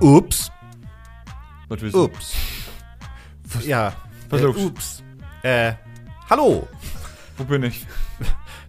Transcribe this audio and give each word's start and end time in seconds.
Ups. 0.00 0.50
Was 1.68 1.80
willst 1.80 1.94
du? 1.94 2.04
Ups. 2.04 2.34
Ja. 3.64 3.92
Was 4.30 4.40
äh, 4.40 4.46
ups. 4.46 5.02
Äh, 5.42 5.72
hallo. 6.30 6.68
Wo 7.36 7.44
bin 7.44 7.64
ich? 7.64 7.86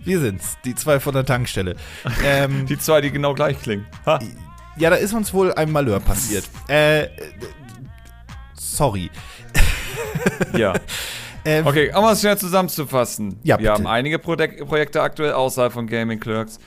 Wir 0.03 0.19
sind's, 0.19 0.57
die 0.65 0.75
zwei 0.75 0.99
von 0.99 1.13
der 1.13 1.25
Tankstelle. 1.25 1.75
ähm, 2.23 2.65
Die 2.67 2.77
zwei, 2.79 3.01
die 3.01 3.11
genau 3.11 3.33
gleich 3.33 3.61
klingen. 3.61 3.85
Ha. 4.05 4.19
ja, 4.77 4.89
da 4.89 4.95
ist 4.95 5.13
uns 5.13 5.33
wohl 5.33 5.53
ein 5.53 5.71
Malheur 5.71 5.99
passiert. 5.99 6.45
Äh, 6.67 7.03
äh, 7.03 7.09
sorry. 8.55 9.11
Ja. 10.53 10.73
Äh, 11.45 11.63
Okay, 11.65 11.91
um 11.95 12.05
es 12.05 12.19
schnell 12.21 12.37
zusammenzufassen. 12.37 13.39
Ja, 13.43 13.55
Wir 13.57 13.57
bitte. 13.57 13.73
haben 13.73 13.87
einige 13.87 14.19
Projek 14.19 14.65
Projekte 14.67 15.01
aktuell 15.01 15.33
außerhalb 15.33 15.71
von 15.73 15.87
Gaming 15.87 16.19
Clerks. 16.19 16.59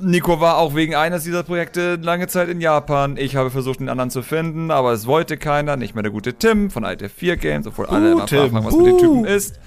Nico 0.00 0.40
war 0.40 0.56
auch 0.58 0.74
wegen 0.74 0.96
eines 0.96 1.22
dieser 1.22 1.44
Projekte 1.44 1.94
lange 1.94 2.26
Zeit 2.26 2.48
in 2.48 2.60
Japan. 2.60 3.16
Ich 3.16 3.36
habe 3.36 3.50
versucht, 3.50 3.78
den 3.80 3.88
anderen 3.88 4.10
zu 4.10 4.22
finden, 4.22 4.70
aber 4.72 4.92
es 4.92 5.06
wollte 5.06 5.36
keiner. 5.36 5.76
Nicht 5.76 5.94
mehr 5.94 6.02
der 6.02 6.10
gute 6.10 6.34
Tim 6.34 6.70
von 6.70 6.84
ITF4 6.84 7.36
Games, 7.36 7.66
obwohl 7.68 7.86
alle 7.86 8.12
immer 8.12 8.26
fragen, 8.26 8.64
was 8.64 8.74
mit 8.74 8.86
dem 8.86 8.92
buh. 8.96 9.00
Typen 9.00 9.24
ist. 9.26 9.60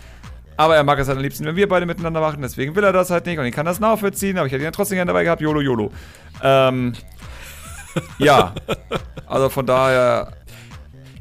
Aber 0.58 0.76
er 0.76 0.84
mag 0.84 1.00
es 1.00 1.08
halt 1.08 1.18
am 1.18 1.24
liebsten, 1.24 1.46
wenn 1.46 1.56
wir 1.56 1.68
beide 1.68 1.86
miteinander 1.86 2.20
machen, 2.22 2.42
deswegen 2.42 2.76
will 2.76 2.84
er 2.84 2.94
das 2.94 3.10
halt 3.10 3.26
nicht 3.26 3.40
und 3.40 3.46
ich 3.46 3.56
kann 3.56 3.66
das 3.66 3.80
nachvollziehen, 3.80 4.38
aber 4.38 4.46
ich 4.46 4.54
hätte 4.54 4.62
ihn 4.62 4.66
ja 4.66 4.72
trotzdem 4.72 4.98
gerne 4.98 5.10
dabei 5.10 5.24
gehabt, 5.24 5.42
YOLO 5.42 5.62
YOLO. 5.62 5.92
Ähm, 6.44 6.94
ja, 8.20 8.54
also 9.26 9.50
von 9.50 9.66
daher, 9.66 10.34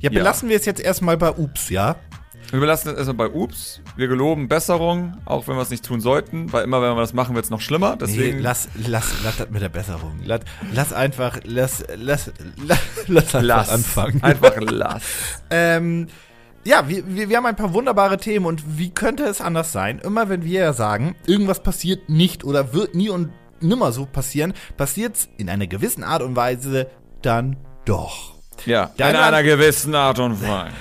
ja, 0.00 0.10
belassen 0.10 0.50
wir 0.50 0.56
es 0.56 0.66
jetzt 0.66 0.80
erstmal 0.82 1.16
bei 1.16 1.30
Ups, 1.30 1.70
ja? 1.70 1.96
Wir 2.52 2.60
belassen 2.60 2.90
es 2.92 2.98
erstmal 2.98 3.28
bei 3.28 3.34
Ups. 3.34 3.80
Wir 3.96 4.08
geloben 4.08 4.46
Besserung, 4.46 5.16
auch 5.24 5.48
wenn 5.48 5.56
wir 5.56 5.62
es 5.62 5.70
nicht 5.70 5.84
tun 5.86 6.02
sollten, 6.02 6.52
weil 6.52 6.64
immer 6.64 6.82
wenn 6.82 6.94
wir 6.94 7.00
das 7.00 7.14
machen, 7.14 7.34
wird 7.34 7.46
es 7.46 7.50
noch 7.50 7.62
schlimmer. 7.62 7.96
Deswegen, 7.96 8.36
Nee, 8.36 8.42
lass, 8.42 8.68
lass, 8.74 9.10
lass 9.24 9.38
das 9.38 9.48
mit 9.48 9.62
der 9.62 9.70
Besserung. 9.70 10.20
Lass, 10.22 10.40
lass 10.70 10.92
einfach, 10.92 11.40
lass, 11.44 11.82
lass, 11.96 12.30
lass, 12.62 12.80
lass 13.06 13.34
einfach 13.34 13.42
lass. 13.42 13.68
anfangen. 13.70 14.22
Einfach 14.22 14.56
lass. 14.60 15.02
Ähm, 15.50 16.08
ja, 16.64 16.88
wir, 16.88 17.02
wir, 17.08 17.28
wir 17.28 17.36
haben 17.38 17.46
ein 17.46 17.56
paar 17.56 17.72
wunderbare 17.72 18.18
Themen 18.18 18.46
und 18.46 18.78
wie 18.78 18.90
könnte 18.90 19.24
es 19.24 19.40
anders 19.40 19.72
sein? 19.72 19.98
Immer 19.98 20.28
wenn 20.28 20.44
wir 20.44 20.60
ja 20.60 20.72
sagen, 20.72 21.16
irgendwas 21.26 21.62
passiert 21.62 22.08
nicht 22.08 22.44
oder 22.44 22.72
wird 22.74 22.94
nie 22.94 23.08
und 23.08 23.30
nimmer 23.60 23.92
so 23.92 24.06
passieren, 24.06 24.52
passiert 24.76 25.16
es 25.16 25.28
in 25.38 25.48
einer 25.48 25.66
gewissen 25.66 26.04
Art 26.04 26.22
und 26.22 26.36
Weise 26.36 26.88
dann 27.22 27.56
doch. 27.84 28.41
Ja, 28.66 28.90
in 28.96 29.04
eine- 29.04 29.20
einer 29.22 29.42
gewissen 29.42 29.94
Art 29.94 30.18
und 30.18 30.40
Weise. 30.42 30.72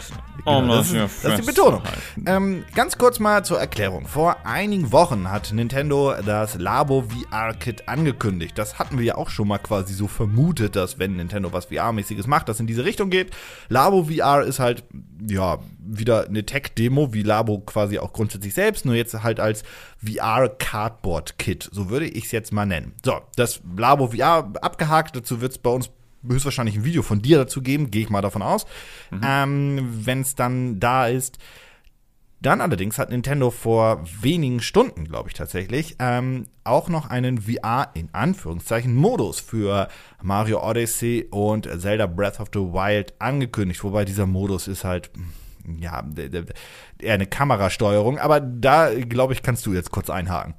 Um 0.43 0.63
Genau, 0.63 0.77
das, 0.77 0.91
ist, 0.91 1.23
das 1.23 1.33
ist 1.33 1.41
die 1.41 1.45
Betonung. 1.45 1.83
Ähm, 2.25 2.65
ganz 2.73 2.97
kurz 2.97 3.19
mal 3.19 3.45
zur 3.45 3.59
Erklärung. 3.59 4.07
Vor 4.07 4.37
einigen 4.43 4.91
Wochen 4.91 5.29
hat 5.29 5.51
Nintendo 5.53 6.15
das 6.25 6.55
Labo 6.55 7.03
VR-Kit 7.03 7.87
angekündigt. 7.87 8.57
Das 8.57 8.79
hatten 8.79 8.97
wir 8.97 9.05
ja 9.05 9.15
auch 9.17 9.29
schon 9.29 9.47
mal 9.47 9.59
quasi 9.59 9.93
so 9.93 10.07
vermutet, 10.07 10.75
dass 10.75 10.97
wenn 10.97 11.15
Nintendo 11.15 11.53
was 11.53 11.65
VR-mäßiges 11.65 12.25
macht, 12.25 12.49
das 12.49 12.59
in 12.59 12.65
diese 12.65 12.85
Richtung 12.85 13.11
geht. 13.11 13.29
Labo 13.69 14.05
VR 14.05 14.41
ist 14.41 14.57
halt, 14.57 14.83
ja, 15.29 15.59
wieder 15.79 16.25
eine 16.25 16.43
Tech-Demo, 16.43 17.13
wie 17.13 17.21
Labo 17.21 17.59
quasi 17.59 17.99
auch 17.99 18.11
grundsätzlich 18.11 18.55
selbst, 18.55 18.83
nur 18.83 18.95
jetzt 18.95 19.21
halt 19.21 19.39
als 19.39 19.61
VR-Cardboard-Kit. 20.03 21.69
So 21.71 21.89
würde 21.89 22.07
ich 22.07 22.25
es 22.25 22.31
jetzt 22.31 22.51
mal 22.51 22.65
nennen. 22.65 22.93
So, 23.05 23.19
das 23.35 23.61
Labo 23.77 24.07
VR 24.07 24.51
abgehakt. 24.61 25.15
Dazu 25.15 25.41
wird 25.41 25.51
es 25.51 25.57
bei 25.57 25.69
uns 25.69 25.89
höchstwahrscheinlich 26.27 26.75
ein 26.75 26.85
Video 26.85 27.01
von 27.01 27.21
dir 27.21 27.37
dazu 27.37 27.61
geben, 27.61 27.91
gehe 27.91 28.03
ich 28.03 28.09
mal 28.09 28.21
davon 28.21 28.41
aus. 28.41 28.65
Ähm, 29.23 29.87
Wenn 30.05 30.21
es 30.21 30.35
dann 30.35 30.79
da 30.79 31.07
ist. 31.07 31.37
Dann 32.41 32.59
allerdings 32.59 32.97
hat 32.97 33.11
Nintendo 33.11 33.51
vor 33.51 34.03
wenigen 34.19 34.61
Stunden, 34.61 35.05
glaube 35.05 35.29
ich 35.29 35.35
tatsächlich, 35.35 35.97
ähm, 35.99 36.47
auch 36.63 36.89
noch 36.89 37.07
einen 37.07 37.41
VR 37.41 37.91
in 37.93 38.09
Anführungszeichen 38.13 38.95
Modus 38.95 39.39
für 39.39 39.89
Mario 40.23 40.67
Odyssey 40.67 41.27
und 41.29 41.69
Zelda 41.79 42.07
Breath 42.07 42.39
of 42.39 42.49
the 42.51 42.59
Wild 42.59 43.13
angekündigt. 43.19 43.83
Wobei 43.83 44.05
dieser 44.05 44.25
Modus 44.25 44.67
ist 44.67 44.83
halt 44.83 45.11
mm, 45.65 45.83
ja 45.83 46.03
eher 46.97 47.13
eine 47.13 47.27
Kamerasteuerung. 47.27 48.17
Aber 48.17 48.39
da 48.39 48.91
glaube 48.91 49.33
ich 49.33 49.43
kannst 49.43 49.67
du 49.67 49.73
jetzt 49.73 49.91
kurz 49.91 50.09
einhaken. 50.09 50.55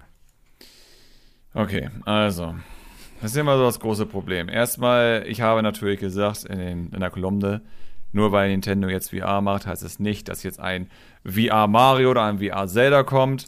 Okay, 1.53 1.91
also. 2.05 2.55
Das 3.23 3.31
ist 3.31 3.37
immer 3.37 3.57
so 3.57 3.63
das 3.63 3.79
große 3.79 4.07
Problem. 4.07 4.49
Erstmal, 4.49 5.25
ich 5.29 5.41
habe 5.41 5.63
natürlich 5.63 6.01
gesagt 6.01 6.43
in, 6.45 6.59
den, 6.59 6.91
in 6.93 6.99
der 6.99 7.11
Kolumne, 7.11 7.63
nur 8.11 8.33
weil 8.33 8.51
Nintendo 8.51 8.89
jetzt 8.89 9.11
VR 9.11 9.41
macht, 9.41 9.65
heißt 9.65 9.85
es 9.85 10.01
nicht, 10.01 10.29
dass 10.29 10.43
jetzt 10.43 10.59
ein 10.59 10.91
VR 11.25 11.69
Mario 11.69 12.11
oder 12.11 12.25
ein 12.25 12.41
VR 12.41 12.67
Zelda 12.67 13.05
kommt. 13.05 13.47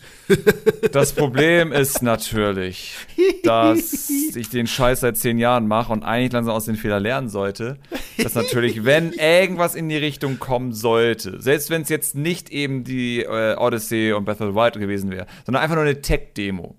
Das 0.92 1.12
Problem 1.12 1.72
ist 1.72 2.02
natürlich, 2.02 2.94
dass 3.42 4.08
ich 4.08 4.48
den 4.48 4.68
Scheiß 4.68 5.00
seit 5.00 5.16
zehn 5.16 5.38
Jahren 5.38 5.66
mache 5.66 5.92
und 5.92 6.04
eigentlich 6.04 6.32
langsam 6.32 6.54
aus 6.54 6.66
den 6.66 6.76
Fehlern 6.76 7.02
lernen 7.02 7.28
sollte. 7.28 7.76
Dass 8.16 8.36
natürlich, 8.36 8.84
wenn 8.84 9.12
irgendwas 9.12 9.74
in 9.74 9.88
die 9.88 9.96
Richtung 9.96 10.38
kommen 10.38 10.72
sollte, 10.72 11.42
selbst 11.42 11.68
wenn 11.68 11.82
es 11.82 11.88
jetzt 11.88 12.14
nicht 12.14 12.48
eben 12.50 12.84
die 12.84 13.24
äh, 13.24 13.56
Odyssey 13.56 14.12
und 14.12 14.24
Breath 14.24 14.40
of 14.40 14.50
the 14.50 14.54
Wild 14.54 14.74
gewesen 14.74 15.10
wäre, 15.10 15.26
sondern 15.44 15.64
einfach 15.64 15.74
nur 15.74 15.84
eine 15.84 16.00
Tech-Demo, 16.00 16.76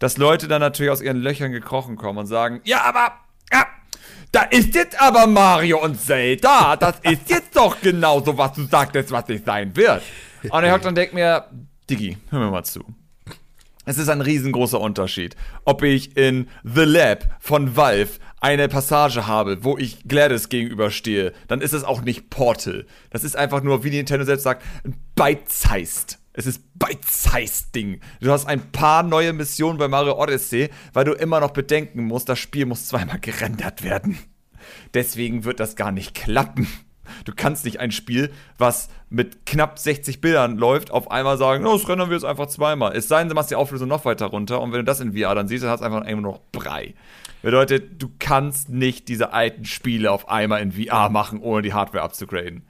dass 0.00 0.16
Leute 0.16 0.48
dann 0.48 0.60
natürlich 0.60 0.90
aus 0.90 1.00
ihren 1.00 1.18
Löchern 1.18 1.52
gekrochen 1.52 1.94
kommen 1.94 2.18
und 2.18 2.26
sagen, 2.26 2.60
ja, 2.64 2.82
aber, 2.82 3.12
ja, 3.52 3.66
da 4.32 4.42
ist 4.42 4.74
jetzt 4.74 5.00
aber 5.00 5.28
Mario 5.28 5.80
und 5.80 6.00
Zelda, 6.00 6.76
das 6.76 6.96
ist 7.02 7.30
jetzt 7.30 7.54
doch 7.54 7.80
genauso, 7.80 8.36
was 8.36 8.54
du 8.54 8.64
sagtest, 8.64 9.12
was 9.12 9.28
es 9.28 9.44
sein 9.44 9.76
wird. 9.76 10.02
Und 10.48 10.64
ich 10.64 10.72
hock 10.72 10.82
dann 10.82 10.94
denk 10.94 11.12
mir, 11.12 11.44
Diggi, 11.88 12.16
hör 12.30 12.40
mir 12.40 12.50
mal 12.50 12.64
zu. 12.64 12.84
Es 13.84 13.98
ist 13.98 14.08
ein 14.08 14.20
riesengroßer 14.20 14.80
Unterschied, 14.80 15.36
ob 15.64 15.82
ich 15.82 16.16
in 16.16 16.48
The 16.62 16.82
Lab 16.82 17.24
von 17.40 17.76
Valve 17.76 18.20
eine 18.40 18.68
Passage 18.68 19.26
habe, 19.26 19.64
wo 19.64 19.76
ich 19.76 20.06
Gladys 20.06 20.48
gegenüberstehe, 20.48 21.32
dann 21.48 21.60
ist 21.60 21.74
es 21.74 21.84
auch 21.84 22.00
nicht 22.00 22.30
Portal. 22.30 22.86
Das 23.10 23.24
ist 23.24 23.36
einfach 23.36 23.62
nur, 23.62 23.84
wie 23.84 23.90
Nintendo 23.90 24.24
selbst 24.24 24.44
sagt, 24.44 24.62
ein 24.84 24.94
Bite-Sized. 25.14 26.19
Es 26.40 26.46
ist 26.46 26.62
Bite-Sized-Ding. 26.78 28.00
Du 28.22 28.32
hast 28.32 28.46
ein 28.46 28.72
paar 28.72 29.02
neue 29.02 29.34
Missionen 29.34 29.76
bei 29.76 29.88
Mario 29.88 30.18
Odyssey, 30.18 30.70
weil 30.94 31.04
du 31.04 31.12
immer 31.12 31.38
noch 31.38 31.50
bedenken 31.50 32.04
musst, 32.04 32.30
das 32.30 32.38
Spiel 32.38 32.64
muss 32.64 32.86
zweimal 32.86 33.20
gerendert 33.20 33.84
werden. 33.84 34.18
Deswegen 34.94 35.44
wird 35.44 35.60
das 35.60 35.76
gar 35.76 35.92
nicht 35.92 36.14
klappen. 36.14 36.66
Du 37.26 37.34
kannst 37.36 37.66
nicht 37.66 37.78
ein 37.78 37.90
Spiel, 37.90 38.32
was 38.56 38.88
mit 39.10 39.44
knapp 39.44 39.78
60 39.78 40.22
Bildern 40.22 40.56
läuft, 40.56 40.90
auf 40.90 41.10
einmal 41.10 41.36
sagen, 41.36 41.62
no, 41.62 41.74
das 41.76 41.86
rendern 41.86 42.08
wir 42.08 42.16
jetzt 42.16 42.24
einfach 42.24 42.46
zweimal. 42.46 42.96
Es 42.96 43.06
sei 43.06 43.18
denn, 43.18 43.28
du 43.28 43.34
machst 43.34 43.50
die 43.50 43.56
Auflösung 43.56 43.88
noch 43.88 44.06
weiter 44.06 44.24
runter 44.24 44.62
und 44.62 44.72
wenn 44.72 44.78
du 44.78 44.84
das 44.84 45.00
in 45.00 45.12
VR 45.12 45.34
dann 45.34 45.46
siehst, 45.46 45.62
dann 45.62 45.70
hast 45.70 45.80
du 45.80 45.84
einfach 45.84 46.08
nur 46.08 46.22
noch 46.22 46.40
Brei. 46.52 46.94
Bedeutet, 47.42 48.00
du 48.00 48.10
kannst 48.18 48.70
nicht 48.70 49.08
diese 49.08 49.34
alten 49.34 49.66
Spiele 49.66 50.10
auf 50.10 50.30
einmal 50.30 50.62
in 50.62 50.72
VR 50.72 51.10
machen, 51.10 51.38
ohne 51.40 51.60
die 51.60 51.74
Hardware 51.74 52.02
abzugraden. 52.02 52.62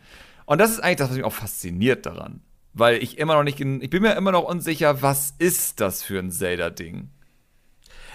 Und 0.44 0.58
das 0.60 0.72
ist 0.72 0.80
eigentlich 0.80 0.96
das, 0.96 1.10
was 1.10 1.16
mich 1.16 1.24
auch 1.24 1.32
fasziniert 1.32 2.04
daran. 2.04 2.40
Weil 2.80 3.02
ich 3.02 3.18
immer 3.18 3.34
noch 3.34 3.42
nicht, 3.42 3.60
in, 3.60 3.82
ich 3.82 3.90
bin 3.90 4.02
mir 4.02 4.14
immer 4.14 4.32
noch 4.32 4.44
unsicher, 4.44 5.02
was 5.02 5.34
ist 5.38 5.80
das 5.80 6.02
für 6.02 6.18
ein 6.18 6.30
Zelda-Ding? 6.30 7.10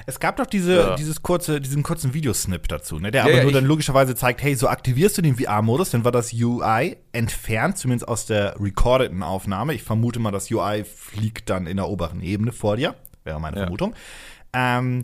Es 0.07 0.19
gab 0.19 0.37
doch 0.37 0.47
diese, 0.47 0.75
Ja. 0.75 0.95
dieses 0.95 1.21
kurze, 1.21 1.61
diesen 1.61 1.83
kurzen 1.83 2.15
Videosnip 2.15 2.67
dazu, 2.67 2.99
ne, 2.99 3.11
der 3.11 3.21
Ja, 3.21 3.27
aber 3.27 3.37
ja, 3.37 3.43
nur 3.43 3.51
dann 3.51 3.65
logischerweise 3.65 4.15
zeigt, 4.15 4.41
hey, 4.41 4.55
so 4.55 4.67
aktivierst 4.67 5.19
du 5.19 5.21
den 5.21 5.35
VR-Modus, 5.37 5.91
dann 5.91 6.03
war 6.03 6.11
das 6.11 6.33
UI 6.33 6.97
entfernt, 7.11 7.77
zumindest 7.77 8.07
aus 8.07 8.25
der 8.25 8.59
recordeten 8.59 9.21
Aufnahme. 9.21 9.75
Ich 9.75 9.83
vermute 9.83 10.19
mal, 10.19 10.31
das 10.31 10.49
UI 10.49 10.83
fliegt 10.83 11.49
dann 11.51 11.67
in 11.67 11.77
der 11.77 11.87
oberen 11.87 12.21
Ebene 12.21 12.51
vor 12.51 12.75
dir, 12.75 12.95
wäre 13.23 13.39
meine. 13.39 13.57
Vermutung. 13.57 13.93
Ähm, 14.51 15.03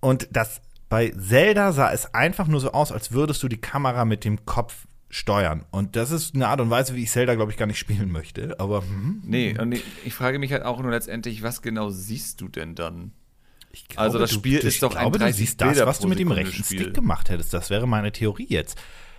und 0.00 0.28
das 0.32 0.62
bei 0.88 1.10
Zelda 1.10 1.72
sah 1.72 1.92
es 1.92 2.14
einfach 2.14 2.46
nur 2.46 2.60
so 2.60 2.72
aus, 2.72 2.90
als 2.90 3.12
würdest 3.12 3.42
du 3.42 3.48
die 3.48 3.60
Kamera 3.60 4.06
mit 4.06 4.24
dem 4.24 4.46
Kopf 4.46 4.86
steuern. 5.14 5.64
Und 5.70 5.94
das 5.94 6.10
ist 6.10 6.34
eine 6.34 6.48
Art 6.48 6.60
und 6.60 6.70
Weise, 6.70 6.96
wie 6.96 7.04
ich 7.04 7.10
Zelda, 7.10 7.36
glaube 7.36 7.52
ich, 7.52 7.56
gar 7.56 7.66
nicht 7.66 7.78
spielen 7.78 8.10
möchte. 8.10 8.58
Aber 8.58 8.82
hm, 8.82 9.22
Nee, 9.24 9.56
und 9.56 9.70
ich, 9.72 9.84
ich 10.04 10.12
frage 10.12 10.40
mich 10.40 10.52
halt 10.52 10.64
auch 10.64 10.82
nur 10.82 10.90
letztendlich, 10.90 11.42
was 11.42 11.62
genau 11.62 11.88
siehst 11.90 12.40
du 12.40 12.48
denn 12.48 12.74
dann? 12.74 13.12
Ich 13.70 13.86
glaube, 13.86 14.02
Also 14.02 14.18
das 14.18 14.32
Spiel 14.32 14.58
du, 14.58 14.66
ist 14.66 14.82
doch 14.82 14.90
ich 14.90 14.96
ein 14.96 15.02
glaube, 15.02 15.18
du 15.18 15.24
30 15.24 15.38
siehst 15.38 15.60
das, 15.60 15.68
Bilder 15.68 15.86
was 15.86 16.00
du 16.00 16.08
mit 16.08 16.18
dem 16.18 16.32
rechten 16.32 16.64
Spiel. 16.64 16.80
Stick 16.80 16.94
gemacht 16.94 17.30
hättest. 17.30 17.54
Das 17.54 17.70
wäre 17.70 17.86
meine 17.86 18.10
Theorie 18.10 18.46
jetzt. 18.48 18.76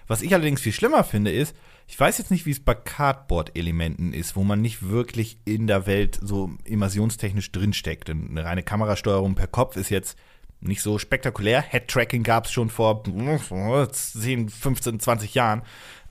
Was 0.08 0.22
ich 0.22 0.34
allerdings 0.34 0.62
viel 0.62 0.74
schlimmer 0.74 1.04
finde, 1.06 1.32
ist, 1.32 1.56
ich 1.88 1.98
weiß 1.98 2.18
jetzt 2.18 2.30
nicht, 2.30 2.46
wie 2.46 2.52
es 2.52 2.60
bei 2.60 2.76
Cardboard-Elementen 2.76 4.12
ist, 4.12 4.36
wo 4.36 4.44
man 4.44 4.62
nicht 4.62 4.90
wirklich 4.90 5.40
in 5.46 5.66
der 5.66 5.88
Welt 5.88 6.20
so 6.22 6.52
immersionstechnisch 6.66 7.52
drinsteckt. 7.54 8.10
Denn 8.10 8.30
eine 8.32 8.44
reine 8.44 8.64
Kamerasteuerung 8.64 9.36
per 9.36 9.48
Kopf 9.48 9.78
ist 9.78 9.90
jetzt 9.90 10.18
nicht 10.68 10.82
so 10.82 10.98
spektakulär. 11.00 11.62
Head-Tracking 11.62 12.24
gab 12.24 12.46
es 12.46 12.52
schon 12.52 12.70
vor 12.70 13.04
10, 13.04 14.50
15, 14.50 15.00
20 15.00 15.34
Jahren. 15.36 15.62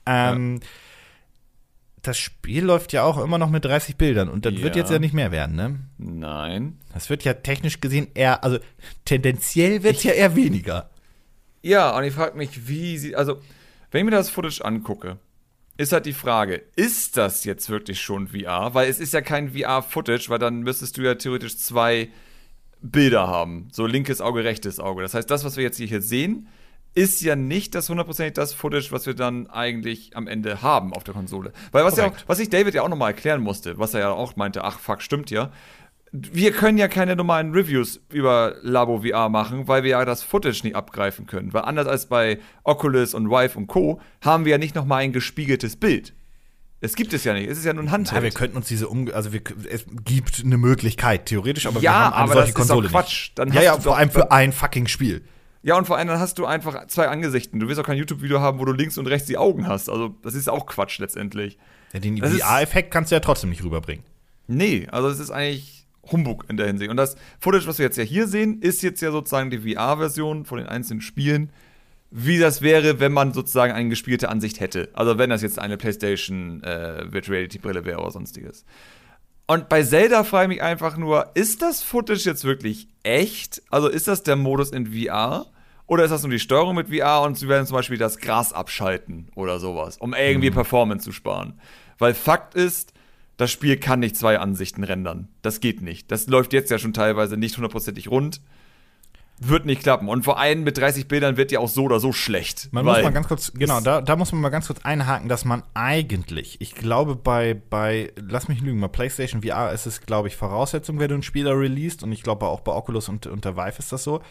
Ähm, 0.05 0.59
Das 2.01 2.19
Spiel 2.19 2.63
läuft 2.63 2.93
ja 2.93 3.01
auch 3.03 3.17
immer 3.17 3.39
noch 3.39 3.49
mit 3.49 3.65
30 3.65 3.95
Bildern 3.97 4.29
und 4.29 4.45
das 4.45 4.53
wird 4.57 4.75
Ja. 4.75 4.81
jetzt 4.83 4.91
ja 4.91 4.99
nicht 4.99 5.15
mehr 5.15 5.31
werden, 5.31 5.55
ne? 5.55 5.79
Nein. 5.97 6.77
Das 6.93 7.09
wird 7.09 7.23
ja 7.23 7.33
technisch 7.33 7.81
gesehen 7.81 8.09
eher, 8.13 8.43
also 8.43 8.59
tendenziell 9.05 9.81
wird 9.81 9.95
es 9.97 10.03
ja 10.03 10.11
eher 10.11 10.35
weniger. 10.35 10.91
Ja, 11.63 11.97
und 11.97 12.03
ich 12.03 12.13
frage 12.13 12.37
mich, 12.37 12.67
wie 12.67 12.99
sie, 12.99 13.15
also, 13.15 13.41
wenn 13.89 13.99
ich 14.01 14.05
mir 14.05 14.11
das 14.11 14.29
Footage 14.29 14.63
angucke, 14.63 15.17
ist 15.77 15.93
halt 15.93 16.05
die 16.05 16.13
Frage, 16.13 16.61
ist 16.75 17.17
das 17.17 17.43
jetzt 17.43 17.71
wirklich 17.71 17.99
schon 17.99 18.27
VR? 18.27 18.75
Weil 18.75 18.87
es 18.87 18.99
ist 18.99 19.13
ja 19.13 19.21
kein 19.21 19.49
VR-Footage, 19.53 20.29
weil 20.29 20.37
dann 20.37 20.59
müsstest 20.61 20.97
du 20.97 21.01
ja 21.01 21.15
theoretisch 21.15 21.57
zwei 21.57 22.09
Bilder 22.91 23.27
haben. 23.27 23.67
So 23.71 23.85
linkes 23.85 24.21
Auge, 24.21 24.43
rechtes 24.43 24.79
Auge. 24.79 25.01
Das 25.01 25.13
heißt, 25.13 25.29
das, 25.29 25.43
was 25.43 25.57
wir 25.57 25.63
jetzt 25.63 25.77
hier 25.77 26.01
sehen, 26.01 26.47
ist 26.93 27.21
ja 27.21 27.35
nicht 27.35 27.75
das 27.75 27.89
hundertprozentig 27.89 28.33
das 28.33 28.53
Footage, 28.53 28.91
was 28.91 29.05
wir 29.05 29.13
dann 29.13 29.47
eigentlich 29.47 30.15
am 30.15 30.27
Ende 30.27 30.61
haben 30.61 30.93
auf 30.93 31.03
der 31.03 31.13
Konsole. 31.13 31.51
Weil 31.71 31.83
was, 31.83 31.97
ja 31.97 32.07
auch, 32.07 32.13
was 32.25 32.39
ich 32.39 32.49
David 32.49 32.73
ja 32.73 32.83
auch 32.83 32.89
nochmal 32.89 33.11
erklären 33.11 33.41
musste, 33.41 33.77
was 33.77 33.93
er 33.93 33.99
ja 33.99 34.11
auch 34.11 34.35
meinte, 34.37 34.63
ach 34.63 34.79
fuck, 34.79 35.01
stimmt 35.01 35.29
ja. 35.29 35.51
Wir 36.11 36.53
können 36.53 36.77
ja 36.77 36.87
keine 36.87 37.17
normalen 37.17 37.51
Reviews 37.51 37.99
über 38.09 38.55
Labo 38.61 39.01
VR 39.01 39.27
machen, 39.27 39.67
weil 39.67 39.83
wir 39.83 39.91
ja 39.91 40.05
das 40.05 40.23
Footage 40.23 40.61
nicht 40.63 40.75
abgreifen 40.75 41.25
können. 41.25 41.53
Weil 41.53 41.63
anders 41.63 41.87
als 41.87 42.05
bei 42.05 42.39
Oculus 42.63 43.13
und 43.13 43.29
Vive 43.29 43.57
und 43.57 43.67
Co. 43.67 43.99
haben 44.21 44.45
wir 44.45 44.51
ja 44.51 44.57
nicht 44.57 44.75
nochmal 44.75 45.01
ein 45.01 45.11
gespiegeltes 45.11 45.75
Bild. 45.75 46.13
Es 46.85 46.95
gibt 46.95 47.13
es 47.13 47.23
ja 47.23 47.33
nicht. 47.33 47.49
Es 47.49 47.57
ist 47.57 47.65
ja 47.65 47.73
nur 47.73 47.83
ein 47.83 47.91
Handheld. 47.91 48.15
Ja, 48.17 48.23
wir 48.23 48.31
könnten 48.31 48.57
uns 48.57 48.67
diese 48.67 48.87
um 48.87 49.09
also 49.13 49.33
wir, 49.33 49.41
es 49.69 49.85
gibt 50.05 50.41
eine 50.43 50.57
Möglichkeit 50.57 51.25
theoretisch, 51.25 51.65
aber 51.65 51.79
ja, 51.81 51.91
wir 51.91 51.93
haben 51.99 52.13
eine 52.13 52.23
aber 52.23 52.33
solche 52.33 52.41
das 52.41 52.49
ist 52.49 52.55
Konsole 52.55 52.87
doch 52.87 52.91
Quatsch. 52.93 53.31
Dann 53.35 53.49
ja, 53.49 53.55
hast 53.55 53.63
ja, 53.63 53.75
du 53.75 53.81
vor 53.81 53.91
doch- 53.93 53.97
allem 53.99 54.09
für 54.11 54.31
ein 54.31 54.51
fucking 54.53 54.87
Spiel. 54.87 55.23
Ja, 55.63 55.77
und 55.77 55.85
vor 55.87 55.97
allem 55.97 56.07
dann 56.07 56.19
hast 56.19 56.37
du 56.37 56.45
einfach 56.45 56.85
zwei 56.87 57.07
Angesichten. 57.07 57.59
Du 57.59 57.67
willst 57.67 57.81
auch 57.81 57.85
kein 57.85 57.97
YouTube-Video 57.97 58.39
haben, 58.39 58.59
wo 58.59 58.65
du 58.65 58.71
links 58.71 58.97
und 58.99 59.07
rechts 59.07 59.27
die 59.27 59.37
Augen 59.37 59.67
hast. 59.67 59.89
Also, 59.89 60.09
das 60.21 60.35
ist 60.35 60.47
auch 60.47 60.67
Quatsch 60.67 60.99
letztendlich. 60.99 61.57
Ja, 61.91 61.99
den 61.99 62.17
Das 62.17 62.31
ist- 62.33 62.41
VR-Effekt 62.43 62.91
kannst 62.91 63.09
du 63.11 63.15
ja 63.15 63.19
trotzdem 63.19 63.49
nicht 63.49 63.63
rüberbringen. 63.63 64.03
Nee, 64.47 64.87
also 64.91 65.07
es 65.09 65.19
ist 65.19 65.31
eigentlich 65.31 65.87
Humbug 66.11 66.45
in 66.49 66.57
der 66.57 66.67
Hinsicht. 66.67 66.91
Und 66.91 66.97
das 66.97 67.15
Footage, 67.39 67.65
was 67.65 67.79
wir 67.79 67.85
jetzt 67.85 67.97
ja 67.97 68.03
hier 68.03 68.27
sehen, 68.27 68.61
ist 68.61 68.83
jetzt 68.83 69.01
ja 69.01 69.09
sozusagen 69.11 69.49
die 69.49 69.57
VR-Version 69.73 70.45
von 70.45 70.59
den 70.59 70.67
einzelnen 70.67 71.01
Spielen, 71.01 71.49
wie 72.17 72.39
das 72.39 72.61
wäre, 72.61 73.01
wenn 73.01 73.11
man 73.11 73.33
sozusagen 73.33 73.73
eine 73.73 73.89
gespielte 73.89 74.29
Ansicht 74.29 74.61
hätte. 74.61 74.87
Also 74.93 75.17
wenn 75.17 75.29
das 75.29 75.41
jetzt 75.41 75.59
eine 75.59 75.75
PlayStation 75.75 76.63
äh, 76.63 77.11
Virtual 77.11 77.35
Reality 77.35 77.59
Brille 77.59 77.83
wäre 77.83 77.99
oder 77.99 78.11
sonstiges. 78.11 78.63
Und 79.47 79.67
bei 79.67 79.83
Zelda 79.83 80.23
frage 80.23 80.45
ich 80.45 80.57
mich 80.57 80.63
einfach 80.63 80.95
nur, 80.95 81.31
ist 81.33 81.61
das 81.61 81.83
Footage 81.83 82.23
jetzt 82.23 82.45
wirklich 82.45 82.87
echt? 83.03 83.61
Also 83.69 83.89
ist 83.89 84.07
das 84.07 84.23
der 84.23 84.37
Modus 84.37 84.71
in 84.71 84.93
VR? 84.93 85.47
Oder 85.87 86.05
ist 86.05 86.11
das 86.11 86.23
nur 86.23 86.31
die 86.31 86.39
Steuerung 86.39 86.75
mit 86.75 86.87
VR 86.87 87.21
und 87.21 87.37
sie 87.37 87.49
werden 87.49 87.67
zum 87.67 87.75
Beispiel 87.75 87.97
das 87.97 88.17
Gras 88.17 88.53
abschalten 88.53 89.29
oder 89.35 89.59
sowas, 89.59 89.97
um 89.97 90.13
irgendwie 90.13 90.51
Performance 90.51 91.03
zu 91.03 91.11
sparen? 91.11 91.59
Weil 91.97 92.13
Fakt 92.13 92.55
ist, 92.55 92.93
das 93.35 93.51
Spiel 93.51 93.75
kann 93.75 93.99
nicht 93.99 94.15
zwei 94.15 94.39
Ansichten 94.39 94.85
rendern. 94.85 95.27
Das 95.41 95.59
geht 95.59 95.81
nicht. 95.81 96.09
Das 96.11 96.27
läuft 96.27 96.53
jetzt 96.53 96.71
ja 96.71 96.79
schon 96.79 96.93
teilweise 96.93 97.35
nicht 97.35 97.57
hundertprozentig 97.57 98.09
rund. 98.09 98.39
Wird 99.39 99.65
nicht 99.65 99.81
klappen. 99.83 100.07
Und 100.07 100.23
vor 100.23 100.39
allem 100.39 100.63
mit 100.63 100.77
30 100.77 101.07
Bildern 101.09 101.35
wird 101.35 101.51
ja 101.51 101.59
auch 101.59 101.67
so 101.67 101.83
oder 101.83 101.99
so 101.99 102.13
schlecht. 102.13 102.69
Man 102.71 102.85
muss 102.85 103.01
mal 103.03 103.11
ganz 103.11 103.27
kurz, 103.27 103.51
genau, 103.53 103.81
da, 103.81 104.01
da 104.01 104.15
muss 104.15 104.31
man 104.31 104.39
mal 104.41 104.49
ganz 104.49 104.67
kurz 104.67 104.79
einhaken, 104.85 105.27
dass 105.27 105.43
man 105.43 105.63
eigentlich, 105.73 106.61
ich 106.61 106.73
glaube 106.73 107.15
bei, 107.17 107.53
bei, 107.53 108.13
lass 108.15 108.47
mich 108.47 108.61
lügen, 108.61 108.79
bei 108.79 108.87
PlayStation 108.87 109.41
VR 109.43 109.73
ist 109.73 109.85
es, 109.87 110.01
glaube 110.01 110.29
ich, 110.29 110.37
Voraussetzung, 110.37 110.99
wenn 110.99 111.09
du 111.09 111.15
einen 111.15 111.23
Spieler 111.23 111.59
released 111.59 112.01
und 112.03 112.13
ich 112.13 112.23
glaube 112.23 112.45
auch 112.45 112.61
bei 112.61 112.71
Oculus 112.71 113.09
und, 113.09 113.27
und 113.27 113.43
der 113.43 113.57
Vive 113.57 113.79
ist 113.79 113.91
das 113.91 114.03
so, 114.05 114.21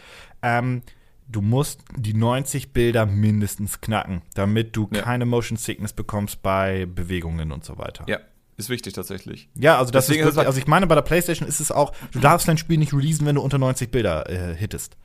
ähm, 0.41 0.81
du 1.27 1.41
musst 1.41 1.81
die 1.95 2.13
90 2.15 2.73
Bilder 2.73 3.05
mindestens 3.05 3.81
knacken, 3.81 4.23
damit 4.33 4.75
du 4.75 4.89
Ja. 4.91 5.01
keine 5.03 5.25
Motion 5.25 5.57
Sickness 5.57 5.93
bekommst 5.93 6.41
bei 6.41 6.87
Bewegungen 6.87 7.51
und 7.51 7.63
so 7.63 7.77
weiter. 7.77 8.05
Ja, 8.07 8.19
ist 8.57 8.69
wichtig 8.69 8.93
tatsächlich. 8.93 9.49
Ja, 9.55 9.77
also 9.77 9.91
das 9.91 10.07
Deswegen 10.07 10.27
ist 10.27 10.37
also 10.37 10.57
ich 10.57 10.67
meine, 10.67 10.87
bei 10.87 10.95
der 10.95 11.01
PlayStation 11.01 11.47
ist 11.47 11.59
es 11.59 11.71
auch, 11.71 11.93
du 12.11 12.19
darfst 12.19 12.47
dein 12.47 12.57
Spiel 12.57 12.77
nicht 12.77 12.93
releasen, 12.93 13.25
wenn 13.25 13.35
du 13.35 13.41
unter 13.41 13.57
90 13.57 13.91
Bilder 13.91 14.29
äh, 14.29 14.55
hittest. 14.55 14.95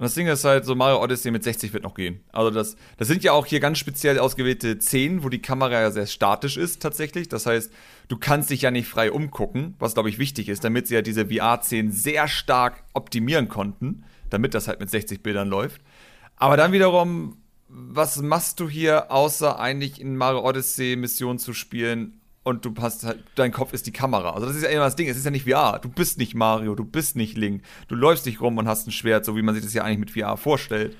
Und 0.00 0.04
das 0.04 0.14
Ding 0.14 0.28
ist 0.28 0.44
halt, 0.44 0.64
so 0.64 0.74
Mario 0.74 1.02
Odyssey 1.02 1.30
mit 1.30 1.44
60 1.44 1.74
wird 1.74 1.82
noch 1.82 1.92
gehen. 1.92 2.20
Also 2.32 2.50
das, 2.50 2.76
das 2.96 3.06
sind 3.06 3.22
ja 3.22 3.32
auch 3.32 3.44
hier 3.44 3.60
ganz 3.60 3.76
speziell 3.76 4.18
ausgewählte 4.18 4.80
Szenen, 4.80 5.22
wo 5.22 5.28
die 5.28 5.42
Kamera 5.42 5.72
ja 5.72 5.90
sehr 5.90 6.06
statisch 6.06 6.56
ist 6.56 6.80
tatsächlich. 6.80 7.28
Das 7.28 7.44
heißt, 7.44 7.70
du 8.08 8.16
kannst 8.16 8.48
dich 8.48 8.62
ja 8.62 8.70
nicht 8.70 8.88
frei 8.88 9.12
umgucken, 9.12 9.74
was 9.78 9.92
glaube 9.92 10.08
ich 10.08 10.18
wichtig 10.18 10.48
ist, 10.48 10.64
damit 10.64 10.86
sie 10.86 10.94
ja 10.94 11.02
diese 11.02 11.26
VR-Szenen 11.26 11.92
sehr 11.92 12.28
stark 12.28 12.82
optimieren 12.94 13.48
konnten, 13.48 14.04
damit 14.30 14.54
das 14.54 14.68
halt 14.68 14.80
mit 14.80 14.88
60 14.88 15.22
Bildern 15.22 15.48
läuft. 15.48 15.82
Aber 16.36 16.56
dann 16.56 16.72
wiederum, 16.72 17.36
was 17.68 18.22
machst 18.22 18.58
du 18.58 18.70
hier, 18.70 19.12
außer 19.12 19.60
eigentlich 19.60 20.00
in 20.00 20.16
Mario 20.16 20.48
Odyssey 20.48 20.96
Missionen 20.96 21.38
zu 21.38 21.52
spielen 21.52 22.19
und 22.50 22.64
du 22.64 22.74
hast 22.80 23.04
halt, 23.04 23.24
dein 23.36 23.52
Kopf 23.52 23.72
ist 23.72 23.86
die 23.86 23.92
Kamera. 23.92 24.30
Also 24.30 24.46
das 24.46 24.56
ist 24.56 24.62
ja 24.62 24.68
immer 24.68 24.84
das 24.84 24.96
Ding, 24.96 25.08
es 25.08 25.16
ist 25.16 25.24
ja 25.24 25.30
nicht 25.30 25.48
VR. 25.48 25.78
Du 25.80 25.88
bist 25.88 26.18
nicht 26.18 26.34
Mario, 26.34 26.74
du 26.74 26.84
bist 26.84 27.16
nicht 27.16 27.36
Link. 27.36 27.62
Du 27.88 27.94
läufst 27.94 28.26
nicht 28.26 28.40
rum 28.40 28.58
und 28.58 28.68
hast 28.68 28.86
ein 28.86 28.92
Schwert, 28.92 29.24
so 29.24 29.36
wie 29.36 29.42
man 29.42 29.54
sich 29.54 29.64
das 29.64 29.72
ja 29.72 29.84
eigentlich 29.84 29.98
mit 29.98 30.10
VR 30.10 30.36
vorstellt. 30.36 30.96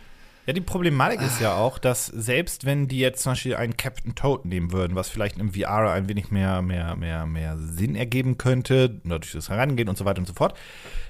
Ja, 0.47 0.55
die 0.55 0.63
Problematik 0.63 1.21
ist 1.21 1.41
ja 1.41 1.55
auch, 1.55 1.79
dass 1.79 2.07
selbst 2.07 2.65
wenn 2.65 2.89
die 2.89 2.99
jetzt 2.99 3.23
zum 3.23 3.33
Beispiel 3.33 3.57
einen 3.57 3.77
Captain 3.77 4.15
Toad 4.15 4.47
nehmen 4.47 4.73
würden, 4.73 4.97
was 4.97 5.09
vielleicht 5.09 5.39
im 5.39 5.53
VR 5.53 5.93
ein 5.93 6.09
wenig 6.09 6.31
mehr, 6.31 6.63
mehr, 6.63 6.97
mehr, 6.97 7.27
mehr 7.27 7.59
Sinn 7.59 7.95
ergeben 7.95 8.39
könnte, 8.39 9.01
dadurch 9.05 9.33
das 9.33 9.51
Herangehen 9.51 9.89
und 9.89 9.99
so 9.99 10.07
weiter 10.07 10.19
und 10.19 10.27
so 10.27 10.33
fort, 10.33 10.59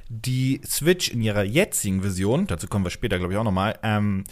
die 0.08 0.60
Switch 0.66 1.10
in 1.10 1.22
ihrer 1.22 1.44
jetzigen 1.44 2.02
Version, 2.02 2.48
dazu 2.48 2.66
kommen 2.66 2.84
wir 2.84 2.90
später, 2.90 3.18
glaube 3.18 3.32
ich, 3.32 3.38
auch 3.38 3.44
nochmal, 3.44 3.78
ähm, 3.84 4.24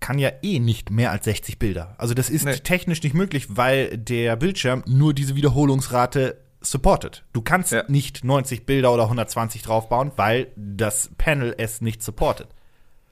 kann 0.00 0.18
ja 0.18 0.30
eh 0.42 0.58
nicht 0.58 0.90
mehr 0.90 1.10
als 1.10 1.24
60 1.24 1.58
Bilder. 1.58 1.94
Also 1.98 2.14
das 2.14 2.30
ist 2.30 2.44
Nee. 2.44 2.56
technisch 2.56 3.02
nicht 3.02 3.14
möglich, 3.14 3.46
weil 3.56 3.96
der 3.98 4.36
Bildschirm 4.36 4.82
nur 4.86 5.12
diese 5.14 5.34
Wiederholungsrate 5.36 6.38
supportet. 6.60 7.24
Du 7.32 7.42
kannst 7.42 7.72
Ja. 7.72 7.84
nicht 7.88 8.24
90 8.24 8.66
Bilder 8.66 8.92
oder 8.92 9.08
120 9.08 9.62
draufbauen, 9.62 10.12
weil 10.16 10.48
das 10.56 11.10
Panel 11.18 11.54
es 11.56 11.80
nicht 11.80 12.02
supportet. 12.02 12.48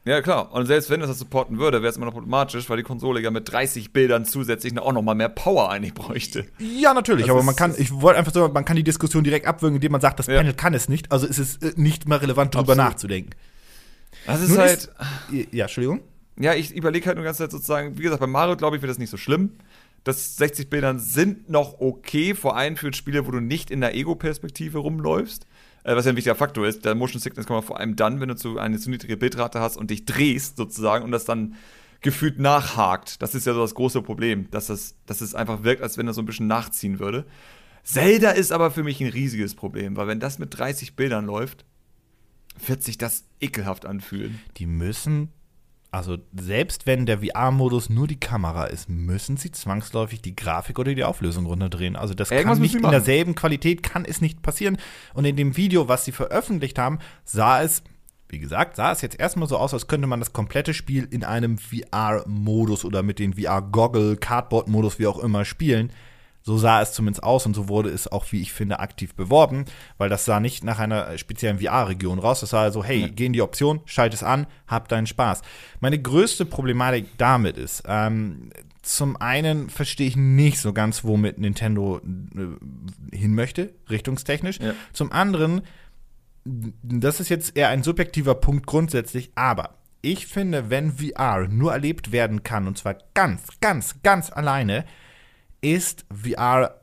Ja, 0.04 0.22
klar. 0.22 0.52
Und 0.52 0.66
selbst 0.66 0.88
wenn 0.88 1.00
es 1.00 1.08
das 1.08 1.18
supporten 1.18 1.58
würde, 1.58 1.82
wäre 1.82 1.90
es 1.90 1.96
immer 1.96 2.06
noch 2.06 2.12
problematisch, 2.12 2.70
weil 2.70 2.76
die 2.76 2.84
Konsole 2.84 3.20
ja 3.20 3.32
mit 3.32 3.50
30 3.50 3.92
Bildern 3.92 4.24
zusätzlich 4.24 4.78
auch 4.78 4.92
noch 4.92 5.02
mal 5.02 5.16
mehr 5.16 5.28
Power 5.28 5.68
eigentlich 5.70 5.94
bräuchte. 5.94 6.46
Ja, 6.60 6.94
natürlich, 6.94 7.26
Das 7.26 7.32
aber 7.32 7.42
man 7.42 7.56
kann, 7.56 7.74
ich 7.76 7.90
wollte 7.92 8.18
einfach 8.20 8.32
so, 8.32 8.46
man 8.48 8.64
kann 8.64 8.76
die 8.76 8.84
Diskussion 8.84 9.24
direkt 9.24 9.46
abwürgen, 9.48 9.76
indem 9.76 9.90
man 9.92 10.00
sagt, 10.00 10.20
das 10.20 10.28
Ja. 10.28 10.36
Panel 10.36 10.54
kann 10.54 10.74
es 10.74 10.88
nicht, 10.88 11.10
also 11.10 11.26
ist 11.26 11.38
es 11.38 11.56
äh, 11.56 11.72
nicht 11.74 12.08
mehr 12.08 12.22
relevant, 12.22 12.54
darüber 12.54 12.72
Absolut. 12.74 12.90
nachzudenken. 12.92 13.30
Das 14.26 14.40
ist 14.42 14.50
Nun 14.50 14.58
halt. 14.58 14.72
ist- 15.32 15.52
Ja, 15.52 15.64
Entschuldigung. 15.64 16.00
Ja, 16.38 16.54
ich 16.54 16.74
überlege 16.74 17.06
halt 17.06 17.16
nur 17.16 17.24
ganze 17.24 17.44
Zeit 17.44 17.50
sozusagen, 17.50 17.98
wie 17.98 18.02
gesagt, 18.02 18.20
bei 18.20 18.26
Mario, 18.26 18.56
glaube 18.56 18.76
ich, 18.76 18.82
wird 18.82 18.90
das 18.90 18.98
nicht 18.98 19.10
so 19.10 19.16
schlimm. 19.16 19.52
Das 20.04 20.36
60 20.36 20.70
Bildern 20.70 20.98
sind 20.98 21.48
noch 21.50 21.80
okay, 21.80 22.34
vor 22.34 22.56
allem 22.56 22.76
für 22.76 22.92
Spiele, 22.92 23.26
wo 23.26 23.30
du 23.30 23.40
nicht 23.40 23.70
in 23.70 23.80
der 23.80 23.94
Ego-Perspektive 23.94 24.78
rumläufst. 24.78 25.46
Äh, 25.86 25.94
was 25.94 26.04
ja 26.04 26.10
ein 26.10 26.16
wichtiger 26.16 26.34
Faktor 26.34 26.66
ist. 26.66 26.84
Der 26.84 26.96
Motion 26.96 27.20
Sickness 27.20 27.46
kommt 27.46 27.64
vor 27.64 27.78
allem 27.78 27.94
dann, 27.94 28.20
wenn 28.20 28.28
du 28.28 28.34
zu, 28.34 28.58
eine 28.58 28.78
zu 28.78 28.90
niedrige 28.90 29.16
Bildrate 29.16 29.60
hast 29.60 29.76
und 29.76 29.90
dich 29.90 30.04
drehst 30.04 30.56
sozusagen 30.56 31.04
und 31.04 31.12
das 31.12 31.24
dann 31.24 31.54
gefühlt 32.00 32.40
nachhakt. 32.40 33.22
Das 33.22 33.36
ist 33.36 33.46
ja 33.46 33.54
so 33.54 33.60
das 33.60 33.74
große 33.74 34.02
Problem, 34.02 34.50
dass, 34.50 34.66
das, 34.66 34.96
dass 35.06 35.20
es 35.20 35.36
einfach 35.36 35.62
wirkt, 35.62 35.82
als 35.82 35.96
wenn 35.96 36.06
das 36.06 36.16
so 36.16 36.22
ein 36.22 36.26
bisschen 36.26 36.48
nachziehen 36.48 36.98
würde. 36.98 37.24
Zelda 37.84 38.30
ist 38.30 38.50
aber 38.50 38.72
für 38.72 38.82
mich 38.82 39.00
ein 39.00 39.10
riesiges 39.10 39.54
Problem, 39.54 39.96
weil 39.96 40.08
wenn 40.08 40.18
das 40.18 40.40
mit 40.40 40.58
30 40.58 40.96
Bildern 40.96 41.24
läuft, 41.24 41.64
wird 42.66 42.82
sich 42.82 42.99
das 42.99 43.25
ekelhaft 43.40 43.87
anfühlen. 43.87 44.40
Die 44.56 44.66
müssen, 44.66 45.30
also 45.96 46.18
selbst 46.38 46.86
wenn 46.86 47.06
der 47.06 47.20
VR-Modus 47.20 47.88
nur 47.88 48.06
die 48.06 48.20
Kamera 48.20 48.66
ist, 48.66 48.90
müssen 48.90 49.38
sie 49.38 49.50
zwangsläufig 49.50 50.20
die 50.20 50.36
Grafik 50.36 50.78
oder 50.78 50.94
die 50.94 51.04
Auflösung 51.04 51.46
runterdrehen. 51.46 51.96
Also 51.96 52.12
das 52.12 52.30
Irgendwas 52.30 52.56
kann 52.56 52.62
nicht 52.62 52.74
in 52.74 52.82
machen. 52.82 52.92
derselben 52.92 53.34
Qualität, 53.34 53.82
kann 53.82 54.04
es 54.04 54.20
nicht 54.20 54.42
passieren. 54.42 54.76
Und 55.14 55.24
in 55.24 55.36
dem 55.36 55.56
Video, 55.56 55.88
was 55.88 56.04
sie 56.04 56.12
veröffentlicht 56.12 56.78
haben, 56.78 56.98
sah 57.24 57.62
es, 57.62 57.82
wie 58.28 58.38
gesagt, 58.38 58.76
sah 58.76 58.92
es 58.92 59.00
jetzt 59.00 59.18
erstmal 59.18 59.48
so 59.48 59.56
aus, 59.56 59.72
als 59.72 59.86
könnte 59.86 60.06
man 60.06 60.20
das 60.20 60.34
komplette 60.34 60.74
Spiel 60.74 61.08
in 61.10 61.24
einem 61.24 61.56
VR-Modus 61.56 62.84
oder 62.84 63.02
mit 63.02 63.18
den 63.18 63.32
VR-Goggle, 63.32 64.18
Cardboard-Modus, 64.18 64.98
wie 64.98 65.06
auch 65.06 65.18
immer, 65.18 65.46
spielen. 65.46 65.90
So 66.46 66.56
sah 66.58 66.80
es 66.80 66.92
zumindest 66.92 67.24
aus 67.24 67.44
und 67.44 67.54
so 67.54 67.68
wurde 67.68 67.90
es 67.90 68.06
auch, 68.06 68.30
wie 68.30 68.40
ich 68.40 68.52
finde, 68.52 68.78
aktiv 68.78 69.16
beworben, 69.16 69.64
weil 69.98 70.08
das 70.08 70.24
sah 70.24 70.38
nicht 70.38 70.62
nach 70.62 70.78
einer 70.78 71.18
speziellen 71.18 71.58
VR-Region 71.58 72.20
raus. 72.20 72.38
Das 72.38 72.50
sah 72.50 72.60
also, 72.62 72.84
hey, 72.84 73.00
Ja. 73.00 73.08
geh 73.08 73.26
in 73.26 73.32
die 73.32 73.42
Option, 73.42 73.80
schalt 73.84 74.14
es 74.14 74.22
an, 74.22 74.46
hab 74.68 74.86
deinen 74.88 75.08
Spaß. 75.08 75.42
Meine 75.80 76.00
größte 76.00 76.46
Problematik 76.46 77.06
damit 77.18 77.56
ist, 77.58 77.82
ähm, 77.88 78.50
zum 78.82 79.16
einen 79.16 79.68
verstehe 79.70 80.06
ich 80.06 80.14
nicht 80.16 80.60
so 80.60 80.72
ganz, 80.72 81.02
womit 81.02 81.38
Nintendo 81.40 81.98
äh, 81.98 83.16
hin 83.16 83.34
möchte, 83.34 83.74
richtungstechnisch. 83.90 84.60
Ja. 84.60 84.74
Zum 84.92 85.10
anderen, 85.10 85.62
das 86.44 87.18
ist 87.18 87.28
jetzt 87.28 87.56
eher 87.56 87.70
ein 87.70 87.82
subjektiver 87.82 88.36
Punkt 88.36 88.66
grundsätzlich, 88.68 89.32
aber 89.34 89.70
ich 90.00 90.28
finde, 90.28 90.70
wenn 90.70 90.92
VR 90.92 91.48
nur 91.48 91.72
erlebt 91.72 92.12
werden 92.12 92.44
kann, 92.44 92.68
und 92.68 92.78
zwar 92.78 92.98
ganz, 93.14 93.42
ganz, 93.60 93.96
ganz 94.04 94.30
alleine, 94.30 94.84
ist 95.75 96.04
VR 96.14 96.80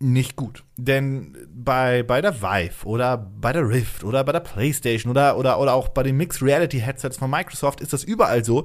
nicht 0.00 0.36
gut. 0.36 0.64
Denn 0.76 1.36
bei, 1.54 2.02
bei 2.02 2.20
der 2.20 2.42
Vive 2.42 2.84
oder 2.84 3.16
bei 3.16 3.52
der 3.52 3.68
Rift 3.68 4.04
oder 4.04 4.24
bei 4.24 4.32
der 4.32 4.40
PlayStation 4.40 5.10
oder, 5.10 5.38
oder, 5.38 5.58
oder 5.60 5.72
auch 5.74 5.88
bei 5.88 6.02
den 6.02 6.16
Mixed 6.16 6.42
Reality 6.42 6.80
Headsets 6.80 7.16
von 7.18 7.30
Microsoft 7.30 7.80
ist 7.80 7.92
das 7.92 8.04
überall 8.04 8.44
so, 8.44 8.64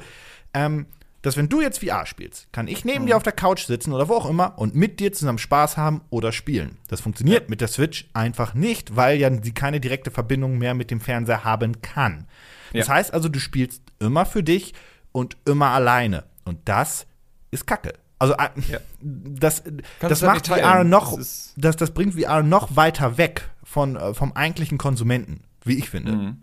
ähm, 0.53 0.87
dass 1.21 1.37
wenn 1.37 1.49
du 1.49 1.61
jetzt 1.61 1.83
VR 1.85 2.05
spielst, 2.05 2.47
kann 2.51 2.67
ich 2.67 2.83
neben 2.85 3.05
dir 3.05 3.15
auf 3.17 3.23
der 3.23 3.33
Couch 3.33 3.65
sitzen 3.65 3.93
oder 3.93 4.07
wo 4.09 4.15
auch 4.15 4.29
immer 4.29 4.57
und 4.57 4.73
mit 4.73 4.99
dir 4.99 5.11
zusammen 5.13 5.37
Spaß 5.37 5.77
haben 5.77 6.01
oder 6.09 6.31
spielen. 6.31 6.77
Das 6.87 7.01
funktioniert 7.01 7.43
Ja. 7.43 7.49
mit 7.49 7.61
der 7.61 7.67
Switch 7.67 8.09
einfach 8.13 8.53
nicht, 8.53 8.95
weil 8.95 9.17
ja 9.19 9.29
sie 9.41 9.51
keine 9.53 9.79
direkte 9.79 10.11
Verbindung 10.11 10.57
mehr 10.57 10.73
mit 10.73 10.91
dem 10.91 10.99
Fernseher 11.01 11.43
haben 11.43 11.81
kann. 11.81 12.25
Das 12.73 12.87
Ja. 12.87 12.93
heißt 12.95 13.13
also, 13.13 13.29
du 13.29 13.39
spielst 13.39 13.83
immer 13.99 14.25
für 14.25 14.43
dich 14.43 14.73
und 15.11 15.37
immer 15.45 15.67
alleine. 15.67 16.23
Und 16.45 16.59
das 16.65 17.05
ist 17.51 17.67
Kacke. 17.67 17.93
Also 18.19 18.33
äh, 18.33 18.49
das, 19.01 19.63
das 19.99 20.21
macht 20.21 20.49
halt 20.49 20.61
nicht 20.61 20.69
VR 20.69 20.83
noch, 20.83 21.17
Das 21.17 21.53
das, 21.55 21.77
das 21.77 21.91
bringt 21.91 22.19
VR 22.19 22.43
noch 22.43 22.75
weiter 22.75 23.17
weg 23.17 23.49
von, 23.63 23.95
äh, 23.95 24.13
vom 24.13 24.33
eigentlichen 24.33 24.77
Konsumenten, 24.77 25.41
wie 25.63 25.77
ich 25.77 25.89
finde. 25.89 26.11
Mhm. 26.11 26.37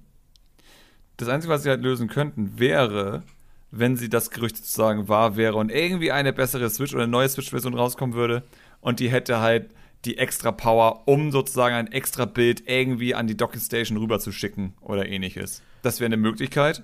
Das 1.19 1.29
Einzige, 1.29 1.53
was 1.53 1.63
sie 1.63 1.69
halt 1.69 1.83
lösen 1.83 2.09
könnten, 2.09 2.59
wäre, 2.59 3.23
wenn 3.71 3.97
sie 3.97 4.09
das 4.09 4.31
Gerücht 4.31 4.57
sozusagen 4.57 5.09
wahr 5.09 5.37
wäre 5.37 5.57
und 5.57 5.71
irgendwie 5.71 6.13
eine 6.13 6.33
bessere 6.33 6.69
Switch 6.71 6.95
oder 6.95 7.05
eine 7.05 7.13
neue 7.13 7.29
Switch-Version 7.29 7.75
rauskommen 7.75 8.15
würde 8.15 8.43
und 8.81 9.01
die 9.01 9.11
hätte 9.11 9.41
halt 9.41 9.71
die 10.05 10.19
extra 10.19 10.53
Power, 10.53 11.03
um 11.07 11.33
sozusagen 11.33 11.75
ein 11.75 11.91
extra 11.91 12.25
Bild 12.25 12.69
irgendwie 12.69 13.15
an 13.15 13.27
die 13.27 13.37
Docking 13.37 13.61
Station 13.61 13.99
rüber 13.99 14.19
zu 14.21 14.33
schicken 14.33 14.75
oder 14.81 15.07
ähnliches. 15.07 15.63
Das 15.83 16.01
wäre 16.01 16.07
eine 16.07 16.17
Möglichkeit. 16.17 16.83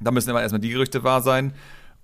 Da 0.00 0.12
müssen 0.12 0.30
aber 0.30 0.42
erstmal 0.42 0.60
die 0.60 0.70
Gerüchte 0.70 1.02
wahr 1.02 1.22
sein. 1.22 1.52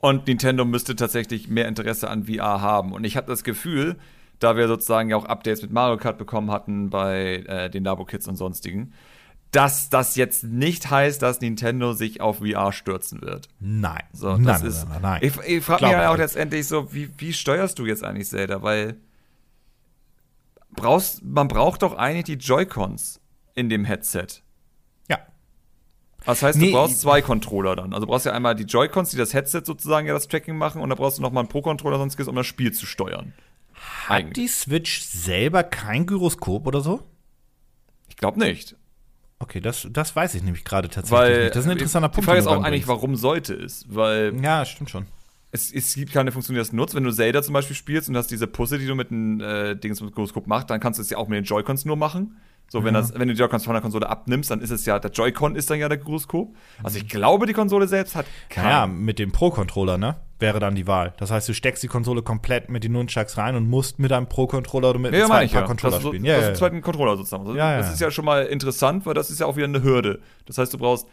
Und 0.05 0.27
Nintendo 0.27 0.67
müsste 0.67 0.97
tatsächlich 0.97 1.49
mehr 1.49 1.67
Interesse 1.67 2.11
an 2.11 2.25
VR 2.27 2.61
haben. 2.61 2.93
Und 2.93 3.05
ich 3.05 3.17
habe 3.17 3.27
das 3.27 3.43
Gefühl, 3.43 3.97
da 4.39 4.55
wir 4.55 4.69
sozusagen 4.69 5.09
ja 5.09 5.17
auch 5.17 5.25
Updates 5.25 5.63
mit 5.63 5.73
Mario 5.73 5.97
Kart 5.97 6.19
bekommen 6.19 6.51
hatten 6.51 6.91
bei 6.91 7.37
äh, 7.47 7.71
den 7.71 7.85
Labo 7.85 8.05
Kids 8.05 8.29
und 8.29 8.37
sonstigen, 8.37 8.93
dass 9.51 9.89
das 9.89 10.15
jetzt 10.17 10.45
nicht 10.45 10.91
heißt, 10.91 11.23
dass 11.23 11.41
Nintendo 11.41 11.95
sich 11.95 12.21
auf 12.21 12.41
VR 12.41 12.73
stürzen 12.73 13.23
wird. 13.23 13.49
Nein. 13.61 14.03
So, 14.13 14.33
nein, 14.33 14.45
das 14.45 14.61
nein, 14.61 14.69
ist. 14.69 14.89
nein, 14.91 14.99
nein. 15.01 15.21
Ich, 15.23 15.39
ich 15.39 15.65
frage 15.65 15.87
mich 15.87 15.93
ja 15.93 16.11
auch 16.11 16.15
ich. 16.17 16.21
letztendlich 16.21 16.69
so, 16.69 16.93
wie, 16.93 17.09
wie 17.17 17.33
steuerst 17.33 17.79
du 17.79 17.87
jetzt 17.87 18.05
eigentlich 18.05 18.29
Zelda? 18.29 18.61
Weil 18.61 18.99
brauchst, 20.77 21.25
man 21.25 21.49
braucht 21.49 21.81
doch 21.81 21.97
eigentlich 21.97 22.25
die 22.25 22.35
Joy-Cons 22.35 23.23
in 23.55 23.71
dem 23.71 23.87
Headset. 23.87 24.27
Das 26.27 26.43
heißt, 26.43 26.59
Nee, 26.59 26.67
du 26.67 26.73
brauchst 26.73 26.95
ich- 26.95 27.01
zwei 27.01 27.21
Controller 27.23 27.77
dann. 27.77 27.93
Also 27.93 28.07
du 28.07 28.11
brauchst 28.13 28.27
ja 28.27 28.33
einmal 28.33 28.55
die 28.55 28.65
Joy-Cons, 28.65 29.11
die 29.11 29.17
das 29.17 29.35
Headset 29.35 29.63
sozusagen 29.65 30.07
ja 30.07 30.15
das 30.15 30.29
Tracking 30.29 30.57
machen, 30.57 30.81
und 30.81 30.89
dann 30.89 30.97
brauchst 30.99 31.19
du 31.19 31.23
noch 31.23 31.33
mal 31.33 31.41
einen 31.41 31.49
Pro-Controller, 31.49 31.99
sonstiges, 31.99 32.29
um 32.29 32.35
das 32.37 32.47
Spiel 32.47 32.73
zu 32.73 32.87
steuern. 32.87 33.33
Hat 34.07 34.37
die 34.37 34.49
Switch 34.49 35.03
selber 35.03 35.63
kein 35.63 36.07
Gyroskop 36.07 36.67
oder 36.67 36.81
so? 36.81 37.03
Ich 38.09 38.17
glaube 38.17 38.39
nicht. 38.39 38.77
Okay, 39.41 39.61
das, 39.61 39.87
das 39.91 40.15
weiß 40.17 40.35
ich 40.37 40.43
nämlich 40.43 40.65
gerade 40.65 40.89
tatsächlich 40.89 41.19
Weil 41.21 41.43
nicht. 41.45 41.57
Das 41.57 41.65
ist 41.65 41.71
ein 41.71 41.73
interessanter 41.73 42.09
die 42.09 42.15
Punkt. 42.15 42.25
Frage 42.27 42.39
den 42.39 42.47
ist 42.47 42.47
du 42.47 42.59
auch 42.59 42.63
eigentlich, 42.63 42.89
warum 42.89 43.17
sollte 43.17 43.55
es? 43.55 43.85
Weil 43.89 44.33
Ja, 44.43 44.65
stimmt 44.65 44.89
schon. 44.91 45.07
es, 45.51 45.71
es 45.73 45.95
gibt 45.95 46.13
keine 46.13 46.33
Funktion, 46.33 46.55
die 46.55 46.59
das 46.61 46.73
nutzt. 46.73 46.95
Wenn 46.95 47.05
du 47.05 47.11
Zelda 47.13 47.43
zum 47.43 47.53
Beispiel 47.53 47.77
spielst 47.77 48.09
und 48.09 48.17
hast 48.17 48.31
diese 48.31 48.47
Pusse, 48.47 48.79
die 48.79 48.87
du 48.87 48.95
mit 48.95 49.11
dem 49.11 49.41
äh, 49.41 49.75
Dings 49.75 50.01
mit 50.01 50.11
dem 50.11 50.15
Gyroskop 50.15 50.47
machst, 50.47 50.71
dann 50.71 50.81
kannst 50.81 50.99
du 50.99 51.03
es 51.03 51.11
ja 51.11 51.19
auch 51.19 51.29
mit 51.29 51.37
den 51.37 51.45
Joy-Cons 51.45 51.85
nur 51.85 51.97
machen. 51.97 52.37
So, 52.69 52.83
wenn, 52.83 52.95
Ja. 52.95 53.01
das, 53.03 53.15
wenn 53.15 53.29
du 53.29 53.35
die 53.35 53.39
Joy-Cons 53.41 53.65
von 53.65 53.75
der 53.75 53.83
Konsole 53.83 54.09
abnimmst, 54.09 54.51
dann 54.51 54.61
ist 54.61 54.71
es 54.71 54.85
ja, 54.85 54.99
der 54.99 55.11
Joy-Con 55.11 55.55
ist 55.55 55.71
dann 55.71 55.79
ja 55.79 55.89
der 55.89 55.99
Gyroskop. 55.99 56.55
Also 56.83 56.99
ich 56.99 57.09
glaube, 57.09 57.47
die 57.47 57.53
Konsole 57.53 57.87
selbst 57.87 58.17
hat 58.17 58.27
keinen. 58.49 58.65
Naja, 58.65 58.87
mit 58.87 59.19
dem 59.19 59.31
Pro-Controller, 59.33 59.97
ne? 59.99 60.17
Wäre 60.41 60.59
dann 60.59 60.75
die 60.75 60.87
Wahl. 60.89 61.15
Das 61.19 61.31
heißt, 61.31 61.49
du 61.49 61.55
steckst 61.55 61.83
die 61.85 61.89
Konsole 61.89 62.23
komplett 62.23 62.69
mit 62.69 62.83
den 62.83 62.93
Nunchucks 62.93 63.39
rein 63.39 63.55
und 63.55 63.69
musst 63.71 63.99
mit 64.01 64.13
einem 64.13 64.27
Pro-Controller 64.29 64.91
oder 64.91 64.99
mit 64.99 65.13
Ja, 65.13 65.21
einem 65.21 65.29
zweiten 65.29 65.47
ich 65.47 65.53
ja. 65.53 65.63
Controller 65.63 65.91
das 65.93 65.99
ist 65.99 66.03
so, 66.03 66.09
spielen. 66.09 66.25
das 66.25 66.29
Ja, 66.33 66.37
ist 66.39 66.43
ja, 66.43 66.49
ja. 66.49 66.55
zweiten 66.55 66.81
Controller 66.83 67.17
sozusagen. 67.17 67.47
Ja, 67.55 67.77
das 67.77 67.87
ja. 67.87 67.93
ist 67.93 68.01
ja 68.01 68.11
schon 68.11 68.25
mal 68.25 68.45
interessant, 68.47 69.07
weil 69.07 69.15
das 69.15 69.31
ist 69.31 69.39
ja 69.41 69.47
auch 69.47 69.57
wieder 69.57 69.67
eine 69.67 69.83
Hürde. 69.83 70.21
Das 70.47 70.59
heißt, 70.59 70.75
du 70.75 70.79
brauchst 70.79 71.07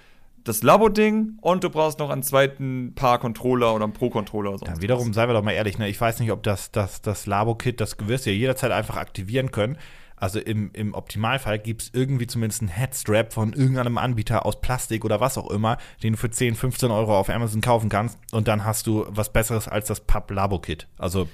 das 0.44 0.64
Labo-Ding 0.64 1.38
und 1.42 1.64
du 1.64 1.70
brauchst 1.70 2.00
noch 2.00 2.10
einen 2.10 2.24
zweiten 2.24 2.94
Paar 2.96 3.20
Controller 3.20 3.76
oder 3.76 3.84
einen 3.84 3.94
Pro-Controller. 3.94 4.58
Dann 4.58 4.82
wiederum, 4.82 5.14
seien 5.14 5.30
wir 5.30 5.34
doch 5.34 5.44
mal 5.44 5.52
ehrlich, 5.52 5.78
ne? 5.78 5.88
ich 5.88 6.02
weiß 6.02 6.20
nicht, 6.20 6.32
ob 6.32 6.42
das, 6.42 6.72
das, 6.72 7.04
das 7.04 7.28
Labo-Kit, 7.28 7.80
das 7.80 7.96
wirst 8.08 8.26
du 8.26 8.32
ja 8.32 8.36
jederzeit 8.36 8.72
einfach 8.72 8.98
aktivieren 8.98 9.52
können. 9.52 9.78
Also 10.22 10.40
im, 10.40 10.70
im 10.74 10.94
Optimalfall 10.94 11.58
gibt 11.58 11.82
es 11.82 11.90
irgendwie 11.94 12.28
zumindest 12.28 12.62
einen 12.62 12.70
Headstrap 12.70 13.34
von 13.34 13.54
irgendeinem 13.54 13.98
Anbieter 13.98 14.46
aus 14.46 14.62
Plastik 14.62 15.04
oder 15.04 15.20
was 15.20 15.36
auch 15.36 15.50
immer, 15.50 15.80
den 16.04 16.14
du 16.14 16.18
für 16.20 16.30
10, 16.30 16.54
15 16.54 16.92
Euro 16.92 17.18
auf 17.18 17.28
Amazon 17.32 17.60
kaufen 17.60 17.90
kannst 17.90 18.20
und 18.32 18.48
dann 18.48 18.64
hast 18.64 18.86
du 18.86 19.08
was 19.10 19.34
Besseres 19.34 19.68
als 19.68 19.88
das 19.88 20.00
Pub-Labo-Kit. 20.02 20.88
Also. 21.00 21.28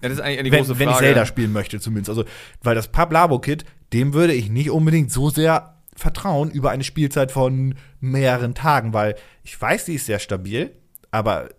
Ja, 0.00 0.08
das 0.08 0.12
ist 0.12 0.20
eigentlich 0.20 0.44
die 0.44 0.52
wenn, 0.52 0.60
große 0.60 0.78
wenn 0.78 0.88
ich 0.88 0.94
Frage. 0.94 1.06
Zelda 1.08 1.26
spielen 1.26 1.52
möchte 1.52 1.78
zumindest. 1.78 2.08
Also, 2.08 2.24
weil 2.62 2.74
das 2.74 2.88
Pub-Labo-Kit, 2.88 3.66
dem 3.92 4.14
würde 4.14 4.32
ich 4.32 4.48
nicht 4.48 4.70
unbedingt 4.70 5.12
so 5.12 5.28
sehr 5.28 5.76
vertrauen 5.94 6.50
über 6.50 6.70
eine 6.70 6.84
Spielzeit 6.84 7.32
von 7.32 7.74
mehreren 8.00 8.54
Tagen, 8.54 8.94
weil 8.94 9.14
ich 9.42 9.60
weiß, 9.60 9.84
die 9.84 9.96
ist 9.96 10.06
sehr 10.06 10.18
stabil, 10.18 10.74
aber 11.10 11.50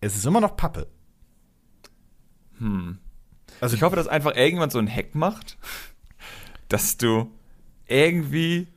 es 0.00 0.14
ist 0.14 0.26
immer 0.26 0.40
noch 0.40 0.56
Pappe. 0.56 0.86
Also 3.60 3.74
ich 3.74 3.82
hoffe, 3.82 3.96
dass 3.96 4.06
einfach 4.06 4.36
irgendjemand 4.36 4.70
so 4.70 4.78
einen 4.78 4.94
Hack 4.94 5.16
macht, 5.16 5.58
dass 6.70 6.96
du 6.96 7.30
irgendwie 7.86 8.68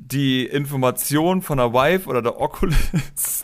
die 0.00 0.46
Information 0.46 1.42
von 1.42 1.58
der 1.58 1.72
Vive 1.72 2.08
oder 2.08 2.22
der 2.22 2.40
Oculus 2.40 2.76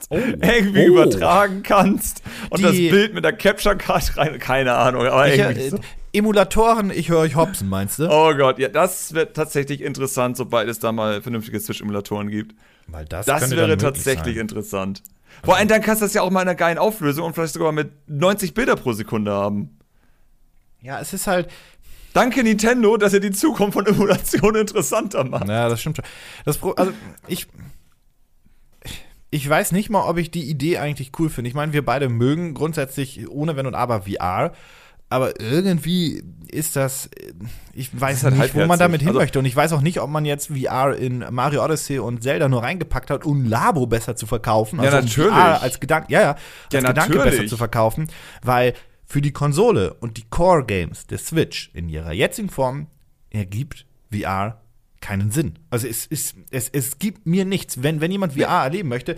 irgendwie 0.11 0.85
Oh. 0.89 0.93
übertragen 1.03 1.63
kannst 1.65 2.23
und 2.51 2.59
Die- 2.61 2.63
das 2.63 2.73
Bild 2.73 3.15
mit 3.15 3.25
der 3.25 3.33
Capture 3.33 3.77
Card 3.77 4.17
rein, 4.17 4.39
keine 4.39 4.75
Ahnung, 4.75 5.05
aber 5.07 5.33
Ich, 5.33 5.39
irgendwie 5.41 5.61
äh, 5.63 5.71
so. 5.71 5.79
Emulatoren, 6.13 6.91
ich 6.91 7.09
höre 7.09 7.19
euch 7.21 7.35
hopsen, 7.35 7.69
meinst 7.69 7.99
du? 7.99 8.09
Oh 8.09 8.33
Gott, 8.37 8.61
ja, 8.61 8.69
das 8.69 9.15
wird 9.15 9.35
tatsächlich 9.35 9.81
interessant, 9.81 10.37
sobald 10.37 10.69
es 10.69 10.79
da 10.79 10.93
mal 10.93 11.23
vernünftige 11.23 11.59
Switch-Emulatoren 11.59 12.31
gibt. 12.31 12.55
Weil 12.87 13.05
das, 13.07 13.27
Das 13.27 13.51
wäre 13.51 13.77
tatsächlich 13.77 14.37
sein. 14.37 14.43
interessant. 14.43 15.03
Vor 15.43 15.57
allem 15.57 15.67
dann 15.67 15.81
kannst 15.83 16.03
du 16.03 16.07
das 16.07 16.15
ja 16.15 16.23
auch 16.23 16.31
mal 16.31 16.43
in 16.43 16.49
einer 16.49 16.55
geilen 16.55 16.79
Auflösung 16.79 17.25
und 17.27 17.35
vielleicht 17.35 17.55
sogar 17.55 17.73
mit 17.73 17.91
90 18.09 18.55
Bilder 18.55 18.77
pro 18.77 18.93
Sekunde 18.93 19.33
haben. 19.33 19.77
Ja, 20.81 21.01
es 21.01 21.13
ist 21.13 21.27
halt, 21.27 21.49
Danke 22.15 22.43
Nintendo, 22.43 22.97
dass 22.97 23.13
ihr 23.13 23.21
die 23.21 23.33
Zukunft 23.33 23.75
von 23.75 23.85
Emulation 23.87 24.55
interessanter 24.57 25.25
macht. 25.25 25.47
Ja, 25.49 25.69
das 25.69 25.81
stimmt 25.81 25.97
schon. 25.97 26.05
Das 26.47 26.57
Pro 26.57 26.71
also 26.71 26.93
ich 27.27 27.47
ich 29.31 29.49
weiß 29.49 29.73
nicht 29.73 29.91
mal, 29.91 30.09
ob 30.09 30.17
ich 30.17 30.31
die 30.31 30.49
Idee 30.49 30.79
eigentlich 30.79 31.11
cool 31.19 31.29
finde. 31.29 31.49
Ich 31.49 31.55
meine, 31.55 31.73
wir 31.73 31.85
beide 31.85 32.09
mögen 32.09 32.55
grundsätzlich 32.55 33.29
ohne 33.29 33.57
Wenn 33.57 33.67
und 33.67 33.75
Aber 33.75 34.03
VR, 34.03 34.53
aber 35.11 35.41
irgendwie 35.41 36.23
ist 36.53 36.77
das 36.77 37.11
ich 37.73 38.01
weiß 38.01 38.23
halt 38.23 38.39
nicht, 38.39 38.55
wo 38.55 38.65
man 38.65 38.79
damit 38.79 39.01
hin 39.01 39.09
Also- 39.09 39.19
möchte 39.21 39.39
und 39.41 39.45
ich 39.45 39.57
weiß 39.57 39.73
auch 39.73 39.81
nicht, 39.81 40.01
ob 40.01 40.09
man 40.09 40.25
jetzt 40.25 40.53
VR 40.57 40.97
in 40.97 41.25
Mario 41.31 41.65
Odyssey 41.65 41.99
und 41.99 42.23
Zelda 42.23 42.49
nur 42.49 42.63
reingepackt 42.63 43.11
hat, 43.11 43.25
um 43.25 43.45
Labo 43.45 43.87
besser 43.89 44.15
zu 44.15 44.27
verkaufen, 44.27 44.79
Ja, 44.79 44.85
also 44.85 44.99
um 44.99 45.05
natürlich. 45.05 45.33
VR 45.33 45.63
als 45.63 45.81
Gedanke, 45.81 46.13
ja, 46.13 46.21
ja, 46.21 46.31
als 46.31 46.41
Ja, 46.73 46.81
Gedanke 46.81 47.19
besser 47.19 47.47
zu 47.47 47.57
verkaufen, 47.57 48.09
weil 48.43 48.75
für 49.15 49.23
die 49.23 49.31
Konsole 49.31 49.95
und 49.95 50.17
die 50.17 50.25
Core 50.29 50.65
Games 50.65 51.07
der 51.07 51.19
Switch 51.19 51.71
in 51.73 51.89
ihrer 51.89 52.11
jetzigen 52.13 52.49
Form 52.49 52.89
ergibt 53.31 53.87
VR 54.13 54.61
keinen 55.01 55.31
Sinn. 55.31 55.55
Also 55.71 55.87
es, 55.87 56.05
es, 56.11 56.35
es, 56.51 56.69
es 56.69 56.99
gibt 56.99 57.25
mir 57.25 57.45
nichts. 57.45 57.81
Wenn, 57.81 58.01
wenn 58.01 58.11
jemand 58.11 58.33
VR 58.33 58.65
erleben 58.65 58.89
möchte, 58.89 59.15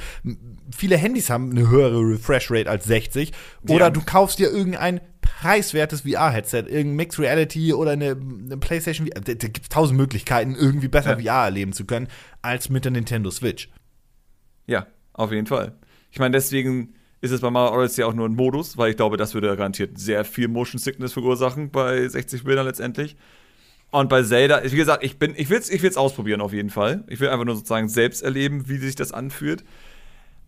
viele 0.71 0.99
Handys 0.99 1.31
haben 1.31 1.51
eine 1.51 1.71
höhere 1.71 1.99
Refresh-Rate 2.01 2.69
als 2.69 2.85
60 2.85 3.33
oder 3.71 3.87
Ja. 3.87 3.91
du 3.91 4.03
kaufst 4.03 4.39
dir 4.39 4.51
irgendein 4.51 5.01
preiswertes 5.23 6.03
VR-Headset, 6.03 6.65
irgendein 6.67 6.97
Mixed 6.97 7.19
Reality 7.19 7.73
oder 7.73 7.93
eine, 7.93 8.11
eine 8.11 8.59
PlayStation 8.59 9.07
VR. 9.07 9.23
Da, 9.23 9.33
da 9.33 9.49
gibt 9.49 9.63
es 9.63 9.69
tausend 9.71 9.97
Möglichkeiten, 9.97 10.55
irgendwie 10.55 10.89
besser 10.89 11.19
VR 11.19 11.45
erleben 11.47 11.73
zu 11.73 11.87
können, 11.87 12.09
als 12.43 12.69
mit 12.69 12.85
der 12.85 12.93
Nintendo 12.93 13.31
Switch. 13.31 13.71
Ja, 14.67 14.89
auf 15.15 15.33
jeden 15.33 15.47
Fall. 15.47 15.73
Ich 16.11 16.19
meine, 16.19 16.33
deswegen 16.33 16.97
ist 17.21 17.31
es 17.31 17.41
bei 17.41 17.51
Mario 17.51 17.79
Odyssey 17.79 18.05
auch 18.05 18.15
nur 18.15 18.29
ein 18.29 18.35
Modus, 18.35 18.77
weil 18.77 18.91
ich 18.91 18.97
glaube, 18.97 19.17
das 19.17 19.35
würde 19.35 19.55
garantiert 19.57 19.99
sehr 19.99 20.25
viel 20.25 20.49
Motion 20.49 20.79
Sickness 20.79 21.13
verursachen 21.15 21.71
bei 21.71 22.07
60 22.07 22.45
Bildern 22.45 22.67
letztendlich. 22.67 23.17
Und 23.91 24.09
bei 24.09 24.23
Zelda, 24.23 24.63
wie 24.65 24.77
gesagt, 24.77 25.05
ich 25.05 25.19
bin, 25.19 25.35
ich 25.37 25.49
will 25.49 25.59
es 25.59 25.71
ich 25.71 25.83
will's 25.83 25.97
ausprobieren 25.97 26.41
auf 26.41 26.53
jeden 26.53 26.71
Fall. 26.71 27.05
Ich 27.09 27.21
will 27.21 27.29
einfach 27.29 27.45
nur 27.47 27.55
sozusagen 27.57 27.89
selbst 27.89 28.23
erleben, 28.23 28.69
wie 28.69 28.79
sich 28.79 28.97
das 28.97 29.13
anfühlt. 29.13 29.65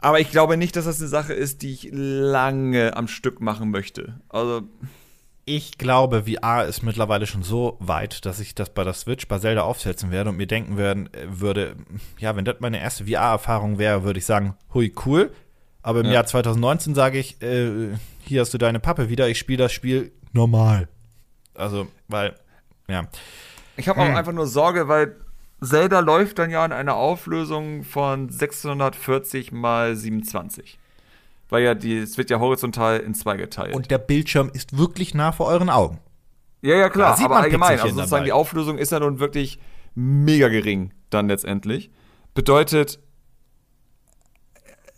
Aber 0.00 0.20
ich 0.20 0.30
glaube 0.30 0.56
nicht, 0.56 0.76
dass 0.76 0.84
das 0.84 1.00
eine 1.00 1.08
Sache 1.08 1.32
ist, 1.34 1.62
die 1.62 1.72
ich 1.72 1.88
lange 1.92 2.96
am 2.96 3.08
Stück 3.08 3.40
machen 3.40 3.70
möchte. 3.70 4.20
Also, 4.28 4.62
Ich 5.44 5.78
glaube, 5.78 6.24
VR 6.24 6.66
ist 6.66 6.82
mittlerweile 6.82 7.26
schon 7.26 7.42
so 7.42 7.78
weit, 7.80 8.26
dass 8.26 8.38
ich 8.38 8.54
das 8.54 8.68
bei 8.74 8.84
der 8.84 8.92
Switch 8.92 9.26
bei 9.28 9.38
Zelda 9.38 9.62
aufsetzen 9.62 10.10
werde 10.10 10.28
und 10.30 10.36
mir 10.36 10.46
denken 10.46 10.76
werden, 10.76 11.08
äh, 11.14 11.26
würde, 11.40 11.76
ja, 12.18 12.36
wenn 12.36 12.44
das 12.44 12.56
meine 12.60 12.80
erste 12.80 13.06
VR-Erfahrung 13.06 13.78
wäre, 13.78 14.04
würde 14.04 14.18
ich 14.18 14.26
sagen, 14.26 14.56
hui, 14.74 14.92
cool. 15.06 15.32
Aber 15.88 16.00
im 16.00 16.06
Ja. 16.08 16.12
Jahr 16.12 16.26
2019 16.26 16.94
sage 16.94 17.18
ich, 17.18 17.40
äh, 17.40 17.94
hier 18.20 18.42
hast 18.42 18.52
du 18.52 18.58
deine 18.58 18.78
Pappe 18.78 19.08
wieder, 19.08 19.26
ich 19.30 19.38
spiele 19.38 19.62
das 19.62 19.72
Spiel 19.72 20.12
normal. 20.34 20.86
Also, 21.54 21.86
weil, 22.08 22.34
ja. 22.88 23.06
Ich 23.78 23.88
habe 23.88 23.98
auch 24.02 24.04
einfach 24.04 24.34
nur 24.34 24.46
Sorge, 24.46 24.88
weil 24.88 25.16
Zelda 25.62 26.00
läuft 26.00 26.38
dann 26.40 26.50
ja 26.50 26.62
in 26.66 26.72
einer 26.72 26.94
Auflösung 26.94 27.84
von 27.84 28.28
640 28.28 29.50
mal 29.50 29.96
27. 29.96 30.78
Weil 31.48 31.62
ja 31.64 31.74
die, 31.74 31.96
es 31.96 32.18
wird 32.18 32.28
ja 32.28 32.38
horizontal 32.38 32.98
in 33.00 33.14
zwei 33.14 33.38
geteilt. 33.38 33.74
Und 33.74 33.90
der 33.90 33.96
Bildschirm 33.96 34.50
ist 34.52 34.76
wirklich 34.76 35.14
nah 35.14 35.32
vor 35.32 35.46
euren 35.46 35.70
Augen. 35.70 36.00
ja, 36.60 36.76
ja, 36.76 36.90
klar, 36.90 37.16
sieht 37.16 37.24
aber 37.24 37.36
man 37.36 37.44
allgemein, 37.44 37.80
also 37.80 37.86
sozusagen 37.94 38.10
dabei. 38.10 38.24
die 38.26 38.32
Auflösung 38.32 38.76
ist 38.76 38.92
ja 38.92 39.00
nun 39.00 39.20
wirklich 39.20 39.58
mega 39.94 40.48
gering 40.48 40.92
dann 41.08 41.28
letztendlich. 41.28 41.90
Bedeutet, 42.34 42.98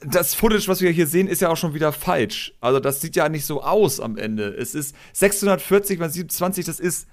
das 0.04 0.34
Footage, 0.34 0.68
was 0.68 0.80
wir 0.80 0.90
hier 0.90 1.06
sehen, 1.06 1.28
ist 1.28 1.40
ja 1.42 1.48
auch 1.50 1.56
schon 1.56 1.74
wieder 1.74 1.92
falsch. 1.92 2.54
Also 2.60 2.80
das 2.80 3.00
sieht 3.00 3.16
ja 3.16 3.28
nicht 3.28 3.44
so 3.46 3.62
aus 3.62 4.00
am 4.00 4.16
Ende. 4.16 4.48
Es 4.48 4.74
ist 4.74 4.94
640 5.12 5.98
mal 5.98 6.10
27, 6.10 6.64
das 6.64 6.80
ist 6.80 7.06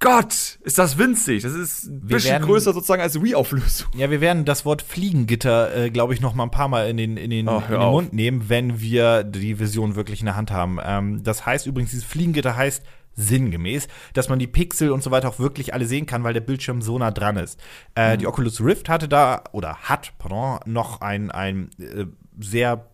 Gott, 0.00 0.58
ist 0.62 0.78
das 0.78 0.96
winzig. 0.96 1.42
Das 1.42 1.54
ist 1.54 1.86
ein 1.86 2.02
Wir 2.04 2.16
bisschen 2.16 2.30
werden- 2.32 2.44
größer 2.46 2.72
sozusagen 2.72 3.02
als 3.02 3.20
Wii-Auflösung. 3.20 3.88
Ja, 3.96 4.10
wir 4.10 4.20
werden 4.20 4.44
das 4.44 4.64
Wort 4.64 4.80
Fliegengitter, 4.80 5.74
äh, 5.76 5.90
glaube 5.90 6.14
ich, 6.14 6.20
noch 6.20 6.34
mal 6.34 6.44
ein 6.44 6.52
paar 6.52 6.68
Mal 6.68 6.88
in 6.88 6.96
den, 6.96 7.16
in 7.16 7.30
den, 7.30 7.48
Oh, 7.48 7.60
in 7.66 7.72
den. 7.72 7.80
Mund 7.80 8.12
nehmen, 8.12 8.48
wenn 8.48 8.80
wir 8.80 9.24
die 9.24 9.58
Vision 9.58 9.96
wirklich 9.96 10.20
in 10.20 10.26
der 10.26 10.36
Hand 10.36 10.52
haben. 10.52 10.78
Ähm, 10.84 11.24
das 11.24 11.44
heißt 11.46 11.66
übrigens, 11.66 11.90
dieses 11.90 12.04
Fliegengitter 12.04 12.56
heißt 12.56 12.84
sinngemäß, 13.18 13.88
dass 14.14 14.28
man 14.28 14.38
die 14.38 14.46
Pixel 14.46 14.90
und 14.92 15.02
so 15.02 15.10
weiter 15.10 15.28
auch 15.28 15.38
wirklich 15.38 15.74
alle 15.74 15.86
sehen 15.86 16.06
kann, 16.06 16.24
weil 16.24 16.34
der 16.34 16.40
Bildschirm 16.40 16.80
so 16.80 16.98
nah 16.98 17.10
dran 17.10 17.36
ist. 17.36 17.60
Äh, 17.94 18.16
Die 18.16 18.26
Oculus 18.26 18.60
Rift 18.62 18.88
hatte 18.88 19.08
da, 19.08 19.42
oder 19.52 19.76
hat, 19.76 20.12
pardon, 20.18 20.60
noch 20.66 21.00
ein, 21.00 21.30
ein 21.30 21.70
äh, 21.78 22.06
sehr 22.40 22.86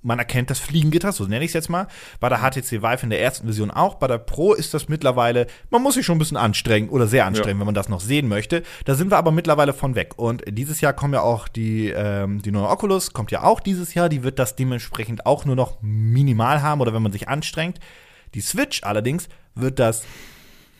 man 0.00 0.18
erkennt 0.18 0.48
das 0.48 0.60
Fliegengitter, 0.60 1.12
so 1.12 1.24
nenne 1.24 1.44
ich 1.44 1.50
es 1.50 1.54
jetzt 1.54 1.68
mal. 1.68 1.88
Bei 2.20 2.28
der 2.28 2.38
HTC 2.38 2.82
Vive 2.82 3.02
in 3.02 3.10
der 3.10 3.20
ersten 3.20 3.46
Version 3.46 3.70
auch. 3.70 3.96
Bei 3.96 4.06
der 4.06 4.18
Pro 4.18 4.54
ist 4.54 4.72
das 4.72 4.88
mittlerweile, 4.88 5.48
man 5.70 5.82
muss 5.82 5.94
sich 5.94 6.06
schon 6.06 6.16
ein 6.16 6.20
bisschen 6.20 6.36
anstrengen 6.36 6.88
oder 6.88 7.08
sehr 7.08 7.26
anstrengen, 7.26 7.58
wenn 7.58 7.66
man 7.66 7.74
das 7.74 7.88
noch 7.88 8.00
sehen 8.00 8.28
möchte. 8.28 8.62
Da 8.84 8.94
sind 8.94 9.10
wir 9.10 9.18
aber 9.18 9.32
mittlerweile 9.32 9.72
von 9.72 9.96
weg. 9.96 10.16
Und 10.16 10.44
dieses 10.46 10.80
Jahr 10.80 10.92
kommen 10.92 11.14
ja 11.14 11.22
auch 11.22 11.48
die, 11.48 11.88
ähm, 11.88 12.40
die 12.42 12.52
neue 12.52 12.68
Oculus, 12.68 13.12
kommt 13.12 13.32
ja 13.32 13.42
auch 13.42 13.58
dieses 13.58 13.94
Jahr. 13.94 14.08
Die 14.08 14.22
wird 14.22 14.38
das 14.38 14.54
dementsprechend 14.54 15.26
auch 15.26 15.44
nur 15.44 15.56
noch 15.56 15.78
minimal 15.82 16.62
haben 16.62 16.80
oder 16.80 16.94
wenn 16.94 17.02
man 17.02 17.12
sich 17.12 17.28
anstrengt. 17.28 17.80
Die 18.34 18.40
Switch 18.40 18.84
allerdings 18.84 19.28
wird 19.60 19.78
das 19.78 20.04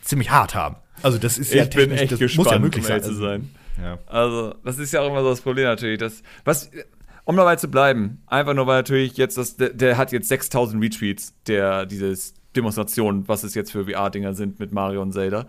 ziemlich 0.01 0.31
hart 0.31 0.55
haben. 0.55 0.75
Also 1.01 1.17
das 1.17 1.37
ist 1.37 1.53
ja 1.53 1.63
ich 1.63 1.69
bin 1.69 1.91
echt 1.91 2.11
das 2.11 2.19
gespannt, 2.19 2.45
muss 2.45 2.53
ja 2.53 2.59
möglich 2.59 2.83
um 2.83 2.87
sein. 2.87 3.03
zu 3.03 3.13
sein. 3.13 3.49
Ja. 3.81 3.97
Also, 4.07 4.55
das 4.63 4.77
ist 4.77 4.91
ja 4.91 5.01
auch 5.01 5.07
immer 5.07 5.21
so 5.21 5.29
das 5.29 5.41
Problem 5.41 5.65
natürlich. 5.65 5.99
Dass, 5.99 6.23
was, 6.43 6.69
um 7.23 7.35
dabei 7.35 7.55
zu 7.55 7.69
bleiben, 7.69 8.21
einfach 8.27 8.53
nur 8.53 8.67
weil 8.67 8.77
natürlich 8.77 9.17
jetzt, 9.17 9.37
das, 9.37 9.55
der, 9.55 9.69
der 9.69 9.97
hat 9.97 10.11
jetzt 10.11 10.27
6000 10.27 10.83
Retweets, 10.83 11.33
der, 11.47 11.85
dieses 11.85 12.33
Demonstration, 12.55 13.27
was 13.27 13.43
es 13.43 13.55
jetzt 13.55 13.71
für 13.71 13.85
VR-Dinger 13.85 14.33
sind 14.33 14.59
mit 14.59 14.71
Mario 14.71 15.01
und 15.01 15.13
Zelda. 15.13 15.47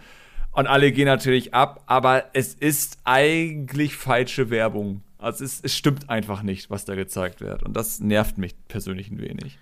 Und 0.52 0.66
alle 0.66 0.92
gehen 0.92 1.06
natürlich 1.06 1.54
ab, 1.54 1.82
aber 1.87 2.25
es 2.32 2.54
ist 2.54 2.99
eigentlich 3.04 3.96
falsche 3.96 4.50
Werbung. 4.50 5.02
Also 5.18 5.44
es, 5.44 5.60
es 5.62 5.76
stimmt 5.76 6.10
einfach 6.10 6.42
nicht, 6.42 6.70
was 6.70 6.84
da 6.84 6.94
gezeigt 6.94 7.40
wird. 7.40 7.62
Und 7.62 7.76
das 7.76 8.00
nervt 8.00 8.38
mich 8.38 8.54
persönlich 8.68 9.10
ein 9.10 9.20
wenig. 9.20 9.58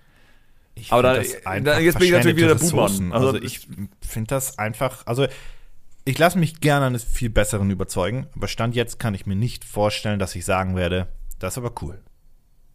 Ich 0.80 0.92
Aber 0.92 1.02
da- 1.02 1.14
das 1.14 1.32
da- 1.42 1.50
einfach 1.50 1.78
jetzt 1.80 1.98
bin 1.98 2.06
ich 2.08 2.12
natürlich 2.12 2.36
wieder 2.36 2.54
der 2.54 2.64
Buhmann. 2.66 3.12
Also 3.12 3.28
Also, 3.28 3.42
ich 3.42 3.66
finde 4.06 4.28
das 4.28 4.58
einfach, 4.58 5.06
also 5.06 5.26
ich 6.04 6.18
lasse 6.18 6.38
mich 6.38 6.60
gerne 6.60 6.86
eines 6.86 7.04
viel 7.04 7.30
Besseren 7.30 7.70
überzeugen, 7.70 8.26
aber 8.34 8.48
Stand 8.48 8.74
jetzt 8.74 8.98
kann 8.98 9.14
ich 9.14 9.26
mir 9.26 9.36
nicht 9.36 9.64
vorstellen, 9.64 10.18
dass 10.18 10.34
ich 10.34 10.44
sagen 10.44 10.74
werde, 10.76 11.08
das 11.38 11.54
ist 11.54 11.58
aber 11.58 11.72
cool. 11.82 12.00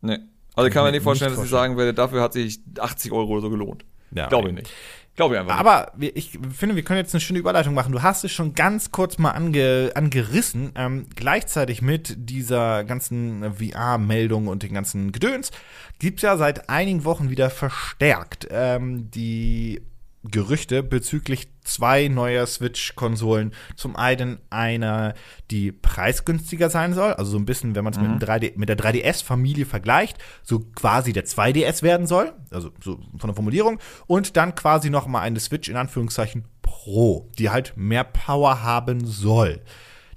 Nee. 0.01 0.19
Also 0.55 0.67
ich 0.67 0.74
kann 0.74 0.83
mir 0.83 0.91
Nicht 0.91 1.00
nicht 1.00 1.03
vorstellen, 1.03 1.33
dass 1.36 1.43
ich 1.43 1.50
sagen 1.50 1.77
werde, 1.77 1.93
dafür 1.95 2.22
hat 2.22 2.33
sich 2.33 2.60
80 2.77 3.12
Euro 3.12 3.31
oder 3.33 3.41
so 3.41 3.50
gelohnt. 3.50 3.86
Ja, 4.12 4.27
Glaube 4.27 4.50
ich 4.50 4.53
nicht. 4.55 4.69
Glaube 5.15 5.36
ich 5.36 5.41
einfach. 5.41 5.58
Aber 5.60 5.91
wir- 5.96 6.15
ich 6.15 6.39
finde, 6.51 6.75
wir 6.75 6.84
können 6.84 6.98
jetzt 6.98 7.13
eine 7.13 7.22
schöne 7.22 7.38
Überleitung 7.39 7.74
machen. 7.75 7.91
Du 7.91 8.01
hast 8.01 8.24
es 8.24 8.32
schon 8.32 8.55
ganz 8.55 8.89
kurz 8.91 9.20
mal 9.20 9.32
ange, 9.32 9.91
angerissen. 9.93 10.72
Ähm, 10.75 11.05
gleichzeitig 11.15 11.82
mit 11.84 12.15
dieser 12.17 12.84
ganzen 12.84 13.53
VR-Meldung 13.53 14.48
und 14.48 14.63
den 14.63 14.74
ganzen 14.74 15.12
Gedöns 15.12 15.51
gibt 16.00 16.17
es 16.20 16.24
ja 16.24 16.36
seit 16.38 16.67
einigen 16.70 17.05
Wochen 17.05 17.29
wieder 17.29 17.50
verstärkt 17.51 18.48
ähm, 18.50 19.12
die 19.12 19.82
Gerüchte 20.23 20.83
bezüglich 20.83 21.49
zwei 21.63 22.07
neuer 22.07 22.45
Switch-Konsolen. 22.45 23.53
Zum 23.75 23.95
einen 23.95 24.39
einer, 24.49 25.15
die 25.51 25.71
preisgünstiger 25.71 26.69
sein 26.69 26.93
soll, 26.93 27.13
also 27.13 27.31
so 27.31 27.37
ein 27.37 27.45
bisschen, 27.45 27.75
wenn 27.75 27.83
man 27.83 27.93
es 27.93 27.99
mit, 27.99 28.09
dem 28.09 28.19
3D 28.19 28.53
mit 28.55 28.69
der 28.69 28.77
3DS-Familie 28.77 29.65
vergleicht, 29.65 30.17
so 30.41 30.59
quasi 30.59 31.11
der 31.11 31.25
2DS 31.25 31.83
werden 31.83 32.07
soll, 32.07 32.33
also 32.51 32.71
so 32.81 32.99
von 33.17 33.27
der 33.27 33.35
Formulierung. 33.35 33.79
Und 34.07 34.37
dann 34.37 34.55
quasi 34.55 34.89
noch 34.89 35.07
mal 35.07 35.21
eine 35.21 35.39
Switch 35.39 35.67
in 35.67 35.75
Anführungszeichen 35.75 36.45
Pro, 36.61 37.29
die 37.37 37.49
halt 37.49 37.73
mehr 37.75 38.05
Power 38.05 38.63
haben 38.63 39.05
soll. 39.05 39.61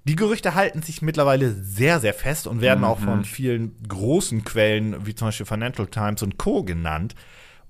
Die 0.05 0.15
Gerüchte 0.15 0.55
halten 0.55 0.83
sich 0.83 1.03
mittlerweile 1.03 1.51
sehr, 1.51 1.99
sehr 1.99 2.15
fest 2.15 2.47
und 2.47 2.61
werden 2.61 2.85
auch 2.85 3.01
von 3.01 3.25
vielen 3.25 3.77
großen 3.89 4.45
Quellen, 4.45 5.05
wie 5.05 5.17
zum 5.17 5.29
Beispiel 5.29 5.47
Financial 5.47 5.89
Times 5.89 6.23
und 6.23 6.39
Co. 6.39 6.63
genannt. 6.63 7.17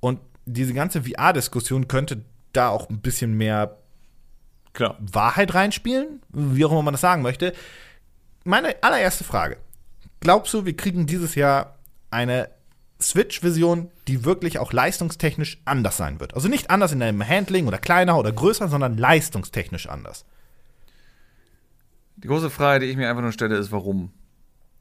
Und 0.01 0.21
diese 0.47 0.73
ganze 0.73 1.03
VR-Diskussion 1.03 1.89
könnte 1.89 2.25
da 2.53 2.71
auch 2.71 2.89
ein 2.89 3.01
bisschen 3.01 3.35
mehr 3.37 3.77
Klar. 4.73 4.97
Wahrheit 5.01 5.55
reinspielen, 5.55 6.21
wie 6.33 6.65
auch 6.65 6.73
immer 6.73 6.83
man 6.83 6.95
das 6.95 7.01
sagen 7.01 7.23
möchte. 7.23 7.53
Meine 8.45 8.83
allererste 8.83 9.25
Frage. 9.25 9.59
Glaubst 10.21 10.55
du, 10.55 10.65
wir 10.65 10.77
kriegen 10.77 11.07
dieses 11.07 11.35
Jahr 11.35 11.77
eine 12.11 12.51
Switch-Version, 13.01 13.91
die 14.07 14.25
wirklich 14.25 14.59
auch 14.59 14.73
leistungstechnisch 14.73 15.61
anders 15.65 15.97
sein 15.97 16.21
wird? 16.21 16.35
Also 16.35 16.49
nicht 16.49 16.71
anders 16.71 16.93
in 16.93 17.03
einem 17.03 17.27
Handling 17.27 17.67
oder 17.67 17.79
kleiner 17.79 18.19
oder 18.19 18.33
größer, 18.33 18.69
sondern 18.69 18.97
leistungstechnisch 18.97 19.89
anders. 19.89 20.25
Die 22.17 22.29
große 22.29 22.51
Frage, 22.51 22.85
die 22.85 22.91
ich 22.91 22.97
mir 22.97 23.09
einfach 23.09 23.23
nur 23.23 23.33
stelle, 23.33 23.57
ist, 23.57 23.73
warum? 23.73 24.13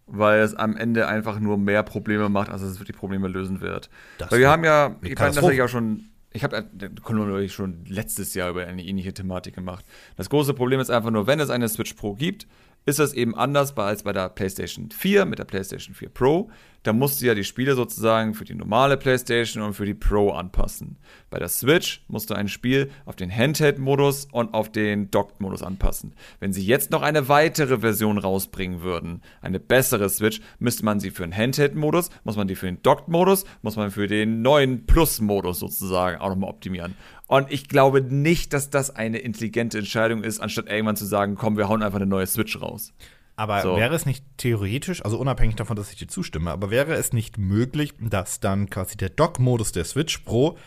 Weil 0.08 0.42
es 0.42 0.54
am 0.54 0.78
Ende 0.78 1.08
einfach 1.08 1.40
nur 1.40 1.58
mehr 1.58 1.82
Probleme 1.84 2.30
macht, 2.30 2.50
als 2.50 2.62
es 2.62 2.80
die 2.80 2.92
Probleme 2.92 3.28
lösen 3.28 3.62
wird. 3.62 3.90
Das 4.18 4.32
Weil 4.32 4.40
wir 4.40 4.50
haben 4.50 4.64
ja, 4.64 4.96
ich 5.02 5.18
meine, 5.18 5.34
das 5.34 5.42
hatte 5.42 5.54
ich 5.54 5.62
auch 5.62 5.70
schon, 5.70 6.10
ich 6.32 6.44
habe 6.44 6.66
natürlich 7.10 7.54
schon 7.54 7.86
letztes 7.88 8.34
Jahr 8.36 8.50
über 8.50 8.68
eine 8.68 8.84
ähnliche 8.84 9.14
Thematik 9.14 9.56
gemacht. 9.56 9.84
Das 10.16 10.30
große 10.30 10.54
Problem 10.54 10.80
ist 10.80 10.92
einfach 10.92 11.12
nur, 11.12 11.26
wenn 11.26 11.40
es 11.40 11.50
eine 11.50 11.68
Switch 11.70 11.94
Pro 11.94 12.14
gibt, 12.14 12.46
ist 12.86 13.00
das 13.00 13.14
eben 13.14 13.36
anders 13.36 13.76
als 13.78 14.04
bei 14.04 14.14
der 14.14 14.30
PlayStation 14.30 14.92
4 14.92 15.26
mit 15.26 15.40
der 15.40 15.46
PlayStation 15.46 15.96
4 15.96 16.10
Pro. 16.10 16.52
Da 16.86 16.94
musst 16.94 17.20
du 17.20 17.26
ja 17.26 17.34
die 17.34 17.44
Spiele 17.44 17.74
sozusagen 17.74 18.36
für 18.36 18.46
die 18.46 18.54
normale 18.54 18.96
PlayStation 18.96 19.64
und 19.64 19.74
für 19.74 19.88
die 19.88 19.96
Pro 19.96 20.30
anpassen. 20.30 20.98
Bei 21.32 21.40
der 21.40 21.50
Switch 21.50 22.06
musst 22.08 22.30
du 22.30 22.36
ein 22.36 22.48
Spiel 22.48 22.92
auf 23.06 23.16
den 23.16 23.36
Handheld-Modus 23.36 24.28
und 24.32 24.54
auf 24.54 24.72
den 24.72 25.10
Docked-Modus 25.10 25.64
anpassen. 25.64 26.14
Wenn 26.40 26.54
sie 26.54 26.64
jetzt 26.64 26.92
noch 26.92 27.02
eine 27.02 27.28
weitere 27.28 27.80
Version 27.80 28.20
rausbringen 28.20 28.84
würden, 28.84 29.24
eine 29.42 29.60
bessere 29.60 30.10
Switch, 30.10 30.42
müsste 30.60 30.86
man 30.86 31.00
sie 31.00 31.10
für 31.10 31.24
den 31.24 31.36
Handheld-Modus, 31.36 32.12
muss 32.24 32.36
man 32.36 32.48
die 32.48 32.54
für 32.54 32.68
den 32.68 32.84
Docked-Modus, 32.84 33.46
muss 33.64 33.78
man 33.78 33.90
für 33.90 34.06
den 34.06 34.44
neuen 34.44 34.86
Plus-Modus 34.86 35.58
sozusagen 35.58 36.22
auch 36.22 36.30
nochmal 36.30 36.52
optimieren. 36.52 36.94
Und 37.26 37.52
ich 37.52 37.68
glaube 37.68 38.02
nicht, 38.02 38.54
dass 38.54 38.70
das 38.70 38.96
eine 38.96 39.18
intelligente 39.18 39.80
Entscheidung 39.80 40.24
ist, 40.24 40.40
anstatt 40.40 40.70
irgendwann 40.70 40.98
zu 40.98 41.06
sagen, 41.06 41.34
komm, 41.34 41.58
wir 41.58 41.68
hauen 41.68 41.82
einfach 41.82 41.98
eine 41.98 42.06
neue 42.06 42.28
Switch 42.28 42.62
raus. 42.62 42.94
Aber 43.38 43.62
So. 43.62 43.76
wäre 43.76 43.94
es 43.96 44.06
nicht 44.06 44.24
theoretisch, 44.38 45.04
also 45.04 45.18
unabhängig 45.20 45.56
davon, 45.56 45.76
dass 45.76 45.92
ich 45.92 45.98
dir 45.98 46.08
zustimme, 46.08 46.52
aber 46.52 46.70
wäre 46.72 46.94
es 46.94 47.12
nicht 47.12 47.38
möglich, 47.38 47.94
dass 48.00 48.40
dann 48.40 48.70
quasi 48.70 48.96
der 48.96 49.10
Dock-Modus 49.10 49.74
der 49.74 49.84
Switch 49.84 50.20
Pro, 50.20 50.58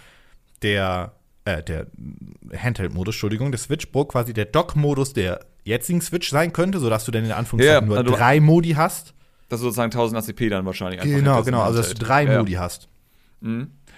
der, 0.63 1.15
äh, 1.47 1.63
der 1.63 1.87
Handheld-Modus, 2.55 3.15
Entschuldigung, 3.15 3.53
der 3.53 3.59
Switch 3.59 3.87
Pro 3.87 4.05
quasi 4.05 4.35
der 4.35 4.45
Dock-Modus 4.45 5.15
der 5.15 5.41
jetzigen 5.65 6.01
Switch 6.03 6.29
sein 6.31 6.53
könnte, 6.53 6.79
sodass 6.79 7.05
du 7.07 7.11
dann 7.11 7.25
in 7.25 7.33
Anführungszeichen 7.33 7.83
Ja, 7.83 7.87
nur 7.87 7.97
also- 7.99 8.15
drei 8.15 8.41
Modi 8.41 8.71
hast? 8.73 9.15
Das 9.49 9.61
ist 9.61 9.65
sozusagen 9.65 9.91
1000 9.91 10.19
ACP 10.23 10.51
dann 10.51 10.67
wahrscheinlich 10.67 11.01
einfach. 11.01 11.17
Genau, 11.17 11.43
genau, 11.43 11.63
also 11.63 11.79
dass 11.79 11.89
du 11.89 11.95
drei 11.95 12.25
Ja. 12.25 12.39
Modi 12.39 12.53
hast. 12.53 12.89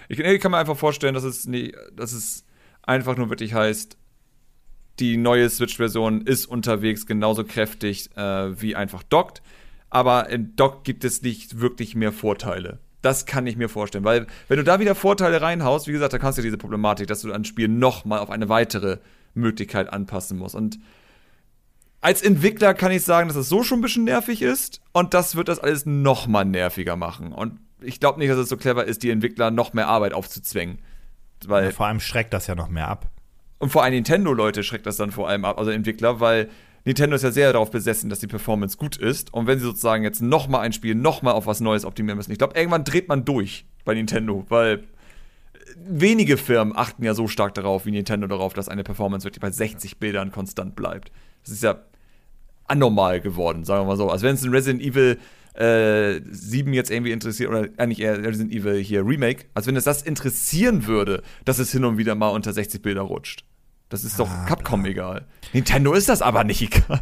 Ich, 0.07 0.19
ich 0.19 0.39
kann 0.41 0.51
mir 0.51 0.57
einfach 0.57 0.77
vorstellen, 0.77 1.13
dass 1.13 1.23
es, 1.25 1.45
nie, 1.45 1.73
dass 1.93 2.13
es 2.13 2.45
einfach 2.83 3.17
nur 3.17 3.29
wirklich 3.29 3.53
heißt, 3.53 3.97
die 4.99 5.17
neue 5.17 5.49
Switch-Version 5.49 6.21
ist 6.21 6.45
unterwegs 6.45 7.05
genauso 7.05 7.43
kräftig 7.43 8.09
äh, 8.15 8.61
wie 8.61 8.75
einfach 8.75 9.03
dockt. 9.03 9.41
Aber 9.89 10.29
im 10.29 10.55
Dock 10.55 10.83
gibt 10.83 11.03
es 11.03 11.21
nicht 11.21 11.59
wirklich 11.59 11.95
mehr 11.95 12.11
Vorteile. 12.11 12.79
Das 13.01 13.25
kann 13.25 13.47
ich 13.47 13.57
mir 13.57 13.67
vorstellen, 13.67 14.03
weil 14.03 14.27
wenn 14.47 14.57
du 14.57 14.63
da 14.63 14.79
wieder 14.79 14.93
Vorteile 14.93 15.41
reinhaust, 15.41 15.87
wie 15.87 15.91
gesagt, 15.91 16.13
da 16.13 16.19
kannst 16.19 16.37
du 16.37 16.43
diese 16.43 16.57
Problematik, 16.57 17.07
dass 17.07 17.21
du 17.21 17.31
ein 17.31 17.45
Spiel 17.45 17.67
nochmal 17.67 18.19
auf 18.19 18.29
eine 18.29 18.47
weitere 18.47 18.99
Möglichkeit 19.33 19.91
anpassen 19.91 20.37
musst. 20.37 20.55
Und 20.55 20.77
als 21.99 22.21
Entwickler 22.21 22.73
kann 22.73 22.91
ich 22.91 23.03
sagen, 23.03 23.27
dass 23.27 23.37
es 23.37 23.49
so 23.49 23.63
schon 23.63 23.79
ein 23.79 23.81
bisschen 23.81 24.03
nervig 24.03 24.41
ist 24.41 24.81
und 24.91 25.13
das 25.13 25.35
wird 25.35 25.47
das 25.47 25.59
alles 25.59 25.85
nochmal 25.85 26.45
nerviger 26.45 26.95
machen. 26.95 27.33
Und 27.33 27.59
ich 27.81 27.99
glaube 27.99 28.19
nicht, 28.19 28.29
dass 28.29 28.37
es 28.37 28.49
so 28.49 28.57
clever 28.57 28.85
ist, 28.85 29.03
die 29.03 29.09
Entwickler 29.09 29.51
noch 29.51 29.73
mehr 29.73 29.87
Arbeit 29.87 30.13
aufzuzwängen. 30.13 30.79
Weil 31.45 31.65
Ja, 31.65 31.71
vor 31.71 31.87
allem 31.87 31.99
schreckt 31.99 32.33
das 32.33 32.47
ja 32.47 32.55
noch 32.55 32.69
mehr 32.69 32.87
ab. 32.87 33.09
Und 33.61 33.69
vor 33.69 33.83
allem 33.83 33.93
Nintendo-Leute 33.93 34.63
schreckt 34.63 34.85
das 34.85 34.97
dann 34.97 35.11
vor 35.11 35.29
allem 35.29 35.45
ab, 35.45 35.57
also 35.59 35.69
Entwickler, 35.71 36.19
weil 36.19 36.49
Nintendo 36.83 37.15
ist 37.15 37.21
ja 37.21 37.31
sehr 37.31 37.53
darauf 37.53 37.69
besessen, 37.69 38.09
dass 38.09 38.19
die 38.19 38.27
Performance 38.27 38.75
gut 38.75 38.97
ist. 38.97 39.33
Und 39.33 39.45
wenn 39.45 39.59
sie 39.59 39.65
sozusagen 39.65 40.03
jetzt 40.03 40.21
nochmal 40.21 40.61
ein 40.61 40.73
Spiel 40.73 40.95
nochmal 40.95 41.33
auf 41.33 41.45
was 41.45 41.59
Neues 41.59 41.85
optimieren 41.85 42.17
müssen, 42.17 42.31
ich 42.31 42.39
glaube, 42.39 42.57
irgendwann 42.57 42.83
dreht 42.83 43.07
man 43.07 43.23
durch 43.23 43.65
bei 43.85 43.93
Nintendo, 43.93 44.45
weil 44.49 44.83
wenige 45.77 46.37
Firmen 46.37 46.75
achten 46.75 47.03
ja 47.03 47.13
so 47.13 47.27
stark 47.27 47.53
darauf 47.53 47.85
wie 47.85 47.91
Nintendo 47.91 48.25
darauf, 48.25 48.53
dass 48.53 48.67
eine 48.67 48.83
Performance 48.83 49.25
wirklich 49.25 49.41
bei 49.41 49.51
60 49.51 49.99
Bildern 49.99 50.31
konstant 50.31 50.75
bleibt. 50.75 51.11
Das 51.43 51.53
ist 51.53 51.61
ja 51.61 51.79
anormal 52.67 53.21
geworden, 53.21 53.63
sagen 53.63 53.83
wir 53.83 53.89
mal 53.89 53.97
so. 53.97 54.09
Also 54.09 54.25
wenn 54.25 54.33
es 54.33 54.43
ein 54.43 54.51
Resident 54.51 54.81
Evil 54.81 55.19
äh, 55.55 56.21
7 56.29 56.73
jetzt 56.73 56.91
irgendwie 56.91 57.11
interessiert, 57.11 57.49
oder 57.49 57.67
eigentlich 57.77 58.01
eher 58.01 58.17
Resident 58.23 58.51
Evil 58.51 58.75
hier 58.81 59.05
Remake, 59.05 59.45
als 59.53 59.67
wenn 59.67 59.75
es 59.75 59.83
das 59.83 60.01
interessieren 60.01 60.87
würde, 60.87 61.23
dass 61.45 61.59
es 61.59 61.71
hin 61.71 61.85
und 61.85 61.97
wieder 61.97 62.15
mal 62.15 62.29
unter 62.29 62.53
60 62.53 62.81
Bilder 62.81 63.01
rutscht. 63.01 63.43
Das 63.89 64.03
ist 64.03 64.19
doch 64.19 64.29
Ah, 64.29 64.45
Capcom 64.45 64.85
egal. 64.85 65.25
Nintendo 65.51 65.93
ist 65.93 66.07
das 66.07 66.21
aber 66.21 66.43
nicht 66.43 66.61
egal. 66.73 67.01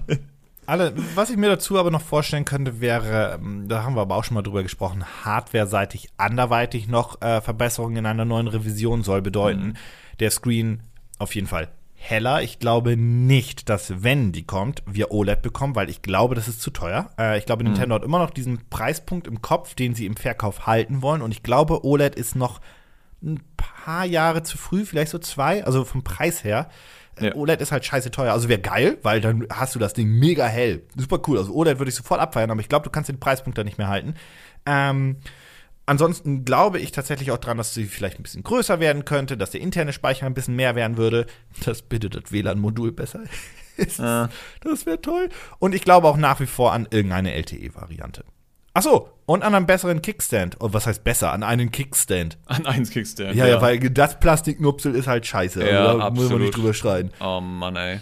Alle, 0.65 0.93
was 1.15 1.29
ich 1.31 1.37
mir 1.37 1.49
dazu 1.49 1.79
aber 1.79 1.89
noch 1.91 2.01
vorstellen 2.01 2.45
könnte, 2.45 2.79
wäre, 2.79 3.39
ähm, 3.41 3.67
da 3.67 3.83
haben 3.83 3.95
wir 3.95 4.01
aber 4.01 4.15
auch 4.15 4.23
schon 4.23 4.35
mal 4.35 4.43
drüber 4.43 4.61
gesprochen, 4.63 5.03
hardware-seitig, 5.23 6.09
anderweitig 6.17 6.87
noch 6.87 7.21
äh, 7.21 7.41
Verbesserungen 7.41 7.97
in 7.97 8.05
einer 8.05 8.25
neuen 8.25 8.47
Revision 8.47 9.01
soll 9.03 9.21
bedeuten. 9.21 9.75
Der 10.19 10.29
Screen 10.31 10.81
auf 11.17 11.33
jeden 11.33 11.47
Fall 11.47 11.69
heller. 12.01 12.41
Ich 12.41 12.59
glaube 12.59 12.95
nicht, 12.97 13.69
dass, 13.69 14.03
wenn 14.03 14.31
die 14.31 14.43
kommt, 14.45 14.81
wir 14.85 15.11
OLED 15.11 15.41
bekommen, 15.41 15.75
weil 15.75 15.89
ich 15.89 16.01
glaube, 16.01 16.33
das 16.35 16.47
ist 16.47 16.61
zu 16.61 16.71
teuer. 16.71 17.09
Äh, 17.19 17.37
ich 17.37 17.45
glaube, 17.45 17.63
Nintendo 17.63 17.95
hat 17.95 18.03
immer 18.03 18.19
noch 18.19 18.31
diesen 18.31 18.67
Preispunkt 18.69 19.27
im 19.27 19.41
Kopf, 19.41 19.75
den 19.75 19.93
sie 19.93 20.05
im 20.05 20.15
Verkauf 20.15 20.65
halten 20.65 21.01
wollen. 21.01 21.21
Und 21.21 21.31
ich 21.31 21.43
glaube, 21.43 21.85
OLED 21.85 22.15
ist 22.15 22.35
noch 22.35 22.61
ein 23.21 23.41
paar 23.57 24.05
Jahre 24.05 24.43
zu 24.43 24.57
früh, 24.57 24.85
vielleicht 24.85 25.11
so 25.11 25.19
zwei, 25.19 25.63
also 25.65 25.83
vom 25.83 26.03
Preis 26.03 26.43
her. 26.43 26.69
Äh, 27.17 27.27
Ja. 27.27 27.35
OLED 27.35 27.59
ist 27.61 27.71
halt 27.73 27.83
scheiße 27.83 28.11
teuer. 28.11 28.31
Also 28.31 28.47
wäre 28.47 28.61
geil, 28.61 28.97
weil 29.03 29.19
dann 29.19 29.45
hast 29.51 29.75
du 29.75 29.79
das 29.79 29.93
Ding 29.93 30.07
mega 30.07 30.45
hell. 30.47 30.83
Super 30.95 31.19
cool. 31.27 31.37
Also 31.37 31.53
OLED 31.53 31.79
würde 31.79 31.89
ich 31.89 31.95
sofort 31.95 32.21
abfeiern, 32.21 32.49
aber 32.49 32.61
ich 32.61 32.69
glaube, 32.69 32.85
du 32.85 32.89
kannst 32.89 33.09
den 33.09 33.19
Preispunkt 33.19 33.57
da 33.57 33.63
nicht 33.65 33.77
mehr 33.77 33.89
halten. 33.89 34.13
Ähm, 34.65 35.17
ansonsten 35.89 36.45
glaube 36.45 36.79
ich 36.79 36.91
tatsächlich 36.91 37.31
auch 37.31 37.37
dran, 37.37 37.57
dass 37.57 37.73
sie 37.73 37.85
vielleicht 37.85 38.19
ein 38.19 38.23
bisschen 38.23 38.43
größer 38.43 38.79
werden 38.79 39.05
könnte, 39.05 39.35
dass 39.37 39.51
der 39.51 39.61
interne 39.61 39.91
Speicher 39.93 40.25
ein 40.25 40.33
bisschen 40.33 40.55
mehr 40.55 40.75
werden 40.75 40.97
würde. 40.97 41.25
Das 41.65 41.81
bitte 41.81 42.09
das 42.09 42.31
WLAN-Modul 42.31 42.91
besser 42.91 43.21
ist. 43.77 43.99
Ah. 43.99 44.29
Das 44.61 44.85
wäre 44.85 45.01
toll. 45.01 45.29
Und 45.59 45.75
ich 45.75 45.83
glaube 45.83 46.07
auch 46.07 46.17
nach 46.17 46.39
wie 46.39 46.45
vor 46.45 46.73
an 46.73 46.87
irgendeine 46.91 47.33
LTE-Variante. 47.33 48.23
Ach 48.73 48.83
so, 48.83 49.09
und 49.25 49.43
an 49.43 49.55
einen 49.55 49.65
besseren 49.65 50.01
Kickstand. 50.01 50.57
Oh, 50.59 50.69
was 50.71 50.85
heißt 50.85 51.03
besser? 51.03 51.31
An 51.33 51.43
einen 51.43 51.71
Kickstand. 51.71 52.37
An 52.45 52.65
eins 52.67 52.91
Kickstand. 52.91 53.35
Ja, 53.35 53.47
ja, 53.47 53.59
weil 53.61 53.79
das 53.79 54.19
Plastiknupsel 54.19 54.93
ist 54.95 55.07
halt 55.07 55.25
scheiße. 55.25 55.67
Ja, 55.67 55.87
Also 55.87 55.99
da 55.99 56.09
muss 56.11 56.15
man 56.15 56.23
absolut. 56.23 56.41
nicht 56.41 56.55
drüber 56.55 56.73
schreien. 56.73 57.11
Oh 57.19 57.41
Mann, 57.41 57.75
ey. 57.75 57.99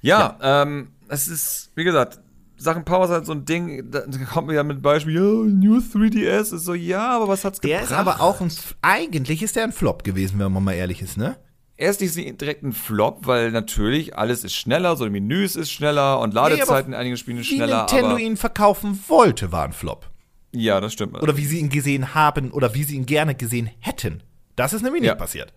Ja, 0.00 0.38
ähm, 0.42 0.92
es 1.08 1.28
ist, 1.28 1.70
wie 1.76 1.84
gesagt, 1.84 2.18
Sachen 2.62 2.84
Power 2.84 3.04
ist 3.04 3.10
halt 3.10 3.26
so 3.26 3.32
ein 3.32 3.44
Ding, 3.44 3.90
da 3.90 4.02
kommt 4.30 4.46
mir 4.48 4.54
ja 4.54 4.62
mit 4.62 4.82
Beispiel, 4.82 5.14
ja, 5.14 5.20
New 5.20 5.78
3DS 5.78 6.54
ist 6.54 6.64
so, 6.64 6.74
ja, 6.74 7.10
aber 7.10 7.28
was 7.28 7.44
hat's 7.44 7.60
Der 7.60 7.80
gebracht? 7.80 7.90
ist 7.90 7.96
aber 7.96 8.20
auch 8.20 8.40
ein, 8.40 8.50
eigentlich 8.82 9.42
ist 9.42 9.56
der 9.56 9.64
ein 9.64 9.72
Flop 9.72 10.04
gewesen, 10.04 10.38
wenn 10.38 10.52
man 10.52 10.62
mal 10.64 10.72
ehrlich 10.74 11.02
ist, 11.02 11.16
ne? 11.16 11.36
Erst 11.76 12.00
nicht 12.00 12.40
direkt 12.40 12.62
ein 12.62 12.72
Flop, 12.72 13.26
weil 13.26 13.50
natürlich 13.50 14.16
alles 14.16 14.44
ist 14.44 14.54
schneller, 14.54 14.94
so 14.96 15.04
die 15.04 15.10
Menüs 15.10 15.56
ist 15.56 15.70
schneller 15.72 16.20
und 16.20 16.32
Ladezeiten 16.34 16.92
in 16.92 16.98
einigen 16.98 17.16
Spielen 17.16 17.38
ist 17.38 17.50
Wie 17.50 17.56
schneller, 17.56 17.78
Nintendo 17.86 18.10
aber 18.10 18.20
ihn 18.20 18.36
verkaufen 18.36 19.02
wollte, 19.08 19.50
war 19.50 19.64
ein 19.64 19.72
Flop. 19.72 20.08
ja, 20.52 20.80
das 20.80 20.92
stimmt. 20.92 21.20
Oder 21.20 21.36
wie 21.36 21.46
sie 21.46 21.58
ihn 21.58 21.70
gesehen 21.70 22.14
haben 22.14 22.52
oder 22.52 22.74
wie 22.74 22.84
sie 22.84 22.94
ihn 22.96 23.06
gerne 23.06 23.34
gesehen 23.34 23.70
hätten. 23.80 24.22
Das 24.54 24.72
ist 24.72 24.82
nämlich 24.82 25.02
Ja. 25.02 25.12
nicht 25.12 25.18
passiert. 25.18 25.52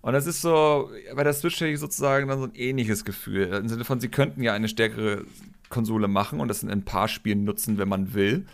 Und 0.00 0.12
das 0.12 0.26
ist 0.26 0.40
so, 0.40 0.88
bei 1.16 1.24
der 1.24 1.32
Switch 1.32 1.56
hätte 1.56 1.72
ich 1.72 1.80
sozusagen 1.80 2.28
dann 2.28 2.38
so 2.38 2.44
ein 2.44 2.54
ähnliches 2.54 3.04
Gefühl. 3.04 3.48
Im 3.52 3.68
Sinne 3.68 3.84
von, 3.84 3.98
sie 3.98 4.08
könnten 4.08 4.40
ja 4.40 4.52
eine 4.54 4.68
stärkere 4.68 5.24
Konsole 5.68 6.08
machen 6.08 6.40
und 6.40 6.48
das 6.48 6.62
in 6.62 6.70
ein 6.70 6.84
paar 6.84 7.08
Spielen 7.08 7.44
nutzen, 7.44 7.78
wenn 7.78 7.88
man 7.88 8.14
will. 8.14 8.46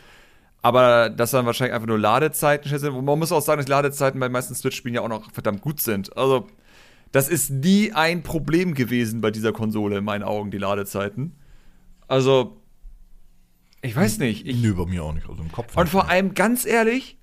Aber 0.63 1.11
das 1.11 1.33
dann 1.33 1.45
wahrscheinlich 1.45 1.75
einfach 1.75 1.89
nur 1.89 1.99
Ladezeiten 1.99 2.79
sind. 2.79 3.05
Man 3.05 3.19
muss 3.19 3.33
auch 3.33 3.43
sagen, 3.43 3.59
dass 3.59 3.69
Ladezeiten 3.69 4.21
bei 4.21 4.29
den 4.29 4.33
meisten 4.33 4.55
Switch-Spielen 4.55 4.95
ja 4.95 5.01
auch 5.01 5.09
noch 5.09 5.33
verdammt 5.33 5.61
gut 5.61 5.81
sind. 5.81 6.17
Also, 6.17 6.47
das 7.11 7.29
ist 7.29 7.51
nie 7.51 7.93
ein 7.93 8.23
Problem 8.23 8.75
gewesen 8.75 9.21
bei 9.21 9.31
dieser 9.31 9.53
Konsole, 9.53 9.99
in 9.99 10.05
meinen 10.05 10.23
Augen, 10.23 10.51
die 10.51 10.59
Ladezeiten. 10.59 11.35
Also, 12.07 12.63
ich 13.83 13.97
weiß 13.97 14.19
nicht. 14.19 14.47
Ich, 14.47 14.63
Nö, 14.63 14.75
bei 14.75 14.87
mir 14.87 15.03
auch 15.03 15.13
nicht. 15.13 15.29
Also 15.29 15.43
im 15.43 15.51
Kopf. 15.51 15.77
und 15.77 15.89
vor 15.89 16.09
allem, 16.09 16.35
ganz 16.35 16.65
ehrlich, 16.65 17.19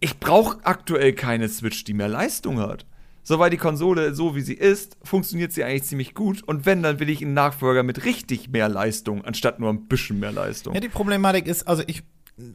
ich 0.00 0.20
brauche 0.20 0.58
aktuell 0.64 1.14
keine 1.14 1.48
Switch, 1.48 1.84
die 1.84 1.94
mehr 1.94 2.08
Leistung 2.08 2.58
hat. 2.58 2.84
So, 3.24 3.38
weil 3.38 3.50
die 3.50 3.56
Konsole, 3.56 4.14
so 4.14 4.34
wie 4.34 4.40
sie 4.40 4.54
ist, 4.54 4.96
funktioniert 5.02 5.52
sie 5.52 5.62
eigentlich 5.62 5.84
ziemlich 5.84 6.14
gut. 6.14 6.42
Und 6.42 6.66
wenn, 6.66 6.82
dann 6.82 6.98
will 6.98 7.08
ich 7.08 7.22
einen 7.22 7.34
Nachfolger 7.34 7.82
mit 7.82 8.04
richtig 8.04 8.50
mehr 8.50 8.68
Leistung, 8.68 9.24
anstatt 9.24 9.60
nur 9.60 9.70
ein 9.70 9.86
bisschen 9.86 10.18
mehr 10.18 10.32
Leistung. 10.32 10.74
Ja, 10.74 10.80
die 10.80 10.88
Problematik 10.88 11.46
ist, 11.46 11.68
also 11.68 11.84
ich, 11.86 12.02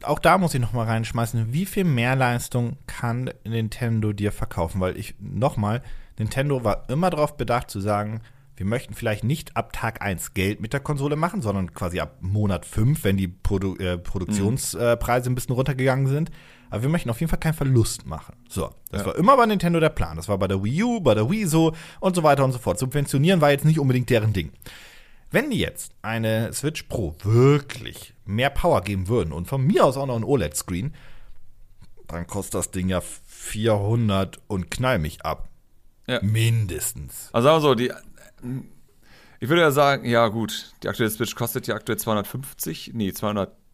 auch 0.02 0.18
da 0.18 0.36
muss 0.36 0.54
ich 0.54 0.60
noch 0.60 0.74
mal 0.74 0.84
reinschmeißen, 0.84 1.52
wie 1.52 1.64
viel 1.64 1.84
Mehrleistung 1.84 2.76
kann 2.86 3.30
Nintendo 3.44 4.12
dir 4.12 4.30
verkaufen? 4.30 4.80
Weil 4.80 4.98
ich, 4.98 5.14
noch 5.18 5.56
mal, 5.56 5.82
Nintendo 6.18 6.64
war 6.64 6.88
immer 6.90 7.08
darauf 7.08 7.36
bedacht 7.36 7.70
zu 7.70 7.80
sagen, 7.80 8.20
wir 8.58 8.66
möchten 8.66 8.92
vielleicht 8.92 9.22
nicht 9.22 9.56
ab 9.56 9.72
Tag 9.72 10.02
1 10.02 10.34
Geld 10.34 10.60
mit 10.60 10.72
der 10.72 10.80
Konsole 10.80 11.14
machen, 11.14 11.42
sondern 11.42 11.72
quasi 11.74 12.00
ab 12.00 12.16
Monat 12.20 12.66
5, 12.66 13.04
wenn 13.04 13.16
die 13.16 13.28
Produ 13.28 13.76
äh, 13.76 13.96
Produktionspreise 13.96 15.30
ein 15.30 15.36
bisschen 15.36 15.54
runtergegangen 15.54 16.08
sind. 16.08 16.30
Aber 16.70 16.82
wir 16.82 16.88
möchten 16.88 17.10
auf 17.10 17.20
jeden 17.20 17.30
Fall 17.30 17.38
keinen 17.40 17.54
Verlust 17.54 18.06
machen. 18.06 18.36
So, 18.48 18.70
das 18.90 19.00
Ja. 19.02 19.06
war 19.08 19.16
immer 19.16 19.36
bei 19.36 19.46
Nintendo 19.46 19.80
der 19.80 19.88
Plan. 19.90 20.16
Das 20.16 20.28
war 20.28 20.38
bei 20.38 20.48
der 20.48 20.62
Wii 20.62 20.82
U, 20.82 21.00
bei 21.00 21.14
der 21.14 21.30
Wii 21.30 21.46
so 21.46 21.74
und 22.00 22.14
so 22.14 22.22
weiter 22.22 22.44
und 22.44 22.52
so 22.52 22.58
fort. 22.58 22.78
Subventionieren 22.78 23.40
war 23.40 23.50
jetzt 23.50 23.64
nicht 23.64 23.78
unbedingt 23.78 24.10
deren 24.10 24.32
Ding. 24.32 24.52
Wenn 25.30 25.50
die 25.50 25.58
jetzt 25.58 25.92
eine 26.02 26.52
Switch 26.52 26.84
Pro 26.84 27.14
wirklich 27.22 28.14
mehr 28.24 28.50
Power 28.50 28.80
geben 28.82 29.08
würden 29.08 29.32
und 29.32 29.46
von 29.46 29.62
mir 29.62 29.84
aus 29.84 29.96
auch 29.96 30.06
noch 30.06 30.16
ein 30.16 30.24
OLED-Screen, 30.24 30.94
dann 32.06 32.26
kostet 32.26 32.54
das 32.54 32.70
Ding 32.70 32.88
ja 32.88 33.02
400 33.02 34.38
und 34.46 34.70
knall 34.70 34.98
mich 34.98 35.24
ab. 35.24 35.48
Ja. 36.06 36.20
Mindestens. 36.22 37.28
Also 37.32 37.48
sagen 37.48 37.56
wir 37.56 37.60
so, 37.60 37.74
die. 37.74 37.92
Ich 39.40 39.48
würde 39.48 39.62
ja 39.62 39.70
sagen, 39.70 40.08
ja 40.08 40.26
gut, 40.28 40.72
die 40.82 40.88
aktuelle 40.88 41.10
Switch 41.10 41.34
kostet 41.34 41.66
ja 41.66 41.74
aktuell 41.74 41.98
250, 41.98 42.92
nee, 42.94 43.12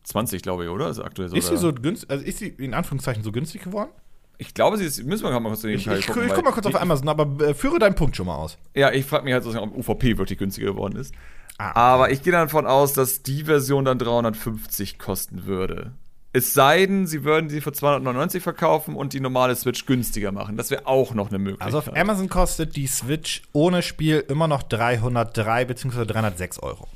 220, 0.05 0.43
glaube 0.43 0.65
ich, 0.65 0.71
oder? 0.71 0.89
Ist 0.89 1.01
aktuell 1.01 1.29
so. 1.29 1.37
Ist 1.37 1.49
sie 1.49 1.57
so 1.57 1.73
günstig, 1.73 2.11
also 2.11 2.25
ist 2.25 2.39
sie 2.39 2.49
in 2.49 2.75
Anführungszeichen 2.75 3.23
so 3.23 3.33
günstig 3.33 3.63
geworden? 3.63 3.91
Ich 4.39 4.53
glaube, 4.53 4.77
sie 4.77 4.85
ist, 4.85 5.03
müssen 5.05 5.25
wir 5.25 5.41
mal 5.41 5.49
kurz 5.49 5.65
in 5.65 5.71
den 5.71 5.79
Ich, 5.79 5.85
Teil 5.85 5.99
ich, 5.99 6.07
gucken, 6.07 6.25
ich 6.25 6.31
weil 6.31 6.37
guck 6.37 6.45
mal 6.45 6.53
kurz 6.53 6.67
auf 6.67 6.81
Amazon, 6.81 7.09
aber 7.09 7.45
äh, 7.45 7.55
führe 7.55 7.79
deinen 7.79 7.95
Punkt 7.95 8.17
schon 8.17 8.27
mal 8.27 8.37
aus. 8.37 8.59
Ja, 8.75 8.93
ich 8.93 9.05
frage 9.07 9.25
mich 9.25 9.33
halt, 9.33 9.47
ob 9.47 9.77
UVP 9.77 10.19
wirklich 10.19 10.39
günstiger 10.39 10.73
geworden 10.73 10.97
ist. 10.97 11.15
Ah. 11.59 11.95
Aber 11.95 12.11
ich 12.11 12.23
gehe 12.23 12.33
davon 12.33 12.67
aus, 12.67 12.95
dass 12.95 13.23
die 13.23 13.45
Version 13.45 13.85
dann 13.85 13.99
350 13.99 14.99
kosten 14.99 15.47
würde. 15.47 15.93
Es 16.33 16.53
sei 16.53 16.85
denn, 16.85 17.07
sie 17.07 17.23
würden 17.23 17.49
sie 17.49 17.61
für 17.61 17.73
299 17.73 18.43
verkaufen 18.43 18.97
und 18.97 19.13
die 19.13 19.21
normale 19.21 19.55
Switch 19.55 19.87
günstiger 19.87 20.33
machen. 20.33 20.57
Das 20.57 20.73
wäre 20.73 20.89
auch 20.89 21.15
noch 21.15 21.29
eine 21.29 21.39
Möglichkeit. 21.39 21.67
Also 21.67 21.79
auf 21.79 21.97
Amazon 21.97 22.29
kostet 22.29 22.75
die 22.75 22.89
Switch 22.89 23.43
ohne 23.53 23.83
Spiel 23.83 24.25
immer 24.29 24.49
noch 24.49 24.65
303 24.65 25.65
bzw. 25.65 26.05
306 26.07 26.59
Euro. 26.59 26.89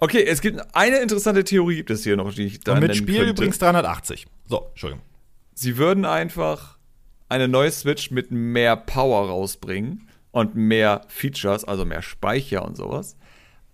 Okay, 0.00 0.24
es 0.24 0.40
gibt 0.40 0.60
eine 0.74 0.98
interessante 0.98 1.44
Theorie, 1.44 1.76
gibt 1.76 1.90
es 1.90 2.02
hier 2.02 2.16
noch, 2.16 2.32
die 2.34 2.46
ich 2.46 2.60
da 2.60 2.74
Und 2.74 2.80
mit 2.80 2.96
Spiel 2.96 3.16
könnte. 3.16 3.30
übrigens 3.30 3.58
380. 3.58 4.26
So, 4.46 4.66
Entschuldigung. 4.70 5.04
Sie 5.54 5.76
würden 5.76 6.04
einfach 6.04 6.78
eine 7.28 7.48
neue 7.48 7.70
Switch 7.70 8.10
mit 8.10 8.30
mehr 8.30 8.76
Power 8.76 9.28
rausbringen 9.28 10.08
und 10.32 10.56
mehr 10.56 11.02
Features, 11.08 11.64
also 11.64 11.84
mehr 11.84 12.02
Speicher 12.02 12.64
und 12.64 12.76
sowas. 12.76 13.16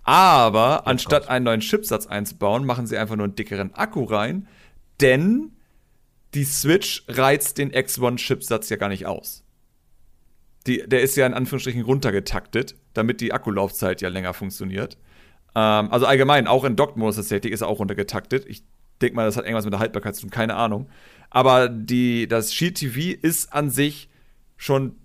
Aber 0.02 0.86
anstatt 0.86 1.24
raus. 1.24 1.30
einen 1.30 1.44
neuen 1.44 1.60
Chipsatz 1.60 2.06
einzubauen, 2.06 2.64
machen 2.64 2.86
sie 2.86 2.96
einfach 2.96 3.16
nur 3.16 3.24
einen 3.24 3.34
dickeren 3.34 3.74
Akku 3.74 4.04
rein, 4.04 4.46
denn 5.00 5.52
die 6.34 6.44
Switch 6.44 7.04
reizt 7.08 7.58
den 7.58 7.72
X1-Chipsatz 7.72 8.68
ja 8.68 8.76
gar 8.76 8.88
nicht 8.88 9.06
aus. 9.06 9.42
Die, 10.66 10.82
der 10.86 11.00
ist 11.02 11.16
ja 11.16 11.26
in 11.26 11.34
Anführungsstrichen 11.34 11.82
runtergetaktet, 11.82 12.74
damit 12.92 13.20
die 13.20 13.32
Akkulaufzeit 13.32 14.00
ja 14.00 14.08
länger 14.08 14.34
funktioniert. 14.34 14.98
Ähm, 15.56 15.90
also 15.90 16.04
allgemein, 16.04 16.46
auch 16.46 16.64
in 16.64 16.76
Dock-Modus 16.76 17.16
tatsächlich 17.16 17.52
ist 17.52 17.62
er 17.62 17.68
auch 17.68 17.78
runtergetaktet. 17.78 18.44
Ich 18.46 18.62
denke 19.00 19.16
mal, 19.16 19.24
das 19.24 19.38
hat 19.38 19.44
irgendwas 19.44 19.64
mit 19.64 19.72
der 19.72 19.80
Haltbarkeit 19.80 20.14
zu 20.14 20.22
tun, 20.22 20.30
keine 20.30 20.54
Ahnung. 20.54 20.88
Aber 21.30 21.68
die, 21.70 22.28
das 22.28 22.52
Shield 22.52 22.76
TV 22.76 23.18
ist 23.20 23.52
an 23.54 23.70
sich 23.70 24.10
schon 24.58 24.96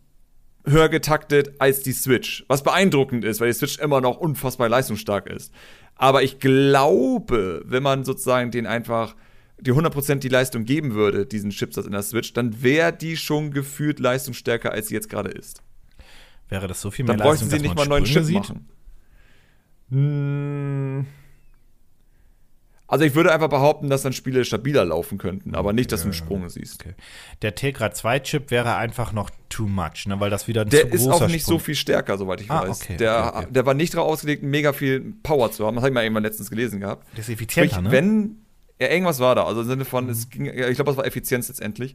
höher 0.65 0.89
getaktet 0.89 1.53
als 1.59 1.81
die 1.81 1.93
Switch. 1.93 2.43
Was 2.49 2.63
beeindruckend 2.63 3.23
ist, 3.23 3.39
weil 3.39 3.47
die 3.47 3.57
Switch 3.57 3.79
immer 3.79 4.01
noch 4.01 4.17
unfassbar 4.17 4.67
leistungsstark 4.67 5.27
ist. 5.27 5.53
Aber 5.95 6.21
ich 6.21 6.39
glaube, 6.39 7.63
wenn 7.65 7.81
man 7.81 8.03
sozusagen 8.03 8.51
den 8.51 8.67
einfach 8.67 9.15
die 9.57 9.71
100% 9.71 10.15
die 10.15 10.27
Leistung 10.27 10.65
geben 10.65 10.93
würde, 10.95 11.25
diesen 11.25 11.51
Chipsatz 11.51 11.85
in 11.85 11.93
der 11.93 12.01
Switch, 12.03 12.33
dann 12.33 12.61
wäre 12.61 12.91
die 12.91 13.15
schon 13.15 13.51
gefühlt 13.51 13.99
leistungsstärker, 13.99 14.71
als 14.71 14.89
sie 14.89 14.95
jetzt 14.95 15.09
gerade 15.09 15.29
ist. 15.29 15.61
Wäre 16.49 16.67
das 16.67 16.81
so 16.81 16.91
viel 16.91 17.05
mehr 17.05 17.15
Dann 17.15 17.25
bräuchten 17.25 17.45
sie 17.45 17.51
dass 17.51 17.61
nicht 17.61 17.75
man 17.75 17.87
mal 17.87 17.99
neuen 17.99 18.05
Sprünge 18.05 18.27
Chip 18.27 18.43
sieht? 18.43 18.49
machen. 18.49 18.67
Hm. 19.91 21.05
Also 22.87 23.05
ich 23.05 23.15
würde 23.15 23.31
einfach 23.31 23.47
behaupten, 23.47 23.89
dass 23.89 24.01
dann 24.01 24.11
Spiele 24.11 24.43
stabiler 24.43 24.83
laufen 24.83 25.17
könnten, 25.17 25.55
aber 25.55 25.71
nicht, 25.71 25.93
dass 25.93 26.01
du 26.01 26.07
einen 26.07 26.13
Sprung 26.13 26.49
siehst. 26.49 26.81
Okay. 26.81 26.93
Der 27.41 27.55
Tegra 27.55 27.91
2 27.91 28.19
Chip 28.19 28.51
wäre 28.51 28.75
einfach 28.75 29.13
noch 29.13 29.29
too 29.47 29.65
much, 29.65 30.07
ne, 30.07 30.19
weil 30.19 30.29
das 30.29 30.49
wieder 30.49 30.63
ein 30.63 30.69
Der 30.69 30.91
ist 30.91 31.07
auch 31.07 31.25
nicht 31.27 31.45
so 31.45 31.51
Sprung- 31.53 31.59
viel 31.61 31.75
stärker, 31.75 32.17
soweit 32.17 32.41
ich 32.41 32.51
Ah, 32.51 32.67
weiß. 32.67 32.81
okay, 32.81 32.97
der, 32.97 33.33
okay, 33.33 33.47
der 33.49 33.65
war 33.65 33.75
nicht 33.75 33.93
darauf 33.93 34.09
ausgelegt, 34.11 34.43
mega 34.43 34.73
viel 34.73 35.13
Power 35.23 35.53
zu 35.53 35.65
haben. 35.65 35.75
Das 35.75 35.83
habe 35.83 35.89
ich 35.91 35.93
mal 35.93 36.03
irgendwann 36.03 36.23
letztens 36.23 36.49
gelesen 36.49 36.81
gehabt. 36.81 37.07
Der 37.13 37.19
ist 37.19 37.25
Sprich, 37.27 37.37
effizienter, 37.37 37.81
ne? 37.81 37.91
wenn 37.91 38.35
ja, 38.77 38.89
irgendwas 38.89 39.19
war 39.19 39.35
da, 39.35 39.45
also 39.45 39.61
im 39.61 39.67
Sinne 39.67 39.85
von, 39.85 40.09
es 40.09 40.29
ging, 40.29 40.47
ich 40.47 40.53
glaube, 40.75 40.83
das 40.85 40.97
war 40.97 41.05
Effizienz 41.05 41.47
letztendlich. 41.47 41.93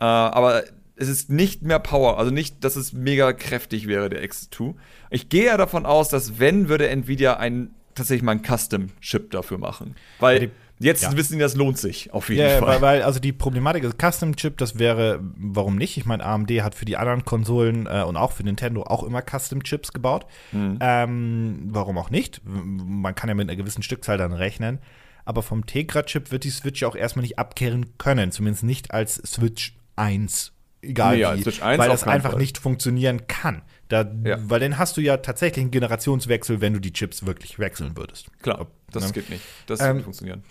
Äh, 0.00 0.04
aber 0.04 0.62
es 0.98 1.08
ist 1.08 1.30
nicht 1.30 1.62
mehr 1.62 1.78
Power, 1.78 2.18
also 2.18 2.30
nicht, 2.30 2.64
dass 2.64 2.76
es 2.76 2.92
mega 2.92 3.32
kräftig 3.32 3.86
wäre, 3.86 4.08
der 4.08 4.22
X2. 4.24 4.74
Ich 5.10 5.28
gehe 5.28 5.46
ja 5.46 5.56
davon 5.56 5.86
aus, 5.86 6.08
dass 6.08 6.38
wenn, 6.38 6.68
würde 6.68 6.88
Nvidia 6.88 7.36
einen, 7.36 7.74
tatsächlich 7.94 8.22
mal 8.22 8.32
einen 8.32 8.44
Custom-Chip 8.44 9.30
dafür 9.30 9.58
machen. 9.58 9.94
Weil 10.20 10.40
Ja, 10.42 10.46
die- 10.46 10.52
jetzt 10.86 11.02
ja. 11.02 11.16
wissen 11.16 11.34
die, 11.34 11.38
das 11.40 11.54
lohnt 11.56 11.78
sich 11.78 12.12
auf 12.12 12.28
jeden 12.28 12.40
Ja, 12.42 12.48
ja, 12.48 12.58
Fall. 12.58 12.68
weil, 12.68 12.80
weil 12.82 13.02
also 13.02 13.18
die 13.20 13.32
Problematik 13.32 13.82
ist 13.84 13.96
Custom 14.00 14.36
Chip, 14.36 14.58
das 14.58 14.78
wäre, 14.78 15.20
warum 15.36 15.76
nicht? 15.76 15.96
Ich 15.96 16.04
meine, 16.06 16.24
AMD 16.24 16.50
hat 16.62 16.74
für 16.74 16.84
die 16.84 16.96
anderen 16.96 17.24
Konsolen 17.24 17.86
äh, 17.86 18.02
und 18.02 18.16
auch 18.16 18.32
für 18.32 18.44
Nintendo 18.44 18.82
auch 18.84 19.02
immer 19.02 19.22
Custom 19.22 19.62
Chips 19.64 19.92
gebaut. 19.92 20.26
Mhm. 20.52 20.78
Ähm, 20.80 21.58
warum 21.70 21.98
auch 21.98 22.10
nicht? 22.10 22.40
Man 22.44 23.14
kann 23.14 23.28
ja 23.28 23.34
mit 23.34 23.48
einer 23.48 23.56
gewissen 23.56 23.82
Stückzahl 23.82 24.18
dann 24.18 24.32
rechnen. 24.32 24.78
Aber 25.24 25.42
vom 25.42 25.66
Tegra-Chip 25.66 26.30
wird 26.30 26.44
die 26.44 26.50
Switch 26.50 26.80
ja 26.82 26.88
auch 26.88 26.96
erstmal 26.96 27.22
nicht 27.22 27.38
abkehren 27.38 27.98
können, 27.98 28.32
zumindest 28.32 28.64
nicht 28.64 28.92
als 28.92 29.16
Switch 29.16 29.76
1 29.96 30.52
egal 30.82 31.14
Nee, 31.16 31.22
ja, 31.22 31.36
wie, 31.36 31.44
1 31.46 31.60
weil 31.60 31.88
das 31.88 32.04
einfach 32.04 32.32
Fall. 32.32 32.40
nicht 32.40 32.58
funktionieren 32.58 33.26
kann. 33.26 33.62
Da, 33.88 34.04
Ja. 34.24 34.36
Weil 34.42 34.60
dann 34.60 34.78
hast 34.78 34.96
du 34.96 35.00
ja 35.00 35.16
tatsächlich 35.18 35.62
einen 35.62 35.70
Generationswechsel, 35.70 36.60
wenn 36.60 36.74
du 36.74 36.80
die 36.80 36.92
Chips 36.92 37.24
wirklich 37.26 37.58
wechseln 37.58 37.96
würdest. 37.96 38.26
Klar, 38.42 38.66
das 38.92 39.06
ne? 39.06 39.12
geht 39.12 39.30
nicht. 39.30 39.42
Das 39.66 39.80
Ähm, 39.80 39.96
wird 39.96 40.04
funktionieren. 40.04 40.42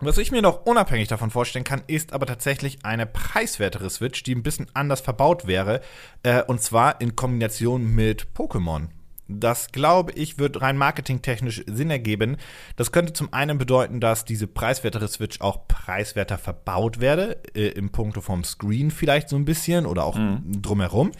Was 0.00 0.16
ich 0.16 0.30
mir 0.30 0.42
noch 0.42 0.64
unabhängig 0.64 1.08
davon 1.08 1.30
vorstellen 1.30 1.64
kann, 1.64 1.82
ist 1.88 2.12
aber 2.12 2.24
tatsächlich 2.24 2.84
eine 2.84 3.04
preiswertere 3.04 3.90
Switch, 3.90 4.22
die 4.22 4.34
ein 4.34 4.44
bisschen 4.44 4.68
anders 4.72 5.00
verbaut 5.00 5.46
wäre. 5.48 5.80
Äh, 6.22 6.42
und 6.44 6.62
zwar 6.62 7.00
in 7.00 7.16
Kombination 7.16 7.94
mit 7.94 8.28
Pokémon. 8.34 8.88
Das, 9.28 9.72
glaube 9.72 10.12
ich, 10.12 10.38
wird 10.38 10.62
rein 10.62 10.76
marketingtechnisch 10.76 11.62
Sinn 11.66 11.90
ergeben. 11.90 12.38
Das 12.76 12.92
könnte 12.92 13.12
zum 13.12 13.32
einen 13.32 13.58
bedeuten, 13.58 14.00
dass 14.00 14.24
diese 14.24 14.46
preiswertere 14.46 15.06
Switch 15.06 15.40
auch 15.40 15.68
preiswerter 15.68 16.38
verbaut 16.38 17.00
werde, 17.00 17.36
äh, 17.54 17.68
im 17.68 17.90
Punkto 17.90 18.22
vom 18.22 18.42
Screen 18.42 18.90
vielleicht 18.90 19.28
so 19.28 19.36
ein 19.36 19.44
bisschen 19.44 19.86
oder 19.86 20.04
auch 20.04 20.18
drumherum. 20.46 21.12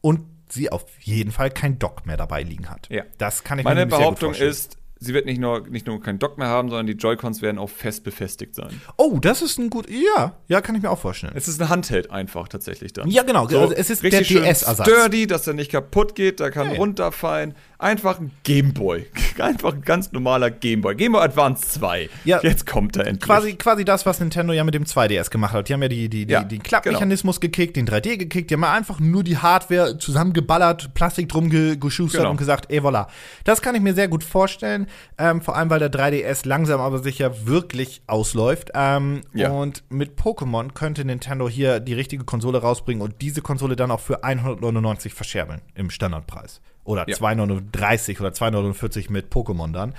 Und 0.00 0.20
sie 0.52 0.70
auf 0.70 0.86
jeden 1.00 1.30
Fall 1.30 1.50
kein 1.50 1.78
Dock 1.78 2.06
mehr 2.06 2.16
dabei 2.16 2.42
liegen 2.42 2.70
hat. 2.70 2.88
Ja. 2.90 3.04
Das 3.18 3.44
kann 3.44 3.58
ich 3.58 3.64
Meine 3.64 3.86
mir 3.86 3.90
gut 3.90 3.98
Behauptung 3.98 4.28
vorstellen. 4.30 4.50
ist, 4.50 4.77
sie 5.00 5.14
wird 5.14 5.26
nicht 5.26 5.40
nur, 5.40 5.66
nicht 5.68 5.86
nur 5.86 6.00
keinen 6.00 6.18
Dock 6.18 6.38
mehr 6.38 6.48
haben, 6.48 6.68
sondern 6.68 6.86
die 6.86 6.94
Joy-Cons 6.94 7.42
werden 7.42 7.58
auch 7.58 7.70
fest 7.70 8.04
befestigt 8.04 8.54
sein. 8.54 8.80
Oh, 8.96 9.18
das 9.20 9.42
ist 9.42 9.58
ein 9.58 9.70
gut. 9.70 9.88
Ja, 9.88 10.36
ja, 10.48 10.60
kann 10.60 10.74
ich 10.74 10.82
mir 10.82 10.90
auch 10.90 10.98
vorstellen. 10.98 11.32
Es 11.36 11.48
ist 11.48 11.60
ein 11.60 11.68
Handheld 11.68 12.10
einfach 12.10 12.48
tatsächlich 12.48 12.92
dann. 12.92 13.08
Ja, 13.08 13.22
genau. 13.22 13.46
Also 13.46 13.72
es 13.72 13.90
ist 13.90 14.02
der 14.02 14.12
richtig 14.12 14.28
schön 14.28 14.42
DS-Ersatz. 14.42 14.88
Sturdy, 14.88 15.26
dass 15.26 15.46
er 15.46 15.54
nicht 15.54 15.70
kaputt 15.70 16.14
geht, 16.14 16.40
da 16.40 16.50
kann 16.50 16.70
ja. 16.70 16.76
runterfallen. 16.76 17.54
Einfach 17.78 18.18
ein 18.18 18.32
Gameboy. 18.44 19.06
Einfach 19.40 19.72
ein 19.74 19.82
ganz 19.82 20.12
normaler 20.12 20.50
Gameboy. 20.50 20.94
Gameboy 20.94 21.22
Advance 21.22 21.66
2. 21.68 22.08
Ja. 22.24 22.40
Jetzt 22.42 22.66
kommt 22.66 22.96
er 22.96 23.06
endlich. 23.06 23.20
Quasi, 23.26 23.54
quasi 23.54 23.84
das, 23.84 24.06
was 24.06 24.20
Nintendo 24.20 24.52
ja 24.52 24.64
mit 24.64 24.74
dem 24.74 24.84
2DS 24.84 25.30
gemacht 25.30 25.52
hat. 25.52 25.68
Die 25.68 25.72
haben 25.74 25.82
ja 25.82 25.88
die, 25.88 26.08
die, 26.08 26.26
die, 26.26 26.32
Ja, 26.32 26.42
den 26.44 26.62
Klappmechanismus 26.62 27.40
gekickt, 27.40 27.76
den 27.76 27.86
3D 27.86 28.16
gekickt, 28.16 28.50
die 28.50 28.54
haben 28.54 28.64
einfach 28.64 29.00
nur 29.00 29.22
die 29.24 29.38
Hardware 29.38 29.98
zusammengeballert, 29.98 30.94
Plastik 30.94 31.28
drum 31.28 31.50
ge 31.50 31.76
geschustert 31.76 32.20
Genau. 32.20 32.30
und 32.30 32.36
gesagt, 32.36 32.70
ey 32.70 32.80
voilà. 32.80 33.06
Das 33.44 33.62
kann 33.62 33.74
ich 33.74 33.80
mir 33.80 33.94
sehr 33.94 34.08
gut 34.08 34.24
vorstellen, 34.24 34.86
ähm, 35.18 35.40
vor 35.40 35.56
allem 35.56 35.70
weil 35.70 35.78
der 35.78 35.90
3DS 35.92 36.46
langsam 36.46 36.80
aber 36.80 36.98
sicher 36.98 37.46
wirklich 37.46 38.02
ausläuft. 38.06 38.70
Ähm, 38.74 39.20
Ja. 39.34 39.50
Und 39.50 39.84
mit 39.90 40.18
Pokémon 40.18 40.72
könnte 40.72 41.04
Nintendo 41.04 41.48
hier 41.48 41.80
die 41.80 41.94
richtige 41.94 42.24
Konsole 42.24 42.58
rausbringen 42.58 43.02
und 43.02 43.20
diese 43.20 43.42
Konsole 43.42 43.76
dann 43.76 43.90
auch 43.90 44.00
für 44.00 44.24
199 44.24 45.14
verscherbeln 45.14 45.60
im 45.74 45.90
Standardpreis. 45.90 46.60
Oder 46.88 47.04
Ja. 47.06 47.16
2,39 47.16 48.18
oder 48.20 48.30
2,49 48.30 49.12
mit 49.12 49.30
Pokémon 49.30 49.72
dann. 49.72 49.94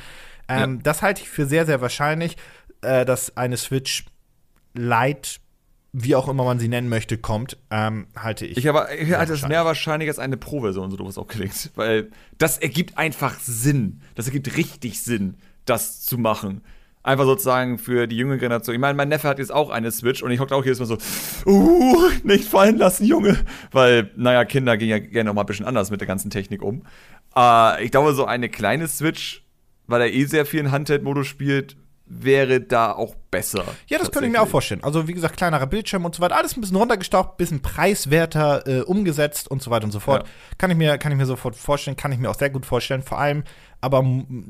Ähm, 0.47 0.77
Ja. 0.77 0.81
Das 0.83 1.01
halte 1.03 1.21
ich 1.21 1.29
für 1.29 1.45
sehr, 1.45 1.67
sehr 1.67 1.81
wahrscheinlich, 1.81 2.35
äh, 2.81 3.05
dass 3.05 3.37
eine 3.37 3.57
Switch 3.57 4.05
Lite, 4.73 5.39
wie 5.93 6.15
auch 6.15 6.27
immer 6.27 6.43
man 6.43 6.59
sie 6.59 6.67
nennen 6.67 6.89
möchte, 6.89 7.19
kommt. 7.19 7.57
Ähm, 7.69 8.07
halte 8.15 8.45
ich. 8.47 8.57
Ich 8.57 8.67
aber 8.67 8.91
ich 8.91 9.11
halte 9.13 9.33
es 9.33 9.47
mehr 9.47 9.65
wahrscheinlich 9.65 10.09
als 10.09 10.17
eine 10.17 10.37
Pro-Version, 10.37 10.89
so 10.89 10.97
du 10.97 11.07
es 11.07 11.17
auch 11.19 11.27
klingt. 11.27 11.71
Weil 11.75 12.09
das 12.39 12.57
ergibt 12.57 12.97
einfach 12.97 13.39
Sinn. 13.39 14.01
Das 14.15 14.25
ergibt 14.25 14.57
richtig 14.57 15.03
Sinn, 15.03 15.37
das 15.65 16.01
zu 16.01 16.17
machen. 16.17 16.61
Einfach 17.01 17.23
sozusagen 17.23 17.77
für 17.77 18.07
die 18.07 18.17
junge 18.17 18.37
Generation. 18.37 18.75
Ich 18.75 18.81
meine, 18.81 18.95
mein 18.95 19.07
Neffe 19.07 19.27
hat 19.27 19.39
jetzt 19.39 19.53
auch 19.53 19.69
eine 19.69 19.89
Switch 19.91 20.21
und 20.21 20.31
ich 20.31 20.39
hocke 20.41 20.53
auch 20.53 20.65
jedes 20.65 20.79
Mal 20.79 20.85
so, 20.85 20.97
uh, 21.45 22.09
nicht 22.23 22.43
fallen 22.43 22.77
lassen, 22.77 23.05
Junge. 23.05 23.37
Weil, 23.71 24.11
naja, 24.17 24.43
Kinder 24.43 24.75
gehen 24.75 24.89
ja 24.89 24.99
gerne 24.99 25.29
noch 25.29 25.33
mal 25.33 25.41
ein 25.41 25.47
bisschen 25.47 25.65
anders 25.65 25.91
mit 25.91 26.01
der 26.01 26.07
ganzen 26.07 26.29
Technik 26.29 26.61
um. 26.61 26.83
Äh, 27.37 27.85
ich 27.85 27.91
glaube, 27.91 28.13
so 28.13 28.25
eine 28.25 28.49
kleine 28.49 28.87
Switch, 28.87 29.45
weil 29.87 30.01
er 30.01 30.13
eh 30.13 30.25
sehr 30.25 30.45
viel 30.45 30.59
in 30.59 30.71
Handheld-Modus 30.71 31.25
spielt, 31.25 31.77
wäre 32.09 32.59
da 32.59 32.91
auch 32.91 33.15
besser. 33.31 33.63
ja, 33.87 33.99
das 33.99 34.11
könnte 34.11 34.25
ich 34.27 34.31
mir 34.33 34.41
auch 34.41 34.47
vorstellen. 34.47 34.83
Also, 34.83 35.07
wie 35.07 35.13
gesagt, 35.13 35.37
kleinerer 35.37 35.67
Bildschirm 35.67 36.03
und 36.05 36.15
so 36.15 36.21
weiter. 36.21 36.35
Alles 36.35 36.57
ein 36.57 36.61
bisschen 36.61 36.77
runtergestaucht, 36.77 37.37
bisschen 37.37 37.61
preiswerter 37.61 38.67
äh, 38.67 38.81
umgesetzt 38.81 39.49
und 39.49 39.61
so 39.61 39.69
weiter 39.71 39.85
und 39.85 39.91
so 39.91 39.99
fort. 39.99 40.23
Ja. 40.23 40.29
Kann, 40.57 40.71
ich 40.71 40.77
mir, 40.77 40.97
kann 40.97 41.11
ich 41.11 41.17
mir 41.17 41.25
sofort 41.27 41.55
vorstellen, 41.55 41.95
kann 41.97 42.11
ich 42.11 42.17
mir 42.19 42.29
auch 42.29 42.35
sehr 42.37 42.49
gut 42.49 42.65
vorstellen. 42.65 43.03
Vor 43.03 43.19
allem, 43.19 43.43
aber 43.81 44.03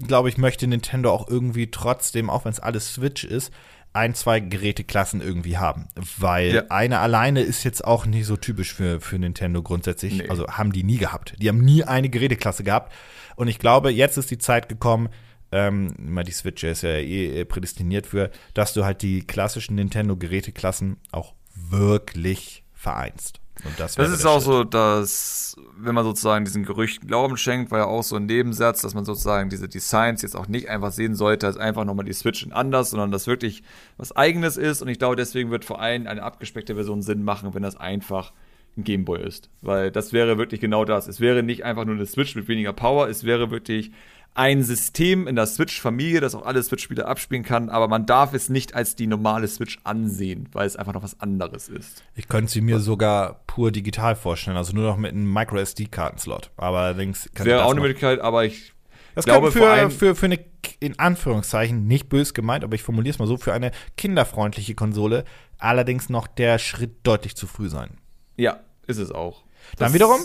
glaube 0.08 0.30
ich, 0.30 0.38
möchte 0.38 0.68
Nintendo 0.68 1.12
auch 1.12 1.28
irgendwie 1.28 1.70
trotzdem, 1.70 2.30
auch 2.30 2.46
wenn 2.46 2.52
es 2.54 2.60
alles 2.60 2.94
Switch 2.94 3.24
ist, 3.26 3.52
ein, 3.92 4.14
zwei 4.14 4.40
Geräteklassen 4.40 5.20
irgendwie 5.20 5.58
haben. 5.58 5.88
Weil 6.18 6.54
Ja. 6.54 6.64
eine 6.70 7.00
alleine 7.00 7.42
ist 7.42 7.64
jetzt 7.64 7.84
auch 7.84 8.06
nicht 8.06 8.26
so 8.28 8.38
typisch 8.38 8.74
für, 8.74 9.02
für 9.02 9.18
Nintendo 9.20 9.62
grundsätzlich. 9.64 10.20
Nee. 10.20 10.30
Also 10.30 10.48
haben 10.48 10.72
die 10.72 10.84
nie 10.84 10.98
gehabt. 10.98 11.34
Die 11.40 11.50
haben 11.50 11.60
nie 11.60 11.84
eine 11.84 12.08
Geräteklasse 12.10 12.64
gehabt. 12.64 12.94
Und 13.36 13.48
ich 13.48 13.58
glaube, 13.60 13.90
jetzt 13.92 14.18
ist 14.18 14.30
die 14.32 14.38
Zeit 14.38 14.70
gekommen, 14.70 15.10
ähm, 15.52 15.94
immer 15.98 16.24
die 16.24 16.32
Switch 16.32 16.64
ist 16.64 16.84
ja 16.84 16.90
eh 16.92 17.42
äh, 17.42 17.46
prädestiniert 17.46 18.08
für, 18.08 18.32
dass 18.54 18.74
du 18.74 18.86
halt 18.86 19.02
die 19.02 19.26
klassischen 19.26 19.76
Nintendo-Geräteklassen 19.76 20.98
auch 21.12 21.34
wirklich 21.54 22.64
vereinst. 22.74 23.40
Und 23.66 23.78
das, 23.78 23.96
Das 23.96 24.10
ist 24.10 24.26
auch 24.26 24.36
Schritt. 24.36 24.44
so, 24.44 24.64
dass, 24.64 25.58
wenn 25.78 25.94
man 25.94 26.06
sozusagen 26.06 26.46
diesen 26.46 26.64
Gerüchten 26.64 27.08
Glauben 27.08 27.36
schenkt, 27.36 27.72
war 27.72 27.80
ja 27.80 27.86
auch 27.86 28.04
so 28.04 28.16
ein 28.16 28.26
Nebensatz, 28.26 28.82
dass 28.82 28.94
man 28.94 29.04
sozusagen 29.04 29.50
diese 29.50 29.68
Designs 29.68 30.22
jetzt 30.22 30.36
auch 30.36 30.48
nicht 30.48 30.70
einfach 30.70 30.94
sehen 30.94 31.16
sollte, 31.16 31.48
als 31.48 31.58
einfach 31.58 31.84
nochmal 31.84 32.06
die 32.06 32.14
Switch 32.14 32.44
in 32.44 32.54
anders, 32.54 32.92
sondern 32.92 33.12
das 33.12 33.28
wirklich 33.28 33.64
was 33.98 34.16
Eigenes 34.16 34.56
ist. 34.56 34.82
Und 34.82 34.88
ich 34.88 34.98
glaube, 34.98 35.18
deswegen 35.18 35.52
wird 35.52 35.66
vor 35.66 35.82
allem 35.82 36.08
eine 36.08 36.24
abgespeckte 36.24 36.76
Version 36.76 37.02
Sinn 37.02 37.24
machen, 37.24 37.54
wenn 37.54 37.64
das 37.64 37.76
einfach 37.76 38.32
ein 38.80 38.84
Gameboy 38.84 39.22
ist. 39.22 39.50
Weil 39.62 39.92
das 39.92 40.14
wäre 40.14 40.38
wirklich 40.38 40.62
genau 40.62 40.86
das. 40.86 41.08
Es 41.08 41.20
wäre 41.20 41.44
nicht 41.44 41.64
einfach 41.64 41.86
nur 41.86 41.96
eine 41.96 42.06
Switch 42.06 42.36
mit 42.36 42.48
weniger 42.48 42.74
Power, 42.74 43.08
es 43.10 43.24
wäre 43.24 43.52
wirklich 43.52 43.92
ein 44.36 44.62
System 44.64 45.28
in 45.28 45.36
der 45.36 45.48
Switch-Familie, 45.48 46.22
das 46.22 46.36
auch 46.36 46.46
alle 46.46 46.62
Switch-Spiele 46.62 47.06
abspielen 47.08 47.44
kann, 47.44 47.70
aber 47.70 47.88
man 47.88 48.06
darf 48.06 48.34
es 48.34 48.48
nicht 48.48 48.76
als 48.76 48.96
die 48.96 49.08
normale 49.08 49.48
Switch 49.48 49.80
ansehen, 49.84 50.48
weil 50.54 50.68
es 50.68 50.76
einfach 50.76 50.94
noch 50.94 51.02
was 51.04 51.20
anderes 51.20 51.68
ist. 51.68 52.04
Ich 52.16 52.28
könnte 52.28 52.52
sie 52.52 52.62
mir 52.62 52.80
sogar 52.80 53.42
pur 53.48 53.72
digital 53.72 54.16
vorstellen, 54.16 54.56
also 54.56 54.74
nur 54.74 54.86
noch 54.86 54.98
mit 54.98 55.12
einem 55.12 55.34
Micro-SD-Kartenslot. 55.34 56.52
Aber 56.58 56.78
allerdings 56.78 57.24
könnte 57.34 57.46
Wäre 57.46 57.58
das 57.60 57.68
auch 57.68 57.72
eine 57.72 57.82
Möglichkeit, 57.82 58.20
aber 58.22 58.46
ich 58.46 58.74
Das 59.16 59.26
glaube, 59.26 59.52
vor 59.52 59.62
für, 59.64 59.70
allem- 59.70 59.92
für, 59.92 60.16
für 60.16 60.28
eine, 60.28 60.40
in 60.80 60.98
Anführungszeichen, 61.00 61.88
nicht 61.88 62.08
bös 62.08 62.34
gemeint, 62.34 62.64
aber 62.64 62.76
ich 62.76 62.84
formuliere 62.84 63.14
es 63.14 63.20
mal 63.20 63.28
so, 63.28 63.36
für 63.38 63.52
eine 63.54 63.72
kinderfreundliche 63.98 64.76
Konsole 64.76 65.26
allerdings 65.58 66.08
noch 66.08 66.28
der 66.28 66.60
Schritt 66.60 66.98
deutlich 67.04 67.36
zu 67.36 67.48
früh 67.48 67.68
sein. 67.68 67.98
Ja, 68.38 68.60
ist 68.90 68.98
es 68.98 69.12
auch. 69.12 69.44
Dann 69.78 69.88
Das- 69.88 69.94
wiederum, 69.94 70.20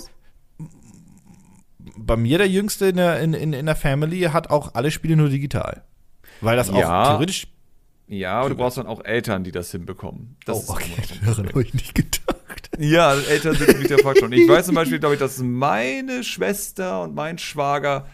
bei 1.97 2.17
mir 2.17 2.39
der 2.39 2.49
Jüngste 2.49 2.87
in 2.87 2.97
der, 2.97 3.21
in, 3.21 3.35
in, 3.35 3.53
in 3.53 3.67
der 3.67 3.77
Family 3.77 4.21
hat 4.23 4.51
auch 4.51 4.75
alle 4.75 4.91
Spiele 4.91 5.17
nur 5.17 5.29
digital. 5.29 5.85
Weil 6.41 6.57
das 6.57 6.69
Ja. 6.69 7.03
auch 7.03 7.09
theoretisch. 7.09 7.47
Ja, 8.07 8.41
aber 8.41 8.51
du 8.51 8.57
brauchst 8.57 8.77
dann 8.77 8.87
auch 8.87 9.05
Eltern, 9.05 9.45
die 9.45 9.53
das 9.53 9.71
hinbekommen. 9.71 10.37
Das 10.45 10.69
oh, 10.69 10.73
okay, 10.73 10.93
daran 11.25 11.49
habe 11.49 11.63
ich 11.63 11.73
nicht 11.73 11.95
gedacht. 11.95 12.71
Ja, 12.79 13.15
Eltern 13.15 13.55
sind 13.57 13.69
nämlich 13.69 13.89
der 13.89 13.99
Faktor. 14.01 14.25
Und 14.25 14.33
ich 14.33 14.47
weiß 14.49 14.67
zum 14.67 14.75
Beispiel, 14.75 14.99
glaube 14.99 15.15
ich, 15.15 15.21
dass 15.21 15.39
meine 15.39 16.23
Schwester 16.25 17.03
und 17.03 17.15
mein 17.15 17.39
Schwager 17.39 18.07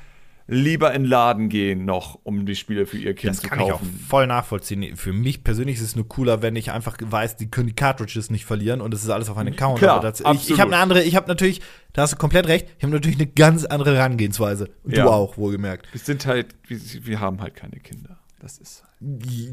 lieber 0.52 0.92
in 0.92 1.02
den 1.04 1.08
Laden 1.10 1.48
gehen 1.48 1.84
noch, 1.84 2.18
um 2.24 2.44
die 2.44 2.56
Spiele 2.56 2.84
für 2.84 2.98
ihr 2.98 3.14
Kind 3.14 3.30
Das 3.34 3.40
zu 3.40 3.48
kann 3.48 3.60
ich 3.60 3.66
auch 3.66 3.78
kaufen. 3.78 4.04
voll 4.08 4.26
nachvollziehen. 4.26 4.96
Für 4.96 5.12
mich 5.12 5.44
persönlich 5.44 5.76
ist 5.76 5.82
es 5.82 5.96
nur 5.96 6.08
cooler, 6.08 6.42
wenn 6.42 6.56
ich 6.56 6.72
einfach 6.72 6.96
weiß, 7.00 7.36
die 7.36 7.48
können 7.50 7.68
die 7.68 7.74
Cartridges 7.74 8.30
nicht 8.30 8.44
verlieren 8.44 8.80
und 8.80 8.92
es 8.92 9.04
ist 9.04 9.10
alles 9.10 9.30
auf 9.30 9.36
einen 9.38 9.54
Account. 9.54 9.78
Klar, 9.78 9.98
Aber 10.00 10.10
das, 10.10 10.20
ich 10.34 10.50
ich 10.50 10.60
habe 10.60 10.72
eine 10.72 10.82
andere, 10.82 11.02
ich 11.04 11.14
habe 11.14 11.28
natürlich, 11.28 11.60
da 11.92 12.02
hast 12.02 12.14
du 12.14 12.16
komplett 12.16 12.48
recht, 12.48 12.66
ich 12.78 12.82
habe 12.82 12.92
natürlich 12.92 13.18
eine 13.18 13.28
ganz 13.28 13.64
andere 13.64 13.96
Herangehensweise. 13.96 14.68
Und 14.82 14.96
Ja. 14.96 15.04
du 15.04 15.10
auch, 15.10 15.36
wohlgemerkt. 15.38 15.86
Wir 15.92 16.00
sind 16.00 16.26
halt, 16.26 16.54
wir, 16.66 16.78
wir 17.06 17.20
haben 17.20 17.40
halt 17.40 17.54
keine 17.54 17.76
Kinder. 17.78 18.18
Das 18.40 18.58
ist 18.58 18.82
halt. 18.82 18.90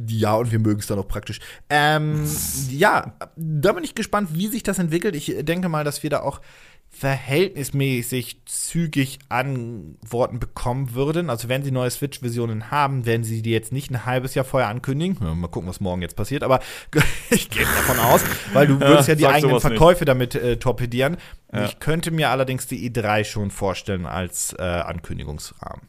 Ja, 0.09 0.35
und 0.35 0.51
wir 0.51 0.59
mögen 0.59 0.79
es 0.79 0.87
dann 0.87 0.97
auch 0.99 1.07
praktisch. 1.07 1.39
Ähm, 1.69 2.25
ja, 2.69 3.13
da 3.35 3.71
bin 3.73 3.83
ich 3.83 3.95
gespannt, 3.95 4.29
wie 4.33 4.47
sich 4.47 4.63
das 4.63 4.79
entwickelt. 4.79 5.15
Ich 5.15 5.33
denke 5.41 5.69
mal, 5.69 5.83
dass 5.83 6.03
wir 6.03 6.09
da 6.09 6.21
auch 6.21 6.41
verhältnismäßig 6.89 8.41
zügig 8.45 9.19
Antworten 9.29 10.39
bekommen 10.39 10.95
würden. 10.95 11.29
Also 11.29 11.47
wenn 11.47 11.63
sie 11.63 11.69
neue 11.71 11.91
Switch-Versionen 11.91 12.71
haben, 12.71 13.05
werden 13.05 13.23
sie 13.23 13.41
die 13.43 13.51
jetzt 13.51 13.71
nicht 13.71 13.91
ein 13.91 14.05
halbes 14.05 14.33
Jahr 14.33 14.45
vorher 14.45 14.69
ankündigen. 14.69 15.17
Ja, 15.21 15.35
Mal 15.35 15.47
gucken, 15.47 15.69
was 15.69 15.79
morgen 15.79 16.01
jetzt 16.01 16.15
passiert, 16.15 16.43
aber 16.43 16.59
ich 17.29 17.49
gehe 17.49 17.63
davon 17.63 17.99
aus, 17.99 18.21
weil 18.53 18.65
du 18.67 18.79
würdest 18.79 19.09
ja, 19.09 19.15
die 19.15 19.21
sag 19.21 19.35
eigenen 19.35 19.51
sowas 19.51 19.63
nicht. 19.63 19.77
Verkäufe 19.77 20.05
damit 20.05 20.33
äh, 20.35 20.57
torpedieren. 20.57 21.17
Ja. 21.53 21.65
Ich 21.65 21.79
könnte 21.79 22.09
mir 22.11 22.29
allerdings 22.29 22.65
die 22.67 22.89
E3 22.89 23.23
schon 23.25 23.51
vorstellen 23.51 24.05
als 24.05 24.53
äh, 24.57 24.63
Ankündigungsrahmen. 24.63 25.87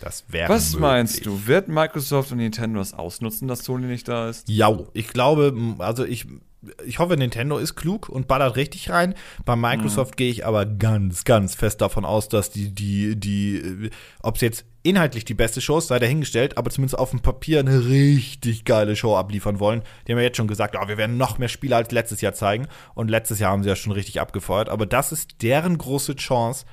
Das 0.00 0.24
wäre 0.28 0.48
Was 0.48 0.72
möglich. 0.72 0.80
meinst 0.80 1.26
du? 1.26 1.46
Wird 1.46 1.68
Microsoft 1.68 2.32
und 2.32 2.38
Nintendo 2.38 2.78
das 2.78 2.94
ausnutzen, 2.94 3.48
dass 3.48 3.64
Sony 3.64 3.86
nicht 3.86 4.08
da 4.08 4.28
ist? 4.28 4.48
Ja, 4.48 4.76
ich 4.92 5.08
glaube, 5.08 5.54
also 5.78 6.04
ich, 6.04 6.26
ich 6.84 6.98
hoffe, 6.98 7.16
Nintendo 7.16 7.58
ist 7.58 7.74
klug 7.76 8.08
und 8.08 8.28
ballert 8.28 8.56
richtig 8.56 8.90
rein. 8.90 9.14
Bei 9.44 9.56
Microsoft 9.56 10.12
Mhm. 10.12 10.16
gehe 10.16 10.30
ich 10.30 10.46
aber 10.46 10.66
ganz, 10.66 11.24
ganz 11.24 11.54
fest 11.54 11.80
davon 11.80 12.04
aus, 12.04 12.28
dass 12.28 12.50
die, 12.50 12.70
die, 12.74 13.16
die, 13.16 13.56
äh, 13.56 13.90
ob 14.22 14.36
es 14.36 14.40
jetzt 14.42 14.64
inhaltlich 14.82 15.24
die 15.24 15.34
beste 15.34 15.60
Show 15.60 15.78
ist, 15.78 15.88
sei 15.88 15.98
dahingestellt, 15.98 16.56
aber 16.58 16.70
zumindest 16.70 16.98
auf 16.98 17.10
dem 17.10 17.20
Papier 17.20 17.60
eine 17.60 17.86
richtig 17.88 18.64
geile 18.64 18.94
Show 18.94 19.16
abliefern 19.16 19.58
wollen. 19.58 19.82
Die 20.06 20.12
haben 20.12 20.18
ja 20.18 20.24
jetzt 20.24 20.36
schon 20.36 20.46
gesagt, 20.48 20.74
ja, 20.74 20.86
wir 20.88 20.96
werden 20.96 21.16
noch 21.16 21.38
mehr 21.38 21.48
Spiele 21.48 21.74
als 21.76 21.90
letztes 21.90 22.20
Jahr 22.20 22.34
zeigen. 22.34 22.68
Und 22.94 23.08
letztes 23.10 23.40
Jahr 23.40 23.50
haben 23.50 23.62
sie 23.64 23.68
ja 23.68 23.76
schon 23.76 23.92
richtig 23.92 24.20
abgefeuert. 24.20 24.68
Aber 24.68 24.86
das 24.86 25.10
ist 25.10 25.42
deren 25.42 25.76
große 25.76 26.14
Chance, 26.16 26.66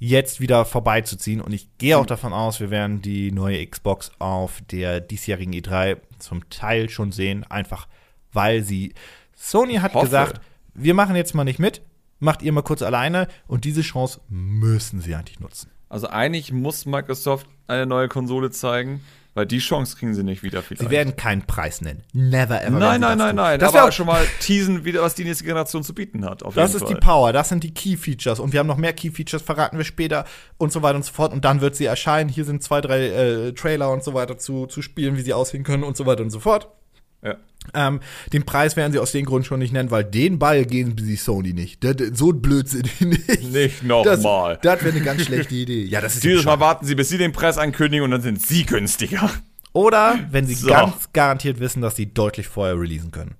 jetzt 0.00 0.40
wieder 0.40 0.64
vorbeizuziehen. 0.64 1.40
Und 1.40 1.52
ich 1.52 1.68
gehe 1.78 1.96
auch 1.96 2.06
davon 2.06 2.32
aus, 2.32 2.58
wir 2.58 2.70
werden 2.70 3.00
die 3.02 3.30
neue 3.30 3.64
Xbox 3.64 4.10
auf 4.18 4.60
der 4.72 5.00
diesjährigen 5.00 5.54
E3 5.54 5.98
zum 6.18 6.50
Teil 6.50 6.88
schon 6.88 7.12
sehen, 7.12 7.44
einfach 7.44 7.86
weil 8.32 8.62
sie. 8.64 8.94
Sony 9.42 9.74
hat 9.74 9.94
Hoffe. 9.94 10.06
gesagt, 10.06 10.40
wir 10.72 10.94
machen 10.94 11.16
jetzt 11.16 11.34
mal 11.34 11.42
nicht 11.42 11.58
mit, 11.58 11.82
macht 12.20 12.42
ihr 12.42 12.52
mal 12.52 12.62
kurz 12.62 12.80
alleine 12.80 13.26
und 13.48 13.64
diese 13.64 13.82
Chance 13.82 14.20
müssen 14.28 15.00
sie 15.00 15.16
eigentlich 15.16 15.40
nutzen. 15.40 15.68
Also 15.88 16.08
eigentlich 16.08 16.52
muss 16.52 16.86
Microsoft 16.86 17.48
eine 17.66 17.84
neue 17.84 18.06
Konsole 18.08 18.50
zeigen, 18.50 19.00
weil 19.34 19.46
die 19.46 19.58
Chance 19.58 19.96
kriegen 19.96 20.14
sie 20.14 20.22
nicht 20.22 20.44
wieder 20.44 20.62
vielleicht. 20.62 20.82
Sie 20.82 20.90
werden 20.90 21.16
keinen 21.16 21.42
Preis 21.42 21.80
nennen. 21.80 22.04
Never 22.12 22.62
ever. 22.62 22.78
Nein, 22.78 23.00
nein, 23.00 23.18
nein, 23.18 23.34
nein. 23.34 23.58
Das 23.58 23.74
aber 23.74 23.90
schon 23.90 24.06
mal 24.06 24.24
teasen, 24.40 24.84
wieder, 24.84 25.02
was 25.02 25.16
die 25.16 25.24
nächste 25.24 25.44
Generation 25.44 25.82
zu 25.82 25.92
bieten 25.92 26.24
hat. 26.24 26.42
Das 26.54 26.74
ist 26.74 26.84
Fall. 26.84 26.94
die 26.94 27.00
Power, 27.00 27.32
das 27.32 27.48
sind 27.48 27.64
die 27.64 27.74
Key 27.74 27.96
Features 27.96 28.38
und 28.38 28.52
wir 28.52 28.60
haben 28.60 28.68
noch 28.68 28.76
mehr 28.76 28.92
Key 28.92 29.10
Features, 29.10 29.42
verraten 29.42 29.76
wir 29.76 29.84
später 29.84 30.24
und 30.56 30.70
so 30.70 30.82
weiter 30.82 30.96
und 30.96 31.04
so 31.04 31.12
fort 31.12 31.32
und 31.32 31.44
dann 31.44 31.60
wird 31.60 31.74
sie 31.74 31.86
erscheinen. 31.86 32.30
Hier 32.30 32.44
sind 32.44 32.62
zwei, 32.62 32.80
drei 32.80 33.06
äh, 33.08 33.52
Trailer 33.54 33.90
und 33.90 34.04
so 34.04 34.14
weiter 34.14 34.38
zu, 34.38 34.66
zu 34.66 34.82
spielen, 34.82 35.16
wie 35.16 35.22
sie 35.22 35.34
aussehen 35.34 35.64
können 35.64 35.82
und 35.82 35.96
so 35.96 36.06
weiter 36.06 36.22
und 36.22 36.30
so 36.30 36.38
fort. 36.38 36.68
Ja. 37.22 37.36
Ähm, 37.74 38.00
den 38.32 38.44
Preis 38.44 38.76
werden 38.76 38.92
sie 38.92 38.98
aus 38.98 39.12
den 39.12 39.24
Gründen 39.24 39.44
schon 39.44 39.58
nicht 39.60 39.72
nennen, 39.72 39.90
weil 39.90 40.04
den 40.04 40.38
Ball 40.38 40.64
gehen 40.64 40.96
sie 40.98 41.16
Sony 41.16 41.52
nicht. 41.52 41.82
Das, 41.84 41.96
das- 41.96 42.18
so 42.18 42.32
blödsinnig 42.32 43.00
nicht. 43.00 43.28
Nicht 43.52 43.82
Das, 44.04 44.20
nochmal. 44.22 44.58
das 44.62 44.82
wäre 44.82 44.94
eine 44.94 45.04
ganz 45.04 45.22
schlechte 45.22 45.54
Idee. 45.54 45.84
Ja, 45.84 46.00
das 46.00 46.14
ist 46.14 46.24
Dieses 46.24 46.44
Mal 46.44 46.60
warten 46.60 46.84
sie, 46.86 46.94
bis 46.94 47.08
sie 47.08 47.18
den 47.18 47.32
Preis 47.32 47.58
ankündigen 47.58 48.04
und 48.04 48.10
dann 48.10 48.20
sind 48.22 48.40
sie 48.42 48.64
günstiger. 48.66 49.30
Oder 49.72 50.18
wenn 50.30 50.46
sie 50.46 50.54
So. 50.54 50.68
ganz 50.68 51.12
garantiert 51.12 51.60
wissen, 51.60 51.80
dass 51.80 51.96
sie 51.96 52.12
deutlich 52.12 52.46
vorher 52.48 52.78
releasen 52.78 53.10
können. 53.10 53.36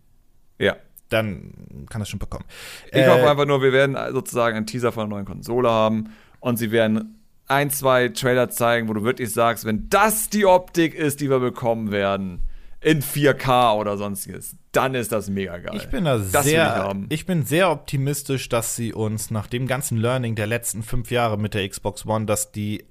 Ja. 0.59 0.77
Dann 1.11 1.53
kann 1.91 2.01
das 2.01 2.09
schon 2.09 2.19
bekommen. 2.21 2.45
Ich 2.91 2.99
Äh, 2.99 3.09
hoffe 3.09 3.29
einfach 3.31 3.45
nur, 3.47 3.61
wir 3.61 3.73
werden 3.73 3.97
sozusagen 4.13 4.57
einen 4.57 4.67
Teaser 4.67 4.93
von 4.93 5.03
einer 5.03 5.11
neuen 5.11 5.27
Konsole 5.27 5.69
haben 5.69 6.11
und 6.41 6.57
sie 6.57 6.71
werden 6.71 7.19
ein, 7.49 7.69
zwei 7.71 8.09
Trailer 8.09 8.49
zeigen, 8.49 8.89
wo 8.89 8.95
du 8.95 9.05
wirklich 9.05 9.31
sagst, 9.31 9.67
wenn 9.67 9.91
das 9.91 10.31
die 10.31 10.47
Optik 10.47 10.95
ist, 10.95 11.21
die 11.21 11.29
wir 11.29 11.39
bekommen 11.41 11.91
werden, 11.91 12.41
in 12.83 13.03
4K 13.03 13.77
oder 13.79 13.97
sonstiges, 13.97 14.57
dann 14.73 14.95
ist 14.95 15.13
das 15.13 15.31
mega 15.31 15.59
geil. 15.59 15.77
Ich 15.77 15.89
bin 15.89 16.05
da 16.05 16.19
Das 16.19 16.47
ich 16.47 16.53
sehr, 16.53 16.75
haben. 16.75 17.07
ich 17.11 17.27
bin 17.27 17.45
sehr 17.45 17.71
optimistisch, 17.71 18.49
dass 18.49 18.75
sie 18.77 18.93
uns 18.93 19.31
nach 19.31 19.47
dem 19.47 19.67
ganzen 19.67 19.99
Learning 19.99 20.35
der 20.35 20.47
letzten 20.47 20.83
fünf 20.83 21.11
Jahre 21.11 21.39
mit 21.39 21.55
der 21.55 21.69
Xbox 21.69 22.07
One, 22.07 22.27
dass 22.27 22.53
die 22.53 22.85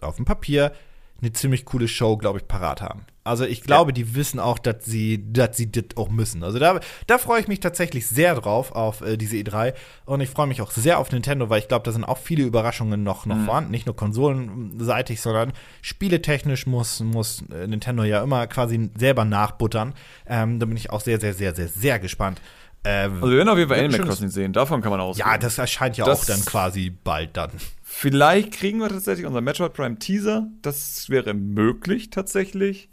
auf 0.00 0.16
dem 0.16 0.24
Papier 0.24 0.72
eine 1.20 1.32
ziemlich 1.32 1.64
coole 1.64 1.88
Show, 1.88 2.16
glaube 2.16 2.40
ich, 2.40 2.48
parat 2.48 2.82
haben. 2.82 3.06
Also 3.24 3.44
ich 3.44 3.62
glaube, 3.62 3.92
die 3.92 4.16
wissen 4.16 4.40
auch, 4.40 4.58
dass 4.58 4.84
sie, 4.84 5.32
dass 5.32 5.56
sie 5.56 5.70
das 5.70 5.84
auch 5.96 6.08
müssen. 6.10 6.42
Also 6.42 6.58
da, 6.58 6.80
da 7.06 7.18
freue 7.18 7.40
ich 7.40 7.46
mich 7.46 7.60
tatsächlich 7.60 8.08
sehr 8.08 8.34
drauf 8.34 8.72
auf 8.72 9.00
äh, 9.00 9.16
diese 9.16 9.36
E3 9.36 9.74
und 10.06 10.20
ich 10.20 10.28
freue 10.28 10.48
mich 10.48 10.60
auch 10.60 10.72
sehr 10.72 10.98
auf 10.98 11.12
Nintendo, 11.12 11.48
weil 11.48 11.60
ich 11.60 11.68
glaube, 11.68 11.84
da 11.84 11.92
sind 11.92 12.02
auch 12.02 12.18
viele 12.18 12.42
Überraschungen 12.42 13.04
noch, 13.04 13.24
noch 13.26 13.38
vorhanden, 13.44 13.70
nicht 13.70 13.86
nur 13.86 13.94
konsolenseitig, 13.94 15.20
sondern 15.20 15.52
spieletechnisch 15.82 16.66
muss, 16.66 17.00
muss 17.00 17.44
äh, 17.52 17.66
Nintendo 17.68 18.02
ja 18.02 18.22
immer 18.24 18.46
quasi 18.48 18.90
selber 18.98 19.24
nachbuttern. 19.24 19.94
Ähm, 20.26 20.58
da 20.58 20.66
bin 20.66 20.76
ich 20.76 20.90
auch 20.90 21.00
sehr, 21.00 21.20
sehr, 21.20 21.34
sehr, 21.34 21.54
sehr, 21.54 21.68
sehr 21.68 21.98
gespannt. 22.00 22.40
Ähm, 22.84 23.14
Also 23.20 23.28
wir 23.30 23.36
werden 23.36 23.48
auf 23.50 23.58
jeden 23.58 23.68
Fall 23.68 23.78
Ja, 23.78 23.84
Animal 23.84 24.06
Crossing 24.06 24.28
sehen, 24.30 24.52
davon 24.52 24.80
kann 24.80 24.90
man 24.90 25.00
ausgehen. 25.00 25.28
ja, 25.28 25.38
das 25.38 25.58
erscheint 25.58 25.96
ja 25.96 26.04
Das- 26.04 26.22
auch 26.22 26.24
dann 26.24 26.44
quasi 26.44 26.90
bald 26.90 27.36
dann. 27.36 27.50
Vielleicht 27.82 28.52
kriegen 28.52 28.80
wir 28.80 28.88
tatsächlich 28.88 29.26
unseren 29.26 29.44
Metroid 29.44 29.74
Prime 29.74 29.98
Teaser. 29.98 30.48
Das 30.62 31.08
wäre 31.08 31.34
möglich 31.34 32.10
tatsächlich. 32.10 32.88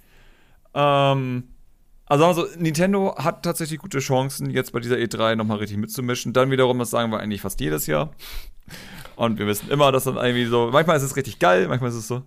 Ähm, 0.74 1.44
also 2.06 2.24
sagen 2.24 2.38
wir 2.38 2.48
so, 2.48 2.60
Nintendo 2.60 3.16
hat 3.18 3.44
tatsächlich 3.44 3.80
gute 3.80 4.00
Chancen, 4.00 4.50
jetzt 4.50 4.72
bei 4.74 4.80
dieser 4.80 4.96
E3 4.96 5.36
nochmal 5.36 5.58
richtig 5.58 5.78
mitzumischen. 5.78 6.34
Dann 6.34 6.50
wiederum, 6.50 6.80
das 6.80 6.90
sagen 6.90 7.12
wir 7.12 7.20
eigentlich 7.20 7.42
fast 7.42 7.60
jedes 7.62 7.86
Jahr. 7.88 8.12
Und 9.16 9.38
wir 9.38 9.48
wissen 9.48 9.70
immer, 9.70 9.92
dass 9.92 10.06
dann 10.06 10.16
irgendwie 10.16 10.46
so, 10.46 10.70
manchmal 10.72 10.98
ist 10.98 11.04
es 11.04 11.16
richtig 11.16 11.40
geil, 11.40 11.68
manchmal 11.68 11.90
ist 11.90 11.98
es 11.98 12.08
so, 12.08 12.24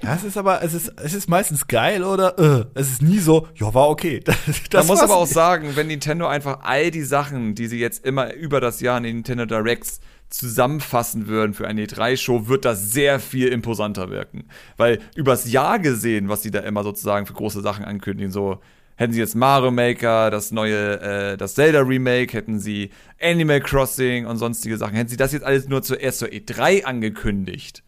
Ja, 0.00 0.14
es 0.14 0.22
ist 0.22 0.36
aber, 0.36 0.62
es 0.62 0.74
ist, 0.74 0.92
es 0.96 1.12
ist 1.12 1.28
meistens 1.28 1.66
geil 1.66 2.04
oder 2.04 2.38
äh, 2.38 2.64
es 2.74 2.88
ist 2.88 3.02
nie 3.02 3.18
so, 3.18 3.48
ja, 3.56 3.74
war 3.74 3.88
okay. 3.88 4.22
Das, 4.70 4.86
Man 4.86 4.86
muss 4.86 5.00
aber 5.02 5.16
auch 5.16 5.26
sagen, 5.26 5.72
wenn 5.74 5.88
Nintendo 5.88 6.28
einfach 6.28 6.60
all 6.62 6.90
die 6.90 7.02
Sachen, 7.02 7.54
die 7.56 7.66
sie 7.66 7.80
jetzt 7.80 8.04
immer 8.06 8.32
über 8.34 8.60
das 8.60 8.80
Jahr 8.80 8.98
in 8.98 9.02
den 9.02 9.16
Nintendo 9.16 9.46
Directs 9.46 10.00
zusammenfassen 10.30 11.26
würden 11.26 11.54
für 11.54 11.66
eine 11.66 11.84
E3-Show, 11.84 12.48
wird 12.48 12.64
das 12.64 12.92
sehr 12.92 13.20
viel 13.20 13.48
imposanter 13.48 14.10
wirken. 14.10 14.44
Weil 14.76 15.00
übers 15.14 15.50
Jahr 15.50 15.78
gesehen, 15.78 16.28
was 16.28 16.42
sie 16.42 16.50
da 16.50 16.60
immer 16.60 16.82
sozusagen 16.82 17.26
für 17.26 17.32
große 17.32 17.60
Sachen 17.60 17.84
ankündigen, 17.84 18.30
so 18.30 18.60
hätten 18.96 19.12
sie 19.12 19.20
jetzt 19.20 19.36
Mario 19.36 19.70
Maker, 19.70 20.30
das 20.30 20.50
neue, 20.50 21.00
äh, 21.00 21.36
das 21.36 21.54
Zelda 21.54 21.80
Remake, 21.80 22.36
hätten 22.36 22.58
sie 22.58 22.90
Animal 23.20 23.60
Crossing 23.60 24.26
und 24.26 24.36
sonstige 24.38 24.76
Sachen, 24.76 24.96
hätten 24.96 25.08
sie 25.08 25.16
das 25.16 25.32
jetzt 25.32 25.44
alles 25.44 25.68
nur 25.68 25.82
zuerst 25.82 26.18
zur 26.18 26.28
E3 26.28 26.84
angekündigt. 26.84 27.82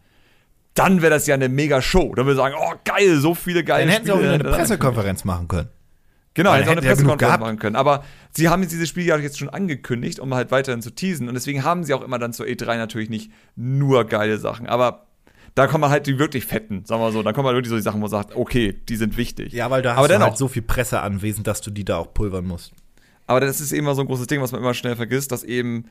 Dann 0.73 1.01
wäre 1.01 1.11
das 1.11 1.27
ja 1.27 1.35
eine 1.35 1.49
mega 1.49 1.81
Show. 1.81 2.15
Dann 2.15 2.25
würde 2.25 2.31
ich 2.31 2.37
sagen, 2.37 2.55
oh 2.57 2.73
geil, 2.85 3.17
so 3.17 3.35
viele 3.35 3.63
geile 3.65 3.85
Dann 3.85 3.93
hätten 3.93 4.05
sie 4.05 4.11
auch 4.13 4.19
wieder 4.19 4.33
eine 4.33 4.43
Pressekonferenz 4.43 5.25
machen 5.25 5.49
können. 5.49 5.69
Genau, 6.33 6.51
sie 6.51 6.55
auch 6.55 6.59
hätten 6.61 6.77
eine 6.77 6.81
ja 6.81 6.91
Pressekonferenz 6.93 7.19
gehabt. 7.19 7.41
machen 7.41 7.59
können. 7.59 7.75
Aber 7.75 8.03
sie 8.31 8.47
haben 8.47 8.61
jetzt 8.61 8.71
dieses 8.71 8.87
Spiel 8.87 9.05
ja 9.05 9.17
jetzt 9.17 9.37
schon 9.37 9.49
angekündigt, 9.49 10.19
um 10.19 10.33
halt 10.33 10.51
weiterhin 10.51 10.81
zu 10.81 10.91
teasen. 10.91 11.27
Und 11.27 11.33
deswegen 11.33 11.63
haben 11.63 11.83
sie 11.83 11.93
auch 11.93 12.01
immer 12.01 12.19
dann 12.19 12.31
zur 12.33 12.45
E3 12.45 12.77
natürlich 12.77 13.09
nicht 13.09 13.31
nur 13.55 14.05
geile 14.05 14.37
Sachen. 14.37 14.67
Aber 14.67 15.07
da 15.55 15.67
kommen 15.67 15.89
halt 15.89 16.07
die 16.07 16.17
wirklich 16.19 16.45
fetten, 16.45 16.85
sagen 16.85 17.01
wir 17.01 17.07
mal 17.07 17.11
so. 17.11 17.21
Da 17.23 17.33
kommen 17.33 17.47
halt 17.47 17.57
wirklich 17.57 17.69
so 17.69 17.75
die 17.75 17.81
Sachen, 17.81 17.97
wo 17.97 18.03
man 18.03 18.09
sagt, 18.09 18.35
okay, 18.35 18.79
die 18.87 18.95
sind 18.95 19.17
wichtig. 19.17 19.51
Ja, 19.51 19.69
weil 19.69 19.81
da 19.81 19.91
hast 19.91 19.97
aber 19.97 20.07
du 20.07 20.13
dennoch, 20.13 20.27
halt 20.27 20.37
so 20.37 20.47
viel 20.47 20.61
Presse 20.61 21.01
anwesend, 21.01 21.47
dass 21.47 21.59
du 21.59 21.71
die 21.71 21.83
da 21.83 21.97
auch 21.97 22.13
pulvern 22.13 22.45
musst. 22.45 22.71
aber 23.27 23.41
das 23.41 23.59
ist 23.59 23.73
immer 23.73 23.93
so 23.93 24.01
ein 24.01 24.07
großes 24.07 24.27
Ding, 24.27 24.41
was 24.41 24.53
man 24.53 24.61
immer 24.61 24.73
schnell 24.73 24.95
vergisst, 24.95 25.33
dass 25.33 25.43
eben 25.43 25.85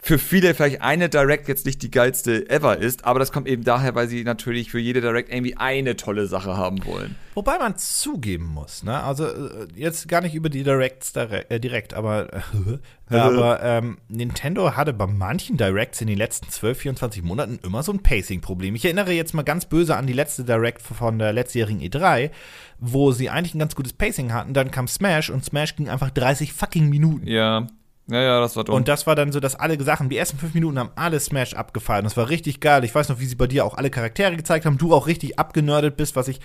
für 0.00 0.18
viele 0.18 0.54
vielleicht 0.54 0.80
eine 0.80 1.08
Direct 1.08 1.48
jetzt 1.48 1.66
nicht 1.66 1.82
die 1.82 1.90
geilste 1.90 2.48
ever 2.48 2.78
ist, 2.78 3.04
aber 3.04 3.18
das 3.18 3.32
kommt 3.32 3.48
eben 3.48 3.64
daher, 3.64 3.94
weil 3.94 4.08
sie 4.08 4.22
natürlich 4.22 4.70
für 4.70 4.78
jede 4.78 5.00
Direct 5.00 5.30
irgendwie 5.30 5.56
eine 5.56 5.96
tolle 5.96 6.26
Sache 6.26 6.56
haben 6.56 6.84
wollen. 6.84 7.16
Wobei 7.34 7.58
man 7.58 7.76
zugeben 7.76 8.46
muss, 8.46 8.84
ne? 8.84 9.02
Also 9.02 9.26
äh, 9.26 9.66
jetzt 9.74 10.08
gar 10.08 10.20
nicht 10.20 10.34
über 10.34 10.50
die 10.50 10.62
Directs 10.62 11.12
direkt, 11.12 11.50
äh, 11.50 11.58
direkt 11.60 11.94
aber, 11.94 12.28
äh, 13.10 13.16
aber 13.16 13.62
ähm, 13.62 13.98
Nintendo 14.08 14.76
hatte 14.76 14.92
bei 14.92 15.06
manchen 15.06 15.56
Directs 15.56 16.00
in 16.00 16.06
den 16.06 16.18
letzten 16.18 16.48
12, 16.48 16.78
24 16.78 17.22
Monaten 17.22 17.58
immer 17.64 17.82
so 17.82 17.92
ein 17.92 18.02
Pacing-Problem. 18.02 18.76
Ich 18.76 18.84
erinnere 18.84 19.12
jetzt 19.12 19.34
mal 19.34 19.42
ganz 19.42 19.66
böse 19.66 19.96
an 19.96 20.06
die 20.06 20.12
letzte 20.12 20.44
Direct 20.44 20.80
von 20.80 21.18
der 21.18 21.32
letztjährigen 21.32 21.80
E3, 21.80 22.30
wo 22.78 23.10
sie 23.10 23.30
eigentlich 23.30 23.54
ein 23.54 23.60
ganz 23.60 23.74
gutes 23.74 23.92
Pacing 23.92 24.32
hatten. 24.32 24.54
Dann 24.54 24.70
kam 24.70 24.86
Smash 24.86 25.30
und 25.30 25.44
Smash 25.44 25.74
ging 25.76 25.88
einfach 25.88 26.10
30 26.10 26.52
fucking 26.52 26.88
Minuten. 26.88 27.26
Ja, 27.26 27.66
ja, 28.10 28.20
ja, 28.22 28.40
das 28.40 28.56
war 28.56 28.64
dumm. 28.64 28.74
Und 28.76 28.88
das 28.88 29.06
war 29.06 29.14
dann 29.14 29.32
so, 29.32 29.40
dass 29.40 29.54
alle 29.54 29.82
Sachen, 29.82 30.08
die 30.08 30.16
ersten 30.16 30.38
fünf 30.38 30.54
Minuten 30.54 30.78
haben 30.78 30.90
alle 30.96 31.20
Smash 31.20 31.54
abgefallen. 31.54 32.04
Das 32.04 32.16
war 32.16 32.28
richtig 32.28 32.60
geil. 32.60 32.84
Ich 32.84 32.94
weiß 32.94 33.08
noch, 33.08 33.20
wie 33.20 33.26
sie 33.26 33.34
bei 33.36 33.46
dir 33.46 33.64
auch 33.64 33.74
alle 33.74 33.90
Charaktere 33.90 34.36
gezeigt 34.36 34.64
haben. 34.66 34.78
Du 34.78 34.94
auch 34.94 35.06
richtig 35.06 35.38
abgenördet 35.38 35.96
bist, 35.96 36.16
was 36.16 36.28
ich. 36.28 36.40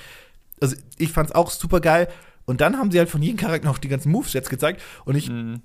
Also, 0.62 0.76
ich 0.98 1.12
fand's 1.12 1.32
auch 1.32 1.50
super 1.52 1.80
geil. 1.80 2.08
Und 2.46 2.60
dann 2.62 2.78
haben 2.78 2.92
sie 2.92 3.00
halt 3.00 3.10
von 3.10 3.22
jedem 3.22 3.38
Charakter 3.38 3.68
noch 3.68 3.78
die 3.78 3.88
ganzen 3.88 4.12
Moves 4.12 4.34
jetzt 4.34 4.50
gezeigt. 4.50 4.82
Und 5.06 5.16
ich. 5.16 5.30
Mhm. 5.30 5.62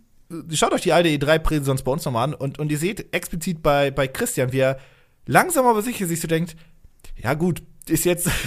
Schaut 0.52 0.72
euch 0.74 0.82
die 0.82 0.92
alte 0.92 1.08
E3-Präse 1.08 1.64
sonst 1.64 1.84
bei 1.84 1.90
uns 1.90 2.04
nochmal 2.04 2.24
an. 2.24 2.34
Und, 2.34 2.58
und 2.58 2.70
ihr 2.70 2.76
seht 2.76 3.14
explizit 3.14 3.62
bei, 3.62 3.90
bei 3.90 4.06
Christian, 4.06 4.52
wie 4.52 4.58
er 4.58 4.78
langsam 5.24 5.64
aber 5.66 5.80
sicher 5.82 6.06
sich 6.06 6.20
so 6.20 6.28
denkt: 6.28 6.54
Ja, 7.16 7.34
gut, 7.34 7.62
ist 7.88 8.04
jetzt. 8.04 8.28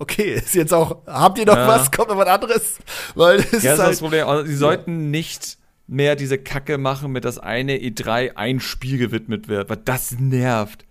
Okay, 0.00 0.34
ist 0.34 0.54
jetzt 0.54 0.72
auch. 0.72 1.04
Habt 1.08 1.38
ihr 1.40 1.44
noch 1.46 1.56
Ja. 1.56 1.66
was? 1.66 1.90
Kommt 1.90 2.08
noch 2.10 2.16
was 2.16 2.28
anderes? 2.28 2.78
Weil 3.16 3.40
es 3.40 3.50
Ja, 3.50 3.56
ist 3.56 3.64
das 3.64 3.64
ist 3.74 3.78
halt. 3.80 3.90
das 3.94 3.98
Problem. 4.00 4.28
Also, 4.28 4.46
sie 4.46 4.54
sollten 4.54 5.10
nicht 5.10 5.58
mehr 5.88 6.14
diese 6.14 6.38
Kacke 6.38 6.78
machen, 6.78 7.10
mit 7.10 7.24
das 7.24 7.38
eine 7.38 7.76
E3 7.76 8.36
ein 8.36 8.60
Spiel 8.60 8.98
gewidmet 8.98 9.48
wird, 9.48 9.68
weil 9.68 9.78
das 9.78 10.12
nervt. 10.18 10.84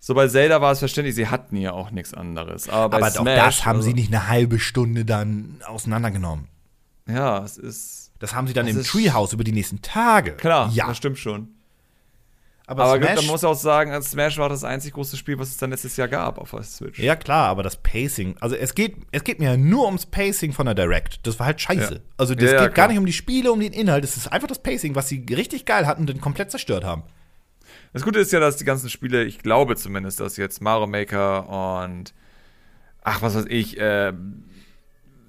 So 0.00 0.14
bei 0.14 0.28
Zelda 0.28 0.60
war 0.60 0.72
es 0.72 0.78
verständlich, 0.78 1.14
sie 1.14 1.28
hatten 1.28 1.56
ja 1.56 1.72
auch 1.72 1.90
nichts 1.90 2.14
anderes. 2.14 2.68
Aber 2.68 2.96
aber 2.96 3.06
auch 3.08 3.10
Smash, 3.10 3.56
das 3.56 3.66
haben 3.66 3.76
also, 3.76 3.88
sie 3.88 3.94
nicht 3.94 4.12
eine 4.12 4.28
halbe 4.28 4.58
Stunde 4.58 5.04
dann 5.04 5.56
auseinandergenommen. 5.66 6.46
Ja, 7.08 7.42
es 7.44 7.58
ist. 7.58 8.12
Das 8.18 8.34
haben 8.34 8.46
sie 8.46 8.54
dann 8.54 8.66
im 8.66 8.82
Treehouse 8.82 9.32
über 9.32 9.44
die 9.44 9.52
nächsten 9.52 9.82
Tage. 9.82 10.32
Klar, 10.32 10.70
Ja. 10.72 10.86
das 10.86 10.96
stimmt 10.96 11.18
schon. 11.18 11.48
Aber, 12.66 12.84
Aber 12.84 12.98
gut, 12.98 13.08
Smash, 13.08 13.16
man 13.16 13.26
muss 13.26 13.44
auch 13.44 13.54
sagen, 13.54 13.92
als 13.92 14.10
Smash 14.10 14.38
war 14.38 14.48
das 14.48 14.64
einzig 14.64 14.94
große 14.94 15.18
Spiel, 15.18 15.38
was 15.38 15.48
es 15.50 15.58
dann 15.58 15.70
letztes 15.70 15.98
Jahr 15.98 16.08
gab 16.08 16.38
auf 16.38 16.50
der 16.50 16.62
Switch. 16.62 16.98
ja 16.98 17.14
klar, 17.14 17.48
aber 17.48 17.62
das 17.62 17.76
Pacing, 17.76 18.36
also 18.40 18.56
es 18.56 18.74
geht, 18.74 18.96
es 19.12 19.22
geht 19.22 19.38
mir 19.38 19.50
ja 19.50 19.56
nur 19.58 19.84
ums 19.84 20.06
Pacing 20.06 20.52
von 20.52 20.64
der 20.64 20.74
Direct. 20.74 21.26
Das 21.26 21.38
war 21.38 21.44
halt 21.46 21.60
scheiße. 21.60 21.94
Ja. 21.94 22.00
Also 22.16 22.34
das 22.34 22.50
Ja, 22.50 22.64
geht 22.64 22.74
gar 22.74 22.88
nicht 22.88 22.96
um 22.98 23.04
die 23.04 23.12
Spiele, 23.12 23.52
um 23.52 23.60
den 23.60 23.74
Inhalt. 23.74 24.02
Es 24.02 24.16
ist 24.16 24.28
einfach 24.28 24.48
das 24.48 24.62
Pacing, 24.62 24.94
was 24.94 25.08
sie 25.08 25.26
richtig 25.30 25.66
geil 25.66 25.86
hatten 25.86 26.02
und 26.02 26.10
dann 26.10 26.22
komplett 26.22 26.50
zerstört 26.50 26.84
haben. 26.84 27.02
Das 27.92 28.02
Gute 28.02 28.18
ist 28.18 28.32
ja, 28.32 28.40
dass 28.40 28.56
die 28.56 28.64
ganzen 28.64 28.88
Spiele, 28.88 29.24
ich 29.24 29.40
glaube 29.40 29.76
zumindest, 29.76 30.20
dass 30.20 30.38
jetzt 30.38 30.62
Mario 30.62 30.86
Maker 30.86 31.82
und 31.84 32.14
ach, 33.02 33.20
was 33.20 33.34
weiß 33.34 33.44
ich, 33.48 33.78
äh, 33.78 34.12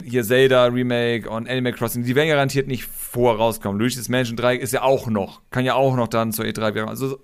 hier 0.04 0.24
Zelda 0.24 0.66
Remake 0.66 1.30
und 1.30 1.50
Animal 1.50 1.74
Crossing, 1.74 2.04
die 2.04 2.16
werden 2.16 2.30
garantiert 2.30 2.68
nicht 2.68 2.84
vor 2.86 3.36
rauskommen. 3.38 3.80
Luigi's 3.80 4.10
Mansion 4.10 4.38
3 4.38 4.56
ist 4.58 4.74
ja 4.74 4.82
auch 4.84 5.08
noch, 5.08 5.42
kann 5.52 5.66
ja 5.66 5.76
auch 5.76 5.96
noch 5.96 6.08
dann 6.08 6.32
zur 6.32 6.46
E3 6.46 6.74
werden. 6.76 6.90
Also 6.90 7.20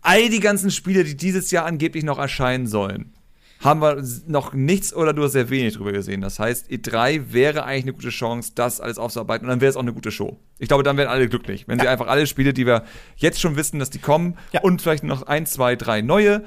all 0.00 0.28
die 0.28 0.40
ganzen 0.40 0.70
Spiele, 0.70 1.04
die 1.04 1.16
dieses 1.16 1.50
Jahr 1.50 1.64
angeblich 1.66 2.04
noch 2.04 2.18
erscheinen 2.18 2.66
sollen, 2.66 3.12
haben 3.60 3.80
wir 3.82 4.00
noch 4.28 4.52
nichts 4.52 4.94
oder 4.94 5.12
nur 5.12 5.28
sehr 5.28 5.50
wenig 5.50 5.74
drüber 5.74 5.90
gesehen. 5.90 6.20
Das 6.20 6.38
heißt, 6.38 6.70
E3 6.70 7.32
wäre 7.32 7.64
eigentlich 7.64 7.84
eine 7.84 7.92
gute 7.94 8.10
Chance, 8.10 8.52
das 8.54 8.80
alles 8.80 8.98
aufzuarbeiten 8.98 9.46
und 9.46 9.50
dann 9.50 9.60
wäre 9.60 9.70
es 9.70 9.76
auch 9.76 9.82
eine 9.82 9.92
gute 9.92 10.12
Show. 10.12 10.38
Ich 10.60 10.68
glaube, 10.68 10.84
dann 10.84 10.96
wären 10.96 11.08
alle 11.08 11.28
glücklich, 11.28 11.66
wenn 11.66 11.80
sie 11.80 11.88
einfach 11.88 12.06
alle 12.06 12.28
Spiele, 12.28 12.52
die 12.52 12.66
wir 12.66 12.84
jetzt 13.16 13.40
schon 13.40 13.56
wissen, 13.56 13.80
dass 13.80 13.90
die 13.90 13.98
kommen 13.98 14.36
Ja. 14.52 14.60
und 14.60 14.80
vielleicht 14.80 15.02
noch 15.02 15.22
ein, 15.22 15.44
zwei, 15.44 15.74
drei 15.74 16.02
neue 16.02 16.44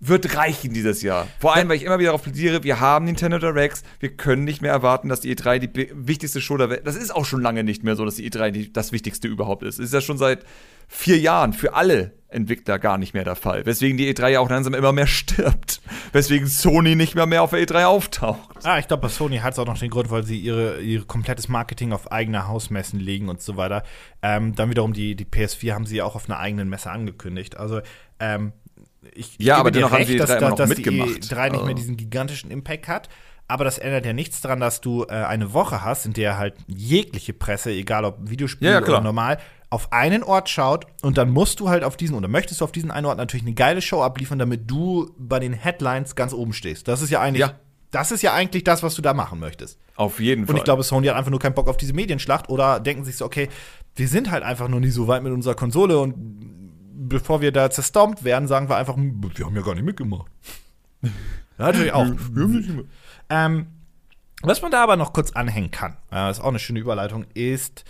wird 0.00 0.36
reichen 0.36 0.72
dieses 0.74 1.02
Jahr. 1.02 1.28
Vor 1.38 1.54
allem, 1.54 1.68
weil 1.68 1.76
ich 1.76 1.84
immer 1.84 1.98
wieder 1.98 2.08
darauf 2.08 2.22
plädiere, 2.22 2.62
wir 2.62 2.80
haben 2.80 3.06
Nintendo 3.06 3.38
Directs, 3.38 3.82
wir 4.00 4.16
können 4.16 4.44
nicht 4.44 4.60
mehr 4.60 4.72
erwarten, 4.72 5.08
dass 5.08 5.20
die 5.20 5.34
E3 5.34 5.58
die 5.58 5.90
wichtigste 5.94 6.40
Show 6.40 6.56
der 6.56 6.70
Welt. 6.70 6.86
Das 6.86 6.96
ist 6.96 7.14
auch 7.14 7.24
schon 7.24 7.40
lange 7.42 7.64
nicht 7.64 7.84
mehr 7.84 7.96
so, 7.96 8.04
dass 8.04 8.16
die 8.16 8.30
E3 8.30 8.50
die, 8.50 8.72
das 8.72 8.92
Wichtigste 8.92 9.28
überhaupt 9.28 9.62
ist. 9.62 9.78
Es 9.78 9.86
ist 9.86 9.94
ja 9.94 10.00
schon 10.00 10.18
seit 10.18 10.44
vier 10.88 11.18
Jahren 11.18 11.52
für 11.52 11.74
alle 11.74 12.12
Entwickler 12.28 12.78
gar 12.78 12.98
nicht 12.98 13.14
mehr 13.14 13.24
der 13.24 13.36
Fall. 13.36 13.64
Weswegen 13.64 13.96
die 13.96 14.12
E3 14.12 14.28
ja 14.28 14.40
auch 14.40 14.50
langsam 14.50 14.74
immer 14.74 14.92
mehr 14.92 15.06
stirbt. 15.06 15.80
Weswegen 16.12 16.48
Sony 16.48 16.96
nicht 16.96 17.14
mehr 17.14 17.26
mehr 17.26 17.42
auf 17.42 17.50
der 17.50 17.60
E3 17.60 17.84
auftaucht. 17.84 18.64
Ah, 18.64 18.78
ich 18.78 18.88
glaube, 18.88 19.02
bei 19.02 19.08
Sony 19.08 19.38
hat 19.38 19.54
es 19.54 19.58
auch 19.58 19.66
noch 19.66 19.78
den 19.78 19.90
Grund, 19.90 20.10
weil 20.10 20.24
sie 20.24 20.38
ihre, 20.38 20.80
ihr 20.80 21.04
komplettes 21.04 21.48
Marketing 21.48 21.92
auf 21.92 22.10
eigene 22.12 22.48
Hausmessen 22.48 23.00
legen 23.00 23.28
und 23.28 23.40
so 23.40 23.56
weiter. 23.56 23.84
Ähm, 24.22 24.54
dann 24.54 24.68
wiederum 24.68 24.92
die, 24.92 25.14
die 25.14 25.24
PS4 25.24 25.72
haben 25.72 25.86
sie 25.86 25.96
ja 25.96 26.04
auch 26.04 26.16
auf 26.16 26.28
einer 26.28 26.38
eigenen 26.38 26.68
Messe 26.68 26.90
angekündigt. 26.90 27.56
Also, 27.56 27.80
ähm, 28.18 28.52
ich 29.14 29.36
ja, 29.38 29.56
aber 29.56 29.70
dennoch 29.70 29.92
recht, 29.92 30.02
haben 30.02 30.06
sie 30.12 30.16
dass, 30.16 30.38
dass, 30.38 30.54
dass 30.54 30.68
mitgemacht. 30.68 31.08
die 31.30 31.34
E3 31.34 31.50
nicht 31.52 31.64
mehr 31.64 31.74
diesen 31.74 31.96
gigantischen 31.96 32.50
Impact 32.50 32.88
hat. 32.88 33.08
Aber 33.46 33.64
das 33.64 33.76
ändert 33.78 34.06
ja 34.06 34.14
nichts 34.14 34.40
daran, 34.40 34.58
dass 34.60 34.80
du 34.80 35.04
äh, 35.04 35.08
eine 35.12 35.52
Woche 35.52 35.84
hast, 35.84 36.06
in 36.06 36.14
der 36.14 36.38
halt 36.38 36.54
jegliche 36.66 37.34
Presse, 37.34 37.70
egal 37.72 38.06
ob 38.06 38.16
Videospiel 38.30 38.68
Ja, 38.70 38.80
oder 38.82 39.00
normal, 39.02 39.38
auf 39.68 39.92
einen 39.92 40.22
Ort 40.22 40.48
schaut 40.48 40.86
und 41.02 41.18
dann 41.18 41.30
musst 41.30 41.60
du 41.60 41.68
halt 41.68 41.84
auf 41.84 41.96
diesen 41.98 42.16
oder 42.16 42.28
möchtest 42.28 42.60
du 42.60 42.64
auf 42.64 42.72
diesen 42.72 42.90
einen 42.90 43.04
Ort 43.06 43.18
natürlich 43.18 43.44
eine 43.44 43.54
geile 43.54 43.82
Show 43.82 44.02
abliefern, 44.02 44.38
damit 44.38 44.70
du 44.70 45.12
bei 45.18 45.40
den 45.40 45.52
Headlines 45.52 46.14
ganz 46.14 46.32
oben 46.32 46.52
stehst. 46.54 46.88
Das 46.88 47.02
ist 47.02 47.10
ja 47.10 47.20
eigentlich, 47.20 47.40
Ja. 47.40 47.54
das 47.90 48.12
ist 48.12 48.22
ja 48.22 48.32
eigentlich 48.32 48.64
das, 48.64 48.82
was 48.82 48.94
du 48.94 49.02
da 49.02 49.12
machen 49.12 49.40
möchtest. 49.40 49.78
Auf 49.96 50.20
jeden 50.20 50.46
Fall. 50.46 50.54
Und 50.54 50.58
ich 50.58 50.64
glaube, 50.64 50.82
Sony 50.82 51.08
hat 51.08 51.16
einfach 51.16 51.30
nur 51.30 51.40
keinen 51.40 51.54
Bock 51.54 51.68
auf 51.68 51.76
diese 51.76 51.92
Medienschlacht 51.92 52.48
oder 52.48 52.80
denken 52.80 53.04
sich 53.04 53.16
so, 53.16 53.26
okay, 53.26 53.48
wir 53.94 54.08
sind 54.08 54.30
halt 54.30 54.42
einfach 54.42 54.68
noch 54.68 54.80
nie 54.80 54.88
so 54.88 55.06
weit 55.06 55.22
mit 55.22 55.32
unserer 55.32 55.54
Konsole 55.54 55.98
und 55.98 56.14
bevor 56.94 57.40
wir 57.40 57.52
da 57.52 57.70
zerstompt 57.70 58.24
werden, 58.24 58.48
sagen 58.48 58.68
wir 58.68 58.76
einfach, 58.76 58.96
hm, 58.96 59.20
wir 59.34 59.46
haben 59.46 59.56
ja 59.56 59.62
gar 59.62 59.74
nicht 59.74 59.84
mitgemacht. 59.84 60.26
natürlich 61.58 61.92
auch. 61.92 62.06
Ähm, 63.30 63.66
was 64.42 64.62
man 64.62 64.70
da 64.70 64.82
aber 64.82 64.96
noch 64.96 65.12
kurz 65.12 65.32
anhängen 65.32 65.70
kann, 65.70 65.96
äh, 66.12 66.30
ist 66.30 66.40
auch 66.40 66.48
eine 66.48 66.58
schöne 66.58 66.80
Überleitung, 66.80 67.24
ist, 67.34 67.84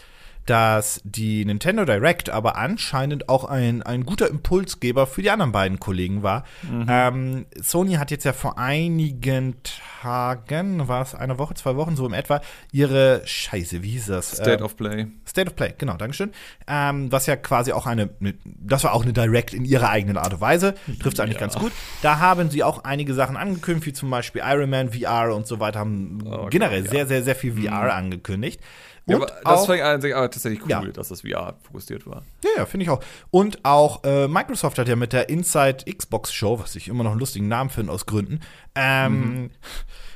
dass 0.47 1.01
die 1.05 1.45
Nintendo 1.45 1.85
Direct 1.85 2.29
aber 2.31 2.57
anscheinend 2.57 3.29
auch 3.29 3.45
ein, 3.45 3.83
ein 3.83 4.05
guter 4.05 4.29
Impulsgeber 4.29 5.07
für 5.07 5.23
die 5.23 5.31
anderen 5.31 5.53
beiden 5.53 5.81
Kollegen 5.81 6.23
war. 6.23 6.45
Ähm, 6.89 7.47
Sony 7.63 7.95
hat 7.95 8.11
jetzt 8.11 8.25
ja 8.25 8.33
vor 8.33 8.59
einigen 8.59 9.57
Tagen, 10.03 10.87
war 10.89 11.03
es 11.03 11.15
eine 11.15 11.39
Woche, 11.39 11.55
zwei 11.55 11.77
Wochen 11.77 11.97
so 11.97 12.07
im 12.07 12.13
etwa, 12.13 12.41
ihre 12.73 13.23
Scheiße, 13.25 13.83
wie 13.83 13.91
hieß 13.93 14.07
das? 14.07 14.33
State 14.33 14.59
Ähm, 14.59 14.63
of 14.65 14.77
Play. 14.77 15.07
State 15.27 15.49
of 15.49 15.57
Play, 15.57 15.75
genau, 15.79 15.97
Dankeschön. 15.97 16.31
Ähm, 16.69 17.11
was 17.11 17.27
ja 17.27 17.37
quasi 17.37 17.73
auch 17.73 17.87
eine, 17.87 18.11
ne, 18.21 18.35
das 18.45 18.85
war 18.85 18.93
auch 18.93 19.03
eine 19.03 19.13
Direct 19.13 19.55
in 19.55 19.65
ihrer 19.65 19.89
eigenen 19.89 20.17
Art 20.19 20.35
und 20.35 20.41
Weise. 20.41 20.75
Trifft 21.01 21.21
eigentlich 21.21 21.35
Ja. 21.35 21.41
ganz 21.41 21.55
gut. 21.57 21.73
Da 22.03 22.19
haben 22.19 22.51
sie 22.51 22.63
auch 22.63 22.85
einige 22.85 23.15
Sachen 23.15 23.37
angekündigt, 23.37 23.87
wie 23.87 23.93
zum 23.95 24.11
Beispiel 24.11 24.43
Iron 24.45 24.69
Man, 24.71 24.93
VR 24.93 25.35
und 25.35 25.47
so 25.47 25.61
weiter, 25.61 25.81
haben 25.81 26.19
Oh, 26.27 26.47
generell 26.51 26.85
ja. 26.85 26.91
sehr, 26.91 27.07
sehr, 27.07 27.23
sehr 27.23 27.35
viel 27.37 27.53
VR 27.55 27.95
angekündigt. 27.95 28.61
Ja, 29.07 29.17
Und 29.17 29.25
aber 29.45 29.57
das 29.57 29.69
ich 29.69 29.83
eigentlich 29.83 30.15
aber 30.15 30.31
tatsächlich 30.35 30.63
cool, 30.63 30.71
Ja. 30.71 30.81
dass 30.83 31.09
das 31.09 31.23
VR 31.23 31.55
fokussiert 31.63 32.07
war. 32.07 32.23
ja, 32.45 32.51
ja 32.59 32.67
finde 32.67 32.85
ich 32.85 32.91
auch. 32.91 33.03
Und 33.31 33.65
auch 33.65 34.05
äh, 34.05 34.29
Microsoft 34.29 34.79
hat 34.79 34.89
ja 34.89 34.97
mit 34.97 35.13
der 35.13 35.29
Inside 35.29 35.85
Xbox 35.93 36.33
Show, 36.33 36.59
was 36.61 36.77
ich 36.77 36.89
immer 36.89 37.03
noch 37.05 37.13
einen 37.13 37.21
lustigen 37.21 37.49
Namen 37.49 37.71
finde 37.71 37.93
aus 37.93 38.07
Gründen, 38.07 38.41
ähm, 38.75 39.51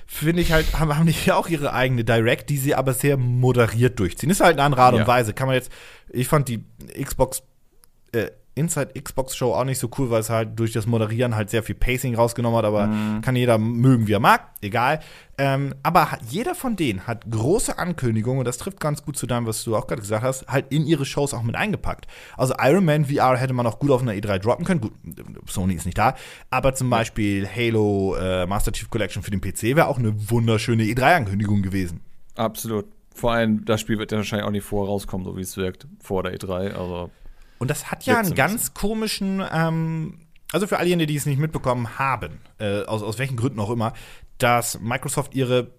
finde 0.06 0.42
ich 0.42 0.52
halt, 0.52 0.78
haben, 0.78 0.96
haben 0.96 1.06
die 1.06 1.14
ja 1.26 1.36
auch 1.36 1.48
ihre 1.48 1.72
eigene 1.72 2.04
Direct, 2.04 2.48
die 2.50 2.56
sie 2.58 2.74
aber 2.74 2.94
sehr 2.94 3.16
moderiert 3.16 3.98
durchziehen. 3.98 4.30
Ist 4.30 4.40
halt 4.40 4.54
eine 4.54 4.62
andere 4.62 4.82
Art 4.82 4.94
und 4.94 5.00
Ja. 5.00 5.06
Weise. 5.06 5.34
Kann 5.34 5.46
man 5.48 5.54
jetzt, 5.56 5.70
ich 6.10 6.28
fand 6.28 6.48
die 6.48 6.64
Xbox, 7.02 7.42
äh, 8.12 8.28
Inside 8.58 9.00
Xbox 9.00 9.36
Show 9.36 9.54
auch 9.54 9.64
nicht 9.64 9.78
so 9.78 9.88
cool, 9.98 10.10
weil 10.10 10.20
es 10.20 10.30
halt 10.30 10.58
durch 10.58 10.72
das 10.72 10.86
Moderieren 10.86 11.36
halt 11.36 11.50
sehr 11.50 11.62
viel 11.62 11.74
Pacing 11.74 12.14
rausgenommen 12.14 12.58
hat, 12.58 12.64
aber 12.64 12.90
kann 13.22 13.36
jeder 13.36 13.58
mögen, 13.58 14.06
wie 14.06 14.12
er 14.12 14.20
mag, 14.20 14.50
egal. 14.60 15.00
Ähm, 15.40 15.74
aber 15.84 16.18
jeder 16.28 16.56
von 16.56 16.74
denen 16.74 17.06
hat 17.06 17.30
große 17.30 17.78
Ankündigungen, 17.78 18.40
und 18.40 18.44
das 18.44 18.58
trifft 18.58 18.80
ganz 18.80 19.04
gut 19.04 19.16
zu 19.16 19.26
dem, 19.26 19.46
was 19.46 19.62
du 19.62 19.76
auch 19.76 19.86
gerade 19.86 20.02
gesagt 20.02 20.24
hast, 20.24 20.48
halt 20.48 20.72
in 20.72 20.84
ihre 20.84 21.04
Shows 21.04 21.32
auch 21.32 21.42
mit 21.42 21.54
eingepackt. 21.54 22.08
Also 22.36 22.54
Iron 22.60 22.84
Man 22.84 23.04
VR 23.04 23.36
hätte 23.36 23.52
man 23.52 23.66
auch 23.66 23.78
gut 23.78 23.92
auf 23.92 24.02
einer 24.02 24.12
E3 24.12 24.38
droppen 24.38 24.64
können. 24.64 24.80
Gut, 24.80 24.92
Sony 25.48 25.74
ist 25.74 25.86
nicht 25.86 25.96
da, 25.96 26.16
aber 26.50 26.74
zum 26.74 26.90
Beispiel 26.90 27.48
Halo 27.48 28.16
äh, 28.16 28.46
Master 28.46 28.72
Chief 28.72 28.90
Collection 28.90 29.22
für 29.22 29.30
den 29.30 29.40
PC 29.40 29.76
wäre 29.76 29.86
auch 29.86 29.98
eine 29.98 30.30
wunderschöne 30.30 30.82
E3-Ankündigung 30.82 31.62
gewesen. 31.62 32.00
Absolut. 32.34 32.86
Vor 33.14 33.32
allem, 33.32 33.64
das 33.64 33.80
Spiel 33.80 33.98
wird 33.98 34.12
ja 34.12 34.18
wahrscheinlich 34.18 34.46
auch 34.46 34.52
nicht 34.52 34.64
vorher 34.64 34.90
rauskommen, 34.90 35.24
so 35.24 35.36
wie 35.36 35.40
es 35.40 35.56
wirkt, 35.56 35.88
vor 36.00 36.22
der 36.22 36.36
E3. 36.36 36.72
Also, 36.72 37.10
Und 37.58 37.68
das 37.68 37.90
hat 37.90 38.04
ja 38.04 38.14
so 38.14 38.18
einen 38.20 38.28
ein 38.30 38.34
ganz 38.34 38.74
komischen, 38.74 39.42
ähm, 39.52 40.20
also 40.52 40.66
für 40.66 40.78
all 40.78 40.86
jene, 40.86 41.06
die 41.06 41.16
es 41.16 41.26
nicht 41.26 41.38
mitbekommen 41.38 41.98
haben, 41.98 42.40
äh, 42.58 42.84
aus, 42.84 43.02
aus 43.02 43.18
welchen 43.18 43.36
Gründen 43.36 43.60
auch 43.60 43.70
immer, 43.70 43.92
dass 44.38 44.80
Microsoft 44.80 45.34
ihre, 45.34 45.72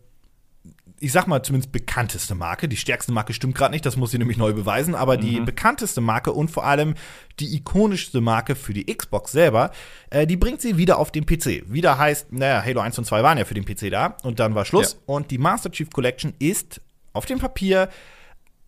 ich 0.99 1.13
sag 1.13 1.27
mal 1.27 1.41
zumindest 1.41 1.71
bekannteste 1.71 2.36
Marke, 2.36 2.67
die 2.67 2.75
stärkste 2.75 3.13
Marke 3.13 3.34
stimmt 3.34 3.55
gerade 3.55 3.73
nicht, 3.73 3.86
das 3.86 3.95
muss 3.95 4.11
sie 4.11 4.17
nämlich 4.17 4.38
neu 4.38 4.51
beweisen, 4.51 4.95
aber 4.95 5.15
die 5.15 5.39
bekannteste 5.39 6.01
Marke 6.01 6.34
und 6.34 6.51
vor 6.51 6.65
allem 6.65 6.95
die 7.39 7.55
ikonischste 7.55 8.19
Marke 8.19 8.55
für 8.55 8.73
die 8.73 8.86
Xbox 8.86 9.32
selber, 9.32 9.71
äh, 10.09 10.27
die 10.27 10.36
bringt 10.36 10.61
sie 10.61 10.77
wieder 10.77 10.99
auf 10.99 11.11
den 11.11 11.25
PC. 11.25 11.63
Wieder 11.71 11.97
heißt, 11.97 12.34
naja, 12.34 12.61
Halo 12.63 12.82
1 12.82 12.97
und 12.97 13.05
2 13.05 13.23
waren 13.23 13.38
ja 13.38 13.45
für 13.45 13.53
den 13.53 13.63
PC 13.63 13.89
da 13.89 14.17
und 14.23 14.39
dann 14.39 14.55
war 14.55 14.65
Schluss. 14.65 14.93
Ja. 14.93 14.99
Und 15.13 15.32
die 15.32 15.38
Master 15.38 15.71
Chief 15.71 15.89
Collection 15.89 16.34
ist 16.39 16.82
auf 17.13 17.25
dem 17.25 17.39
Papier 17.39 17.89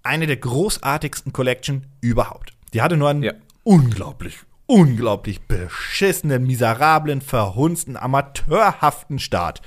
eine 0.03 0.25
der 0.25 0.37
großartigsten 0.37 1.33
Collection 1.33 1.85
überhaupt. 1.99 2.53
Die 2.73 2.81
hatte 2.81 2.97
nur 2.97 3.09
einen 3.09 3.23
Ja. 3.23 3.33
unglaublich, 3.63 4.37
unglaublich 4.65 5.41
beschissenen, 5.41 6.45
miserablen, 6.47 7.21
verhunzten, 7.21 7.97
amateurhaften 7.97 9.19
Start. 9.19 9.61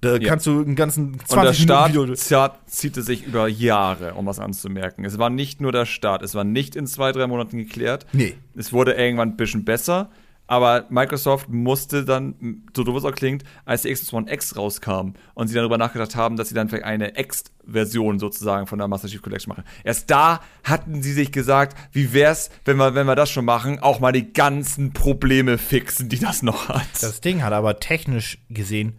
Da 0.00 0.16
Ja. 0.16 0.28
kannst 0.28 0.46
du 0.46 0.60
einen 0.60 0.76
ganzen 0.76 1.18
20 1.20 1.36
und 1.36 1.44
der 1.44 1.52
Start 1.54 1.88
Minuten 1.92 2.08
Video. 2.12 2.14
zia- 2.16 2.54
ziehte 2.66 3.02
sich 3.02 3.24
über 3.26 3.48
Jahre, 3.48 4.14
um 4.14 4.26
was 4.26 4.38
anzumerken. 4.38 5.04
Es 5.04 5.18
war 5.18 5.30
nicht 5.30 5.60
nur 5.60 5.72
der 5.72 5.86
Start, 5.86 6.22
es 6.22 6.34
war 6.34 6.44
nicht 6.44 6.76
in 6.76 6.86
zwei, 6.86 7.12
drei 7.12 7.26
Monaten 7.26 7.56
geklärt. 7.58 8.06
Nee. 8.12 8.34
Es 8.54 8.72
wurde 8.72 8.92
irgendwann 8.92 9.30
ein 9.30 9.36
bisschen 9.36 9.64
besser, 9.64 10.10
aber 10.46 10.84
Microsoft 10.90 11.48
musste 11.48 12.04
dann, 12.04 12.62
so 12.76 12.84
doof 12.84 12.98
es 12.98 13.04
auch 13.04 13.14
klingt, 13.14 13.42
als 13.64 13.82
die 13.82 13.92
Xbox 13.92 14.12
One 14.12 14.32
X 14.32 14.54
rauskam 14.56 15.14
und 15.34 15.48
sie 15.48 15.54
darüber 15.54 15.78
nachgedacht 15.78 16.14
haben, 16.14 16.36
dass 16.36 16.48
sie 16.50 16.54
dann 16.54 16.68
vielleicht 16.68 16.84
eine 16.84 17.16
X-Version 17.66 18.18
sozusagen 18.18 18.66
von 18.66 18.78
der 18.78 18.88
Master 18.88 19.08
Chief 19.08 19.22
Collection 19.22 19.50
machen. 19.50 19.64
Erst 19.84 20.10
da 20.10 20.40
hatten 20.64 21.02
sie 21.02 21.12
sich 21.12 21.32
gesagt, 21.32 21.76
wie 21.92 22.12
wär's, 22.12 22.50
wenn 22.64 22.76
wir, 22.76 22.94
wenn 22.94 23.06
wir 23.06 23.16
das 23.16 23.30
schon 23.30 23.44
machen, 23.44 23.78
auch 23.78 24.00
mal 24.00 24.12
die 24.12 24.32
ganzen 24.32 24.92
Probleme 24.92 25.58
fixen, 25.58 26.08
die 26.08 26.18
das 26.18 26.42
noch 26.42 26.68
hat. 26.68 26.86
Das 27.00 27.20
Ding 27.20 27.42
hat 27.42 27.52
aber 27.52 27.78
technisch 27.80 28.38
gesehen, 28.48 28.98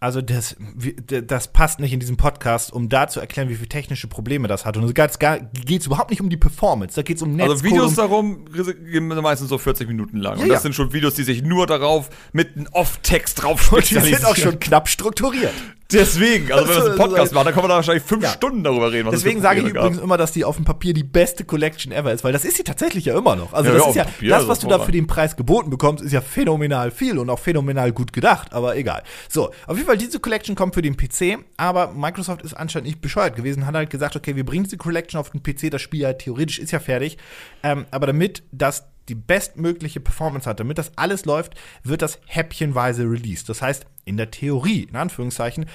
also 0.00 0.20
das, 0.20 0.54
das 1.06 1.48
passt 1.48 1.80
nicht 1.80 1.92
in 1.92 1.98
diesem 1.98 2.16
Podcast, 2.16 2.72
um 2.72 2.88
da 2.88 3.08
zu 3.08 3.18
erklären, 3.18 3.48
wie 3.48 3.56
viele 3.56 3.68
technische 3.68 4.06
Probleme 4.06 4.46
das 4.46 4.64
hat. 4.64 4.76
Und 4.76 4.84
es 4.84 4.94
geht 4.94 5.80
es 5.80 5.86
überhaupt 5.86 6.10
nicht 6.10 6.20
um 6.20 6.30
die 6.30 6.36
Performance, 6.36 6.94
da 6.94 7.02
geht 7.02 7.16
es 7.16 7.22
um 7.22 7.34
Netzcode. 7.34 7.50
Also 7.50 7.64
Videos 7.64 7.90
um, 7.90 7.96
darum 7.96 8.44
gehen 8.52 9.08
meistens 9.08 9.48
so 9.48 9.58
40 9.58 9.88
Minuten 9.88 10.18
lang. 10.18 10.36
Ja, 10.36 10.42
und 10.44 10.48
das 10.50 10.58
ja. 10.58 10.60
sind 10.60 10.76
schon 10.76 10.92
Videos, 10.92 11.14
die 11.14 11.24
sich 11.24 11.42
nur 11.42 11.66
darauf 11.66 12.10
mit 12.32 12.56
einem 12.56 12.68
Off-Text 12.70 13.42
drauf 13.42 13.72
und 13.72 13.90
die 13.90 13.98
sind 13.98 14.24
auch 14.24 14.36
schon 14.36 14.60
knapp 14.60 14.88
strukturiert. 14.88 15.54
Deswegen, 15.90 16.52
also 16.52 16.68
wenn 16.68 16.74
wir 16.74 16.74
das 16.76 16.84
ein 16.84 16.90
Also, 16.92 17.02
Podcast 17.02 17.32
machen, 17.32 17.44
dann 17.46 17.54
kann 17.54 17.62
man 17.62 17.70
da 17.70 17.76
wahrscheinlich 17.76 18.02
fünf 18.02 18.22
Ja. 18.22 18.28
Stunden 18.30 18.62
darüber 18.62 18.92
reden. 18.92 19.06
Was 19.08 19.14
es 19.14 19.22
Deswegen 19.22 19.40
sage 19.40 19.60
ich 19.60 19.64
Probleme 19.64 19.78
übrigens 19.80 19.96
gab. 19.96 20.04
immer, 20.04 20.16
dass 20.18 20.32
die 20.32 20.44
auf 20.44 20.56
dem 20.56 20.66
Papier 20.66 20.92
die 20.92 21.02
beste 21.02 21.44
Collection 21.44 21.92
ever 21.92 22.12
ist, 22.12 22.24
weil 22.24 22.32
das 22.34 22.44
ist 22.44 22.58
sie 22.58 22.62
tatsächlich 22.64 23.06
ja 23.06 23.16
immer 23.16 23.36
noch. 23.36 23.54
Also 23.54 23.70
Ja, 23.70 23.76
das 23.76 23.84
ja, 23.84 23.88
ist 23.90 23.96
ja, 23.96 24.04
Papier 24.04 24.28
das, 24.30 24.48
was 24.48 24.58
du 24.58 24.66
da 24.68 24.78
für 24.80 24.92
den 24.92 25.06
Preis 25.06 25.34
geboten 25.36 25.70
bekommst, 25.70 26.04
ist 26.04 26.12
ja 26.12 26.20
phänomenal 26.20 26.90
viel 26.90 27.18
und 27.18 27.30
auch 27.30 27.38
phänomenal 27.38 27.92
gut 27.92 28.12
gedacht, 28.12 28.52
aber 28.52 28.76
egal. 28.76 29.02
So, 29.30 29.46
auf 29.66 29.76
jeden 29.76 29.86
Fall, 29.86 29.96
diese 29.96 30.20
Collection 30.20 30.54
kommt 30.54 30.74
für 30.74 30.82
den 30.82 30.94
PC, 30.96 31.38
aber 31.56 31.92
Microsoft 31.92 32.42
ist 32.42 32.52
anscheinend 32.52 32.88
nicht 32.88 33.00
bescheuert 33.00 33.34
gewesen, 33.34 33.64
hat 33.66 33.74
halt 33.74 33.88
gesagt, 33.88 34.14
okay, 34.14 34.36
wir 34.36 34.44
bringen 34.44 34.64
diese 34.64 34.76
Collection 34.76 35.18
auf 35.18 35.30
den 35.30 35.42
PC, 35.42 35.70
das 35.70 35.80
Spiel 35.80 36.04
halt 36.04 36.18
theoretisch 36.18 36.58
ist 36.58 36.70
ja 36.70 36.80
fertig, 36.80 37.16
ähm, 37.62 37.86
aber 37.90 38.06
damit 38.06 38.42
das 38.52 38.84
die 39.08 39.14
bestmögliche 39.14 40.00
Performance 40.00 40.46
hat, 40.46 40.60
damit 40.60 40.76
das 40.76 40.92
alles 40.96 41.24
läuft, 41.24 41.54
wird 41.82 42.02
das 42.02 42.18
häppchenweise 42.26 43.04
released. 43.04 43.48
Das 43.48 43.62
heißt, 43.62 43.86
in 44.08 44.16
der 44.16 44.30
Theorie, 44.30 44.84
in 44.90 44.96
Anführungszeichen, 44.96 45.66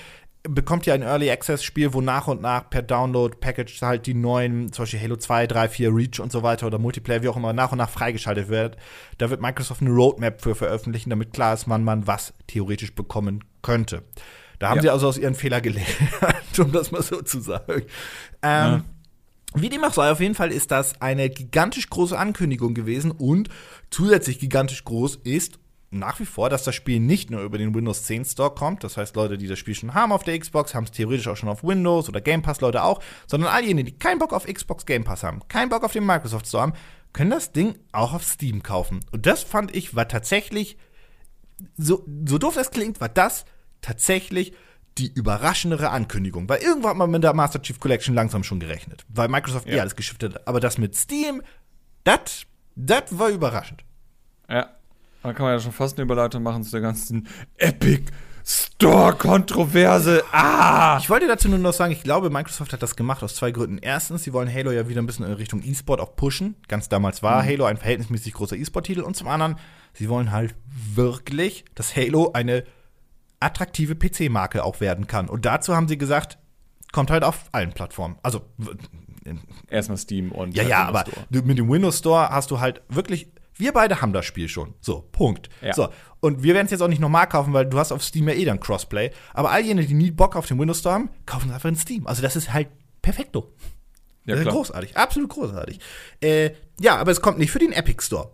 bekommt 0.46 0.86
ihr 0.88 0.94
ein 0.94 1.04
Early 1.04 1.32
Access 1.32 1.64
Spiel, 1.64 1.94
wo 1.94 2.02
nach 2.02 2.28
und 2.28 2.42
nach 2.42 2.70
per 2.70 2.82
Download 2.82 3.34
Package 3.40 3.82
halt 3.82 4.08
die 4.08 4.14
neuen, 4.14 4.74
zum 4.74 4.84
Beispiel 4.84 5.00
Halo 5.00 5.16
2, 5.16 5.48
3, 5.48 5.70
4, 5.70 5.96
Reach 5.96 6.20
und 6.20 6.34
so 6.34 6.44
weiter 6.44 6.68
oder 6.68 6.80
Multiplayer, 6.80 7.24
wie 7.24 7.30
auch 7.30 7.38
immer, 7.38 7.54
nach 7.54 7.72
und 7.72 7.78
nach 7.78 7.90
freigeschaltet 7.90 8.50
wird. 8.50 8.76
Da 9.20 9.30
wird 9.30 9.42
Microsoft 9.42 9.80
eine 9.82 9.92
Roadmap 9.92 10.42
für 10.42 10.54
veröffentlichen, 10.56 11.10
damit 11.12 11.32
klar 11.32 11.54
ist, 11.54 11.70
wann 11.70 11.86
man 11.86 12.08
was 12.08 12.34
theoretisch 12.48 12.94
bekommen 12.94 13.46
könnte. 13.62 14.04
Da 14.60 14.68
haben 14.70 14.78
Ja. 14.78 14.82
sie 14.82 14.90
also 14.90 15.08
aus 15.08 15.18
ihren 15.18 15.36
Fehler 15.36 15.62
gelernt, 15.62 15.88
um 16.60 16.74
das 16.74 16.92
mal 16.92 17.02
so 17.04 17.22
zu 17.22 17.40
sagen. 17.40 17.84
Ähm, 18.42 18.84
Wie 19.56 19.70
dem 19.70 19.84
auch 19.86 19.94
sei, 19.94 20.12
auf 20.12 20.20
jeden 20.20 20.36
Fall 20.36 20.52
ist 20.52 20.72
das 20.72 21.00
eine 21.02 21.30
gigantisch 21.30 21.90
große 21.90 22.18
Ankündigung 22.20 22.74
gewesen 22.74 23.12
und 23.12 23.48
zusätzlich 23.92 24.40
gigantisch 24.40 24.84
groß 24.84 25.18
ist 25.24 25.60
nach 25.94 26.20
wie 26.20 26.26
vor, 26.26 26.50
dass 26.50 26.64
das 26.64 26.76
Spiel 26.76 27.00
nicht 27.00 27.30
nur 27.30 27.42
über 27.42 27.58
den 27.58 27.74
Windows 27.74 28.04
10 28.04 28.26
Store 28.26 28.54
kommt, 28.54 28.84
das 28.84 28.98
heißt 28.98 29.16
Leute, 29.16 29.38
die 29.38 29.48
das 29.48 29.60
Spiel 29.60 29.76
schon 29.76 29.94
haben 29.94 30.12
auf 30.12 30.24
der 30.24 30.38
Xbox, 30.38 30.74
haben 30.74 30.86
es 30.86 30.92
theoretisch 30.92 31.28
auch 31.28 31.38
schon 31.38 31.50
auf 31.50 31.64
Windows 31.64 32.10
oder 32.10 32.22
Game 32.22 32.42
Pass 32.42 32.62
Leute 32.62 32.84
auch, 32.84 33.02
sondern 33.28 33.52
all 33.52 33.64
jene, 33.64 33.84
die 33.84 33.98
keinen 33.98 34.20
Bock 34.20 34.34
auf 34.34 34.46
Xbox 34.46 34.86
Game 34.86 35.04
Pass 35.04 35.24
haben, 35.24 35.48
keinen 35.48 35.70
Bock 35.70 35.84
auf 35.84 35.94
den 35.94 36.06
Microsoft 36.06 36.48
Store 36.48 36.64
haben, 36.64 36.74
können 37.14 37.30
das 37.30 37.52
Ding 37.52 37.76
auch 37.92 38.14
auf 38.14 38.24
Steam 38.24 38.64
kaufen. 38.64 39.00
Und 39.12 39.26
das 39.26 39.44
fand 39.44 39.76
ich 39.76 39.96
war 39.96 40.08
tatsächlich 40.08 40.78
so, 41.78 42.06
so 42.26 42.38
doof 42.38 42.56
das 42.56 42.72
klingt, 42.72 43.00
war 43.00 43.10
das 43.10 43.46
tatsächlich 43.82 44.54
die 44.98 45.12
überraschendere 45.12 45.90
Ankündigung. 45.90 46.48
Weil 46.50 46.62
irgendwann 46.62 46.92
hat 46.92 46.98
man 46.98 47.12
mit 47.12 47.24
der 47.24 47.34
Master 47.34 47.62
Chief 47.62 47.80
Collection 47.80 48.16
langsam 48.16 48.44
schon 48.44 48.60
gerechnet. 48.60 49.06
Weil 49.10 49.28
Microsoft 49.28 49.68
ja. 49.68 49.76
eh 49.76 49.80
alles 49.80 49.96
geschiftet 49.96 50.36
hat. 50.36 50.48
Aber 50.48 50.60
das 50.60 50.78
mit 50.78 50.96
Steam, 50.96 51.42
das 52.04 52.46
war 53.12 53.30
überraschend. 53.30 53.84
Ja. 54.50 54.70
Da 55.24 55.34
kann 55.34 55.46
man 55.46 55.54
ja 55.54 55.60
schon 55.60 55.72
fast 55.72 55.98
eine 55.98 56.04
Überleitung 56.04 56.44
machen 56.44 56.64
zu 56.64 56.72
der 56.72 56.82
ganzen 56.82 57.28
Epic 57.58 58.12
Store-Kontroverse. 58.46 60.22
Ah! 60.34 60.98
Ich 61.02 61.10
wollte 61.10 61.28
dazu 61.28 61.48
nur 61.48 61.60
noch 61.60 61.72
sagen, 61.72 61.94
ich 61.94 62.04
glaube, 62.04 62.30
Microsoft 62.30 62.74
hat 62.74 62.84
das 62.84 62.98
gemacht 62.98 63.24
aus 63.24 63.36
zwei 63.36 63.52
Gründen. 63.52 63.78
Erstens, 63.78 64.24
sie 64.24 64.34
wollen 64.34 64.54
Halo 64.54 64.72
ja 64.72 64.90
wieder 64.90 65.02
ein 65.02 65.06
bisschen 65.06 65.26
in 65.26 65.32
Richtung 65.32 65.64
E-Sport 65.64 66.02
auch 66.02 66.18
pushen. 66.18 66.56
Ganz 66.68 66.90
damals 66.90 67.24
war 67.24 67.42
mhm. 67.42 67.48
Halo 67.48 67.66
ein 67.66 67.78
verhältnismäßig 67.78 68.34
großer 68.34 68.58
E-Sport-Titel. 68.58 69.02
Und 69.02 69.16
zum 69.16 69.30
anderen, 69.30 69.56
sie 69.94 70.10
wollen 70.10 70.32
halt 70.32 70.56
wirklich, 70.94 71.64
dass 71.74 71.96
Halo 71.96 72.32
eine 72.34 72.66
attraktive 73.40 73.96
PC-Marke 73.96 74.66
auch 74.66 74.82
werden 74.82 75.08
kann. 75.08 75.30
Und 75.30 75.46
dazu 75.46 75.74
haben 75.74 75.88
sie 75.88 75.98
gesagt, 75.98 76.38
kommt 76.92 77.12
halt 77.12 77.24
auf 77.24 77.46
allen 77.54 77.72
Plattformen. 77.72 78.18
Also 78.24 78.42
erstmal 79.70 79.98
Steam 79.98 80.34
und 80.34 80.54
ja, 80.54 80.64
ja, 80.64 80.86
aber 80.86 81.06
Store. 81.08 81.46
mit 81.46 81.58
dem 81.58 81.70
Windows 81.70 82.00
Store 82.00 82.30
hast 82.30 82.52
du 82.52 82.60
halt 82.60 82.82
wirklich 82.90 83.32
wir 83.56 83.72
beide 83.72 84.02
haben 84.02 84.14
das 84.14 84.26
Spiel 84.26 84.48
schon. 84.48 84.74
So, 84.82 85.08
Punkt. 85.12 85.50
Ja. 85.62 85.74
So, 85.74 85.90
und 86.20 86.44
wir 86.44 86.54
werden 86.54 86.66
es 86.66 86.72
jetzt 86.72 86.82
auch 86.82 86.88
nicht 86.88 87.02
nochmal 87.02 87.28
kaufen, 87.28 87.54
weil 87.54 87.66
du 87.66 87.78
hast 87.78 87.92
auf 87.92 88.04
Steam 88.04 88.28
ja 88.28 88.34
eh 88.34 88.46
dann 88.46 88.60
Crossplay. 88.60 89.12
Aber 89.34 89.52
all 89.52 89.64
jene, 89.64 89.86
die 89.86 89.94
nie 89.94 90.12
Bock 90.12 90.36
auf 90.36 90.48
den 90.48 90.60
Windows 90.60 90.80
Store 90.80 90.96
haben, 90.96 91.10
kaufen 91.26 91.50
es 91.50 91.56
einfach 91.56 91.70
in 91.70 91.76
Steam. 91.76 92.08
Also 92.08 92.22
das 92.22 92.36
ist 92.36 92.54
halt 92.54 92.70
perfekto. 93.02 93.52
Ja, 94.26 94.36
das 94.36 94.46
ist 94.46 94.52
großartig, 94.52 94.96
absolut 94.96 95.30
großartig. 95.30 95.80
Äh, 96.22 96.52
ja, 96.80 96.96
aber 96.96 97.12
es 97.12 97.22
kommt 97.22 97.40
nicht 97.40 97.52
für 97.52 97.60
den 97.60 97.74
Epic 97.74 98.04
Store. 98.06 98.32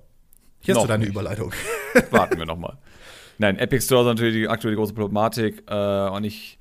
Hier 0.60 0.76
hast 0.76 0.84
du 0.84 0.88
deine 0.88 1.04
nicht. 1.04 1.12
Überleitung. 1.12 1.52
Warten 2.12 2.38
wir 2.38 2.46
nochmal. 2.46 2.78
Nein, 3.40 3.58
Epic 3.58 3.86
Store 3.86 4.02
ist 4.02 4.08
natürlich 4.08 4.36
die 4.36 4.48
aktuelle 4.48 4.76
große 4.76 4.94
Problematik. 4.94 5.64
Äh, 5.68 6.10
und 6.10 6.24
ich. 6.24 6.58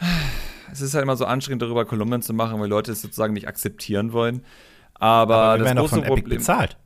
Es 0.72 0.80
ist 0.80 0.94
halt 0.94 1.02
immer 1.02 1.16
so 1.16 1.24
anstrengend, 1.24 1.62
darüber 1.62 1.84
Kolumnen 1.84 2.22
zu 2.22 2.32
machen, 2.32 2.60
weil 2.60 2.68
Leute 2.68 2.92
es 2.92 3.02
sozusagen 3.02 3.34
nicht 3.34 3.48
akzeptieren 3.48 4.12
wollen. 4.12 4.44
Aber, 4.94 5.34
Aber 5.34 5.54
wir 5.54 5.58
das 5.58 5.66
werden 5.66 5.78
große 5.78 5.94
auch 5.94 5.98
von 5.98 6.04
Problem, 6.04 6.24
Epic 6.26 6.36
bezahlt. 6.36 6.76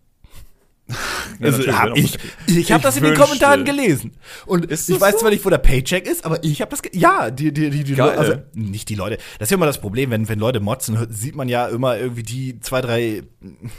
Ja, 1.41 1.47
also, 1.47 1.73
hab 1.73 1.97
ich 1.97 2.19
ich 2.47 2.73
habe 2.73 2.83
das 2.83 2.97
in 2.97 3.05
den 3.05 3.15
Kommentaren 3.15 3.65
gelesen. 3.65 4.13
Und 4.47 4.71
ich 4.71 5.01
weiß 5.01 5.13
so? 5.13 5.19
zwar 5.19 5.31
nicht, 5.31 5.45
wo 5.45 5.51
der 5.51 5.59
Paycheck 5.59 6.07
ist, 6.07 6.25
aber 6.25 6.43
ich 6.43 6.61
habe 6.61 6.71
das. 6.71 6.83
Ja, 6.93 7.31
die, 7.31 7.53
die, 7.53 7.71
die, 7.71 7.85
die 7.85 7.95
Leute, 7.95 8.19
also 8.19 8.35
nicht 8.55 8.89
die 8.89 8.95
Leute. 8.95 9.17
Das 9.39 9.47
ist 9.47 9.51
ja 9.51 9.57
immer 9.57 9.67
das 9.67 9.81
Problem, 9.81 10.11
wenn, 10.11 10.29
wenn 10.29 10.39
Leute 10.39 10.61
motzen, 10.61 11.07
sieht 11.11 11.35
man 11.35 11.49
ja 11.49 11.67
immer 11.69 11.99
irgendwie 11.99 12.23
die 12.23 12.61
zwei, 12.61 12.81
drei 12.81 13.23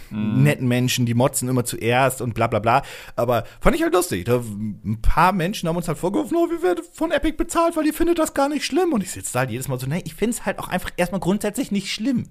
mm. 0.09 0.43
netten 0.43 0.67
Menschen, 0.67 1.05
die 1.05 1.13
motzen 1.13 1.49
immer 1.49 1.65
zuerst 1.65 2.21
und 2.21 2.33
bla 2.33 2.47
bla 2.47 2.59
bla. 2.59 2.81
Aber 3.15 3.45
fand 3.61 3.75
ich 3.75 3.83
halt 3.83 3.93
lustig. 3.93 4.25
Da, 4.25 4.37
ein 4.37 4.99
paar 5.01 5.31
Menschen 5.31 5.69
haben 5.69 5.77
uns 5.77 5.87
halt 5.87 5.97
vorgeworfen, 5.97 6.35
oh, 6.37 6.49
wir 6.49 6.61
werden 6.61 6.83
von 6.93 7.11
Epic 7.11 7.37
bezahlt, 7.37 7.75
weil 7.75 7.85
ihr 7.85 7.93
findet 7.93 8.19
das 8.19 8.33
gar 8.33 8.49
nicht 8.49 8.65
schlimm. 8.65 8.93
Und 8.93 9.01
ich 9.01 9.11
sitze 9.11 9.33
da 9.33 9.39
halt 9.39 9.51
jedes 9.51 9.67
Mal 9.67 9.79
so, 9.79 9.87
nee, 9.87 10.01
ich 10.05 10.15
finde 10.15 10.37
es 10.37 10.45
halt 10.45 10.59
auch 10.59 10.67
einfach 10.67 10.91
erstmal 10.97 11.21
grundsätzlich 11.21 11.71
nicht 11.71 11.91
schlimm. 11.91 12.27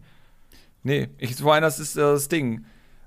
Nee, 0.83 1.09
ich 1.19 1.37
vor 1.37 1.55
allem, 1.55 1.63
das 1.63 1.81
ist 1.81 1.97
das 1.97 2.29
Ding 2.29 2.67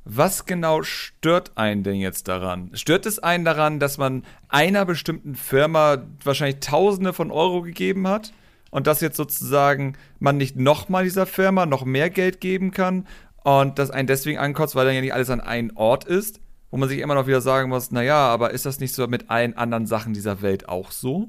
was 0.10 0.46
genau 0.46 0.84
stört 0.84 1.58
einen 1.58 1.84
denn 1.84 1.96
jetzt 1.96 2.28
daran? 2.28 2.72
Stört 2.74 3.06
es 3.06 3.20
einen 3.20 3.44
daran, 3.44 3.80
dass 3.80 3.98
man 3.98 4.24
einer 4.48 4.86
bestimmten 4.86 5.36
Firma 5.36 5.98
wahrscheinlich 6.24 6.62
Tausende 6.62 7.12
von 7.12 7.30
Euro 7.30 7.62
gegeben 7.62 8.08
hat 8.08 8.32
und 8.72 8.88
dass 8.88 9.02
jetzt 9.02 9.18
sozusagen 9.18 9.98
man 10.20 10.38
nicht 10.38 10.56
nochmal 10.56 11.04
dieser 11.04 11.26
Firma 11.26 11.66
noch 11.66 11.84
mehr 11.84 12.10
Geld 12.10 12.40
geben 12.40 12.72
kann 12.72 13.06
und 13.44 13.80
das 13.80 13.92
einen 13.92 14.08
deswegen 14.08 14.40
ankotzt, 14.40 14.76
weil 14.76 14.86
dann 14.86 14.96
ja 14.96 15.02
nicht 15.02 15.14
alles 15.14 15.30
an 15.30 15.42
einen 15.42 15.72
Ort 15.76 16.06
ist, 16.06 16.40
wo 16.72 16.78
man 16.78 16.88
sich 16.88 17.00
immer 17.00 17.16
noch 17.16 17.28
wieder 17.28 17.42
sagen 17.42 17.70
muss, 17.70 17.92
naja, 17.92 18.28
aber 18.28 18.52
ist 18.52 18.66
das 18.66 18.80
nicht 18.80 18.96
so 18.96 19.06
mit 19.08 19.30
allen 19.30 19.58
anderen 19.58 19.88
Sachen 19.88 20.14
dieser 20.14 20.42
Welt 20.42 20.70
auch 20.70 20.92
so? 20.92 21.28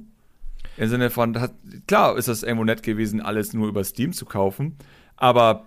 Im 0.76 0.88
Sinne 0.88 1.10
von, 1.10 1.36
klar 1.88 2.16
ist 2.16 2.28
das 2.28 2.44
irgendwo 2.44 2.64
nett 2.64 2.84
gewesen, 2.84 3.20
alles 3.20 3.52
nur 3.52 3.68
über 3.68 3.82
Steam 3.82 4.12
zu 4.12 4.24
kaufen, 4.24 4.76
aber 5.16 5.66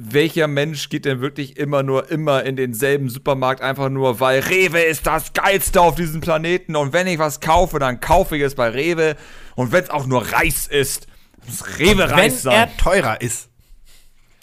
welcher 0.00 0.46
Mensch 0.46 0.90
geht 0.90 1.04
denn 1.06 1.20
wirklich 1.20 1.56
immer 1.56 1.82
nur 1.82 2.08
immer 2.08 2.44
in 2.44 2.54
denselben 2.54 3.08
Supermarkt 3.08 3.62
einfach 3.62 3.88
nur, 3.88 4.20
weil 4.20 4.38
Rewe 4.38 4.78
ist 4.78 5.08
das 5.08 5.32
geilste 5.32 5.80
auf 5.80 5.96
diesem 5.96 6.20
Planeten 6.20 6.76
und 6.76 6.92
wenn 6.92 7.08
ich 7.08 7.18
was 7.18 7.40
kaufe, 7.40 7.80
dann 7.80 7.98
kaufe 7.98 8.36
ich 8.36 8.44
es 8.44 8.54
bei 8.54 8.68
Rewe 8.68 9.16
und 9.56 9.72
wenn 9.72 9.82
es 9.82 9.90
auch 9.90 10.06
nur 10.06 10.22
Reis 10.32 10.68
ist, 10.68 11.08
muss 11.44 11.80
Rewe 11.80 12.08
Reis 12.08 12.42
sein. 12.42 12.52
Wenn 12.52 12.60
er 12.60 12.76
teurer 12.76 13.20
ist. 13.20 13.48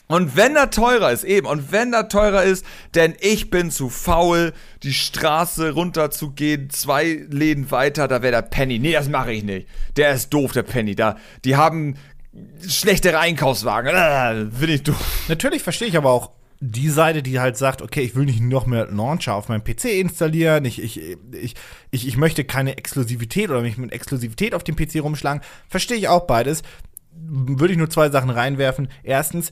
Und 0.08 0.36
wenn 0.36 0.58
er 0.58 0.70
teurer 0.70 1.12
ist, 1.12 1.24
eben, 1.24 1.47
und 1.47 1.72
wenn 1.72 1.93
er 1.93 2.10
teurer 2.10 2.43
ist, 2.43 2.66
denn 2.93 3.16
ich 3.22 3.49
bin 3.49 3.72
zu 3.72 3.89
faul, 3.89 4.53
die 4.84 4.93
Straße 4.93 5.72
runter 5.72 6.12
zu 6.12 6.32
gehen, 6.32 6.70
zwei 6.70 7.26
Läden 7.30 7.72
weiter, 7.72 8.10
da 8.10 8.22
wäre 8.22 8.34
der 8.34 8.41
Penny. 8.43 8.78
Nee, 8.78 8.91
das 8.91 9.08
mache 9.08 9.32
ich 9.32 9.43
nicht. 9.43 9.68
Der 9.95 10.12
ist 10.12 10.32
doof, 10.32 10.51
der 10.51 10.64
Penny. 10.64 10.95
Da, 10.95 11.16
die 11.43 11.56
haben 11.56 11.95
schlechtere 12.67 13.19
Einkaufswagen. 13.19 13.95
Äh, 13.95 14.51
Finde 14.51 14.73
ich 14.73 14.83
doof. 14.83 15.25
Natürlich 15.27 15.63
verstehe 15.63 15.88
ich 15.88 15.97
aber 15.97 16.11
auch 16.11 16.31
die 16.59 16.89
Seite, 16.89 17.21
die 17.21 17.39
halt 17.39 17.57
sagt, 17.57 17.81
okay, 17.81 18.01
ich 18.01 18.15
will 18.15 18.25
nicht 18.25 18.41
noch 18.41 18.65
mehr 18.65 18.88
Launcher 18.88 19.36
auf 19.36 19.49
meinem 19.49 19.63
PC 19.63 19.86
installieren, 19.86 20.65
ich, 20.65 20.81
ich, 20.81 20.99
ich, 21.31 21.55
ich, 21.91 22.07
ich 22.07 22.17
möchte 22.17 22.43
keine 22.45 22.77
Exklusivität 22.77 23.49
oder 23.49 23.61
mich 23.61 23.77
mit 23.77 23.91
Exklusivität 23.91 24.55
auf 24.55 24.63
dem 24.63 24.75
PC 24.75 25.01
rumschlagen, 25.01 25.41
verstehe 25.67 25.97
ich 25.97 26.07
auch 26.07 26.25
beides. 26.27 26.63
Würde 27.11 27.73
ich 27.73 27.77
nur 27.77 27.89
zwei 27.89 28.09
Sachen 28.09 28.29
reinwerfen. 28.29 28.89
Erstens, 29.03 29.51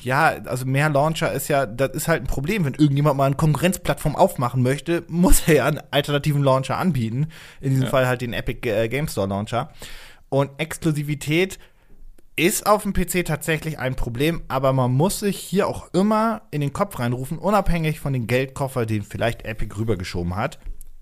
ja, 0.00 0.28
also 0.46 0.64
mehr 0.66 0.88
Launcher 0.88 1.32
ist 1.32 1.48
ja, 1.48 1.66
das 1.66 1.90
ist 1.90 2.08
halt 2.08 2.22
ein 2.22 2.26
Problem. 2.26 2.64
Wenn 2.64 2.74
irgendjemand 2.74 3.16
mal 3.16 3.26
eine 3.26 3.36
Konkurrenzplattform 3.36 4.16
aufmachen 4.16 4.62
möchte, 4.62 5.04
muss 5.08 5.42
er 5.46 5.54
ja 5.54 5.66
einen 5.66 5.80
alternativen 5.90 6.42
Launcher 6.42 6.78
anbieten. 6.78 7.28
In 7.60 7.70
diesem 7.70 7.84
ja. 7.84 7.90
Fall 7.90 8.06
halt 8.06 8.20
den 8.20 8.32
Epic 8.32 8.68
äh, 8.68 8.88
Game 8.88 9.08
Store 9.08 9.28
Launcher. 9.28 9.72
Und 10.32 10.50
Exklusivität 10.56 11.58
ist 12.36 12.64
auf 12.64 12.84
dem 12.84 12.94
PC 12.94 13.26
tatsächlich 13.26 13.78
ein 13.78 13.96
Problem, 13.96 14.40
aber 14.48 14.72
man 14.72 14.90
muss 14.90 15.20
sich 15.20 15.36
hier 15.36 15.68
auch 15.68 15.92
immer 15.92 16.40
in 16.50 16.62
den 16.62 16.72
Kopf 16.72 16.98
reinrufen, 16.98 17.36
unabhängig 17.36 18.00
von 18.00 18.14
den 18.14 18.26
Geldkoffer, 18.26 18.86
den 18.86 19.02
vielleicht 19.02 19.44
Epic 19.44 19.76
rübergeschoben 19.76 20.34
hat. 20.34 20.58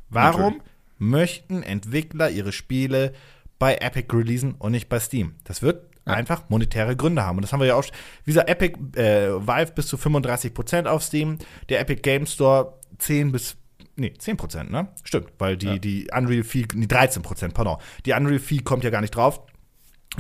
Warum 0.09 0.55
Natürlich. 0.55 0.63
möchten 0.99 1.63
Entwickler 1.63 2.29
ihre 2.31 2.51
Spiele 2.51 3.13
bei 3.61 3.77
Epic 3.77 4.13
releasen 4.13 4.57
und 4.59 4.73
nicht 4.73 4.89
bei 4.89 4.99
Steam? 4.99 5.37
Das 5.45 5.63
wird 5.63 5.87
ja. 6.09 6.15
einfach 6.15 6.49
monetäre 6.49 6.97
Gründe 6.97 7.25
haben. 7.25 7.39
Und 7.39 7.43
das 7.43 7.53
haben 7.53 7.61
wir 7.61 7.69
ja 7.69 7.77
auch. 7.77 7.85
Wie 8.25 8.33
gesagt, 8.33 8.51
Epic 8.51 8.81
äh, 8.99 9.31
Vive 9.31 9.71
bis 9.77 9.87
zu 9.87 9.97
35% 9.97 10.87
auf 10.87 11.05
Steam, 11.05 11.39
der 11.69 11.79
Epic 11.79 12.03
Game 12.03 12.27
Store 12.27 12.81
10 12.99 13.31
bis 13.31 13.60
nee, 14.01 14.13
10%, 14.19 14.71
ne? 14.71 14.89
Stimmt, 15.05 15.29
weil 15.39 15.57
die, 15.57 15.67
ja. 15.67 15.79
die 15.79 16.09
Unreal 16.13 16.43
Fee, 16.43 16.67
nee, 16.75 16.87
13%, 16.87 17.53
pardon. 17.53 17.77
Die 18.07 18.13
Unreal 18.13 18.39
Fee 18.39 18.59
kommt 18.59 18.85
ja 18.85 18.91
gar 18.91 19.01
nicht 19.01 19.15
drauf. 19.15 19.41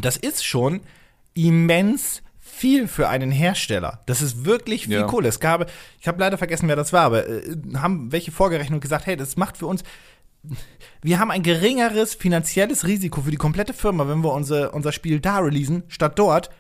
Das 0.01 0.17
ist 0.17 0.45
schon 0.45 0.81
immens 1.35 2.23
viel 2.39 2.89
für 2.89 3.09
einen 3.09 3.31
Hersteller. 3.31 4.03
Das 4.07 4.23
ist 4.23 4.45
wirklich 4.45 4.85
viel 4.85 4.95
ja. 4.95 5.07
Kohle. 5.07 5.29
Es 5.29 5.41
gab, 5.41 5.71
ich 6.01 6.09
habe 6.09 6.21
leider 6.21 6.39
vergessen, 6.39 6.69
wer 6.69 6.77
das 6.77 6.93
war, 6.93 7.03
aber 7.03 7.27
äh, 7.27 7.57
haben 7.75 8.13
welche 8.13 8.33
vorgerechnet 8.33 8.75
und 8.75 8.81
gesagt, 8.81 9.07
hey, 9.07 9.17
das 9.17 9.37
macht 9.37 9.57
für 9.57 9.67
uns, 9.67 9.83
wir 11.03 11.19
haben 11.19 11.31
ein 11.31 11.43
geringeres 11.43 12.15
finanzielles 12.15 12.87
Risiko 12.87 13.23
für 13.23 13.31
die 13.31 13.37
komplette 13.37 13.75
Firma, 13.75 14.09
wenn 14.09 14.23
wir 14.23 14.33
unser, 14.33 14.75
unser 14.75 14.93
Spiel 14.93 15.21
da 15.21 15.39
releasen, 15.39 15.85
statt 15.89 16.19
dort. 16.19 16.51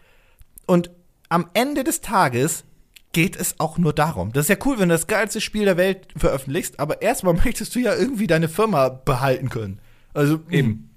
Und 0.67 0.91
am 1.29 1.49
Ende 1.55 1.85
des 1.85 2.01
Tages 2.01 2.65
geht 3.13 3.37
es 3.37 3.59
auch 3.59 3.79
nur 3.79 3.93
darum. 3.93 4.33
Das 4.33 4.45
ist 4.45 4.49
ja 4.49 4.57
cool, 4.65 4.79
wenn 4.79 4.89
du 4.89 4.95
das 4.95 5.07
geilste 5.07 5.41
Spiel 5.41 5.65
der 5.65 5.77
Welt 5.77 6.09
veröffentlichst, 6.17 6.79
aber 6.79 7.03
erstmal 7.03 7.35
möchtest 7.45 7.75
du 7.75 7.81
ja 7.81 7.95
irgendwie 7.95 8.27
deine 8.27 8.49
Firma 8.49 8.89
behalten 8.89 9.49
können. 9.49 9.81
Also 10.15 10.35
hm. 10.35 10.43
eben. 10.51 10.91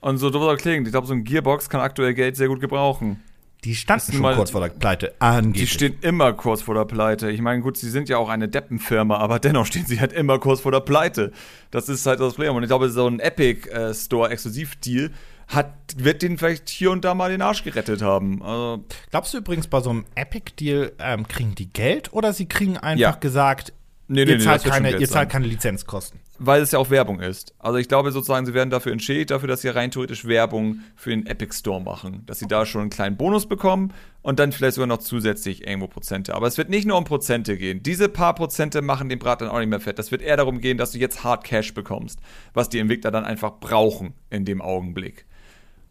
Und 0.00 0.18
so 0.18 0.30
drüber 0.30 0.56
klingt, 0.56 0.86
ich 0.86 0.92
glaube, 0.92 1.08
so 1.08 1.14
ein 1.14 1.24
Gearbox 1.24 1.68
kann 1.68 1.80
aktuell 1.80 2.14
Geld 2.14 2.36
sehr 2.36 2.48
gut 2.48 2.60
gebrauchen. 2.60 3.20
Die 3.64 3.74
standen 3.74 4.12
schon 4.12 4.22
mal, 4.22 4.36
kurz 4.36 4.52
vor 4.52 4.60
der 4.60 4.68
Pleite, 4.68 5.14
angeblich. 5.18 5.62
Die 5.62 5.66
stehen 5.66 5.96
immer 6.02 6.32
kurz 6.32 6.62
vor 6.62 6.76
der 6.76 6.84
Pleite. 6.84 7.28
Ich 7.32 7.40
meine, 7.40 7.60
gut, 7.60 7.76
sie 7.76 7.90
sind 7.90 8.08
ja 8.08 8.16
auch 8.16 8.28
eine 8.28 8.48
Deppenfirma, 8.48 9.16
aber 9.16 9.40
dennoch 9.40 9.66
stehen 9.66 9.84
sie 9.84 9.98
halt 9.98 10.12
immer 10.12 10.38
kurz 10.38 10.60
vor 10.60 10.70
der 10.70 10.80
Pleite. 10.80 11.32
Das 11.72 11.88
ist 11.88 12.06
halt 12.06 12.20
das 12.20 12.34
Problem. 12.34 12.54
Und 12.54 12.62
ich 12.62 12.68
glaube, 12.68 12.88
so 12.88 13.08
ein 13.08 13.18
Epic 13.18 13.68
äh, 13.68 13.92
Store 13.94 14.30
Exklusivdeal 14.30 15.10
hat, 15.48 15.72
wird 15.96 16.22
den 16.22 16.38
vielleicht 16.38 16.68
hier 16.68 16.90
und 16.90 17.04
da 17.04 17.14
mal 17.14 17.30
den 17.30 17.42
Arsch 17.42 17.64
gerettet 17.64 18.02
haben. 18.02 18.42
Also, 18.42 18.84
Glaubst 19.10 19.32
du 19.32 19.38
übrigens, 19.38 19.66
bei 19.66 19.80
so 19.80 19.90
einem 19.90 20.04
Epic-Deal 20.14 20.92
ähm, 20.98 21.26
kriegen 21.26 21.54
die 21.54 21.72
Geld 21.72 22.12
oder 22.12 22.32
sie 22.32 22.46
kriegen 22.46 22.76
einfach 22.76 23.00
ja. 23.00 23.10
gesagt, 23.12 23.72
nee, 24.08 24.26
nee, 24.26 24.32
ihr, 24.32 24.40
zahlt 24.40 24.64
nee, 24.64 24.70
keine, 24.70 24.96
ihr 24.96 25.08
zahlt 25.08 25.30
keine 25.30 25.46
Lizenzkosten? 25.46 26.20
Weil 26.40 26.62
es 26.62 26.70
ja 26.70 26.78
auch 26.78 26.90
Werbung 26.90 27.18
ist. 27.18 27.54
Also 27.58 27.78
ich 27.78 27.88
glaube 27.88 28.12
sozusagen, 28.12 28.46
sie 28.46 28.54
werden 28.54 28.70
dafür 28.70 28.92
entschädigt, 28.92 29.30
dafür, 29.30 29.48
dass 29.48 29.62
sie 29.62 29.68
rein 29.70 29.90
theoretisch 29.90 30.24
Werbung 30.26 30.80
für 30.94 31.10
den 31.10 31.26
Epic 31.26 31.56
Store 31.56 31.80
machen. 31.80 32.22
Dass 32.26 32.38
sie 32.38 32.46
da 32.46 32.64
schon 32.64 32.82
einen 32.82 32.90
kleinen 32.90 33.16
Bonus 33.16 33.46
bekommen 33.46 33.92
und 34.22 34.38
dann 34.38 34.52
vielleicht 34.52 34.74
sogar 34.74 34.86
noch 34.86 34.98
zusätzlich 34.98 35.66
irgendwo 35.66 35.88
Prozente. 35.88 36.34
Aber 36.34 36.46
es 36.46 36.56
wird 36.58 36.68
nicht 36.68 36.86
nur 36.86 36.96
um 36.96 37.04
Prozente 37.04 37.56
gehen. 37.56 37.82
Diese 37.82 38.08
paar 38.08 38.34
Prozente 38.34 38.82
machen 38.82 39.08
den 39.08 39.18
Brat 39.18 39.40
dann 39.40 39.48
auch 39.48 39.58
nicht 39.58 39.70
mehr 39.70 39.80
fett. 39.80 39.98
Das 39.98 40.12
wird 40.12 40.22
eher 40.22 40.36
darum 40.36 40.60
gehen, 40.60 40.78
dass 40.78 40.92
du 40.92 40.98
jetzt 40.98 41.24
Hard 41.24 41.42
Cash 41.42 41.74
bekommst, 41.74 42.20
was 42.54 42.68
die 42.68 42.78
Entwickler 42.78 43.10
dann 43.10 43.24
einfach 43.24 43.58
brauchen 43.58 44.14
in 44.30 44.44
dem 44.44 44.60
Augenblick. 44.60 45.24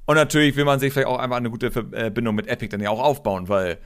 Und 0.08 0.16
natürlich 0.16 0.56
will 0.56 0.66
man 0.66 0.80
sich 0.80 0.94
vielleicht 0.94 1.10
auch 1.10 1.20
einfach 1.20 1.36
eine 1.36 1.52
gute 1.52 1.70
Verbindung 1.70 2.34
mit 2.34 2.48
Epic 2.48 2.70
dann 2.70 2.82
ja 2.82 2.90
auch 2.90 3.02
aufbauen, 3.02 3.50
weil 3.50 3.78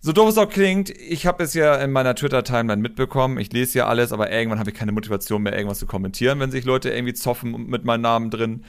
so 0.00 0.12
doof 0.12 0.28
es 0.28 0.38
auch 0.38 0.50
klingt, 0.50 0.90
ich 0.90 1.26
habe 1.26 1.42
es 1.42 1.54
ja 1.54 1.76
in 1.76 1.90
meiner 1.90 2.14
Twitter-Timeline 2.14 2.80
mitbekommen. 2.80 3.38
Ich 3.38 3.52
lese 3.54 3.78
ja 3.78 3.86
alles, 3.86 4.12
aber 4.12 4.30
irgendwann 4.30 4.58
habe 4.58 4.70
ich 4.70 4.76
keine 4.76 4.92
Motivation 4.92 5.42
mehr, 5.42 5.54
irgendwas 5.54 5.78
zu 5.78 5.86
kommentieren, 5.86 6.38
wenn 6.40 6.50
sich 6.50 6.66
Leute 6.66 6.90
irgendwie 6.90 7.14
zoffen 7.14 7.68
mit 7.68 7.86
meinem 7.86 8.02
Namen 8.02 8.30
drin. 8.30 8.64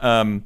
Ähm, 0.00 0.42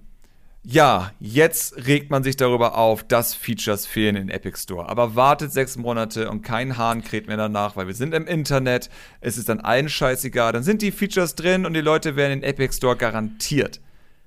ja, 0.62 1.12
jetzt 1.18 1.86
regt 1.86 2.10
man 2.10 2.22
sich 2.22 2.36
darüber 2.36 2.76
auf, 2.76 3.02
dass 3.02 3.34
Features 3.34 3.86
fehlen 3.86 4.16
in 4.16 4.28
Epic 4.28 4.58
Store. 4.58 4.90
Aber 4.90 5.16
wartet 5.16 5.50
sechs 5.50 5.78
Monate 5.78 6.28
und 6.30 6.42
kein 6.42 6.76
Hahn 6.76 7.02
kräht 7.02 7.26
mehr 7.26 7.38
danach, 7.38 7.74
weil 7.74 7.86
wir 7.86 7.94
sind 7.94 8.12
im 8.12 8.26
Internet. 8.26 8.90
Es 9.22 9.38
ist 9.38 9.48
dann 9.48 9.60
allen 9.60 9.88
scheißegal. 9.88 10.52
Dann 10.52 10.62
sind 10.62 10.82
die 10.82 10.92
Features 10.92 11.36
drin 11.36 11.64
und 11.64 11.72
die 11.72 11.80
Leute 11.80 12.16
werden 12.16 12.32
in 12.32 12.42
Epic 12.42 12.74
Store 12.76 12.96
garantiert 12.96 13.80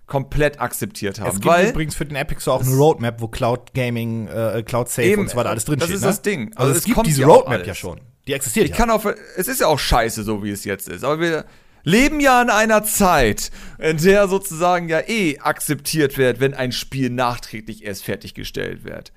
komplett 0.10 0.60
akzeptiert 0.60 1.22
haben. 1.22 1.30
Es 1.30 1.36
gibt 1.36 1.46
weil 1.46 1.70
übrigens 1.70 1.96
für 1.96 2.06
den 2.06 2.18
Epic 2.18 2.42
Store 2.42 2.58
auch 2.58 2.66
eine 2.66 2.76
Roadmap, 2.76 3.22
wo 3.22 3.30
Cloud 3.30 3.74
Gaming, 3.74 4.28
äh, 4.28 4.62
Cloud 4.66 4.90
Safe 4.90 5.08
eben, 5.08 5.22
und 5.22 5.30
so 5.30 5.38
weiter 5.38 5.52
alles 5.52 5.64
drinsteht. 5.64 5.90
Das 5.90 5.96
ist 5.96 6.02
ne? 6.02 6.08
das 6.08 6.22
Ding. 6.22 6.52
Also, 6.56 6.60
also 6.60 6.72
es, 6.72 6.78
es 6.80 6.84
gibt 6.84 7.06
diese 7.08 7.24
Roadmap 7.24 7.66
ja 7.66 7.74
schon. 7.74 8.02
Die 8.28 8.34
existiert 8.34 8.66
ich 8.66 8.72
ja. 8.72 8.78
kann 8.78 8.92
auch, 8.92 9.06
es 9.38 9.48
ist 9.48 9.62
ja 9.62 9.68
auch 9.68 9.80
scheiße, 9.80 10.24
so 10.24 10.44
wie 10.44 10.52
es 10.52 10.66
jetzt 10.66 10.90
ist. 10.90 11.04
Aber 11.04 11.20
wir 11.20 11.46
leben 11.84 12.20
ja 12.20 12.42
in 12.42 12.50
einer 12.50 12.84
Zeit, 12.84 13.52
in 13.78 13.98
der 13.98 14.28
sozusagen 14.28 14.90
ja 14.90 15.02
eh 15.08 15.40
akzeptiert 15.40 16.18
wird, 16.18 16.40
wenn 16.40 16.54
ein 16.54 16.72
Spiel 16.72 17.10
nachträglich 17.10 17.86
erst 17.86 18.04
fertiggestellt 18.04 18.84
wird. 18.84 19.14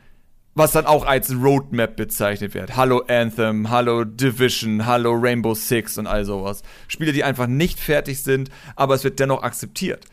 Was 0.55 0.73
dann 0.73 0.85
auch 0.85 1.07
als 1.07 1.33
Roadmap 1.35 1.97
bezeichnet 1.97 2.53
wird. 2.53 2.77
Hallo 2.77 3.03
Anthem, 3.09 3.71
Hallo 3.71 4.05
Division, 4.05 4.85
Hallo 4.85 5.13
Rainbow 5.15 5.55
Six 5.55 5.97
und 5.97 6.07
all 6.07 6.27
sowas. 6.27 6.63
Spiele, 6.89 7.13
die 7.13 7.25
einfach 7.25 7.47
nicht 7.47 7.81
fertig 7.81 8.23
sind, 8.23 8.51
aber 8.77 8.95
es 8.95 9.03
wird 9.03 9.19
dennoch 9.19 9.43
akzeptiert. 9.43 10.05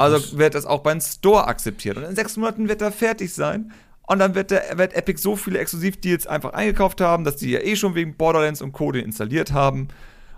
Also 0.00 0.38
wird 0.38 0.54
das 0.54 0.66
auch 0.66 0.80
beim 0.80 1.00
Store 1.00 1.46
akzeptiert. 1.46 1.96
Und 1.96 2.04
in 2.04 2.16
sechs 2.16 2.36
Monaten 2.36 2.68
wird 2.68 2.82
er 2.82 2.92
fertig 2.92 3.32
sein. 3.34 3.72
Und 4.02 4.18
dann 4.18 4.34
wird, 4.34 4.50
der, 4.50 4.76
wird 4.76 4.94
Epic 4.94 5.20
so 5.20 5.36
viele 5.36 5.58
Exklusivdeals 5.60 6.26
einfach 6.26 6.52
eingekauft 6.52 7.00
haben, 7.00 7.24
dass 7.24 7.36
die 7.36 7.50
ja 7.50 7.60
eh 7.60 7.76
schon 7.76 7.94
wegen 7.94 8.16
Borderlands 8.16 8.60
und 8.60 8.72
Co. 8.72 8.90
installiert 8.90 9.52
haben. 9.52 9.88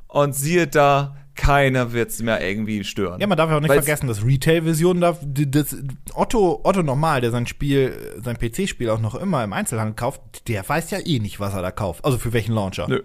Und 0.08 0.34
siehe 0.34 0.66
da, 0.66 1.16
keiner 1.34 1.92
wird 1.92 2.10
es 2.10 2.22
mehr 2.22 2.46
irgendwie 2.46 2.84
stören. 2.84 3.20
Ja, 3.20 3.26
man 3.26 3.38
darf 3.38 3.48
ja 3.48 3.56
auch 3.56 3.60
nicht 3.60 3.70
Weil's 3.70 3.84
vergessen, 3.84 4.08
dass 4.08 4.24
Retail-Version 4.24 5.00
darf, 5.00 5.20
das, 5.22 5.76
Otto, 6.14 6.60
Otto 6.64 6.82
normal, 6.82 7.22
der 7.22 7.30
sein 7.30 7.46
Spiel, 7.46 8.20
sein 8.22 8.36
PC-Spiel 8.36 8.90
auch 8.90 9.00
noch 9.00 9.14
immer 9.14 9.42
im 9.42 9.52
Einzelhandel 9.52 9.94
kauft, 9.94 10.48
der 10.48 10.68
weiß 10.68 10.90
ja 10.90 10.98
eh 11.04 11.18
nicht, 11.18 11.40
was 11.40 11.54
er 11.54 11.62
da 11.62 11.70
kauft. 11.70 12.04
Also 12.04 12.18
für 12.18 12.32
welchen 12.32 12.52
Launcher. 12.52 12.88
Nö. 12.88 13.02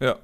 Ja. 0.00 0.16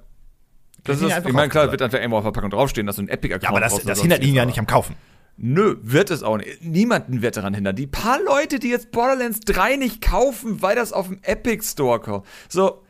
Das 0.85 1.01
ist, 1.01 1.27
ich 1.27 1.33
meine, 1.33 1.49
klar, 1.49 1.71
wird 1.71 1.83
einfach 1.83 1.99
irgendwo 1.99 2.19
auf 2.19 2.23
der 2.25 2.33
Verpackung 2.33 2.51
draufstehen, 2.51 2.87
dass 2.87 2.97
du 2.97 3.03
ein 3.03 3.09
Epic-Account 3.09 3.43
Ja, 3.43 3.49
aber 3.51 3.61
das, 3.61 3.83
das 3.83 4.01
hindert 4.01 4.23
ihn 4.23 4.35
ja 4.35 4.45
nicht 4.45 4.59
am 4.59 4.67
Kaufen. 4.67 4.95
Nö, 5.41 5.77
wird 5.83 6.11
es 6.11 6.25
auch 6.25 6.37
nicht. 6.37 6.65
Niemanden 6.65 7.23
wird 7.23 7.37
daran 7.37 7.55
hindern. 7.55 7.77
Die 7.77 7.87
paar 7.87 8.21
Leute, 8.21 8.59
die 8.59 8.71
jetzt 8.71 8.91
Borderlands 8.91 9.39
3 9.41 9.77
nicht 9.77 10.01
kaufen, 10.01 10.63
weil 10.63 10.75
das 10.75 10.93
auf 10.93 11.07
dem 11.07 11.21
Epic 11.23 11.65
Store 11.65 12.01
kommt. 12.01 12.27
So, 12.49 12.83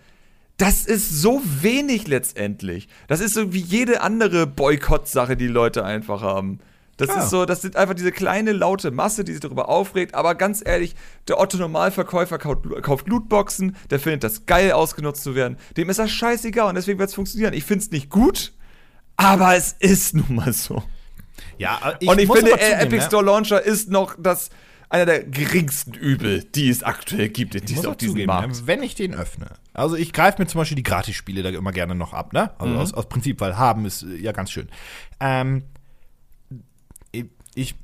das 0.56 0.86
ist 0.86 1.20
so 1.20 1.42
wenig 1.60 2.08
letztendlich. 2.08 2.88
Das 3.06 3.20
ist 3.20 3.34
so 3.34 3.52
wie 3.52 3.60
jede 3.60 4.00
andere 4.00 4.46
Boykott-Sache, 4.46 5.36
die 5.36 5.46
Leute 5.46 5.84
einfach 5.84 6.22
haben. 6.22 6.58
Das 6.96 7.08
ja. 7.08 7.22
ist 7.22 7.30
so, 7.30 7.44
das 7.44 7.60
sind 7.60 7.76
einfach 7.76 7.94
diese 7.94 8.12
kleine 8.12 8.52
laute 8.52 8.90
Masse, 8.90 9.24
die 9.24 9.32
sich 9.32 9.40
darüber 9.42 9.68
aufregt. 9.68 10.14
Aber 10.14 10.34
ganz 10.34 10.62
ehrlich, 10.64 10.96
der 11.28 11.38
Otto 11.38 11.58
Normalverkäufer 11.58 12.38
kauft, 12.38 12.62
kauft 12.82 13.08
Lootboxen, 13.08 13.76
der 13.90 14.00
findet 14.00 14.24
das 14.24 14.46
geil, 14.46 14.72
ausgenutzt 14.72 15.22
zu 15.22 15.34
werden. 15.34 15.58
Dem 15.76 15.90
ist 15.90 15.98
das 15.98 16.10
scheißegal 16.10 16.70
und 16.70 16.76
deswegen 16.76 16.98
wird 16.98 17.10
es 17.10 17.14
funktionieren. 17.14 17.52
Ich 17.52 17.64
finde 17.64 17.84
es 17.84 17.90
nicht 17.90 18.08
gut, 18.08 18.54
aber 19.16 19.54
es 19.54 19.76
ist 19.78 20.14
nun 20.14 20.34
mal 20.34 20.54
so. 20.54 20.82
Ja, 21.58 21.96
ich 22.00 22.08
und 22.08 22.18
ich 22.20 22.30
finde, 22.30 22.52
zugeben, 22.52 22.80
Epic 22.80 23.04
Store 23.06 23.24
Launcher 23.24 23.62
ist 23.62 23.90
noch 23.90 24.16
das 24.18 24.50
einer 24.90 25.06
der 25.06 25.24
geringsten 25.24 25.92
Übel, 25.92 26.44
die 26.44 26.70
es 26.70 26.82
aktuell 26.82 27.28
gibt 27.28 27.54
in 27.54 27.64
diesem, 27.64 27.90
auf 27.90 27.96
diesem 27.96 28.24
Markt. 28.24 28.66
Wenn 28.66 28.82
ich 28.82 28.94
den 28.94 29.14
öffne, 29.14 29.48
also 29.74 29.96
ich 29.96 30.12
greife 30.12 30.40
mir 30.40 30.48
zum 30.48 30.60
Beispiel 30.60 30.76
die 30.76 30.82
Gratisspiele 30.82 31.42
da 31.42 31.50
immer 31.50 31.72
gerne 31.72 31.94
noch 31.94 32.14
ab, 32.14 32.32
ne? 32.32 32.52
Also 32.58 32.72
mhm. 32.72 32.80
aus, 32.80 32.94
aus 32.94 33.08
Prinzip, 33.08 33.40
weil 33.40 33.58
haben 33.58 33.84
ist 33.84 34.06
ja 34.18 34.32
ganz 34.32 34.50
schön. 34.50 34.68
Ähm, 35.20 35.64
ich 37.54 37.74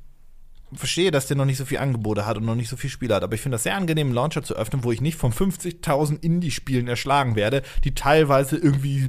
verstehe, 0.76 1.10
dass 1.10 1.26
der 1.26 1.36
noch 1.36 1.44
nicht 1.44 1.58
so 1.58 1.64
viel 1.64 1.78
Angebote 1.78 2.26
hat 2.26 2.36
und 2.36 2.44
noch 2.44 2.54
nicht 2.54 2.68
so 2.68 2.76
viel 2.76 2.90
Spiele 2.90 3.14
hat, 3.14 3.22
aber 3.22 3.34
ich 3.34 3.40
finde 3.40 3.54
das 3.54 3.62
sehr 3.62 3.76
angenehm, 3.76 4.08
einen 4.08 4.14
Launcher 4.14 4.42
zu 4.42 4.54
öffnen, 4.54 4.84
wo 4.84 4.92
ich 4.92 5.00
nicht 5.00 5.16
von 5.16 5.32
50.000 5.32 6.22
Indie-Spielen 6.22 6.88
erschlagen 6.88 7.36
werde, 7.36 7.62
die 7.84 7.94
teilweise 7.94 8.56
irgendwie 8.56 9.08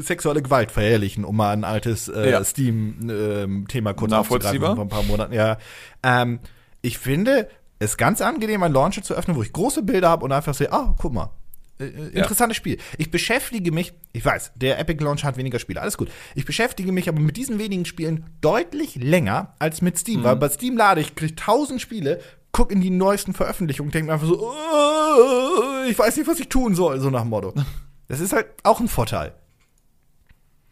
sexuelle 0.00 0.42
Gewalt 0.42 0.70
verherrlichen, 0.70 1.24
um 1.24 1.36
mal 1.36 1.52
ein 1.52 1.64
altes 1.64 2.08
äh, 2.08 2.30
ja. 2.30 2.44
Steam-Thema 2.44 3.90
äh, 3.90 3.94
kurz 3.94 4.12
aufzugreifen 4.12 4.60
vor 4.60 4.78
ein 4.80 4.88
paar 4.88 5.02
Monaten. 5.02 5.32
Ja. 5.32 5.58
Ähm, 6.02 6.40
ich 6.82 6.98
finde 6.98 7.48
es 7.78 7.96
ganz 7.96 8.20
angenehm, 8.20 8.62
einen 8.62 8.74
Launcher 8.74 9.02
zu 9.02 9.14
öffnen, 9.14 9.36
wo 9.36 9.42
ich 9.42 9.52
große 9.52 9.82
Bilder 9.82 10.08
habe 10.08 10.24
und 10.24 10.32
einfach 10.32 10.54
sehe, 10.54 10.72
ah, 10.72 10.94
guck 10.98 11.12
mal, 11.12 11.30
äh, 11.78 11.84
äh, 11.84 12.08
interessantes 12.18 12.56
ja. 12.56 12.60
Spiel. 12.60 12.78
Ich 12.98 13.10
beschäftige 13.10 13.72
mich, 13.72 13.92
ich 14.12 14.24
weiß, 14.24 14.52
der 14.54 14.78
Epic 14.78 15.02
Launch 15.02 15.24
hat 15.24 15.36
weniger 15.36 15.58
Spiele, 15.58 15.80
alles 15.80 15.98
gut. 15.98 16.10
Ich 16.34 16.44
beschäftige 16.44 16.90
mich 16.92 17.08
aber 17.08 17.20
mit 17.20 17.36
diesen 17.36 17.58
wenigen 17.58 17.84
Spielen 17.84 18.24
deutlich 18.40 18.94
länger 18.96 19.54
als 19.58 19.82
mit 19.82 19.98
Steam, 19.98 20.20
mhm. 20.20 20.24
weil 20.24 20.36
bei 20.36 20.48
Steam 20.48 20.76
lade 20.76 21.00
ich, 21.00 21.14
kriege 21.14 21.36
tausend 21.36 21.80
Spiele, 21.80 22.20
gucke 22.52 22.72
in 22.72 22.80
die 22.80 22.90
neuesten 22.90 23.34
Veröffentlichungen, 23.34 23.92
denke 23.92 24.06
mir 24.06 24.14
einfach 24.14 24.26
so, 24.26 24.40
oh, 24.40 25.84
ich 25.88 25.98
weiß 25.98 26.16
nicht, 26.16 26.26
was 26.26 26.40
ich 26.40 26.48
tun 26.48 26.74
soll, 26.74 27.00
so 27.00 27.10
nach 27.10 27.22
dem 27.22 27.30
Motto. 27.30 27.54
Das 28.08 28.20
ist 28.20 28.32
halt 28.32 28.46
auch 28.62 28.78
ein 28.78 28.86
Vorteil. 28.86 29.34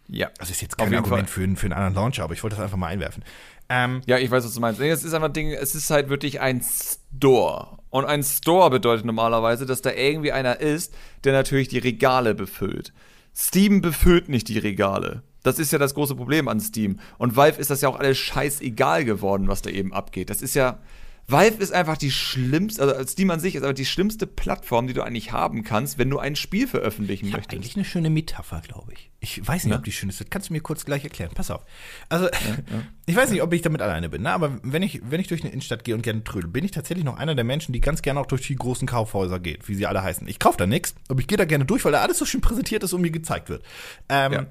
Ja. 0.09 0.31
Das 0.39 0.51
ist 0.51 0.63
jetzt 0.63 0.79
kein 0.79 0.95
Argument 0.95 1.29
für, 1.29 1.41
für 1.57 1.67
einen 1.67 1.73
anderen 1.73 1.95
Launcher, 1.95 2.23
aber 2.23 2.35
ich 2.35 2.45
wollte 2.45 2.55
das 2.55 2.63
einfach 2.63 2.77
mal 2.77 2.87
einwerfen. 2.87 3.25
Ähm, 3.69 4.03
ja, 4.07 4.19
ich 4.19 4.31
weiß, 4.31 4.45
was 4.45 4.55
du 4.55 4.61
meinst. 4.61 4.81
Es 4.81 5.05
ist 5.05 5.15
einfach 5.15 5.29
ein 5.29 5.33
Ding, 5.33 5.51
es 5.51 5.75
ist 5.75 5.91
halt 5.91 6.09
wirklich 6.09 6.41
ein 6.41 6.63
Store. 6.63 7.79
Und 7.91 8.05
ein 8.05 8.23
Store 8.23 8.71
bedeutet 8.71 9.07
normalerweise, 9.07 9.67
dass 9.67 9.83
da 9.83 9.93
irgendwie 9.93 10.33
einer 10.33 10.61
ist, 10.61 10.95
der 11.25 11.33
natürlich 11.33 11.69
die 11.69 11.79
Regale 11.79 12.35
befüllt. 12.35 12.93
Steam 13.35 13.81
befüllt 13.81 14.29
nicht 14.29 14.49
die 14.49 14.59
Regale. 14.59 15.23
Das 15.43 15.59
ist 15.59 15.73
ja 15.73 15.79
das 15.79 15.95
große 15.95 16.15
Problem 16.15 16.49
an 16.49 16.61
Steam. 16.61 16.99
Und 17.19 17.37
Valve 17.37 17.61
ist 17.61 17.71
das 17.71 17.81
ja 17.83 17.89
auch 17.89 17.99
alles 17.99 18.19
scheißegal 18.19 19.05
geworden, 19.05 19.49
was 19.49 19.63
da 19.63 19.71
eben 19.71 19.93
abgeht. 19.93 20.31
Das 20.31 20.43
ist 20.43 20.55
ja, 20.55 20.79
Valve 21.27 21.63
ist 21.63 21.73
einfach 21.73 21.97
die 21.97 22.11
schlimmste, 22.11 22.83
also 22.83 23.07
Steam 23.07 23.31
an 23.31 23.41
sich 23.41 23.55
ist 23.55 23.63
aber 23.63 23.73
die 23.73 23.87
schlimmste 23.87 24.27
Plattform, 24.27 24.87
die 24.87 24.93
du 24.93 25.03
eigentlich 25.03 25.33
haben 25.33 25.65
kannst, 25.65 25.99
wenn 25.99 26.11
du 26.11 26.19
ein 26.19 26.37
Spiel 26.37 26.67
veröffentlichen 26.67 27.27
ich 27.27 27.33
möchtest. 27.33 27.55
Eigentlich 27.55 27.77
eine 27.77 27.85
schöne 27.85 28.11
Metapher, 28.11 28.61
glaube 28.61 28.93
ich. 28.93 29.11
Ich 29.21 29.47
weiß 29.47 29.65
nicht, 29.65 29.73
ja? 29.73 29.79
ob 29.79 29.85
die 29.85 29.93
schön 29.93 30.11
ist. 30.11 30.21
Das 30.21 30.29
kannst 30.29 30.51
du 30.51 30.53
mir 30.53 30.61
kurz 30.61 30.85
gleich 30.85 31.03
erklären. 31.03 31.31
Pass 31.35 31.51
auf. 31.51 31.65
Also, 32.11 32.27
ja, 32.27 32.31
ja. 32.33 32.83
ich 33.07 33.17
weiß 33.17 33.31
nicht, 33.31 33.43
ob 33.43 33.53
ich 33.55 33.63
damit 33.63 33.81
alleine 33.81 34.11
bin, 34.11 34.23
ne? 34.23 34.33
aber 34.33 34.59
wenn 34.63 34.83
ich, 34.83 35.01
wenn 35.09 35.21
ich 35.21 35.29
durch 35.29 35.43
eine 35.43 35.51
Innenstadt 35.51 35.85
gehe 35.85 35.95
und 35.95 36.03
gerne 36.03 36.25
trödel, 36.25 36.51
bin 36.51 36.65
ich 36.65 36.73
tatsächlich 36.73 37.05
noch 37.05 37.17
einer 37.17 37.35
der 37.35 37.45
Menschen, 37.45 37.73
die 37.73 37.81
ganz 37.81 38.03
gerne 38.03 38.21
auch 38.21 38.27
durch 38.27 38.47
die 38.47 38.57
großen 38.57 38.87
Kaufhäuser 38.87 39.41
geht, 39.41 39.67
wie 39.69 39.75
sie 39.75 39.87
alle 39.87 40.03
heißen. 40.03 40.29
Ich 40.29 40.39
kaufe 40.39 40.59
da 40.59 40.67
nichts, 40.67 40.95
aber 41.09 41.21
ich 41.21 41.27
gehe 41.27 41.39
da 41.39 41.47
gerne 41.47 41.65
durch, 41.65 41.85
weil 41.87 41.93
da 41.93 42.03
alles 42.03 42.19
so 42.19 42.27
schön 42.27 42.43
präsentiert 42.43 42.83
ist 42.83 42.93
und 42.93 43.01
mir 43.01 43.11
gezeigt 43.11 43.49
wird. 43.49 43.63
Ähm, 44.11 44.47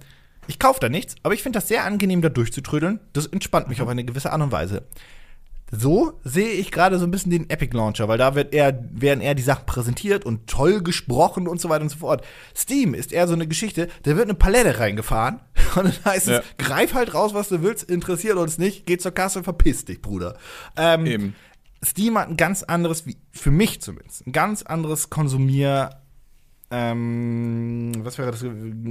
ich 0.48 0.60
kaufe 0.60 0.80
da 0.80 0.90
nichts, 0.90 1.16
aber 1.24 1.34
ich 1.34 1.44
finde 1.44 1.58
das 1.58 1.68
sehr 1.68 1.86
angenehm, 1.86 2.22
da 2.22 2.30
durchzutrödeln. 2.30 3.00
Das 3.14 3.28
entspannt 3.28 3.70
mich 3.70 3.78
mhm. 3.78 3.84
auf 3.84 3.90
eine 3.90 4.04
gewisse 4.04 4.32
Art 4.32 4.42
und 4.42 4.52
Weise. 4.52 4.84
So 5.76 6.20
sehe 6.24 6.52
ich 6.52 6.72
gerade 6.72 7.00
so 7.00 7.06
ein 7.06 7.12
bisschen 7.12 7.32
den 7.32 7.50
Epic 7.50 7.76
Launcher, 7.76 8.08
weil 8.08 8.20
da 8.20 8.36
wird 8.36 8.54
eher, 8.54 8.88
werden 8.92 9.22
eher 9.22 9.34
die 9.34 9.42
Sachen 9.42 9.66
präsentiert 9.66 10.24
und 10.24 10.46
toll 10.48 10.84
gesprochen 10.84 11.48
und 11.48 11.60
so 11.60 11.68
weiter 11.68 11.82
und 11.82 11.90
so 11.90 11.98
fort. 11.98 12.24
Steam 12.56 12.94
ist 12.94 13.12
eher 13.12 13.28
so 13.28 13.34
eine 13.34 13.48
Geschichte, 13.48 13.88
da 14.04 14.16
wird 14.16 14.26
eine 14.26 14.36
Palette 14.36 14.80
reingefahren 14.80 15.40
und 15.76 15.86
dann 15.86 16.06
heißt 16.06 16.28
ja. 16.28 16.40
es, 16.40 16.46
greif 16.58 16.94
halt 16.94 17.16
raus, 17.16 17.34
was 17.34 17.50
du 17.50 17.64
willst, 17.64 17.90
interessiert 17.90 18.38
uns 18.38 18.60
nicht, 18.60 18.86
geh 18.86 18.98
zur 18.98 19.14
Kasse, 19.14 19.42
verpiss 19.42 19.86
dich, 19.86 20.02
Bruder. 20.02 20.38
Ähm, 20.78 21.06
Eben. 21.08 21.36
Steam 21.84 22.18
hat 22.20 22.30
ein 22.30 22.38
ganz 22.38 22.62
anderes, 22.62 23.08
wie, 23.08 23.18
für 23.32 23.52
mich 23.52 23.82
zumindest, 23.82 24.28
ein 24.28 24.32
ganz 24.32 24.62
anderes 24.62 25.10
Konsumier- 25.10 26.03
ähm, 26.76 27.92
was 28.00 28.18
wäre 28.18 28.32
das, 28.32 28.42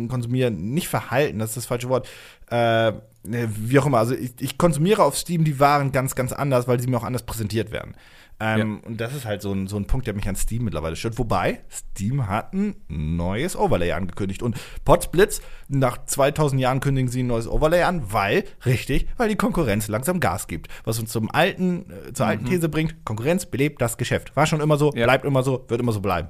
konsumieren, 0.08 0.72
nicht 0.72 0.86
Verhalten, 0.86 1.40
das 1.40 1.50
ist 1.50 1.56
das 1.56 1.66
falsche 1.66 1.88
Wort, 1.88 2.08
äh, 2.48 2.92
wie 3.24 3.78
auch 3.80 3.86
immer, 3.86 3.98
also 3.98 4.14
ich, 4.14 4.34
ich, 4.38 4.56
konsumiere 4.56 5.02
auf 5.02 5.18
Steam 5.18 5.42
die 5.42 5.58
Waren 5.58 5.90
ganz, 5.90 6.14
ganz 6.14 6.32
anders, 6.32 6.68
weil 6.68 6.78
sie 6.78 6.86
mir 6.86 6.98
auch 6.98 7.04
anders 7.04 7.24
präsentiert 7.24 7.72
werden. 7.72 7.94
Ähm, 8.38 8.80
ja. 8.82 8.88
Und 8.88 9.00
das 9.00 9.14
ist 9.14 9.24
halt 9.24 9.42
so 9.42 9.52
ein, 9.52 9.66
so 9.66 9.76
ein 9.76 9.86
Punkt, 9.86 10.06
der 10.06 10.14
mich 10.14 10.28
an 10.28 10.36
Steam 10.36 10.64
mittlerweile 10.64 10.94
stört. 10.94 11.18
Wobei, 11.18 11.60
Steam 11.70 12.28
hat 12.28 12.52
ein 12.54 12.76
neues 12.88 13.56
Overlay 13.56 13.92
angekündigt. 13.92 14.42
Und 14.42 14.56
Potsblitz, 14.84 15.40
nach 15.68 16.06
2000 16.06 16.60
Jahren 16.60 16.80
kündigen 16.80 17.10
sie 17.10 17.22
ein 17.22 17.28
neues 17.28 17.48
Overlay 17.48 17.82
an, 17.82 18.12
weil, 18.12 18.44
richtig, 18.64 19.06
weil 19.16 19.28
die 19.28 19.36
Konkurrenz 19.36 19.88
langsam 19.88 20.20
Gas 20.20 20.46
gibt. 20.46 20.68
Was 20.84 20.98
uns 20.98 21.10
zum 21.10 21.30
alten, 21.30 21.86
äh, 22.08 22.12
zur 22.12 22.26
alten 22.26 22.44
mhm. 22.44 22.48
These 22.48 22.68
bringt, 22.68 23.04
Konkurrenz 23.04 23.46
belebt 23.46 23.80
das 23.80 23.96
Geschäft. 23.96 24.34
War 24.36 24.46
schon 24.46 24.60
immer 24.60 24.76
so, 24.76 24.92
ja. 24.94 25.04
bleibt 25.04 25.24
immer 25.24 25.42
so, 25.42 25.64
wird 25.68 25.80
immer 25.80 25.92
so 25.92 26.00
bleiben. 26.00 26.28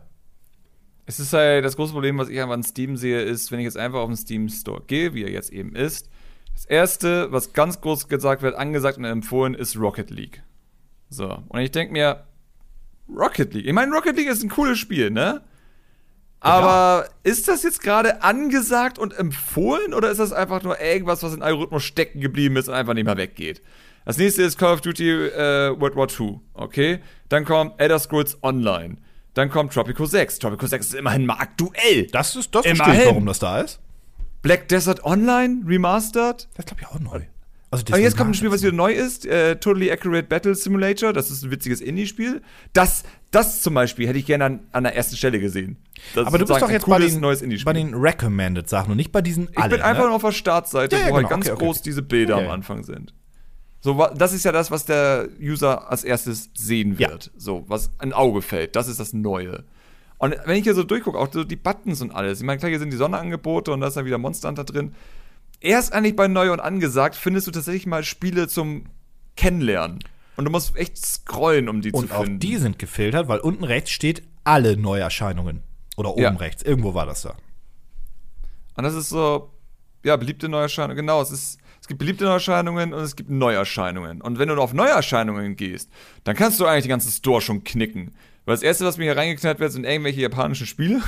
Es 1.12 1.20
ist 1.20 1.34
halt 1.34 1.62
das 1.62 1.76
große 1.76 1.92
Problem, 1.92 2.16
was 2.16 2.30
ich 2.30 2.40
einfach 2.40 2.54
an 2.54 2.62
Steam 2.62 2.96
sehe, 2.96 3.20
ist, 3.20 3.52
wenn 3.52 3.58
ich 3.58 3.66
jetzt 3.66 3.76
einfach 3.76 3.98
auf 3.98 4.08
den 4.08 4.16
Steam 4.16 4.48
Store 4.48 4.82
gehe, 4.86 5.12
wie 5.12 5.24
er 5.24 5.30
jetzt 5.30 5.52
eben 5.52 5.76
ist. 5.76 6.08
Das 6.54 6.64
erste, 6.64 7.30
was 7.30 7.52
ganz 7.52 7.82
groß 7.82 8.08
gesagt 8.08 8.40
wird, 8.40 8.54
angesagt 8.54 8.96
und 8.96 9.04
empfohlen, 9.04 9.52
ist 9.52 9.76
Rocket 9.76 10.10
League. 10.10 10.42
So. 11.10 11.42
Und 11.48 11.60
ich 11.60 11.70
denke 11.70 11.92
mir, 11.92 12.24
Rocket 13.14 13.52
League. 13.52 13.66
Ich 13.66 13.74
meine, 13.74 13.92
Rocket 13.92 14.16
League 14.16 14.28
ist 14.28 14.42
ein 14.42 14.48
cooles 14.48 14.78
Spiel, 14.78 15.10
ne? 15.10 15.42
Aber 16.40 17.04
ja. 17.04 17.30
ist 17.30 17.46
das 17.46 17.62
jetzt 17.62 17.82
gerade 17.82 18.22
angesagt 18.22 18.98
und 18.98 19.12
empfohlen 19.12 19.92
oder 19.92 20.10
ist 20.10 20.18
das 20.18 20.32
einfach 20.32 20.62
nur 20.62 20.80
irgendwas, 20.80 21.22
was 21.22 21.34
in 21.34 21.42
Algorithmus 21.42 21.84
stecken 21.84 22.22
geblieben 22.22 22.56
ist 22.56 22.68
und 22.68 22.74
einfach 22.74 22.94
nicht 22.94 23.04
mehr 23.04 23.18
weggeht? 23.18 23.60
Das 24.06 24.16
nächste 24.16 24.44
ist 24.44 24.58
Call 24.58 24.72
of 24.72 24.80
Duty 24.80 25.10
äh, 25.10 25.78
World 25.78 25.94
War 25.94 26.08
II, 26.08 26.40
okay? 26.54 27.00
Dann 27.28 27.44
kommt 27.44 27.78
Elder 27.78 27.98
Scrolls 27.98 28.42
Online. 28.42 28.96
Dann 29.34 29.48
kommt 29.50 29.72
Tropico 29.72 30.04
6. 30.04 30.38
Tropico 30.40 30.66
6 30.66 30.86
ist 30.86 30.94
immerhin 30.94 31.24
mal 31.26 31.36
aktuell. 31.38 32.06
Das 32.12 32.36
ist, 32.36 32.54
das 32.54 32.64
Immerhin. 32.66 32.76
verstehe 32.84 33.02
ich, 33.04 33.08
warum 33.08 33.26
das 33.26 33.38
da 33.38 33.60
ist. 33.60 33.80
Black 34.42 34.68
Desert 34.68 35.04
Online 35.04 35.62
Remastered. 35.66 36.48
Das 36.54 36.66
glaube 36.66 36.82
ich 36.82 36.88
auch 36.88 36.98
neu. 37.00 37.22
Also 37.70 37.84
Aber 37.88 37.98
jetzt 38.00 38.18
kommt 38.18 38.30
ein 38.30 38.34
Spiel, 38.34 38.50
was 38.52 38.60
wieder 38.62 38.72
neu 38.72 38.92
ist. 38.92 39.24
Äh, 39.24 39.56
totally 39.56 39.90
Accurate 39.90 40.24
Battle 40.28 40.54
Simulator. 40.54 41.14
Das 41.14 41.30
ist 41.30 41.42
ein 41.42 41.50
witziges 41.50 41.80
Indie-Spiel. 41.80 42.42
Das, 42.74 43.04
das 43.30 43.62
zum 43.62 43.72
Beispiel 43.72 44.06
hätte 44.06 44.18
ich 44.18 44.26
gerne 44.26 44.44
an, 44.44 44.60
an 44.72 44.84
der 44.84 44.94
ersten 44.94 45.16
Stelle 45.16 45.40
gesehen. 45.40 45.78
Das 46.14 46.26
Aber 46.26 46.36
du 46.36 46.44
bist 46.44 46.60
doch 46.60 46.68
jetzt 46.70 46.84
bei 46.86 46.98
den, 46.98 47.22
bei 47.64 47.72
den 47.72 47.94
Recommended 47.94 48.68
Sachen 48.68 48.90
und 48.90 48.98
nicht 48.98 49.10
bei 49.12 49.22
diesen 49.22 49.48
Ich 49.52 49.56
alle, 49.58 49.70
bin 49.70 49.80
einfach 49.80 50.02
ne? 50.02 50.08
nur 50.08 50.16
auf 50.16 50.22
der 50.22 50.32
Startseite, 50.32 50.96
Ja, 50.96 51.02
ja, 51.04 51.08
wo 51.08 51.14
halt 51.14 51.22
genau. 51.24 51.28
ganz 51.30 51.46
Okay, 51.46 51.54
okay. 51.54 51.64
groß 51.64 51.80
diese 51.80 52.02
Bilder 52.02 52.38
Ja, 52.38 52.44
am. 52.44 52.50
Anfang 52.50 52.82
sind. 52.84 53.14
So, 53.84 54.08
das 54.14 54.32
ist 54.32 54.44
ja 54.44 54.52
das, 54.52 54.70
was 54.70 54.84
der 54.86 55.28
User 55.40 55.90
als 55.90 56.04
erstes 56.04 56.50
sehen 56.54 56.96
Ja. 56.98 57.10
wird. 57.10 57.30
So, 57.36 57.64
was 57.66 57.90
ein 57.98 58.12
Auge 58.12 58.40
fällt. 58.40 58.76
Das 58.76 58.88
ist 58.88 59.00
das 59.00 59.12
Neue. 59.12 59.64
Und 60.18 60.36
wenn 60.46 60.56
ich 60.56 60.62
hier 60.62 60.74
so 60.74 60.84
durchgucke, 60.84 61.18
auch 61.18 61.32
so 61.32 61.42
die 61.42 61.56
Buttons 61.56 62.00
und 62.00 62.12
alles. 62.12 62.38
Ich 62.40 62.46
meine, 62.46 62.58
klar, 62.60 62.70
hier 62.70 62.78
sind 62.78 62.90
die 62.92 62.96
Sonderangebote 62.96 63.72
und 63.72 63.80
da 63.80 63.88
ist 63.88 63.96
dann 63.96 64.04
wieder 64.06 64.18
Monster 64.18 64.48
Hunter 64.48 64.62
drin. 64.64 64.94
Erst 65.60 65.92
eigentlich 65.92 66.14
bei 66.16 66.28
Neu 66.28 66.52
und 66.52 66.60
Angesagt 66.60 67.16
findest 67.16 67.48
du 67.48 67.50
tatsächlich 67.50 67.86
mal 67.86 68.04
Spiele 68.04 68.46
zum 68.46 68.84
Kennenlernen. 69.36 69.98
Und 70.36 70.44
du 70.44 70.50
musst 70.52 70.76
echt 70.76 70.96
scrollen, 70.96 71.68
um 71.68 71.82
die 71.82 71.90
Und 71.90 72.08
zu 72.08 72.14
auch 72.14 72.22
finden. 72.22 72.38
die 72.38 72.56
sind 72.56 72.78
gefiltert, 72.78 73.26
weil 73.28 73.40
unten 73.40 73.64
rechts 73.64 73.90
steht 73.90 74.22
alle 74.44 74.76
Neuerscheinungen. 74.76 75.62
Oder 75.96 76.10
oben 76.12 76.22
Ja. 76.22 76.30
rechts. 76.30 76.62
Irgendwo 76.62 76.94
war 76.94 77.04
das 77.06 77.22
da. 77.22 77.34
Und 78.76 78.84
das 78.84 78.94
ist 78.94 79.08
so, 79.08 79.50
ja, 80.04 80.16
beliebte 80.16 80.48
Neuerscheinungen. 80.48 80.96
Genau, 80.96 81.20
es 81.20 81.30
ist, 81.32 81.58
gibt 81.92 81.98
beliebte 82.00 82.24
Neuerscheinungen 82.24 82.92
und 82.94 83.02
es 83.02 83.16
gibt 83.16 83.30
Neuerscheinungen. 83.30 84.20
Und 84.20 84.38
wenn 84.38 84.48
du 84.48 84.54
auf 84.56 84.72
Neuerscheinungen 84.72 85.56
gehst, 85.56 85.90
dann 86.24 86.34
kannst 86.36 86.58
du 86.58 86.66
eigentlich 86.66 86.84
den 86.84 86.90
ganzen 86.90 87.12
Store 87.12 87.40
schon 87.40 87.64
knicken. 87.64 88.14
Weil 88.44 88.54
das 88.54 88.62
erste, 88.62 88.84
was 88.84 88.96
mir 88.98 89.04
hier 89.04 89.16
reingeknallt 89.16 89.60
wird, 89.60 89.72
sind 89.72 89.84
irgendwelche 89.84 90.20
japanischen 90.20 90.66
Spiele. 90.66 91.00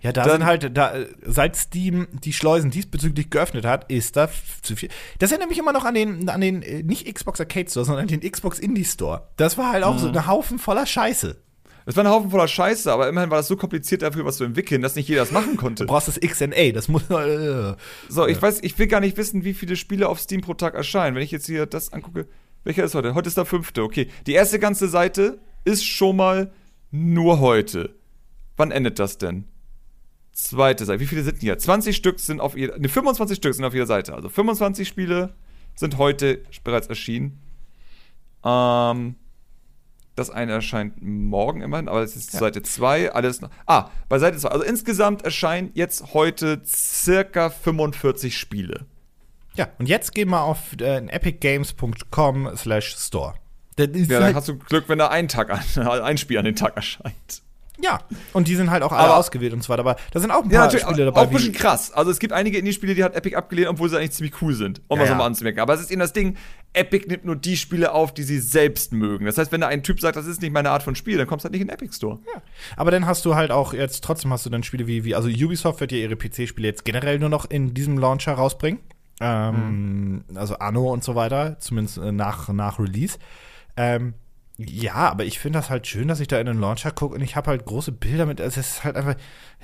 Ja, 0.00 0.12
da 0.12 0.22
Dann- 0.22 0.30
sind 0.32 0.44
halt, 0.46 0.76
da, 0.76 0.94
seit 1.22 1.56
Steam 1.56 2.06
die 2.24 2.32
Schleusen 2.32 2.70
diesbezüglich 2.70 3.30
geöffnet 3.30 3.64
hat, 3.64 3.90
ist 3.90 4.16
da 4.16 4.28
zu 4.62 4.76
viel. 4.76 4.88
Das 5.18 5.30
erinnert 5.32 5.48
mich 5.50 5.58
immer 5.58 5.72
noch 5.72 5.84
an 5.84 5.94
den, 5.94 6.28
an 6.28 6.40
den, 6.40 6.62
äh, 6.62 6.82
nicht 6.84 7.12
Xbox 7.12 7.40
Arcade 7.40 7.68
Store, 7.68 7.84
sondern 7.84 8.02
an 8.02 8.08
den 8.08 8.20
Xbox 8.30 8.58
Indie 8.60 8.84
Store. 8.84 9.28
Das 9.36 9.58
war 9.58 9.72
halt 9.72 9.82
auch 9.84 9.94
Mhm. 9.94 9.98
so 9.98 10.08
ein 10.08 10.26
Haufen 10.26 10.58
voller 10.58 10.86
Scheiße. 10.86 11.36
Es 11.88 11.96
war 11.96 12.04
ein 12.04 12.10
Haufen 12.10 12.30
voller 12.30 12.48
Scheiße, 12.48 12.92
aber 12.92 13.08
immerhin 13.08 13.30
war 13.30 13.38
das 13.38 13.48
so 13.48 13.56
kompliziert 13.56 14.02
dafür, 14.02 14.26
was 14.26 14.36
zu 14.36 14.44
entwickeln, 14.44 14.82
dass 14.82 14.94
nicht 14.94 15.08
jeder 15.08 15.22
das 15.22 15.32
machen 15.32 15.56
konnte. 15.56 15.84
Du 15.86 15.88
brauchst 15.90 16.06
das 16.06 16.20
XNA, 16.20 16.72
das 16.74 16.86
muss. 16.88 17.08
Äh, 17.08 17.76
So, 18.10 18.26
ich 18.26 18.42
weiß, 18.42 18.58
ich 18.60 18.78
will 18.78 18.88
gar 18.88 19.00
nicht 19.00 19.16
wissen, 19.16 19.42
wie 19.42 19.54
viele 19.54 19.74
Spiele 19.74 20.06
auf 20.06 20.20
Steam 20.20 20.42
pro 20.42 20.52
Tag 20.52 20.74
erscheinen. 20.74 21.16
Wenn 21.16 21.22
ich 21.22 21.30
jetzt 21.30 21.46
hier 21.46 21.64
das 21.64 21.94
angucke, 21.94 22.28
welcher 22.62 22.84
ist 22.84 22.94
heute? 22.94 23.14
Heute 23.14 23.28
ist 23.28 23.38
der 23.38 23.46
fünfte, 23.46 23.82
okay. 23.82 24.08
Die 24.26 24.34
erste 24.34 24.58
ganze 24.58 24.86
Seite 24.86 25.38
ist 25.64 25.82
schon 25.82 26.16
mal 26.16 26.52
nur 26.90 27.40
heute. 27.40 27.94
Wann 28.58 28.70
endet 28.70 28.98
das 28.98 29.16
denn? 29.16 29.44
Zweite 30.32 30.84
Seite. 30.84 31.00
Wie 31.00 31.06
viele 31.06 31.22
sind 31.22 31.36
denn 31.36 31.40
hier? 31.40 31.58
20 31.58 31.96
Stück 31.96 32.20
sind 32.20 32.42
auf 32.42 32.54
jeder, 32.54 32.78
ne, 32.78 32.90
25 32.90 33.38
Stück 33.38 33.54
sind 33.54 33.64
auf 33.64 33.72
jeder 33.72 33.86
Seite. 33.86 34.12
Also 34.12 34.28
25 34.28 34.86
Spiele 34.86 35.32
sind 35.74 35.96
heute 35.96 36.42
bereits 36.64 36.88
erschienen. 36.88 37.40
Ähm, 38.44 39.14
das 40.18 40.30
eine 40.30 40.52
erscheint 40.52 41.00
morgen 41.00 41.62
immerhin, 41.62 41.88
aber 41.88 42.02
es 42.02 42.16
ist 42.16 42.32
Seite 42.32 42.62
2, 42.62 43.12
alles 43.12 43.40
noch. 43.40 43.50
Ah, 43.66 43.90
bei 44.08 44.18
Seite 44.18 44.38
2. 44.38 44.48
Also 44.48 44.64
insgesamt 44.64 45.22
erscheinen 45.22 45.70
jetzt 45.74 46.14
heute 46.14 46.60
circa 46.64 47.50
45 47.50 48.36
Spiele. 48.36 48.86
ja, 49.54 49.68
und 49.78 49.88
jetzt 49.88 50.14
gehen 50.14 50.30
wir 50.30 50.42
auf 50.42 50.78
äh, 50.80 50.98
epicgames.com 51.06 52.56
slash 52.56 52.96
store. 52.96 53.34
Ja, 53.78 53.86
dann 53.86 54.22
halt, 54.22 54.34
hast 54.36 54.48
du 54.48 54.58
Glück, 54.58 54.88
wenn 54.88 54.98
da 54.98 55.08
ein 55.08 55.28
Tag 55.28 55.50
an, 55.50 55.88
ein 56.02 56.18
Spiel 56.18 56.38
an 56.38 56.44
den 56.44 56.56
Tag 56.56 56.76
erscheint. 56.76 57.42
Ja, 57.82 58.00
und 58.32 58.48
die 58.48 58.54
sind 58.56 58.70
halt 58.70 58.82
auch 58.82 58.92
alle 58.92 59.04
Aber- 59.08 59.16
ausgewählt 59.18 59.52
und 59.52 59.62
so 59.62 59.68
weiter. 59.68 59.80
Aber 59.80 59.96
da 60.12 60.20
sind 60.20 60.30
auch 60.30 60.42
ein 60.42 60.50
Ja, 60.50 60.58
paar 60.60 60.66
natürlich, 60.66 60.84
Spiele 60.86 61.08
auch 61.10 61.14
dabei. 61.14 61.28
ein 61.28 61.30
bisschen 61.34 61.52
krass. 61.52 61.92
Also 61.92 62.10
es 62.10 62.18
gibt 62.18 62.32
einige 62.32 62.58
Indie-Spiele, 62.58 62.94
die 62.94 63.04
hat 63.04 63.14
Epic 63.14 63.36
abgelehnt, 63.36 63.68
obwohl 63.68 63.88
sie 63.88 63.96
eigentlich 63.96 64.12
ziemlich 64.12 64.42
cool 64.42 64.54
sind, 64.54 64.80
um 64.88 64.98
Ja, 64.98 65.04
das 65.06 65.10
ja. 65.18 65.24
anzumerken. 65.24 65.60
Aber 65.60 65.74
es 65.74 65.80
ist 65.80 65.90
eben 65.90 66.00
das 66.00 66.12
Ding, 66.12 66.36
Epic 66.72 67.06
nimmt 67.08 67.24
nur 67.24 67.36
die 67.36 67.56
Spiele 67.56 67.92
auf, 67.92 68.12
die 68.12 68.22
sie 68.24 68.40
selbst 68.40 68.92
mögen. 68.92 69.24
Das 69.26 69.38
heißt, 69.38 69.52
wenn 69.52 69.60
da 69.60 69.68
ein 69.68 69.82
Typ 69.82 70.00
sagt, 70.00 70.16
das 70.16 70.26
ist 70.26 70.42
nicht 70.42 70.52
meine 70.52 70.70
Art 70.70 70.82
von 70.82 70.94
Spiel, 70.94 71.16
dann 71.18 71.26
kommst 71.26 71.44
du 71.44 71.46
halt 71.46 71.52
nicht 71.52 71.62
in 71.62 71.68
den 71.68 71.74
Epic 71.74 71.94
Store. 71.94 72.18
Aber 72.76 72.90
dann 72.90 73.06
hast 73.06 73.24
du 73.24 73.34
halt 73.36 73.50
auch 73.50 73.72
jetzt, 73.72 74.04
trotzdem 74.04 74.32
hast 74.32 74.44
du 74.44 74.50
dann 74.50 74.62
Spiele 74.62 74.86
wie, 74.86 75.04
wie 75.04 75.14
also 75.14 75.28
Ubisoft 75.28 75.80
wird 75.80 75.92
ja 75.92 75.98
ihre 75.98 76.16
PC-Spiele 76.16 76.66
jetzt 76.68 76.84
generell 76.84 77.18
nur 77.18 77.28
noch 77.28 77.48
in 77.50 77.74
diesem 77.74 77.96
Launcher 77.98 78.32
rausbringen. 78.34 78.80
Ähm, 79.20 80.24
Also 80.34 80.56
Anno 80.58 80.92
und 80.92 81.02
so 81.04 81.14
weiter, 81.14 81.58
zumindest 81.58 81.98
äh, 81.98 82.12
nach, 82.12 82.48
nach 82.48 82.78
Release. 82.78 83.18
Ähm, 83.76 84.14
ja, 84.58 84.94
aber 84.94 85.24
ich 85.24 85.38
finde 85.38 85.60
das 85.60 85.70
halt 85.70 85.86
schön, 85.86 86.08
dass 86.08 86.20
ich 86.20 86.28
da 86.28 86.38
in 86.40 86.46
den 86.46 86.60
Launcher 86.60 86.90
gucke 86.90 87.14
und 87.14 87.22
ich 87.22 87.36
habe 87.36 87.50
halt 87.50 87.64
große 87.64 87.92
Bilder 87.92 88.26
mit. 88.26 88.40
Es 88.40 88.56
ist 88.56 88.84
halt 88.84 88.96
einfach, 88.96 89.14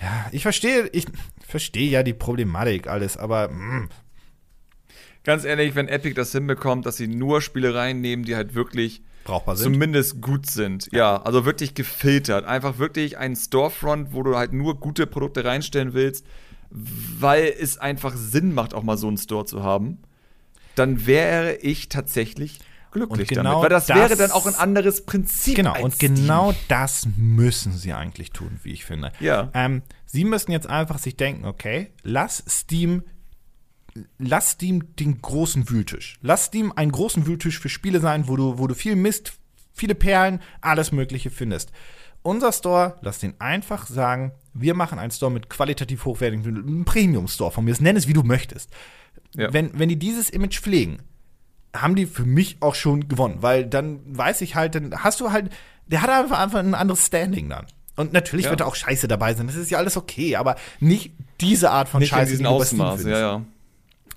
ja, 0.00 0.26
ich 0.30 0.42
verstehe, 0.42 0.88
ich 0.92 1.06
verstehe 1.44 1.90
ja 1.90 2.02
die 2.02 2.14
Problematik 2.14 2.86
alles, 2.86 3.16
aber 3.16 3.48
mm, 3.48 3.88
Ganz 5.24 5.46
ehrlich, 5.46 5.74
wenn 5.74 5.88
Epic 5.88 6.14
das 6.14 6.32
hinbekommt, 6.32 6.84
dass 6.84 6.98
sie 6.98 7.08
nur 7.08 7.40
Spiele 7.40 7.74
reinnehmen, 7.74 8.26
die 8.26 8.36
halt 8.36 8.54
wirklich 8.54 9.02
brauchbar 9.24 9.56
sind. 9.56 9.72
zumindest 9.72 10.20
gut 10.20 10.44
sind. 10.46 10.88
Ja, 10.92 11.22
also 11.22 11.46
wirklich 11.46 11.74
gefiltert. 11.74 12.44
Einfach 12.44 12.78
wirklich 12.78 13.16
ein 13.16 13.34
Storefront, 13.34 14.12
wo 14.12 14.22
du 14.22 14.36
halt 14.36 14.52
nur 14.52 14.78
gute 14.78 15.06
Produkte 15.06 15.46
reinstellen 15.46 15.94
willst, 15.94 16.26
weil 16.70 17.54
es 17.58 17.78
einfach 17.78 18.14
Sinn 18.14 18.52
macht, 18.52 18.74
auch 18.74 18.82
mal 18.82 18.98
so 18.98 19.08
einen 19.08 19.16
Store 19.16 19.46
zu 19.46 19.62
haben. 19.62 20.02
Dann 20.74 21.06
wäre 21.06 21.54
ich 21.54 21.88
tatsächlich 21.88 22.58
glücklich 22.94 23.28
genau 23.28 23.42
damit. 23.42 23.62
Weil 23.64 23.68
das, 23.70 23.86
das- 23.86 23.96
wäre 23.98 24.16
dann 24.16 24.30
auch 24.30 24.46
ein 24.46 24.54
anderes 24.54 25.04
Prinzip. 25.04 25.56
Genau, 25.56 25.78
und 25.82 25.94
Steam. 25.94 26.14
genau 26.14 26.54
das 26.68 27.06
müssen 27.16 27.72
sie 27.72 27.92
eigentlich 27.92 28.30
tun, 28.30 28.58
wie 28.62 28.72
ich 28.72 28.84
finde. 28.86 29.12
Ja. 29.20 29.50
Ähm, 29.52 29.82
sie 30.06 30.24
müssen 30.24 30.50
jetzt 30.52 30.68
einfach 30.68 30.98
sich 30.98 31.16
denken, 31.16 31.44
okay, 31.44 31.92
lass 32.02 32.42
Steam, 32.48 33.02
lass 34.18 34.52
Steam 34.52 34.96
den 34.96 35.20
großen 35.20 35.68
Wühltisch. 35.68 36.18
Lass 36.22 36.46
Steam 36.46 36.72
einen 36.74 36.92
großen 36.92 37.26
Wühltisch 37.26 37.58
für 37.58 37.68
Spiele 37.68 38.00
sein, 38.00 38.28
wo 38.28 38.36
du, 38.36 38.58
wo 38.58 38.66
du 38.66 38.74
viel 38.74 38.96
Mist, 38.96 39.34
viele 39.72 39.94
Perlen, 39.94 40.40
alles 40.60 40.92
Mögliche 40.92 41.30
findest. 41.30 41.70
Unser 42.22 42.52
Store, 42.52 42.96
lass 43.02 43.18
den 43.18 43.38
einfach 43.38 43.86
sagen, 43.86 44.32
wir 44.54 44.74
machen 44.74 44.98
einen 44.98 45.10
Store 45.10 45.30
mit 45.30 45.50
qualitativ 45.50 46.06
hochwertigen, 46.06 46.46
einen 46.46 46.84
Premium-Store 46.86 47.50
von 47.50 47.64
mir, 47.64 47.74
nenn 47.80 47.96
es 47.96 48.08
wie 48.08 48.14
du 48.14 48.22
möchtest. 48.22 48.70
Ja. 49.34 49.52
Wenn, 49.52 49.78
wenn 49.78 49.88
die 49.88 49.98
dieses 49.98 50.30
Image 50.30 50.60
pflegen, 50.60 51.02
haben 51.74 51.94
die 51.96 52.06
für 52.06 52.24
mich 52.24 52.56
auch 52.60 52.74
schon 52.74 53.08
gewonnen, 53.08 53.38
weil 53.40 53.66
dann 53.66 54.00
weiß 54.06 54.40
ich 54.42 54.54
halt, 54.54 54.74
dann 54.76 54.94
hast 55.02 55.20
du 55.20 55.32
halt, 55.32 55.50
der 55.86 56.02
hat 56.02 56.10
einfach, 56.10 56.38
einfach 56.38 56.60
ein 56.60 56.74
anderes 56.74 57.06
Standing 57.06 57.48
dann. 57.50 57.66
Und 57.96 58.12
natürlich 58.12 58.44
Ja. 58.46 58.50
wird 58.50 58.60
da 58.60 58.64
auch 58.64 58.74
Scheiße 58.74 59.06
dabei 59.08 59.34
sein, 59.34 59.46
das 59.46 59.56
ist 59.56 59.70
ja 59.70 59.78
alles 59.78 59.96
okay, 59.96 60.36
aber 60.36 60.56
nicht 60.80 61.12
diese 61.40 61.70
Art 61.70 61.88
von 61.88 62.00
Nicht 62.00 62.12
in 62.12 62.18
Scheiße, 62.18 62.36
die 62.38 62.42
du 62.42 62.58
bei 62.58 62.64
Steam 62.64 62.80
Ausmaß, 62.80 63.04
ja, 63.06 63.18
ja. 63.18 63.42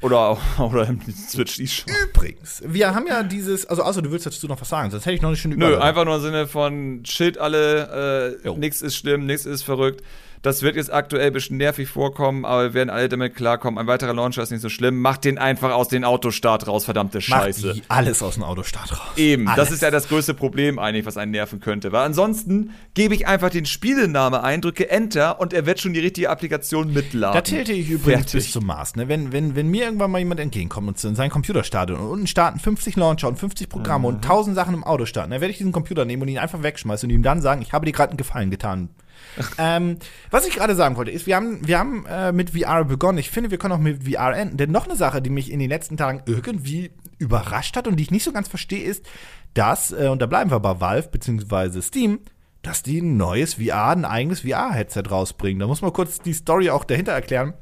Oder, 0.02 0.20
auch- 0.20 0.60
oder 0.60 0.88
im 0.88 1.00
Switch 1.12 1.60
eShop. 1.60 1.90
Übrigens, 2.10 2.62
wir 2.66 2.94
haben 2.94 3.08
ja 3.08 3.24
dieses, 3.24 3.66
also 3.66 3.82
außer 3.84 4.02
du 4.04 4.12
willst 4.12 4.26
dazu 4.28 4.48
noch 4.48 4.62
was 4.62 4.70
sagen, 4.70 4.92
sonst 4.92 5.06
hätte 5.06 5.16
ich 5.16 5.22
noch 5.22 5.30
eine 5.30 5.38
schöne 5.38 5.58
Nö, 5.58 5.78
einfach 5.80 6.06
nur 6.06 6.16
im 6.18 6.22
Sinne 6.22 6.48
von 6.48 7.04
Schild 7.06 7.38
alle, 7.40 8.40
äh, 8.46 8.50
nichts 8.58 8.82
ist 8.82 8.96
schlimm, 8.96 9.26
nichts 9.26 9.46
ist 9.46 9.64
verrückt. 9.64 10.04
Das 10.42 10.62
wird 10.62 10.76
jetzt 10.76 10.94
aktuell 10.94 11.28
ein 11.28 11.34
bisschen 11.34 11.58
nervig 11.58 11.90
vorkommen, 11.90 12.46
aber 12.46 12.64
wir 12.66 12.74
werden 12.74 12.90
alle 12.90 13.10
damit 13.10 13.36
klarkommen. 13.36 13.78
Ein 13.80 13.88
weiterer 13.88 14.14
Launcher 14.14 14.44
ist 14.44 14.52
nicht 14.52 14.62
so 14.62 14.70
schlimm. 14.70 15.02
Macht 15.02 15.26
den 15.26 15.38
einfach 15.38 15.72
aus 15.74 15.88
den 15.88 16.04
Autostart 16.04 16.68
raus, 16.68 16.86
verdammte 16.86 17.18
Macht 17.18 17.26
Scheiße. 17.26 17.74
die 17.74 17.84
alles 17.88 18.22
aus 18.22 18.36
dem 18.36 18.44
Autostart 18.44 18.92
raus. 18.92 19.18
Eben, 19.18 19.48
alles. 19.48 19.58
das 19.66 19.72
ist 19.74 19.82
ja 19.82 19.92
das 19.92 20.08
größte 20.08 20.34
Problem 20.34 20.80
eigentlich, 20.80 21.06
was 21.06 21.18
einen 21.18 21.32
nerven 21.32 21.60
könnte. 21.60 21.92
Weil 21.92 22.06
ansonsten 22.06 22.72
gebe 22.94 23.16
ich 23.16 23.28
einfach 23.28 23.50
den 23.50 23.66
Spielename 23.66 24.44
ein, 24.44 24.62
drücke 24.62 24.90
Enter 24.90 25.40
und 25.40 25.54
er 25.54 25.66
wird 25.66 25.80
schon 25.80 25.94
die 25.94 26.00
richtige 26.00 26.30
Applikation 26.30 26.94
mitladen. 26.94 27.34
Da 27.36 27.42
tilte 27.42 27.74
ich 27.74 27.90
übrigens 27.90 28.32
Fertig. 28.32 28.34
bis 28.34 28.52
zum 28.52 28.66
Maß. 28.66 28.96
Ne? 28.96 29.08
Wenn, 29.08 29.32
wenn, 29.32 29.56
wenn 29.56 29.68
mir 29.68 29.86
irgendwann 29.86 30.12
mal 30.12 30.20
jemand 30.20 30.40
entgegenkommt 30.40 30.88
und 30.88 31.16
seinen 31.16 31.30
Computer 31.30 31.64
startet 31.64 31.98
und 31.98 32.06
unten 32.08 32.28
starten 32.28 32.60
50 32.60 32.96
Launcher 32.96 33.28
und 33.28 33.38
50 33.40 33.70
Programme 33.70 34.08
Mhm. 34.08 34.16
und 34.16 34.24
1000 34.24 34.56
Sachen 34.56 34.74
im 34.76 34.84
Auto 34.84 35.06
starten, 35.06 35.32
dann 35.32 35.42
werde 35.42 35.52
ich 35.52 35.58
diesen 35.58 35.72
Computer 35.72 36.06
nehmen 36.06 36.22
und 36.22 36.28
ihn 36.28 36.38
einfach 36.38 36.62
wegschmeißen 36.64 37.10
und 37.10 37.16
ihm 37.16 37.24
dann 37.24 37.42
sagen, 37.42 37.62
ich 37.62 37.74
habe 37.74 37.86
dir 37.86 37.92
gerade 37.92 38.12
einen 38.12 38.18
Gefallen 38.18 38.52
getan. 38.52 38.90
ähm, 39.58 39.98
was 40.32 40.48
ich 40.48 40.56
gerade 40.56 40.76
sagen 40.76 40.96
wollte, 40.98 41.12
ist, 41.12 41.28
wir 41.28 41.36
haben, 41.36 41.66
wir 41.68 41.80
haben 41.80 42.06
äh, 42.06 42.32
mit 42.32 42.52
VR 42.52 42.86
begonnen. 42.86 43.18
Ich 43.18 43.30
finde, 43.30 43.52
wir 43.52 43.58
können 43.58 43.74
auch 43.74 43.80
mit 43.80 44.04
VR 44.04 44.36
enden. 44.36 44.58
Denn 44.58 44.72
noch 44.72 44.86
eine 44.86 44.96
Sache, 44.96 45.22
die 45.22 45.30
mich 45.30 45.52
in 45.52 45.60
den 45.60 45.70
letzten 45.70 45.98
Tagen 45.98 46.24
irgendwie 46.26 46.92
überrascht 47.20 47.76
hat 47.76 47.88
und 47.88 47.98
die 47.98 48.04
ich 48.04 48.12
nicht 48.12 48.24
so 48.24 48.32
ganz 48.32 48.48
verstehe, 48.48 48.84
ist, 48.84 49.06
dass, 49.54 49.92
äh, 49.92 50.08
und 50.08 50.22
da 50.22 50.26
bleiben 50.26 50.52
wir 50.52 50.60
bei 50.60 50.80
Valve 50.80 51.10
bzw. 51.10 51.82
Steam, 51.82 52.20
dass 52.62 52.84
die 52.84 53.00
ein 53.02 53.18
neues 53.18 53.56
VR, 53.56 53.90
ein 53.90 54.06
eigenes 54.06 54.42
VR-Headset 54.42 55.04
rausbringen. 55.10 55.60
Da 55.60 55.68
muss 55.68 55.82
man 55.82 55.94
kurz 55.94 56.20
die 56.20 56.34
Story 56.34 56.70
auch 56.70 56.84
dahinter 56.84 57.14
erklären. 57.14 57.54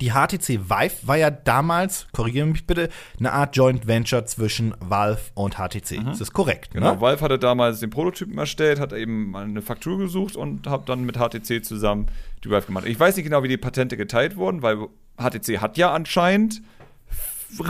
Die 0.00 0.10
HTC 0.10 0.68
Vive 0.68 0.94
war 1.02 1.16
ja 1.16 1.30
damals, 1.30 2.06
korrigiere 2.12 2.46
mich 2.46 2.66
bitte, 2.66 2.88
eine 3.18 3.32
Art 3.32 3.56
Joint 3.56 3.86
Venture 3.86 4.26
zwischen 4.26 4.74
Valve 4.80 5.20
und 5.34 5.54
HTC. 5.56 6.04
Das 6.04 6.20
ist 6.20 6.32
korrekt, 6.32 6.72
Genau, 6.72 6.94
ne? 6.94 7.00
Valve 7.00 7.22
hatte 7.22 7.38
damals 7.38 7.80
den 7.80 7.90
Prototypen 7.90 8.36
erstellt, 8.38 8.80
hat 8.80 8.92
eben 8.92 9.30
mal 9.30 9.44
eine 9.44 9.62
Faktur 9.62 9.98
gesucht 9.98 10.36
und 10.36 10.66
hat 10.66 10.88
dann 10.88 11.04
mit 11.04 11.16
HTC 11.16 11.64
zusammen 11.64 12.06
die 12.42 12.50
Valve 12.50 12.66
gemacht. 12.66 12.86
Ich 12.86 12.98
weiß 12.98 13.16
nicht 13.16 13.24
genau, 13.24 13.42
wie 13.42 13.48
die 13.48 13.56
Patente 13.56 13.96
geteilt 13.96 14.36
wurden, 14.36 14.62
weil 14.62 14.88
HTC 15.16 15.58
hat 15.60 15.76
ja 15.78 15.92
anscheinend 15.92 16.62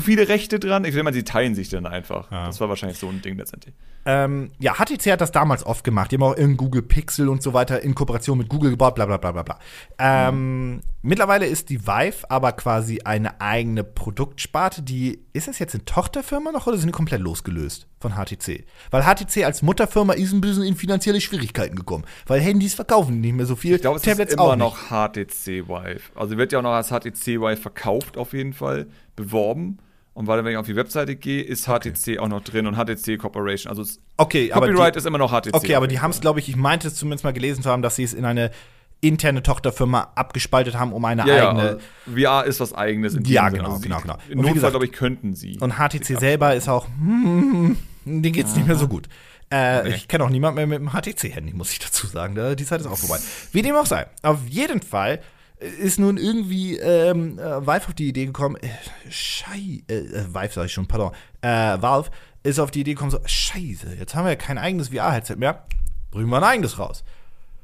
viele 0.03 0.29
Rechte 0.29 0.59
dran. 0.59 0.85
Ich 0.85 0.91
denke 0.91 1.05
mal, 1.05 1.15
sie 1.15 1.25
teilen 1.25 1.55
sich 1.55 1.69
dann 1.69 1.87
einfach. 1.87 2.31
Ja. 2.31 2.47
Das 2.47 2.61
war 2.61 2.69
wahrscheinlich 2.69 2.99
so 2.99 3.09
ein 3.09 3.23
Ding 3.23 3.37
letztendlich. 3.37 3.75
Ähm, 4.07 4.51
ja, 4.59 4.75
HTC 4.75 5.13
hat 5.13 5.21
das 5.21 5.33
damals 5.33 5.65
oft 5.65 5.85
gemacht. 5.85 6.11
Die 6.11 6.17
haben 6.17 6.23
auch 6.23 6.35
in 6.35 6.57
Google 6.57 6.83
Pixel 6.83 7.29
und 7.29 7.43
so 7.43 7.55
weiter 7.55 7.81
in 7.83 7.95
Kooperation 7.95 8.39
mit 8.39 8.49
Google 8.49 8.71
gebaut, 8.71 8.95
bla 8.95 9.07
bla 9.07 9.17
bla 9.17 9.33
bla 9.33 9.43
bla. 9.43 9.59
Ähm, 9.99 10.81
Mittlerweile 11.07 11.45
ist 11.45 11.69
die 11.69 11.87
Vive 11.87 12.31
aber 12.31 12.53
quasi 12.53 13.03
eine 13.05 13.39
eigene 13.39 13.85
Produktsparte. 13.85 14.81
Die, 14.81 15.21
ist 15.35 15.49
das 15.49 15.59
jetzt 15.59 15.75
eine 15.75 15.85
Tochterfirma 15.85 16.51
noch 16.51 16.67
oder 16.67 16.79
sind 16.79 16.87
die 16.87 16.93
komplett 16.93 17.21
losgelöst 17.21 17.87
von 18.01 18.13
HTC? 18.13 18.65
Weil 18.91 19.03
HTC 19.03 19.45
als 19.45 19.61
Mutterfirma 19.61 20.15
ist 20.15 20.33
ein 20.33 20.41
bisschen 20.41 20.63
in 20.63 20.77
finanzielle 20.77 21.21
Schwierigkeiten 21.21 21.77
gekommen. 21.77 22.05
Weil 22.27 22.41
Handys 22.41 22.73
verkaufen 22.73 23.21
nicht 23.21 23.35
mehr 23.35 23.45
so 23.45 23.55
viel. 23.55 23.75
Ich 23.75 23.83
glaube, 23.83 23.99
es 23.99 24.03
Tablets 24.03 24.31
ist 24.31 24.41
immer 24.41 24.53
auch 24.53 24.57
noch 24.57 24.89
HTC 24.89 25.69
Vive. 25.69 26.01
Also 26.15 26.39
wird 26.39 26.53
ja 26.53 26.61
auch 26.61 26.63
noch 26.63 26.73
als 26.73 26.89
HTC 26.89 27.39
Vive 27.39 27.59
verkauft 27.59 28.17
auf 28.17 28.33
jeden 28.33 28.55
Fall, 28.55 28.87
beworben. 29.17 29.79
Und 30.13 30.29
weil 30.29 30.45
wenn 30.45 30.53
ich 30.53 30.59
auf 30.59 30.67
die 30.67 30.77
Webseite 30.77 31.17
gehe, 31.17 31.43
ist 31.43 31.67
HTC 31.67 32.19
auch 32.21 32.29
noch 32.29 32.43
drin 32.43 32.67
und 32.69 32.77
HTC 32.77 33.19
Corporation. 33.19 33.69
Also 33.77 33.83
Okay, 34.17 34.53
aber 34.53 34.69
Copyright 34.69 34.95
die, 34.95 34.99
ist 34.99 35.07
immer 35.07 35.19
noch 35.19 35.33
HTC. 35.33 35.53
Okay, 35.55 35.75
aber 35.75 35.89
die 35.89 35.99
haben 36.01 36.11
es, 36.13 36.21
glaube 36.21 36.39
ich, 36.39 36.49
ich 36.49 36.55
meinte 36.57 36.87
es 36.89 36.95
zumindest 36.95 37.25
mal 37.25 37.33
gelesen 37.33 37.63
zu 37.65 37.71
haben, 37.71 37.83
dass 37.83 37.97
sie 37.97 38.05
es 38.05 38.15
in 38.15 38.25
eine 38.25 38.53
interne 39.01 39.43
Tochterfirma 39.43 40.13
abgespaltet 40.15 40.79
haben, 40.79 40.93
um 40.93 41.05
eine 41.05 41.27
ja, 41.27 41.51
eigene. 41.51 41.79
ja, 42.17 42.41
VR 42.41 42.45
ist 42.47 42.61
was 42.61 42.73
eigenes. 42.73 43.15
In 43.15 43.25
Ja, 43.25 43.49
genau, 43.49 43.73
Sinne. 43.73 43.81
genau, 43.83 44.01
genau. 44.01 44.15
In 44.15 44.19
Und 44.19 44.29
wie 44.31 44.35
Notfall, 44.37 44.55
gesagt- 44.55 44.73
glaube 44.73 44.85
ich, 44.87 44.93
könnten 44.93 45.35
sie. 45.35 45.59
Und 45.59 45.73
HTC 45.79 46.19
selber 46.19 46.55
ist 46.55 46.69
auch, 46.69 46.87
hm, 46.87 47.77
denen 48.05 48.23
geht's 48.33 48.55
nicht 48.55 48.67
mehr 48.69 48.77
so 48.77 48.87
gut. 48.89 49.09
Äh, 49.51 49.83
Nee. 49.83 49.95
Ich 49.97 50.09
kenne 50.09 50.25
auch 50.25 50.31
niemand 50.31 50.55
mehr 50.57 50.67
mit 50.67 50.79
dem 50.79 50.91
HTC-Handy, 50.93 51.53
muss 51.53 51.71
ich 51.73 51.81
dazu 51.81 52.07
sagen. 52.07 52.35
Da- 52.35 52.55
Die 52.55 52.65
Zeit 52.65 52.81
ist 52.81 52.87
auch 52.87 52.97
vorbei. 52.97 53.19
Wie 53.53 53.61
dem 53.63 53.75
auch 53.75 53.85
sei. 53.87 54.07
Auf 54.23 54.39
jeden 54.49 54.81
Fall 54.81 55.21
ist 55.65 55.99
nun 55.99 56.17
irgendwie 56.17 56.79
ähm, 56.79 57.39
äh, 57.39 57.67
Valve 57.67 57.89
auf 57.89 57.95
die 57.95 58.09
Idee 58.09 58.27
gekommen, 58.27 58.57
äh, 58.57 58.69
Schei, 59.11 59.83
äh, 59.89 59.95
äh, 59.95 60.35
Valve 60.35 60.53
sag 60.53 60.67
ich 60.67 60.73
schon, 60.73 60.87
pardon, 60.87 61.13
äh, 61.41 61.81
Valve 61.81 62.11
ist 62.43 62.59
auf 62.59 62.71
die 62.71 62.81
Idee 62.81 62.95
gekommen, 62.95 63.11
so, 63.11 63.21
scheiße, 63.25 63.97
jetzt 63.99 64.15
haben 64.15 64.25
wir 64.25 64.31
ja 64.31 64.37
kein 64.37 64.59
eigenes 64.59 64.89
VR-Headset 64.89 65.37
mehr, 65.37 65.67
bringen 66.11 66.29
wir 66.29 66.37
ein 66.37 66.45
eigenes 66.45 66.79
raus. 66.79 67.05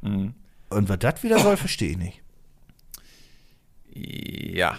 Mhm. 0.03 0.35
Und 0.71 0.89
was 0.89 0.99
das 0.99 1.23
wieder 1.23 1.39
soll, 1.39 1.57
verstehe 1.57 1.91
ich 1.91 1.99
nicht. 1.99 2.23
Ja. 3.93 4.79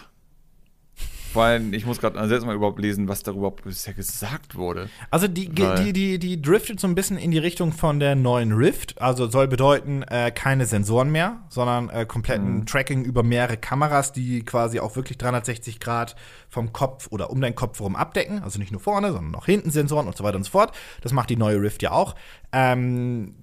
Vor 1.33 1.43
allem, 1.43 1.73
ich 1.73 1.85
muss 1.85 1.99
gerade 1.99 2.27
selbst 2.27 2.45
mal 2.45 2.55
überhaupt 2.55 2.79
lesen, 2.79 3.07
was 3.07 3.23
darüber 3.23 3.51
bisher 3.51 3.93
gesagt 3.93 4.55
wurde. 4.55 4.89
Also 5.09 5.27
die, 5.27 5.47
die, 5.49 5.93
die, 5.93 6.19
die 6.19 6.41
driftet 6.41 6.79
so 6.79 6.87
ein 6.87 6.95
bisschen 6.95 7.17
in 7.17 7.31
die 7.31 7.37
Richtung 7.37 7.71
von 7.71 7.99
der 7.99 8.15
neuen 8.15 8.51
Rift. 8.51 9.01
Also 9.01 9.27
soll 9.29 9.47
bedeuten, 9.47 10.03
äh, 10.03 10.31
keine 10.31 10.65
Sensoren 10.65 11.11
mehr, 11.11 11.39
sondern 11.49 11.89
äh, 11.89 12.05
kompletten 12.05 12.41
Mhm. 12.59 12.65
Tracking 12.65 13.05
über 13.05 13.23
mehrere 13.23 13.57
Kameras, 13.57 14.11
die 14.11 14.43
quasi 14.43 14.79
auch 14.79 14.95
wirklich 14.95 15.17
360 15.17 15.79
Grad 15.79 16.15
vom 16.49 16.73
Kopf 16.73 17.07
oder 17.11 17.29
um 17.29 17.39
deinen 17.39 17.55
Kopf 17.55 17.79
herum 17.79 17.95
abdecken. 17.95 18.43
Also 18.43 18.59
nicht 18.59 18.71
nur 18.71 18.81
vorne, 18.81 19.11
sondern 19.11 19.35
auch 19.35 19.45
hinten 19.45 19.71
Sensoren 19.71 20.07
und 20.07 20.17
so 20.17 20.23
weiter 20.23 20.37
und 20.37 20.43
so 20.43 20.51
fort. 20.51 20.75
Das 21.01 21.13
macht 21.13 21.29
die 21.29 21.37
neue 21.37 21.61
Rift 21.61 21.81
ja 21.81 21.91
auch. 21.91 22.15
Ähm, 22.51 23.35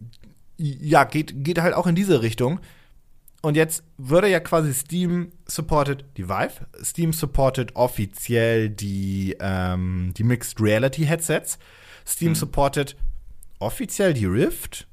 ja, 0.58 1.04
geht, 1.04 1.44
geht 1.44 1.60
halt 1.60 1.74
auch 1.74 1.86
in 1.86 1.94
diese 1.94 2.20
Richtung. 2.22 2.60
Und 3.40 3.56
jetzt 3.56 3.84
würde 3.96 4.28
ja 4.28 4.40
quasi 4.40 4.74
Steam 4.74 5.30
supported 5.46 6.04
die 6.16 6.28
Vive, 6.28 6.66
Steam 6.82 7.12
supported 7.12 7.76
offiziell 7.76 8.68
die, 8.68 9.36
ähm, 9.38 10.12
die 10.16 10.24
Mixed 10.24 10.60
Reality 10.60 11.04
Headsets, 11.04 11.58
Steam 12.06 12.34
supported 12.34 12.96
offiziell 13.60 14.12
die 14.12 14.26
Rift. 14.26 14.88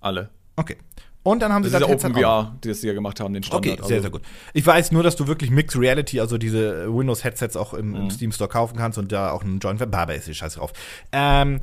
Alle. 0.00 0.30
Okay. 0.56 0.76
Und 1.22 1.40
dann 1.40 1.52
haben 1.52 1.62
Das 1.62 1.72
sie 1.72 1.76
ist 1.78 1.80
ja 1.82 1.88
Headset 1.88 2.06
Open 2.08 2.16
auch 2.16 2.20
noch. 2.20 2.46
VR, 2.50 2.58
die 2.62 2.68
das 2.68 2.80
sie 2.80 2.86
ja 2.88 2.92
gemacht 2.92 3.20
haben, 3.20 3.32
den 3.32 3.42
Standard. 3.42 3.78
Okay, 3.78 3.86
sehr, 3.86 3.96
also, 3.96 4.02
sehr 4.02 4.10
gut. 4.10 4.22
Ich 4.52 4.66
weiß 4.66 4.92
nur, 4.92 5.02
dass 5.02 5.16
du 5.16 5.26
wirklich 5.26 5.50
Mixed 5.50 5.80
Reality, 5.80 6.20
also 6.20 6.36
diese 6.36 6.94
Windows-Headsets 6.94 7.56
auch 7.56 7.74
im, 7.74 7.94
im 7.94 8.10
Steam 8.10 8.30
Store 8.30 8.50
kaufen 8.50 8.76
kannst 8.76 8.98
und 8.98 9.10
da 9.10 9.30
auch 9.30 9.42
einen 9.42 9.58
Joint 9.58 9.78
Barber 9.90 10.14
ist, 10.14 10.34
scheiß 10.34 10.54
drauf. 10.54 10.72
Ähm, 11.12 11.60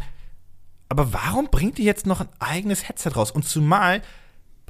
aber 0.89 1.13
warum 1.13 1.49
bringt 1.51 1.77
die 1.77 1.84
jetzt 1.84 2.07
noch 2.07 2.21
ein 2.21 2.29
eigenes 2.39 2.88
Headset 2.88 3.11
raus? 3.15 3.32
Und 3.32 3.43
zumal 3.43 4.01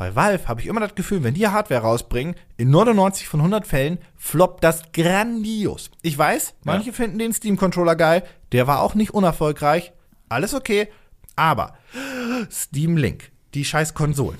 bei 0.01 0.15
Valve 0.15 0.47
habe 0.47 0.61
ich 0.61 0.65
immer 0.65 0.79
das 0.79 0.95
Gefühl, 0.95 1.21
wenn 1.23 1.35
die 1.35 1.47
Hardware 1.47 1.81
rausbringen, 1.81 2.33
in 2.57 2.71
99 2.71 3.27
von 3.27 3.39
100 3.39 3.67
Fällen 3.67 3.99
floppt 4.17 4.63
das 4.63 4.91
grandios. 4.93 5.91
Ich 6.01 6.17
weiß, 6.17 6.55
manche 6.63 6.91
finden 6.91 7.19
den 7.19 7.31
Steam-Controller 7.33 7.95
geil, 7.95 8.23
der 8.51 8.65
war 8.65 8.81
auch 8.81 8.95
nicht 8.95 9.11
unerfolgreich, 9.13 9.93
alles 10.27 10.55
okay, 10.55 10.87
aber 11.35 11.75
Steam 12.51 12.97
Link, 12.97 13.31
die 13.53 13.63
scheiß 13.63 13.93
Konsolen, 13.93 14.39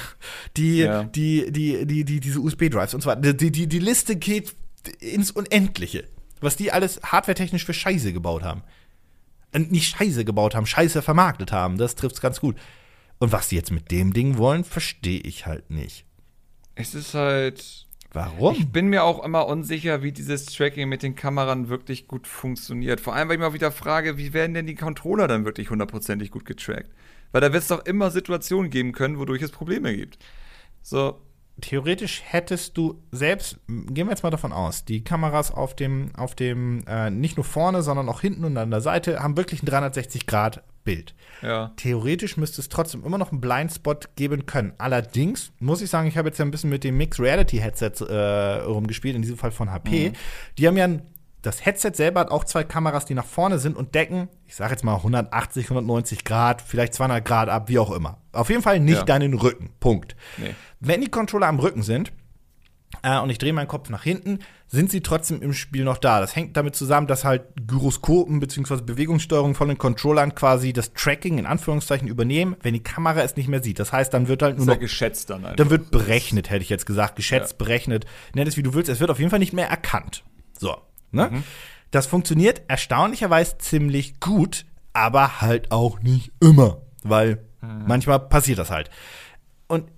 die, 0.58 0.80
Ja. 0.80 1.04
die, 1.04 1.50
die, 1.52 1.86
die, 1.86 2.04
die, 2.04 2.20
diese 2.20 2.40
USB-Drives 2.40 2.92
und 2.92 3.00
so 3.00 3.08
weiter, 3.08 3.32
die, 3.32 3.50
die, 3.50 3.66
die 3.66 3.78
Liste 3.78 4.14
geht 4.14 4.54
ins 5.00 5.30
Unendliche, 5.30 6.04
was 6.42 6.56
die 6.56 6.70
alles 6.70 7.00
hardwaretechnisch 7.02 7.64
für 7.64 7.72
Scheiße 7.72 8.12
gebaut 8.12 8.42
haben. 8.42 8.62
Äh, 9.52 9.60
Nicht 9.60 9.96
Scheiße 9.96 10.26
gebaut 10.26 10.54
haben, 10.54 10.66
Scheiße 10.66 11.00
vermarktet 11.00 11.50
haben, 11.50 11.78
das 11.78 11.94
trifft's 11.94 12.20
ganz 12.20 12.40
gut. 12.40 12.56
Und 13.18 13.32
was 13.32 13.48
die 13.48 13.56
jetzt 13.56 13.72
mit 13.72 13.90
dem 13.90 14.12
Ding 14.12 14.38
wollen, 14.38 14.64
verstehe 14.64 15.20
ich 15.20 15.46
halt 15.46 15.70
nicht. 15.70 16.06
Es 16.74 16.94
ist 16.94 17.14
halt. 17.14 17.86
Warum? 18.12 18.54
Ich 18.54 18.70
bin 18.70 18.86
mir 18.86 19.04
auch 19.04 19.22
immer 19.22 19.46
unsicher, 19.46 20.02
wie 20.02 20.12
dieses 20.12 20.46
Tracking 20.46 20.88
mit 20.88 21.02
den 21.02 21.14
Kameran 21.14 21.68
wirklich 21.68 22.08
gut 22.08 22.26
funktioniert. 22.26 23.00
Vor 23.00 23.14
allem, 23.14 23.28
weil 23.28 23.34
ich 23.34 23.40
mir 23.40 23.48
auch 23.48 23.54
wieder 23.54 23.72
frage, 23.72 24.16
wie 24.16 24.32
werden 24.32 24.54
denn 24.54 24.66
die 24.66 24.76
Controller 24.76 25.28
dann 25.28 25.44
wirklich 25.44 25.68
hundertprozentig 25.68 26.30
gut 26.30 26.46
getrackt? 26.46 26.90
Weil 27.32 27.42
da 27.42 27.52
wird 27.52 27.62
es 27.62 27.68
doch 27.68 27.84
immer 27.84 28.10
Situationen 28.10 28.70
geben 28.70 28.92
können, 28.92 29.18
wodurch 29.18 29.42
es 29.42 29.50
Probleme 29.50 29.94
gibt. 29.94 30.18
So, 30.80 31.20
Theoretisch 31.60 32.22
hättest 32.24 32.76
du 32.76 33.02
selbst, 33.10 33.58
gehen 33.66 34.06
wir 34.06 34.10
jetzt 34.10 34.22
mal 34.22 34.30
davon 34.30 34.52
aus, 34.52 34.84
die 34.84 35.02
Kameras 35.02 35.50
auf 35.50 35.74
dem, 35.74 36.14
auf 36.16 36.36
dem, 36.36 36.84
äh, 36.86 37.10
nicht 37.10 37.36
nur 37.36 37.42
vorne, 37.42 37.82
sondern 37.82 38.08
auch 38.08 38.20
hinten 38.20 38.44
und 38.44 38.56
an 38.56 38.70
der 38.70 38.80
Seite 38.80 39.20
haben 39.20 39.36
wirklich 39.36 39.62
ein 39.64 39.66
360-Grad-Bild. 40.88 41.14
ja. 41.42 41.72
Theoretisch 41.76 42.36
müsste 42.36 42.60
es 42.60 42.68
trotzdem 42.68 43.04
immer 43.04 43.18
noch 43.18 43.30
einen 43.32 43.40
Blindspot 43.40 44.16
geben 44.16 44.46
können. 44.46 44.72
Allerdings 44.78 45.52
muss 45.60 45.82
ich 45.82 45.90
sagen, 45.90 46.08
ich 46.08 46.16
habe 46.16 46.28
jetzt 46.28 46.38
ja 46.38 46.44
ein 46.44 46.50
bisschen 46.50 46.70
mit 46.70 46.84
dem 46.84 46.96
Mixed 46.96 47.20
Reality 47.20 47.58
Headset 47.58 47.92
äh, 48.08 48.62
rumgespielt, 48.62 49.16
in 49.16 49.22
diesem 49.22 49.36
Fall 49.38 49.50
von 49.50 49.70
HP. 49.70 50.12
Die 50.58 50.66
haben 50.66 50.76
ja 50.76 50.84
ein, 50.84 51.02
das 51.42 51.64
Headset 51.64 51.92
selber 51.94 52.20
hat 52.20 52.30
auch 52.30 52.44
zwei 52.44 52.64
Kameras, 52.64 53.04
die 53.06 53.14
nach 53.14 53.24
vorne 53.24 53.58
sind 53.58 53.76
und 53.76 53.94
decken, 53.94 54.28
ich 54.46 54.56
sage 54.56 54.72
jetzt 54.72 54.82
mal 54.84 54.96
180, 54.96 55.66
190 55.66 56.24
Grad, 56.24 56.60
vielleicht 56.62 56.94
200 56.94 57.24
Grad 57.24 57.48
ab, 57.48 57.68
wie 57.68 57.78
auch 57.78 57.92
immer. 57.92 58.18
Auf 58.32 58.50
jeden 58.50 58.62
Fall 58.62 58.80
nicht 58.80 58.98
Ja. 58.98 59.04
deinen 59.04 59.34
Rücken. 59.34 59.70
Punkt. 59.80 60.16
Nee. 60.36 60.54
Wenn 60.80 61.00
die 61.00 61.08
Controller 61.10 61.46
am 61.46 61.58
Rücken 61.60 61.82
sind 61.82 62.12
äh, 63.02 63.18
und 63.20 63.30
ich 63.30 63.38
drehe 63.38 63.52
meinen 63.52 63.68
Kopf 63.68 63.90
nach 63.90 64.02
hinten, 64.02 64.40
sind 64.66 64.90
sie 64.90 65.00
trotzdem 65.00 65.40
im 65.42 65.52
Spiel 65.52 65.84
noch 65.84 65.98
da. 65.98 66.20
Das 66.20 66.34
hängt 66.36 66.56
damit 66.56 66.74
zusammen, 66.76 67.06
dass 67.06 67.24
halt 67.24 67.42
Gyroskopen 67.66 68.40
bzw. 68.40 68.82
Bewegungssteuerung 68.82 69.54
von 69.54 69.68
den 69.68 69.78
Controllern 69.78 70.34
quasi 70.34 70.72
das 70.72 70.92
Tracking 70.92 71.38
in 71.38 71.46
Anführungszeichen 71.46 72.08
übernehmen, 72.08 72.56
wenn 72.62 72.74
die 72.74 72.82
Kamera 72.82 73.20
es 73.22 73.36
nicht 73.36 73.48
mehr 73.48 73.62
sieht. 73.62 73.78
Das 73.78 73.92
heißt, 73.92 74.12
dann 74.12 74.28
wird 74.28 74.42
halt 74.42 74.58
Das 74.58 74.64
nur 74.64 74.66
ist 74.66 74.68
ja 74.68 74.74
noch 74.74 74.80
geschätzt 74.80 75.30
dann 75.30 75.44
einfach. 75.44 75.56
dann 75.56 75.70
wird 75.70 75.90
berechnet, 75.90 76.50
hätte 76.50 76.62
ich 76.62 76.68
jetzt 76.70 76.86
gesagt, 76.86 77.16
geschätzt, 77.16 77.56
berechnet, 77.58 78.04
nenn 78.34 78.46
es 78.46 78.56
wie 78.56 78.62
du 78.62 78.74
willst, 78.74 78.90
es 78.90 79.00
wird 79.00 79.10
auf 79.10 79.18
jeden 79.18 79.30
Fall 79.30 79.38
nicht 79.38 79.52
mehr 79.52 79.68
erkannt. 79.68 80.24
So, 80.58 80.76
ne? 81.12 81.28
Mhm. 81.30 81.44
Das 81.90 82.06
funktioniert 82.06 82.62
erstaunlicherweise 82.68 83.56
ziemlich 83.58 84.20
gut, 84.20 84.66
aber 84.92 85.40
halt 85.40 85.70
auch 85.72 86.00
nicht 86.00 86.32
immer, 86.40 86.82
weil 87.02 87.44
Mhm. 87.60 87.84
manchmal 87.88 88.20
passiert 88.20 88.58
das 88.60 88.70
halt. 88.70 88.88
Und 89.66 89.90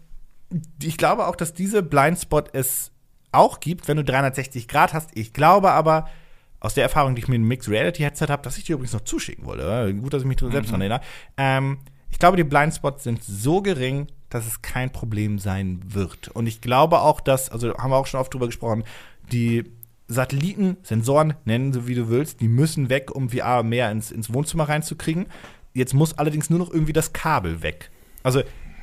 ich 0.83 0.97
glaube 0.97 1.27
auch, 1.27 1.37
dass 1.37 1.55
diese 1.55 1.83
Blindspot 1.83 2.51
es 2.53 2.91
auch 3.33 3.61
gibt, 3.61 3.89
wenn 3.89 3.97
du 3.97 4.05
360 4.05 4.69
Grad 4.69 4.93
hast. 4.93 5.11
Ich 5.15 5.33
glaube 5.33 5.71
aber, 5.71 6.09
aus 6.61 6.75
der 6.75 6.85
Erfahrung, 6.85 7.15
die 7.15 7.23
ich 7.23 7.29
mit 7.29 7.37
dem 7.37 7.49
Mixed 7.49 7.71
Reality 7.71 8.03
Headset 8.03 8.27
habe, 8.29 8.43
dass 8.43 8.59
ich 8.59 8.65
dir 8.65 8.75
übrigens 8.75 8.93
noch 8.93 9.01
zuschicken 9.01 9.47
wollte. 9.47 9.95
Gut, 9.95 10.13
dass 10.13 10.23
ich 10.23 10.29
mich 10.29 10.39
selbst 10.39 10.71
dran 10.71 10.83
erinnere. 10.83 11.01
Ähm, 11.37 11.79
ich 12.11 12.19
glaube, 12.19 12.37
die 12.37 12.45
Blindspots 12.45 13.05
sind 13.05 13.23
so 13.23 13.63
gering, 13.63 14.09
dass 14.29 14.47
es 14.47 14.63
kein 14.63 14.91
Problem 14.91 15.39
sein 15.39 15.81
wird. 15.87 16.29
Und 16.29 16.47
ich 16.47 16.61
glaube 16.61 17.01
auch, 17.01 17.21
dass, 17.21 17.51
also 17.51 17.75
haben 17.77 17.91
wir 17.91 17.97
auch 17.97 18.07
schon 18.07 18.21
oft 18.21 18.33
drüber 18.35 18.47
gesprochen, 18.47 18.85
die 19.33 19.65
Satelliten, 20.07 20.77
Sensoren, 20.83 21.35
nennen 21.45 21.73
sie 21.73 21.87
wie 21.87 21.95
du 21.95 22.09
willst, 22.09 22.41
die 22.41 22.49
müssen 22.49 22.91
weg, 22.91 23.15
um 23.15 23.31
VR 23.31 23.63
mehr 23.63 23.91
ins, 23.91 24.11
ins 24.11 24.33
Wohnzimmer 24.33 24.69
reinzukriegen. 24.69 25.27
Jetzt 25.73 25.95
muss 25.95 26.19
allerdings 26.19 26.51
nur 26.51 26.59
noch 26.59 26.71
irgendwie 26.71 26.93
das 26.93 27.13
Kabel 27.13 27.63
weg. 27.63 27.91
Also, 28.23 28.43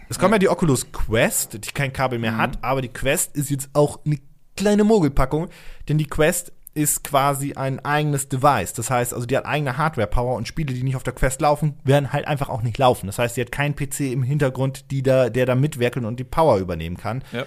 es 0.10 0.20
kommt 0.20 0.34
ja 0.34 0.40
die 0.40 0.50
Oculus 0.50 0.92
Quest, 0.92 1.54
die 1.54 1.72
kein 1.72 1.94
Kabel 1.94 2.20
mehr 2.20 2.38
hat, 2.38 2.58
aber 2.64 2.82
die 2.82 2.88
Quest 2.90 3.36
ist 3.36 3.50
jetzt 3.50 3.70
auch 3.74 4.00
eine 4.06 4.20
kleine 4.56 4.84
Mogelpackung, 4.84 5.50
denn 5.88 5.98
die 5.98 6.08
Quest 6.08 6.52
ist 6.74 7.04
quasi 7.04 7.54
ein 7.54 7.84
eigenes 7.84 8.30
Device. 8.30 8.74
Das 8.74 8.92
heißt, 8.92 9.14
also 9.14 9.26
die 9.26 9.36
hat 9.36 9.46
eigene 9.48 9.78
Hardware-Power 9.78 10.36
und 10.36 10.48
Spiele, 10.48 10.74
die 10.76 10.84
nicht 10.84 10.96
auf 10.96 11.02
der 11.04 11.14
Quest 11.14 11.42
laufen, 11.42 11.74
werden 11.84 12.14
halt 12.14 12.28
einfach 12.28 12.50
auch 12.50 12.62
nicht 12.62 12.78
laufen. 12.78 13.08
Das 13.08 13.18
heißt, 13.18 13.34
sie 13.36 13.42
hat 13.42 13.52
keinen 13.52 13.76
PC 13.76 14.02
im 14.12 14.22
Hintergrund, 14.22 14.92
die 14.92 15.02
da, 15.02 15.30
der 15.32 15.48
da 15.48 15.56
mitwirken 15.56 16.06
und 16.06 16.20
die 16.20 16.24
Power 16.24 16.60
übernehmen 16.60 16.96
kann. 16.98 17.24
Ja. 17.32 17.46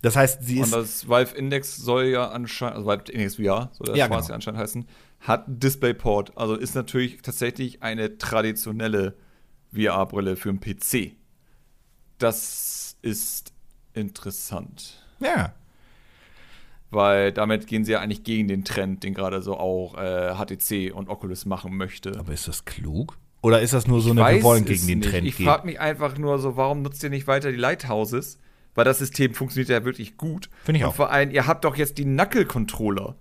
Das 0.00 0.14
heißt, 0.14 0.44
sie 0.44 0.58
Und 0.58 0.64
ist. 0.66 0.72
das 0.74 1.08
Valve 1.08 1.36
Index 1.36 1.76
soll 1.76 2.04
ja 2.04 2.28
anscheinend, 2.28 2.76
also 2.76 2.86
Valve 2.86 3.10
Index 3.10 3.34
VR, 3.34 3.70
soll 3.72 3.88
das 3.88 3.96
Ja, 3.96 4.06
quasi 4.06 4.26
genau. 4.28 4.34
anscheinend 4.36 4.60
heißen, 4.60 4.86
hat 5.20 5.44
DisplayPort. 5.48 6.38
Also 6.38 6.54
ist 6.54 6.76
natürlich 6.76 7.20
tatsächlich 7.22 7.82
eine 7.82 8.16
traditionelle 8.16 9.16
VR-Brille 9.74 10.36
für 10.36 10.50
einen 10.50 10.60
PC. 10.60 11.16
Das 12.18 12.96
ist 13.02 13.52
interessant. 13.94 15.02
Ja. 15.20 15.54
Weil 16.90 17.32
damit 17.32 17.66
gehen 17.66 17.84
sie 17.84 17.92
ja 17.92 18.00
eigentlich 18.00 18.24
gegen 18.24 18.48
den 18.48 18.64
Trend, 18.64 19.02
den 19.04 19.12
gerade 19.14 19.42
so 19.42 19.56
auch 19.56 19.96
äh, 19.98 20.34
HTC 20.34 20.92
und 20.94 21.08
Oculus 21.08 21.44
machen 21.44 21.76
möchte. 21.76 22.18
Aber 22.18 22.32
ist 22.32 22.48
das 22.48 22.64
klug? 22.64 23.18
Oder 23.42 23.60
ist 23.60 23.74
das 23.74 23.86
nur 23.86 24.00
so 24.00 24.12
Ich 24.14 24.20
eine, 24.20 24.36
wir 24.38 24.42
wollen 24.42 24.64
gegen 24.64 24.86
den 24.86 24.98
nicht. 25.00 25.10
Trend 25.10 25.26
Ich 25.26 25.36
gehen? 25.36 25.46
frage 25.46 25.66
mich 25.66 25.78
einfach 25.78 26.16
nur 26.16 26.38
so, 26.38 26.56
warum 26.56 26.82
nutzt 26.82 27.02
ihr 27.02 27.10
nicht 27.10 27.26
weiter 27.26 27.50
die 27.52 27.58
Lighthouses? 27.58 28.38
Weil 28.74 28.84
das 28.84 28.98
System 28.98 29.34
funktioniert 29.34 29.68
ja 29.68 29.84
wirklich 29.84 30.16
gut. 30.16 30.48
Finde 30.64 30.78
ich 30.78 30.84
Und 30.84 30.90
auch. 30.90 30.94
vor 30.94 31.10
allem, 31.10 31.30
ihr 31.30 31.46
habt 31.46 31.64
doch 31.64 31.76
jetzt 31.76 31.98
die 31.98 32.04
Knuckle-Controller. 32.04 33.16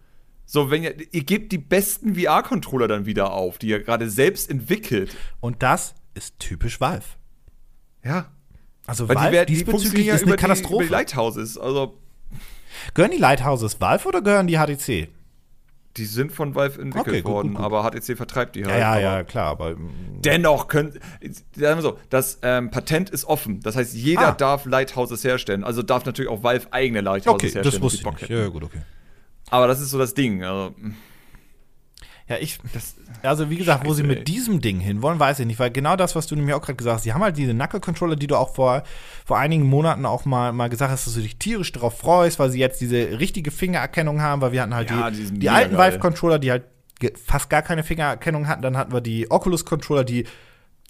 So, 0.46 0.72
wenn 0.72 0.84
ihr, 0.84 0.96
ihr 1.14 1.24
gebt 1.24 1.52
die 1.52 1.58
besten 1.58 2.16
VR-Controller 2.16 2.88
dann 2.88 3.06
wieder 3.06 3.34
auf, 3.34 3.58
die 3.58 3.68
ihr 3.68 3.84
gerade 3.84 4.10
selbst 4.10 4.50
entwickelt. 4.50 5.16
Und 5.42 5.62
das 5.62 5.94
ist 6.14 6.40
typisch 6.40 6.80
Valve. 6.80 7.04
Ja. 8.04 8.32
Also 8.88 9.08
Weil 9.10 9.16
Valve 9.18 9.30
die, 9.46 9.66
werden, 9.68 9.92
die 9.94 10.02
ja 10.06 10.16
ist 10.16 10.22
über 10.24 10.32
eine 10.32 10.38
die, 10.38 10.44
über 10.44 10.48
Katastrophe. 10.54 10.86
die 10.86 10.92
Lighthouses. 10.92 11.58
Also, 11.58 11.98
gehören 12.94 13.12
die 13.12 13.18
Lighthouses 13.18 13.80
Valve 13.80 14.08
oder 14.08 14.22
gehören 14.22 14.48
die 14.48 14.58
HTC? 14.58 15.10
die 15.98 16.06
sind 16.06 16.32
von 16.32 16.54
Valve 16.54 16.80
entwickelt 16.80 17.08
Okay, 17.08 17.22
gut, 17.24 17.32
worden, 17.34 17.48
gut, 17.56 17.58
gut. 17.58 17.66
aber 17.66 17.84
HTC 17.90 18.16
vertreibt 18.16 18.56
die 18.56 18.60
Ja, 18.60 18.68
halt. 18.68 18.80
ja, 18.80 18.92
aber 18.92 19.02
ja, 19.02 19.24
klar, 19.24 19.46
aber 19.48 19.76
mm, 19.76 20.22
Dennoch 20.24 20.68
können, 20.68 20.92
sagen 21.56 21.78
wir 21.80 21.82
so, 21.82 21.98
das 22.12 22.38
ähm, 22.44 22.70
Patent 22.70 23.10
ist 23.10 23.26
offen. 23.26 23.62
Das 23.62 23.76
heißt, 23.76 23.96
jeder 23.96 24.28
Ah. 24.28 24.32
darf 24.34 24.66
Lighthouses 24.66 25.24
herstellen. 25.24 25.64
Also 25.64 25.82
darf 25.82 26.06
natürlich 26.06 26.30
auch 26.30 26.44
Valve 26.44 26.68
eigene 26.72 27.02
Lighthouses 27.02 27.34
okay, 27.34 27.44
herstellen. 27.46 27.64
das 27.66 27.74
wenn 27.74 27.82
wusste 27.82 28.04
sie 28.04 28.08
ich 28.08 28.22
nicht. 28.22 28.30
Ja, 28.30 28.38
ja, 28.42 28.48
gut, 28.48 28.62
okay. 28.64 28.82
Aber 29.50 29.66
das 29.66 29.82
ist 29.82 29.90
so 29.90 29.98
das 29.98 30.14
Ding. 30.14 30.44
Also, 30.44 30.76
Ja, 32.30 32.36
ich, 32.42 32.60
das, 32.74 32.96
also 33.24 33.50
wie 33.50 33.56
gesagt, 33.56 33.86
wo 33.86 33.94
sie 33.94 34.02
Scheiße, 34.02 34.08
mit 34.10 34.18
ey. 34.20 34.24
diesem 34.26 34.60
Ding 34.60 34.82
hinwollen, 34.82 35.18
weiß 35.18 35.40
ich 35.40 35.46
nicht, 35.46 35.60
weil 35.60 35.72
genau 35.72 35.96
das, 35.96 36.14
was 36.16 36.28
du 36.28 36.36
nämlich 36.36 36.54
auch 36.54 36.62
gerade 36.62 36.76
gesagt 36.76 36.98
hast, 36.98 37.04
sie 37.04 37.14
haben 37.14 37.24
halt 37.24 37.38
diese 37.38 37.54
Knuckle-Controller, 37.54 38.18
die 38.18 38.28
du 38.28 38.36
auch 38.36 38.54
vor, 38.54 38.84
vor 39.26 39.38
einigen 39.38 39.66
Monaten 39.66 40.06
auch 40.06 40.26
mal, 40.26 40.52
mal 40.52 40.68
gesagt 40.68 40.92
hast, 40.92 41.08
dass 41.08 41.14
du 41.14 41.22
dich 41.22 41.38
tierisch 41.38 41.72
darauf 41.72 41.98
freust, 41.98 42.38
weil 42.38 42.50
sie 42.50 42.60
jetzt 42.60 42.82
diese 42.82 43.20
richtige 43.20 43.50
Fingererkennung 43.50 44.22
haben, 44.22 44.42
weil 44.42 44.52
wir 44.52 44.62
hatten 44.62 44.76
halt 44.76 44.90
Ja, 44.90 45.10
die 45.10 45.24
die, 45.24 45.40
die 45.40 45.50
alten. 45.50 45.78
Vive-Controller, 45.78 46.38
die 46.38 46.52
halt 46.52 46.64
fast 47.26 47.50
gar 47.50 47.62
keine 47.62 47.84
Fingererkennung 47.84 48.48
hatten, 48.48 48.62
dann 48.62 48.76
hatten 48.76 48.92
wir 48.92 49.02
die 49.02 49.32
Oculus-Controller, 49.32 50.04
die 50.04 50.26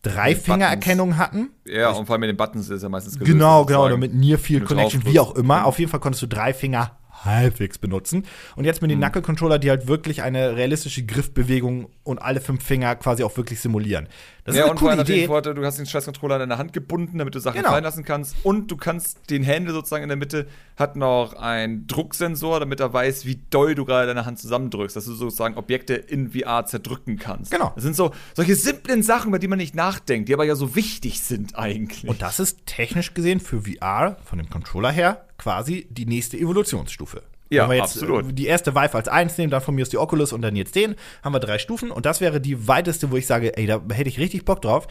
drei 0.01 0.35
Fingererkennung 0.35 1.17
hatten. 1.17 1.49
ja, 1.65 1.89
und 1.91 2.05
vor 2.05 2.13
allem 2.13 2.21
mit 2.21 2.29
den 2.29 2.37
Buttons 2.37 2.69
ist 2.69 2.81
ja 2.81 2.89
meistens 2.89 3.13
gelöst, 3.13 3.31
Genau, 3.31 3.65
genau, 3.65 3.85
oder 3.85 3.97
mit 3.97 4.13
Near 4.13 4.39
Field 4.39 4.65
Connection, 4.65 5.05
wie 5.05 5.19
auch 5.19 5.35
immer. 5.35 5.65
Auf 5.65 5.79
jeden 5.79 5.91
Fall 5.91 5.99
konntest 5.99 6.21
du 6.23 6.27
drei 6.27 6.53
Finger 6.53 6.97
halbwegs 7.25 7.77
benutzen. 7.77 8.25
Und 8.55 8.65
jetzt 8.65 8.81
mit 8.81 8.91
den 8.91 8.99
Knuckle-Controller, 8.99 9.59
die 9.59 9.69
halt 9.69 9.87
wirklich 9.87 10.21
eine 10.21 10.55
realistische 10.55 11.05
Griffbewegung 11.05 11.89
und 12.03 12.19
alle 12.19 12.41
fünf 12.41 12.63
Finger 12.63 12.95
quasi 12.95 13.23
auch 13.23 13.35
wirklich 13.37 13.59
simulieren. 13.59 14.07
Das 14.43 14.55
ja, 14.55 14.63
ist 14.63 14.71
und 14.71 14.77
eine 14.77 14.79
vor 14.79 14.89
coole 14.91 15.01
Idee. 15.01 15.27
Vorteil, 15.27 15.53
du 15.53 15.65
hast 15.65 15.77
den 15.77 15.85
scheiß 15.85 16.05
Controller 16.05 16.35
in 16.35 16.41
deiner 16.41 16.57
Hand 16.57 16.73
gebunden, 16.73 17.17
damit 17.17 17.35
du 17.35 17.39
Sachen 17.39 17.57
Genau. 17.57 17.71
fallen 17.71 17.83
lassen 17.83 18.03
kannst. 18.03 18.35
Und 18.43 18.71
du 18.71 18.77
kannst 18.77 19.29
den 19.29 19.43
Händel 19.43 19.73
sozusagen 19.73 20.03
in 20.03 20.09
der 20.09 20.17
Mitte 20.17 20.47
hat 20.77 20.95
noch 20.95 21.33
einen 21.33 21.87
Drucksensor, 21.87 22.59
damit 22.59 22.79
er 22.79 22.93
weiß, 22.93 23.25
wie 23.25 23.41
doll 23.49 23.73
du 23.75 23.83
gerade 23.83 24.07
deine 24.07 24.25
Hand 24.25 24.39
zusammendrückst, 24.39 24.95
dass 24.95 25.05
du 25.05 25.13
sozusagen 25.13 25.57
Objekte 25.57 25.95
in 25.95 26.31
VR 26.31 26.65
zerdrücken 26.65 27.17
kannst. 27.17 27.51
Genau. 27.51 27.71
Das 27.75 27.83
sind 27.83 27.95
so 27.95 28.11
solche 28.35 28.55
simplen 28.55 29.01
Sachen, 29.03 29.29
über 29.29 29.39
die 29.39 29.47
man 29.47 29.57
nicht 29.57 29.73
nachdenkt, 29.75 30.29
die 30.29 30.33
aber 30.35 30.45
ja 30.45 30.55
so 30.55 30.75
wichtig 30.75 31.19
sind 31.21 31.57
eigentlich. 31.57 32.07
Und 32.07 32.21
das 32.21 32.39
ist 32.39 32.65
technisch 32.67 33.13
gesehen 33.15 33.39
für 33.39 33.63
VR 33.63 34.17
von 34.23 34.37
dem 34.37 34.49
Controller 34.49 34.91
her 34.91 35.25
quasi 35.37 35.87
die 35.89 36.05
nächste 36.05 36.37
Evolutionsstufe. 36.37 37.23
Ja, 37.49 37.63
Wenn 37.63 37.69
wir 37.71 37.75
jetzt 37.77 37.95
absolut. 37.95 38.29
äh, 38.29 38.33
die 38.33 38.45
erste 38.45 38.75
Vive 38.75 38.93
als 38.93 39.07
eins 39.07 39.37
nehmen, 39.37 39.49
dann 39.49 39.61
von 39.61 39.73
mir 39.73 39.81
ist 39.81 39.93
die 39.93 39.97
Oculus 39.97 40.31
und 40.33 40.41
dann 40.41 40.55
jetzt 40.55 40.75
den, 40.75 40.95
haben 41.23 41.33
wir 41.33 41.39
drei 41.39 41.57
Stufen 41.59 41.91
und 41.91 42.05
das 42.05 42.21
wäre 42.21 42.39
die 42.41 42.67
weiteste, 42.67 43.09
wo 43.09 43.15
ich 43.17 43.25
sage, 43.25 43.57
ey, 43.57 43.65
da 43.65 43.81
hätte 43.93 44.09
ich 44.09 44.19
richtig 44.19 44.45
Bock 44.45 44.61
drauf. 44.61 44.87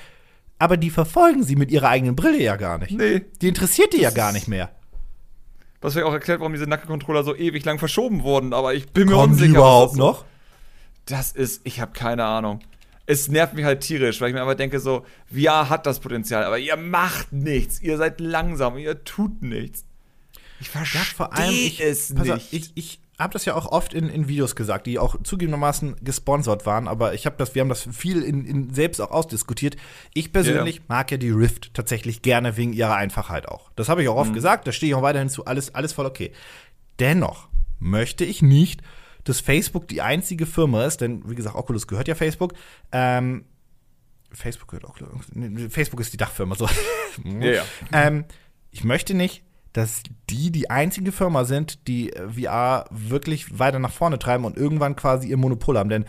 Aber 0.58 0.78
die 0.78 0.88
verfolgen 0.90 1.42
sie 1.42 1.54
mit 1.54 1.70
ihrer 1.70 1.90
eigenen 1.90 2.16
Brille 2.16 2.42
ja 2.42 2.56
gar 2.56 2.78
nicht. 2.78 2.92
nee. 2.96 3.20
Die 3.42 3.48
interessiert 3.48 3.92
die 3.92 3.98
ja 3.98 4.08
Das 4.08 4.14
gar 4.14 4.28
ist- 4.30 4.34
nicht 4.36 4.48
mehr. 4.48 4.70
Was 5.80 5.92
vielleicht 5.92 6.06
auch 6.08 6.12
erklärt, 6.12 6.40
warum 6.40 6.52
diese 6.52 6.66
Nackencontroller 6.66 7.22
so 7.22 7.34
ewig 7.36 7.64
lang 7.64 7.78
verschoben 7.78 8.22
wurden, 8.22 8.52
aber 8.52 8.74
ich 8.74 8.88
bin 8.88 9.08
mir 9.08 9.14
Kommen 9.14 9.36
die 9.36 9.44
unsicher. 9.44 9.52
was 9.52 9.58
überhaupt 9.58 9.90
das 9.92 9.98
noch? 9.98 10.24
Das 11.06 11.32
ist, 11.32 11.60
ich 11.64 11.80
habe 11.80 11.92
keine 11.92 12.24
Ahnung. 12.24 12.60
Es 13.08 13.28
nervt 13.28 13.54
mich 13.54 13.64
halt 13.64 13.82
tierisch, 13.82 14.20
weil 14.20 14.28
ich 14.28 14.34
mir 14.34 14.40
einfach 14.40 14.56
denke 14.56 14.80
so, 14.80 15.06
VR 15.32 15.68
hat 15.68 15.86
das 15.86 16.00
Potenzial, 16.00 16.42
aber 16.44 16.58
ihr 16.58 16.76
macht 16.76 17.32
nichts, 17.32 17.80
ihr 17.80 17.96
seid 17.98 18.20
langsam, 18.20 18.78
ihr 18.78 19.04
tut 19.04 19.42
nichts. 19.42 19.84
Ich 20.58 20.70
verstehe 20.70 21.02
Ja, 21.02 21.06
vor 21.14 21.32
allem, 21.32 21.52
ich, 21.54 21.80
es 21.80 22.10
nicht. 22.10 22.32
auf, 22.32 22.40
ich, 22.50 22.72
ich 22.74 23.00
habe 23.18 23.32
das 23.32 23.44
ja 23.46 23.54
auch 23.54 23.66
oft 23.66 23.94
in, 23.94 24.08
in 24.10 24.28
Videos 24.28 24.56
gesagt, 24.56 24.86
die 24.86 24.98
auch 24.98 25.16
zugegebenermaßen 25.22 25.96
gesponsert 26.04 26.66
waren, 26.66 26.86
aber 26.86 27.14
ich 27.14 27.24
habe 27.24 27.36
das, 27.38 27.54
wir 27.54 27.62
haben 27.62 27.68
das 27.70 27.88
viel 27.90 28.22
in, 28.22 28.44
in 28.44 28.74
selbst 28.74 29.00
auch 29.00 29.10
ausdiskutiert. 29.10 29.76
Ich 30.12 30.32
persönlich 30.32 30.76
Ja. 30.76 30.82
mag 30.88 31.10
ja 31.10 31.16
die 31.16 31.30
Rift 31.30 31.72
tatsächlich 31.72 32.20
gerne 32.20 32.56
wegen 32.58 32.72
ihrer 32.74 32.94
Einfachheit 32.96 33.48
auch. 33.48 33.70
Das 33.76 33.88
habe 33.88 34.02
ich 34.02 34.08
auch 34.08 34.16
oft 34.16 34.30
Mhm. 34.30 34.34
gesagt, 34.34 34.66
da 34.66 34.72
stehe 34.72 34.90
ich 34.90 34.94
auch 34.94 35.02
weiterhin 35.02 35.28
zu, 35.30 35.46
alles, 35.46 35.74
alles 35.74 35.92
voll 35.94 36.04
okay. 36.06 36.32
Dennoch 36.98 37.48
möchte 37.78 38.24
ich 38.24 38.42
nicht, 38.42 38.82
dass 39.24 39.40
Facebook 39.40 39.88
die 39.88 40.02
einzige 40.02 40.44
Firma 40.46 40.84
ist, 40.84 41.00
denn 41.00 41.28
wie 41.28 41.34
gesagt, 41.34 41.56
Oculus 41.56 41.86
gehört 41.86 42.08
ja 42.08 42.14
Facebook, 42.14 42.52
ähm, 42.92 43.44
Facebook 44.30 44.68
gehört 44.68 44.84
Oculus, 44.84 45.10
nee, 45.32 45.68
Facebook 45.70 46.00
ist 46.00 46.12
die 46.12 46.16
Dachfirma, 46.18 46.54
so. 46.54 46.68
Ja, 47.24 47.46
ja. 47.50 47.62
Ähm, 47.92 48.24
ich 48.70 48.84
möchte 48.84 49.14
nicht, 49.14 49.42
dass 49.76 50.02
die 50.30 50.50
die 50.50 50.70
einzige 50.70 51.12
Firma 51.12 51.44
sind, 51.44 51.86
die 51.86 52.10
äh, 52.10 52.28
VR 52.30 52.86
wirklich 52.90 53.58
weiter 53.58 53.78
nach 53.78 53.92
vorne 53.92 54.18
treiben 54.18 54.46
und 54.46 54.56
irgendwann 54.56 54.96
quasi 54.96 55.28
ihr 55.28 55.36
Monopol 55.36 55.76
haben. 55.76 55.90
Denn 55.90 56.06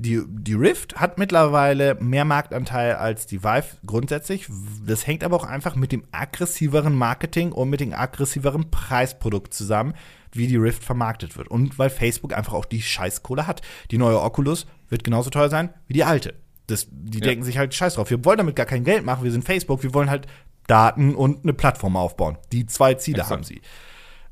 die, 0.00 0.20
die 0.26 0.54
Rift 0.54 0.96
hat 0.96 1.16
mittlerweile 1.18 1.94
mehr 2.00 2.24
Marktanteil 2.24 2.96
als 2.96 3.26
die 3.26 3.44
Vive 3.44 3.76
grundsätzlich. 3.86 4.48
Das 4.84 5.06
hängt 5.06 5.22
aber 5.22 5.36
auch 5.36 5.44
einfach 5.44 5.76
mit 5.76 5.92
dem 5.92 6.02
aggressiveren 6.10 6.96
Marketing 6.96 7.52
und 7.52 7.70
mit 7.70 7.78
dem 7.78 7.92
aggressiveren 7.92 8.72
Preisprodukt 8.72 9.54
zusammen, 9.54 9.94
wie 10.32 10.48
die 10.48 10.56
Rift 10.56 10.82
vermarktet 10.82 11.36
wird. 11.36 11.46
Und 11.46 11.78
weil 11.78 11.90
Facebook 11.90 12.36
einfach 12.36 12.54
auch 12.54 12.64
die 12.64 12.82
Scheißkohle 12.82 13.46
hat. 13.46 13.62
Die 13.92 13.98
neue 13.98 14.20
Oculus 14.20 14.66
wird 14.88 15.04
genauso 15.04 15.30
teuer 15.30 15.48
sein 15.50 15.70
wie 15.86 15.92
die 15.92 16.02
alte. 16.02 16.34
Das, 16.66 16.88
die 16.90 17.18
Ja. 17.18 17.26
denken 17.26 17.44
sich 17.44 17.58
halt 17.58 17.74
Scheiß 17.74 17.94
drauf. 17.94 18.10
Wir 18.10 18.24
wollen 18.24 18.38
damit 18.38 18.56
gar 18.56 18.66
kein 18.66 18.84
Geld 18.84 19.04
machen. 19.04 19.22
Wir 19.22 19.30
sind 19.30 19.44
Facebook. 19.44 19.82
Wir 19.84 19.94
wollen 19.94 20.10
halt 20.10 20.26
Daten 20.66 21.14
und 21.14 21.42
eine 21.42 21.52
Plattform 21.52 21.96
aufbauen. 21.96 22.38
Die 22.52 22.66
zwei 22.66 22.94
Ziele 22.94 23.18
Exakt. 23.18 23.32
haben 23.32 23.44
sie. 23.44 23.60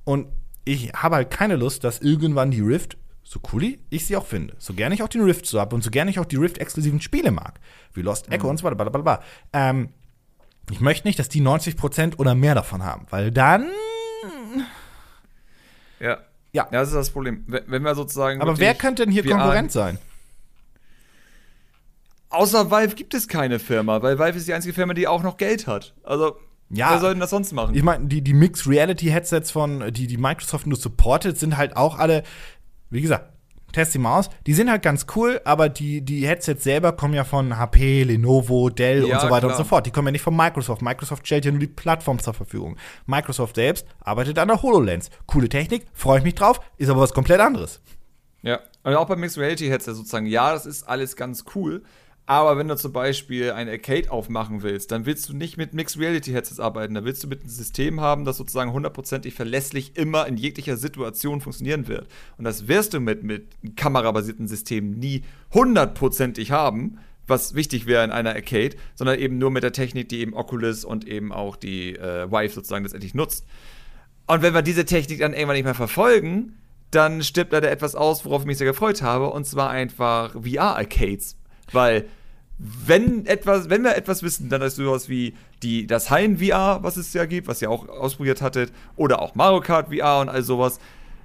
Und 0.05 0.29
ich 0.65 0.93
habe 0.93 1.17
halt 1.17 1.31
keine 1.31 1.57
Lust, 1.57 1.85
dass 1.85 2.01
irgendwann 2.01 2.51
die 2.51 2.61
Rift, 2.61 2.97
so 3.23 3.41
cool 3.53 3.79
ich 3.91 4.07
sie 4.07 4.17
auch 4.17 4.27
finde, 4.27 4.55
so 4.59 4.75
gerne 4.75 4.95
ich 4.95 5.03
auch 5.03 5.09
den 5.09 5.23
Rift 5.23 5.47
so 5.47 5.61
habe 5.61 5.75
und 5.75 5.83
so 5.83 5.91
gerne 5.91 6.11
ich 6.11 6.19
auch 6.19 6.25
die 6.25 6.37
Rift-exklusiven 6.37 7.01
Spiele 7.01 7.31
mag, 7.31 7.61
wie 7.95 8.03
Lost 8.03 8.31
Echo 8.31 8.49
und 8.49 8.59
so 8.59 8.65
weiter, 8.65 8.77
blablabla, 8.77 9.23
ähm, 9.53 9.91
ich 10.71 10.81
möchte 10.81 11.07
nicht, 11.09 11.19
dass 11.19 11.29
die 11.29 11.43
90% 11.43 12.19
oder 12.19 12.35
mehr 12.35 12.55
davon 12.55 12.85
haben, 12.85 13.07
weil 13.11 13.31
dann, 13.31 13.69
Ja. 16.01 16.19
Ja. 16.53 16.69
Ja, 16.71 16.81
das 16.81 16.89
ist 16.89 16.95
das 16.95 17.11
Problem. 17.11 17.45
Wenn 17.47 17.83
wir 17.83 17.95
sozusagen. 17.95 18.43
aber 18.43 18.59
wer 18.59 18.75
könnte 18.75 19.05
denn 19.05 19.13
hier 19.13 19.25
Konkurrent 19.25 19.73
sein? 19.73 19.99
Außer 22.33 22.71
Valve 22.71 22.95
gibt 22.95 23.15
es 23.15 23.29
keine 23.29 23.59
Firma, 23.59 24.03
weil 24.03 24.19
Valve 24.19 24.39
ist 24.39 24.49
die 24.49 24.55
einzige 24.55 24.75
Firma, 24.75 24.95
die 24.95 25.07
auch 25.07 25.23
noch 25.23 25.37
Geld 25.37 25.67
hat. 25.67 25.95
Also, 26.03 26.37
Ja. 26.71 26.91
wer 26.93 26.99
soll 27.01 27.11
denn 27.13 27.21
das 27.21 27.31
sonst 27.31 27.53
machen? 27.53 27.75
Ich 27.75 27.83
meine, 27.83 28.07
die, 28.07 28.23
die 28.23 28.35
Mixed 28.35 28.67
Reality 28.67 29.07
Headsets 29.07 29.51
von, 29.51 29.93
die, 29.93 30.07
die 30.07 30.17
Microsoft 30.17 30.67
nur 30.67 30.79
supportet, 30.79 31.39
sind 31.39 31.57
halt 31.57 31.77
auch 31.77 31.99
alle, 31.99 32.23
wie 32.91 33.03
gesagt, 33.03 33.29
test 33.73 33.95
die 33.95 33.99
mal 33.99 34.19
aus. 34.19 34.29
Die 34.47 34.53
sind 34.53 34.71
halt 34.71 34.83
ganz 34.83 35.07
cool, 35.17 35.41
aber 35.45 35.69
die, 35.71 36.03
die 36.03 36.27
Headsets 36.27 36.63
selber 36.65 36.93
kommen 36.93 37.15
ja 37.15 37.25
von 37.25 37.57
HP, 37.59 38.03
Lenovo, 38.05 38.69
Dell 38.69 39.07
Ja, 39.07 39.15
und 39.17 39.21
so 39.23 39.31
weiter 39.31 39.47
und 39.47 39.53
klar. 39.55 39.57
so 39.57 39.65
fort. 39.65 39.87
Die 39.87 39.91
kommen 39.91 40.09
ja 40.09 40.13
nicht 40.13 40.23
von 40.23 40.37
Microsoft. 40.37 40.83
Microsoft 40.83 41.27
stellt 41.27 41.45
ja 41.47 41.51
nur 41.51 41.61
die 41.61 41.67
Plattform 41.69 42.19
zur 42.19 42.35
Verfügung. 42.35 42.77
Microsoft 43.07 43.57
selbst 43.57 43.87
arbeitet 44.01 44.39
an 44.39 44.49
der 44.49 44.63
HoloLens. 44.63 45.09
Coole 45.27 45.49
Technik, 45.49 45.87
freue 45.95 46.19
ich 46.19 46.25
mich 46.25 46.35
drauf, 46.35 46.61
ist 46.77 46.91
aber 46.91 47.01
was 47.01 47.15
komplett 47.15 47.41
anderes. 47.41 47.81
Ja, 48.43 48.61
und 48.83 48.95
auch 48.95 49.07
bei 49.07 49.17
Mixed 49.17 49.39
Reality 49.39 49.69
Headset 49.69 49.95
sozusagen, 49.95 50.27
ja, 50.27 50.53
das 50.53 50.67
ist 50.67 50.83
alles 50.89 51.17
ganz 51.17 51.45
cool. 51.55 51.83
Aber 52.25 52.57
wenn 52.57 52.69
du 52.69 52.77
zum 52.77 52.93
Beispiel 52.93 53.51
ein 53.51 53.69
Arcade 53.69 54.11
aufmachen 54.11 54.63
willst, 54.63 54.93
dann 54.93 55.07
willst 55.07 55.29
du 55.29 55.37
nicht 55.37 55.57
mit 55.57 55.75
Mixed 55.75 55.99
Reality 55.99 56.31
Headsets 56.31 56.61
arbeiten. 56.61 56.95
Da 56.95 57.05
willst 57.05 57.25
du 57.25 57.29
mit 57.29 57.41
einem 57.41 57.49
System 57.49 58.01
haben, 58.01 58.25
das 58.25 58.37
sozusagen 58.37 58.73
hundertprozentig 58.73 59.35
verlässlich 59.35 59.97
immer 59.97 60.27
in 60.29 60.37
jeglicher 60.37 60.77
Situation 60.77 61.41
funktionieren 61.41 61.89
wird. 61.89 62.07
Und 62.39 62.45
das 62.45 62.69
wirst 62.69 62.95
du 62.95 63.01
mit, 63.01 63.25
mit 63.25 63.49
kamerabasierten 63.77 64.47
Systemen 64.47 64.99
nie 64.99 65.25
hundertprozentig 65.53 66.53
haben, 66.53 66.99
was 67.27 67.55
wichtig 67.55 67.87
wäre 67.87 68.05
in 68.05 68.13
einer 68.13 68.35
Arcade, 68.35 68.77
sondern 68.95 69.19
eben 69.19 69.39
nur 69.39 69.51
mit 69.51 69.65
der 69.65 69.73
Technik, 69.73 70.09
die 70.09 70.21
eben 70.21 70.35
Oculus 70.35 70.85
und 70.85 71.07
eben 71.09 71.33
auch 71.33 71.57
die 71.57 71.97
äh, 71.97 72.31
Vive 72.31 72.53
sozusagen 72.53 72.85
letztendlich 72.85 73.15
nutzt. 73.15 73.47
Und 74.27 74.43
wenn 74.43 74.55
wir 74.55 74.63
diese 74.63 74.85
Technik 74.85 75.19
dann 75.19 75.33
irgendwann 75.33 75.57
nicht 75.57 75.65
mehr 75.65 75.75
verfolgen, 75.75 76.57
dann 76.93 77.23
stirbt 77.23 77.53
leider 77.53 77.71
etwas 77.71 77.95
aus, 77.95 78.25
worauf 78.25 78.43
ich 78.43 78.47
mich 78.47 78.59
sehr 78.59 78.67
gefreut 78.67 79.03
habe, 79.03 79.31
und 79.31 79.47
zwar 79.47 79.71
einfach 79.71 80.33
VR-Arcades. 80.33 81.37
Weil, 81.71 82.07
wenn 82.59 83.27
etwas, 83.27 83.71
wenn 83.71 83.83
wir 83.83 83.97
etwas 83.97 84.23
wissen, 84.23 84.49
dann 84.49 84.63
ist 84.63 84.77
sowas 84.77 85.09
wie 85.09 85.35
die, 85.63 85.87
das 85.87 86.11
Hain 86.11 86.39
VR, 86.39 86.81
was 86.83 86.97
es 86.97 87.13
ja 87.13 87.25
gibt, 87.25 87.49
was 87.49 87.63
ihr 87.63 87.71
auch 87.71 87.89
ausprobiert 87.89 88.43
hattet, 88.43 88.73
oder 88.97 89.21
auch 89.23 89.35
Mario 89.35 89.61
Kart 89.61 89.89
VR 89.95 90.21
und 90.21 90.29
all 90.29 90.43
sowas. 90.43 90.79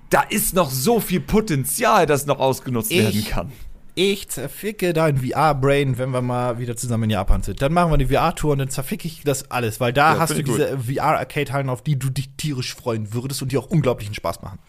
Da 0.09 0.21
ist 0.21 0.53
noch 0.53 0.69
so 0.71 0.99
viel 0.99 1.19
Potenzial, 1.19 2.05
das 2.05 2.25
noch 2.25 2.39
ausgenutzt 2.39 2.91
Ich- 2.91 2.99
werden 2.99 3.25
kann. 3.25 3.51
Ich 3.99 4.29
zerficke 4.29 4.93
dein 4.93 5.17
VR-Brain, 5.17 5.97
wenn 5.97 6.11
wir 6.11 6.21
mal 6.21 6.59
wieder 6.59 6.75
zusammen 6.77 7.05
in 7.05 7.09
Japan 7.09 7.41
sind. 7.41 7.63
Dann 7.63 7.73
machen 7.73 7.89
wir 7.89 7.95
eine 7.95 8.07
VR-Tour 8.07 8.51
und 8.51 8.59
dann 8.59 8.69
zerficke 8.69 9.07
ich 9.07 9.23
das 9.23 9.49
alles, 9.49 9.79
weil 9.79 9.91
da 9.91 10.13
Ja, 10.13 10.19
hast 10.19 10.37
du 10.37 10.43
diese 10.43 10.77
VR-Arcade-Hallen, 10.77 11.67
auf 11.67 11.81
die 11.81 11.97
du 11.97 12.11
dich 12.11 12.29
tierisch 12.37 12.75
freuen 12.75 13.11
würdest 13.15 13.41
und 13.41 13.51
die 13.51 13.57
auch 13.57 13.65
unglaublichen 13.65 14.13
Spaß 14.13 14.43
machen. 14.43 14.59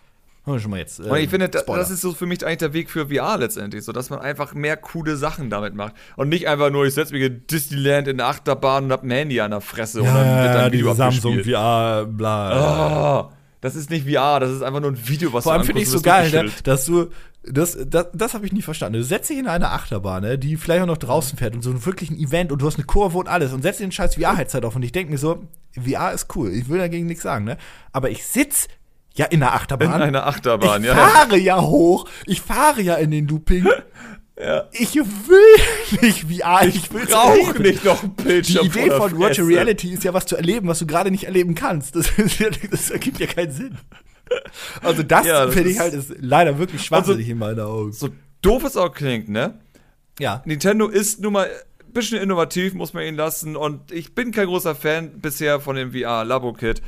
Haben 0.49 0.61
schon 0.61 0.71
mal 0.71 0.79
jetzt. 0.79 1.01
Äh, 1.01 1.05
Und 1.05 1.19
ich 1.19 1.31
finde, 1.31 1.49
da, 1.49 1.63
das 1.63 1.91
ist 1.91 2.01
so 2.01 2.13
für 2.15 2.27
mich 2.27 2.45
eigentlich 2.45 2.59
der 2.59 2.73
Weg 2.73 2.91
für 2.91 3.09
VR 3.09 3.39
letztendlich, 3.39 3.85
so 3.85 3.93
dass 3.93 4.11
man 4.11 4.21
einfach 4.21 4.55
mehr 4.55 4.77
coole 4.77 5.17
Sachen 5.17 5.51
damit 5.51 5.75
macht. 5.75 5.95
Und 6.17 6.29
nicht 6.29 6.49
einfach 6.49 6.71
nur, 6.71 6.87
ich 6.87 6.95
setze 6.95 7.13
mich 7.13 7.23
in 7.23 7.47
Disneyland 7.47 8.09
in 8.09 8.19
der 8.19 8.27
Achterbahn 8.27 8.85
und 8.85 8.93
hab 8.93 9.03
ein 9.03 9.11
Handy 9.11 9.41
an 9.41 9.51
der 9.51 9.61
Fresse 9.61 10.01
und 10.03 10.09
dann 10.09 10.43
wird 10.45 10.55
dann 10.55 10.73
Video 10.73 10.95
Samsung. 10.95 11.43
VR, 11.45 12.07
bla. 12.07 13.29
Oh, 13.29 13.33
das 13.61 13.75
ist 13.75 13.91
nicht 13.91 14.09
VR, 14.09 14.41
das 14.41 14.51
ist 14.51 14.63
einfach 14.63 14.81
nur 14.81 14.93
ein 14.93 15.09
Video, 15.09 15.33
was 15.33 15.45
Vor 15.45 15.53
allem 15.53 15.65
finde 15.65 15.83
ich 15.83 15.89
so 15.89 16.01
geil, 16.01 16.31
ne, 16.31 16.51
dass 16.65 16.85
du. 16.85 17.09
Das, 17.51 17.79
das, 17.87 18.09
das 18.13 18.35
habe 18.35 18.45
ich 18.45 18.53
nie 18.53 18.61
verstanden. 18.63 18.99
Du 18.99 19.05
setzt 19.05 19.31
dich 19.31 19.39
in 19.39 19.47
eine 19.47 19.71
Achterbahn, 19.71 20.23
ne, 20.23 20.39
die 20.39 20.57
vielleicht 20.57 20.83
auch 20.83 20.87
noch 20.87 20.99
draußen 20.99 21.39
fährt 21.39 21.55
und 21.55 21.63
so 21.63 21.71
ein 21.71 21.87
wirklich 21.87 22.11
ein 22.11 22.19
Event 22.19 22.53
und 22.53 22.61
du 22.61 22.67
hast 22.67 22.77
eine 22.77 22.85
Kurve 22.85 23.17
und 23.17 23.29
alles 23.29 23.53
und 23.53 23.63
setzt 23.63 23.81
den 23.81 23.91
scheiß 23.91 24.17
VR-Headset 24.17 24.61
auf 24.65 24.77
und 24.77 24.83
ich 24.83 24.93
denke 24.93 25.13
mir 25.13 25.19
so, 25.19 25.45
VR 25.73 26.13
ist 26.13 26.35
cool, 26.37 26.51
ich 26.53 26.69
will 26.69 26.79
dagegen 26.79 27.07
nichts 27.07 27.23
sagen, 27.23 27.45
ne? 27.45 27.57
Aber 27.93 28.11
ich 28.11 28.27
sitz 28.27 28.69
ja 29.19 29.27
in 29.27 29.41
der 29.41 29.55
Achterbahn. 29.55 29.89
In 29.95 30.03
einer 30.03 30.27
Achterbahn, 30.27 30.83
ich 30.83 30.89
ja. 30.89 30.95
fahre 30.95 31.37
ja 31.39 31.61
hoch, 31.61 32.09
ich 32.27 32.41
fahre 32.41 32.81
ja 32.81 32.95
in 32.97 33.11
den 33.11 33.29
Looping. 33.29 33.67
Ja. 34.41 34.69
Ich 34.71 34.95
will 34.95 36.01
nicht 36.01 36.21
VR, 36.21 36.65
ich, 36.65 36.93
will 36.93 37.07
Brauch 37.07 37.59
nicht 37.59 37.85
noch 37.85 38.01
Die 38.03 38.23
Bildschirm 38.23 38.67
Idee 38.67 38.91
vor 38.91 39.11
von 39.11 39.19
Virtual. 39.19 39.49
Reality 39.49 39.93
ist 39.93 40.05
ja 40.05 40.15
was 40.15 40.27
zu 40.27 40.37
erleben, 40.37 40.69
was 40.69 40.79
du 40.79 40.87
gerade 40.87 41.11
nicht 41.11 41.25
erleben 41.25 41.57
kannst. 41.57 41.97
Das, 41.97 42.13
das 42.71 42.91
ergibt 42.91 43.19
ja 43.19 43.27
keinen 43.27 43.51
Sinn. 43.51 43.77
Also 44.81 45.03
das, 45.03 45.27
Ja, 45.27 45.49
finde 45.49 45.71
ich 45.71 45.81
halt 45.81 45.93
ist 45.93 46.13
leider 46.21 46.57
wirklich 46.57 46.85
schwachsinnig 46.85 47.23
Also- 47.27 47.33
in 47.33 47.39
meinen 47.39 47.59
Augen. 47.59 47.93
So 47.93 48.11
doof 48.43 48.63
es 48.63 48.77
auch 48.77 48.93
klingt, 48.95 49.29
ne? 49.29 49.59
Ja. 50.21 50.41
Nintendo 50.45 50.87
ist 50.87 51.21
nun 51.21 51.33
mal 51.33 51.47
ein 51.85 51.93
bisschen 51.93 52.23
innovativ, 52.23 52.75
muss 52.75 52.93
man 52.93 53.03
ihnen 53.03 53.17
lassen. 53.17 53.57
Und 53.57 53.91
ich 53.91 54.15
bin 54.15 54.31
kein 54.31 54.47
großer 54.47 54.77
Fan 54.77 55.19
bisher 55.21 55.59
von 55.59 55.75
dem 55.75 55.91
VR-Labo-Kit. 55.93 56.81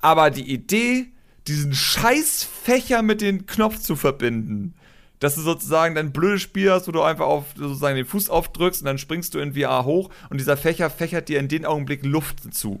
Aber 0.00 0.30
die 0.30 0.50
Idee, 0.50 1.08
diesen 1.48 1.74
scheiß 1.74 2.44
Fächer 2.44 3.02
mit 3.02 3.20
dem 3.20 3.46
Knopf 3.46 3.78
zu 3.78 3.96
verbinden, 3.96 4.74
dass 5.20 5.34
du 5.34 5.40
sozusagen 5.40 5.94
dein 5.94 6.12
blödes 6.12 6.42
Spiel 6.42 6.70
hast, 6.70 6.88
wo 6.88 6.92
du 6.92 7.02
einfach 7.02 7.26
auf 7.26 7.46
sozusagen 7.56 7.96
den 7.96 8.06
Fuß 8.06 8.28
aufdrückst 8.28 8.82
und 8.82 8.86
dann 8.86 8.98
springst 8.98 9.34
du 9.34 9.38
in 9.38 9.54
VR 9.54 9.84
hoch 9.84 10.10
und 10.30 10.38
dieser 10.38 10.56
Fächer 10.56 10.90
fächert 10.90 11.28
dir 11.28 11.38
in 11.38 11.48
den 11.48 11.64
Augenblick 11.64 12.04
Luft 12.04 12.52
zu. 12.54 12.80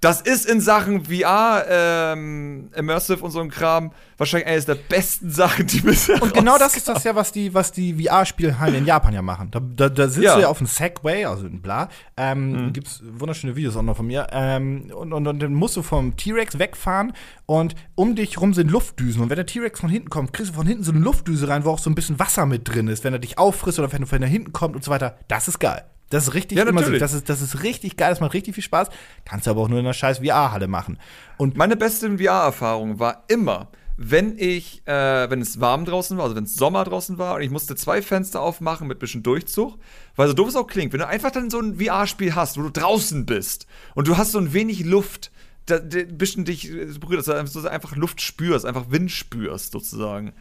Das 0.00 0.20
ist 0.20 0.46
in 0.46 0.60
Sachen 0.60 1.06
VR, 1.06 1.64
ähm, 1.68 2.70
Immersive 2.76 3.24
und 3.24 3.32
so 3.32 3.40
ein 3.40 3.50
Kram 3.50 3.90
wahrscheinlich 4.16 4.48
eines 4.48 4.64
der 4.64 4.76
besten 4.76 5.30
Sachen, 5.30 5.66
die 5.66 5.80
bisher 5.80 6.22
Und 6.22 6.34
genau 6.34 6.56
das 6.56 6.76
ist 6.76 6.86
das 6.88 7.02
ja, 7.02 7.16
was 7.16 7.32
die, 7.32 7.52
was 7.52 7.72
die 7.72 8.04
VR-Spielhallen 8.04 8.76
in 8.76 8.86
Japan 8.86 9.12
ja 9.12 9.22
machen. 9.22 9.50
Da, 9.50 9.60
da, 9.60 9.88
da 9.88 10.08
sitzt 10.08 10.24
Ja. 10.24 10.36
du 10.36 10.42
ja 10.42 10.48
auf 10.48 10.58
einem 10.58 10.68
Segway, 10.68 11.24
also 11.24 11.46
ein 11.46 11.60
bla. 11.60 11.88
Ähm, 12.16 12.72
Gibt's 12.72 13.02
wunderschöne 13.04 13.56
Videos 13.56 13.76
auch 13.76 13.82
noch 13.82 13.96
von 13.96 14.06
mir. 14.06 14.28
Ähm, 14.30 14.90
und, 14.94 15.12
und, 15.12 15.26
und 15.26 15.40
dann 15.42 15.54
musst 15.54 15.76
du 15.76 15.82
vom 15.82 16.16
T-Rex 16.16 16.60
wegfahren 16.60 17.12
und 17.46 17.74
um 17.96 18.14
dich 18.14 18.40
rum 18.40 18.54
sind 18.54 18.70
Luftdüsen. 18.70 19.20
Und 19.22 19.30
wenn 19.30 19.36
der 19.36 19.46
T-Rex 19.46 19.80
von 19.80 19.90
hinten 19.90 20.10
kommt, 20.10 20.32
kriegst 20.32 20.52
du 20.52 20.54
von 20.56 20.66
hinten 20.66 20.84
so 20.84 20.92
eine 20.92 21.00
Luftdüse 21.00 21.48
rein, 21.48 21.64
wo 21.64 21.70
auch 21.70 21.78
so 21.80 21.90
ein 21.90 21.96
bisschen 21.96 22.20
Wasser 22.20 22.46
mit 22.46 22.68
drin 22.72 22.86
ist, 22.86 23.02
wenn 23.02 23.12
er 23.14 23.18
dich 23.18 23.36
auffrisst 23.38 23.80
oder 23.80 23.92
wenn 23.92 24.02
du 24.02 24.06
von 24.06 24.22
hinten 24.22 24.52
kommt 24.52 24.76
und 24.76 24.84
so 24.84 24.92
weiter. 24.92 25.16
Das 25.26 25.48
ist 25.48 25.58
geil. 25.58 25.82
Das 26.10 26.28
ist 26.28 26.34
richtig 26.34 26.58
Ja, 26.58 26.64
natürlich. 26.64 27.00
Das 27.00 27.12
ist, 27.12 27.28
das 27.28 27.42
ist 27.42 27.62
richtig 27.62 27.96
geil, 27.96 28.10
das 28.10 28.20
macht 28.20 28.34
richtig 28.34 28.54
viel 28.54 28.64
Spaß. 28.64 28.88
Kannst 29.24 29.46
du 29.46 29.50
aber 29.50 29.62
auch 29.62 29.68
nur 29.68 29.78
in 29.78 29.84
einer 29.84 29.94
scheiß 29.94 30.18
VR-Halle 30.18 30.68
machen. 30.68 30.98
Und 31.36 31.56
Meine 31.56 31.76
beste 31.76 32.18
VR-Erfahrung 32.18 32.98
war 32.98 33.24
immer, 33.28 33.68
wenn 34.00 34.38
ich, 34.38 34.86
äh, 34.86 35.28
wenn 35.28 35.42
es 35.42 35.60
warm 35.60 35.84
draußen 35.84 36.16
war, 36.16 36.24
also 36.24 36.36
wenn 36.36 36.44
es 36.44 36.54
Sommer 36.54 36.84
draußen 36.84 37.18
war 37.18 37.34
und 37.34 37.42
ich 37.42 37.50
musste 37.50 37.74
zwei 37.74 38.00
Fenster 38.00 38.40
aufmachen 38.40 38.86
mit 38.86 39.00
bisschen 39.00 39.24
Durchzug, 39.24 39.76
weil 40.14 40.28
so 40.28 40.34
doof 40.34 40.48
es 40.48 40.56
auch 40.56 40.68
klingt, 40.68 40.92
wenn 40.92 41.00
du 41.00 41.06
einfach 41.06 41.32
dann 41.32 41.50
so 41.50 41.58
ein 41.58 41.80
VR-Spiel 41.80 42.36
hast, 42.36 42.56
wo 42.56 42.62
du 42.62 42.70
draußen 42.70 43.26
bist 43.26 43.66
und 43.96 44.06
du 44.06 44.16
hast 44.16 44.32
so 44.32 44.38
ein 44.38 44.52
wenig 44.52 44.84
Luft, 44.84 45.32
da, 45.66 45.80
da, 45.80 45.98
ein 45.98 46.16
bisschen 46.16 46.44
dich 46.44 46.70
äh, 46.70 46.86
berührt, 46.98 47.26
dass 47.26 47.52
du 47.52 47.68
einfach 47.68 47.96
Luft 47.96 48.22
spürst, 48.22 48.64
einfach 48.64 48.90
Wind 48.90 49.10
spürst 49.10 49.72
sozusagen. 49.72 50.32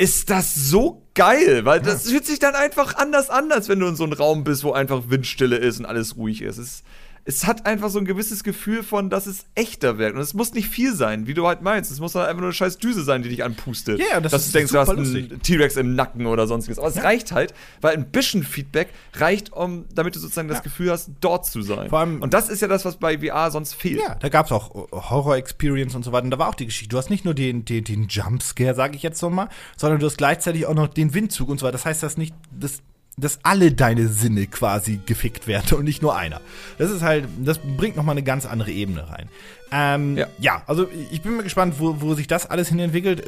Ist 0.00 0.30
das 0.30 0.54
so 0.54 1.06
geil, 1.14 1.66
weil 1.66 1.80
das 1.82 2.08
fühlt 2.08 2.24
sich 2.24 2.38
dann 2.38 2.54
einfach 2.54 2.94
anders 2.94 3.28
an, 3.28 3.52
als 3.52 3.68
wenn 3.68 3.80
du 3.80 3.86
in 3.86 3.96
so 3.96 4.04
einem 4.04 4.14
Raum 4.14 4.44
bist, 4.44 4.64
wo 4.64 4.72
einfach 4.72 5.10
Windstille 5.10 5.56
ist 5.56 5.78
und 5.78 5.84
alles 5.84 6.16
ruhig 6.16 6.40
ist. 6.40 6.56
Es, 6.56 6.84
es 7.30 7.46
hat 7.46 7.64
einfach 7.64 7.90
so 7.90 8.00
ein 8.00 8.04
gewisses 8.04 8.42
Gefühl 8.42 8.82
von, 8.82 9.08
dass 9.08 9.26
es 9.26 9.44
echter 9.54 9.98
wird. 9.98 10.16
Und 10.16 10.20
es 10.20 10.34
muss 10.34 10.52
nicht 10.52 10.68
viel 10.68 10.94
sein, 10.94 11.28
wie 11.28 11.34
du 11.34 11.46
halt 11.46 11.62
meinst. 11.62 11.92
Es 11.92 12.00
muss 12.00 12.16
halt 12.16 12.26
einfach 12.26 12.40
nur 12.40 12.48
eine 12.48 12.54
scheiß 12.54 12.78
Düse 12.78 13.04
sein, 13.04 13.22
die 13.22 13.28
dich 13.28 13.44
anpustet. 13.44 14.00
Ja, 14.00 14.06
ja, 14.14 14.20
das 14.20 14.32
dass 14.32 14.46
ist 14.46 14.54
du 14.54 14.58
denkst, 14.58 14.72
du 14.72 14.78
hast 14.78 14.88
einen. 14.88 15.40
T-Rex 15.40 15.76
im 15.76 15.94
Nacken 15.94 16.26
oder 16.26 16.48
sonstiges. 16.48 16.80
Aber 16.80 16.88
es 16.88 17.02
reicht 17.04 17.30
halt, 17.30 17.54
weil 17.80 17.94
ein 17.94 18.10
bisschen 18.10 18.42
Feedback 18.42 18.88
reicht, 19.14 19.52
um, 19.52 19.84
damit 19.94 20.16
du 20.16 20.18
sozusagen 20.18 20.48
das 20.48 20.64
Gefühl 20.64 20.90
hast, 20.90 21.10
dort 21.20 21.46
zu 21.46 21.62
sein. 21.62 21.88
Vor 21.88 22.00
allem- 22.00 22.20
und 22.20 22.34
das 22.34 22.48
ist 22.48 22.62
ja 22.62 22.68
das, 22.68 22.84
was 22.84 22.96
bei 22.96 23.18
VR 23.18 23.52
sonst 23.52 23.74
fehlt. 23.74 24.00
Ja, 24.00 24.16
da 24.16 24.28
gab 24.28 24.46
es 24.46 24.52
auch 24.52 24.74
Horror-Experience 24.90 25.94
und 25.94 26.04
so 26.04 26.10
weiter. 26.10 26.24
Und 26.24 26.32
da 26.32 26.38
war 26.38 26.48
auch 26.48 26.56
die 26.56 26.66
Geschichte. 26.66 26.88
Du 26.88 26.98
hast 26.98 27.10
nicht 27.10 27.24
nur 27.24 27.34
den, 27.34 27.64
den, 27.64 27.84
den 27.84 28.08
Jumpscare, 28.08 28.74
sage 28.74 28.96
ich 28.96 29.04
jetzt 29.04 29.22
nochmal, 29.22 29.48
sondern 29.76 30.00
du 30.00 30.06
hast 30.06 30.18
gleichzeitig 30.18 30.66
auch 30.66 30.74
noch 30.74 30.88
den 30.88 31.14
Windzug 31.14 31.48
und 31.48 31.60
so 31.60 31.66
weiter. 31.66 31.72
Das 31.72 31.86
heißt, 31.86 32.02
dass 32.02 32.16
nicht, 32.16 32.34
dass, 32.50 32.82
dass 33.16 33.40
alle 33.42 33.72
deine 33.72 34.08
Sinne 34.08 34.46
quasi 34.46 35.00
gefickt 35.04 35.46
werden 35.46 35.76
und 35.78 35.84
nicht 35.84 36.02
nur 36.02 36.16
einer. 36.16 36.40
Das 36.78 36.90
ist 36.90 37.02
halt, 37.02 37.28
das 37.44 37.58
bringt 37.58 37.96
nochmal 37.96 38.14
eine 38.14 38.22
ganz 38.22 38.46
andere 38.46 38.70
Ebene 38.70 39.08
rein. 39.08 39.28
Ähm, 39.72 40.16
ja. 40.16 40.26
Ja. 40.38 40.62
also 40.66 40.88
ich 41.10 41.22
bin 41.22 41.36
mal 41.36 41.42
gespannt, 41.42 41.74
wo, 41.78 42.00
wo 42.00 42.14
sich 42.14 42.26
das 42.26 42.46
alles 42.46 42.68
hin 42.68 42.78
entwickelt. 42.78 43.22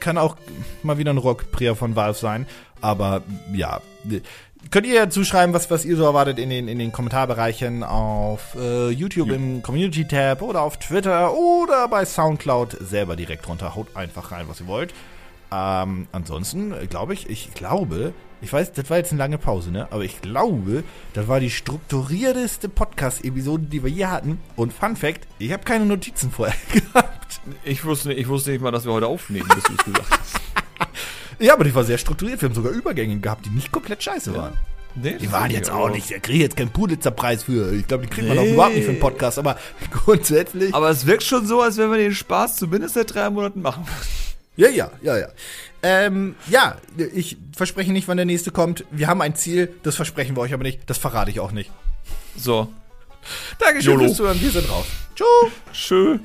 Kann 0.00 0.18
auch 0.18 0.36
mal 0.82 0.98
wieder 0.98 1.12
ein 1.12 1.18
Rockprier 1.18 1.76
von 1.76 1.96
Valve 1.96 2.18
sein. 2.18 2.46
Aber 2.80 3.22
ja. 3.52 3.80
Könnt 4.70 4.86
ihr 4.86 5.10
zuschreiben, 5.10 5.54
was, 5.54 5.70
was 5.70 5.84
ihr 5.84 5.96
so 5.96 6.04
erwartet 6.04 6.38
in 6.38 6.50
den, 6.50 6.68
in 6.68 6.78
den 6.78 6.90
Kommentarbereichen 6.90 7.82
auf 7.82 8.54
äh, 8.56 8.90
YouTube 8.90 9.30
im 9.30 9.62
Community-Tab 9.62 10.40
oder 10.42 10.62
auf 10.62 10.78
Twitter 10.78 11.34
oder 11.34 11.86
bei 11.88 12.04
Soundcloud 12.04 12.78
selber 12.80 13.14
direkt 13.14 13.46
runter. 13.48 13.74
Haut 13.74 13.94
einfach 13.94 14.32
rein, 14.32 14.46
was 14.48 14.60
ihr 14.60 14.66
wollt. 14.66 14.94
Ähm, 15.56 16.08
ansonsten 16.10 16.72
äh, 16.72 16.86
glaube 16.88 17.14
ich, 17.14 17.30
ich 17.30 17.54
glaube, 17.54 18.12
ich 18.42 18.52
weiß, 18.52 18.72
das 18.72 18.90
war 18.90 18.96
jetzt 18.96 19.12
eine 19.12 19.18
lange 19.20 19.38
Pause, 19.38 19.70
ne? 19.70 19.86
Aber 19.92 20.02
ich 20.04 20.20
glaube, 20.20 20.82
das 21.12 21.28
war 21.28 21.38
die 21.38 21.50
strukturierteste 21.50 22.68
Podcast-Episode, 22.68 23.66
die 23.66 23.82
wir 23.84 23.90
je 23.90 24.06
hatten. 24.06 24.38
Und 24.56 24.72
Fun 24.72 24.96
Fact, 24.96 25.28
ich 25.38 25.52
habe 25.52 25.62
keine 25.62 25.86
Notizen 25.86 26.30
vorher 26.32 26.56
gehabt. 26.72 27.40
Ich, 27.62 27.84
wusste, 27.84 28.08
nicht- 28.08 28.18
ich 28.20 28.28
wusste 28.28 28.50
nicht 28.50 28.62
mal, 28.62 28.72
dass 28.72 28.84
wir 28.84 28.92
heute 28.92 29.06
aufnehmen, 29.06 29.46
bis 29.54 29.62
du 29.64 29.72
es 29.78 29.84
gesagt 29.84 30.10
hast. 30.18 30.40
Ja, 31.40 31.54
aber 31.54 31.64
die 31.64 31.74
war 31.74 31.82
sehr 31.82 31.98
strukturiert. 31.98 32.40
Wir 32.40 32.48
haben 32.48 32.54
sogar 32.54 32.70
Übergänge 32.72 33.18
gehabt, 33.18 33.44
die 33.44 33.50
nicht 33.50 33.72
komplett 33.72 34.00
scheiße 34.02 34.36
waren. 34.36 34.52
Nee, 34.94 35.16
Die 35.18 35.32
waren 35.32 35.50
jetzt 35.50 35.66
ich, 35.68 35.74
auch 35.74 35.90
nicht, 35.90 36.08
der 36.10 36.20
kriegt 36.20 36.38
jetzt 36.40 36.56
keinen 36.56 36.70
Pulitzer-Preis 36.70 37.42
für. 37.42 37.72
Ich 37.74 37.88
glaube, 37.88 38.04
die 38.06 38.10
kriegt 38.10 38.28
man 38.28 38.38
auch 38.38 38.42
Nee. 38.44 38.52
überhaupt 38.54 38.74
nicht 38.76 38.84
für 38.84 38.92
einen 38.92 39.00
Podcast, 39.00 39.40
aber 39.40 39.56
grundsätzlich. 39.90 40.72
Aber 40.72 40.90
es 40.90 41.06
wirkt 41.06 41.24
schon 41.24 41.44
so, 41.44 41.60
als 41.60 41.76
wenn 41.76 41.90
wir 41.90 41.98
den 41.98 42.14
Spaß 42.14 42.54
zumindest 42.56 42.94
seit 42.94 43.12
drei 43.12 43.28
Monaten 43.30 43.62
machen. 43.62 43.84
Ja, 44.56 44.68
ja, 44.68 44.90
ja, 45.02 45.18
ja. 45.18 45.28
Ähm, 45.82 46.36
ja, 46.48 46.76
ich 47.12 47.36
verspreche 47.54 47.92
nicht, 47.92 48.08
wann 48.08 48.16
der 48.16 48.26
nächste 48.26 48.50
kommt. 48.50 48.84
Wir 48.90 49.08
haben 49.08 49.20
ein 49.20 49.34
Ziel, 49.34 49.74
das 49.82 49.96
versprechen 49.96 50.36
wir 50.36 50.40
euch 50.42 50.54
aber 50.54 50.62
nicht. 50.62 50.88
Das 50.88 50.98
verrate 50.98 51.30
ich 51.30 51.40
auch 51.40 51.52
nicht. 51.52 51.70
So, 52.36 52.72
Dankeschön 53.58 53.92
YOLO. 53.92 54.04
fürs 54.06 54.16
Zuhören, 54.16 54.40
wir 54.40 54.50
sind 54.50 54.70
raus. 54.70 54.86
Tschüss. 55.14 55.52
schön. 55.72 56.20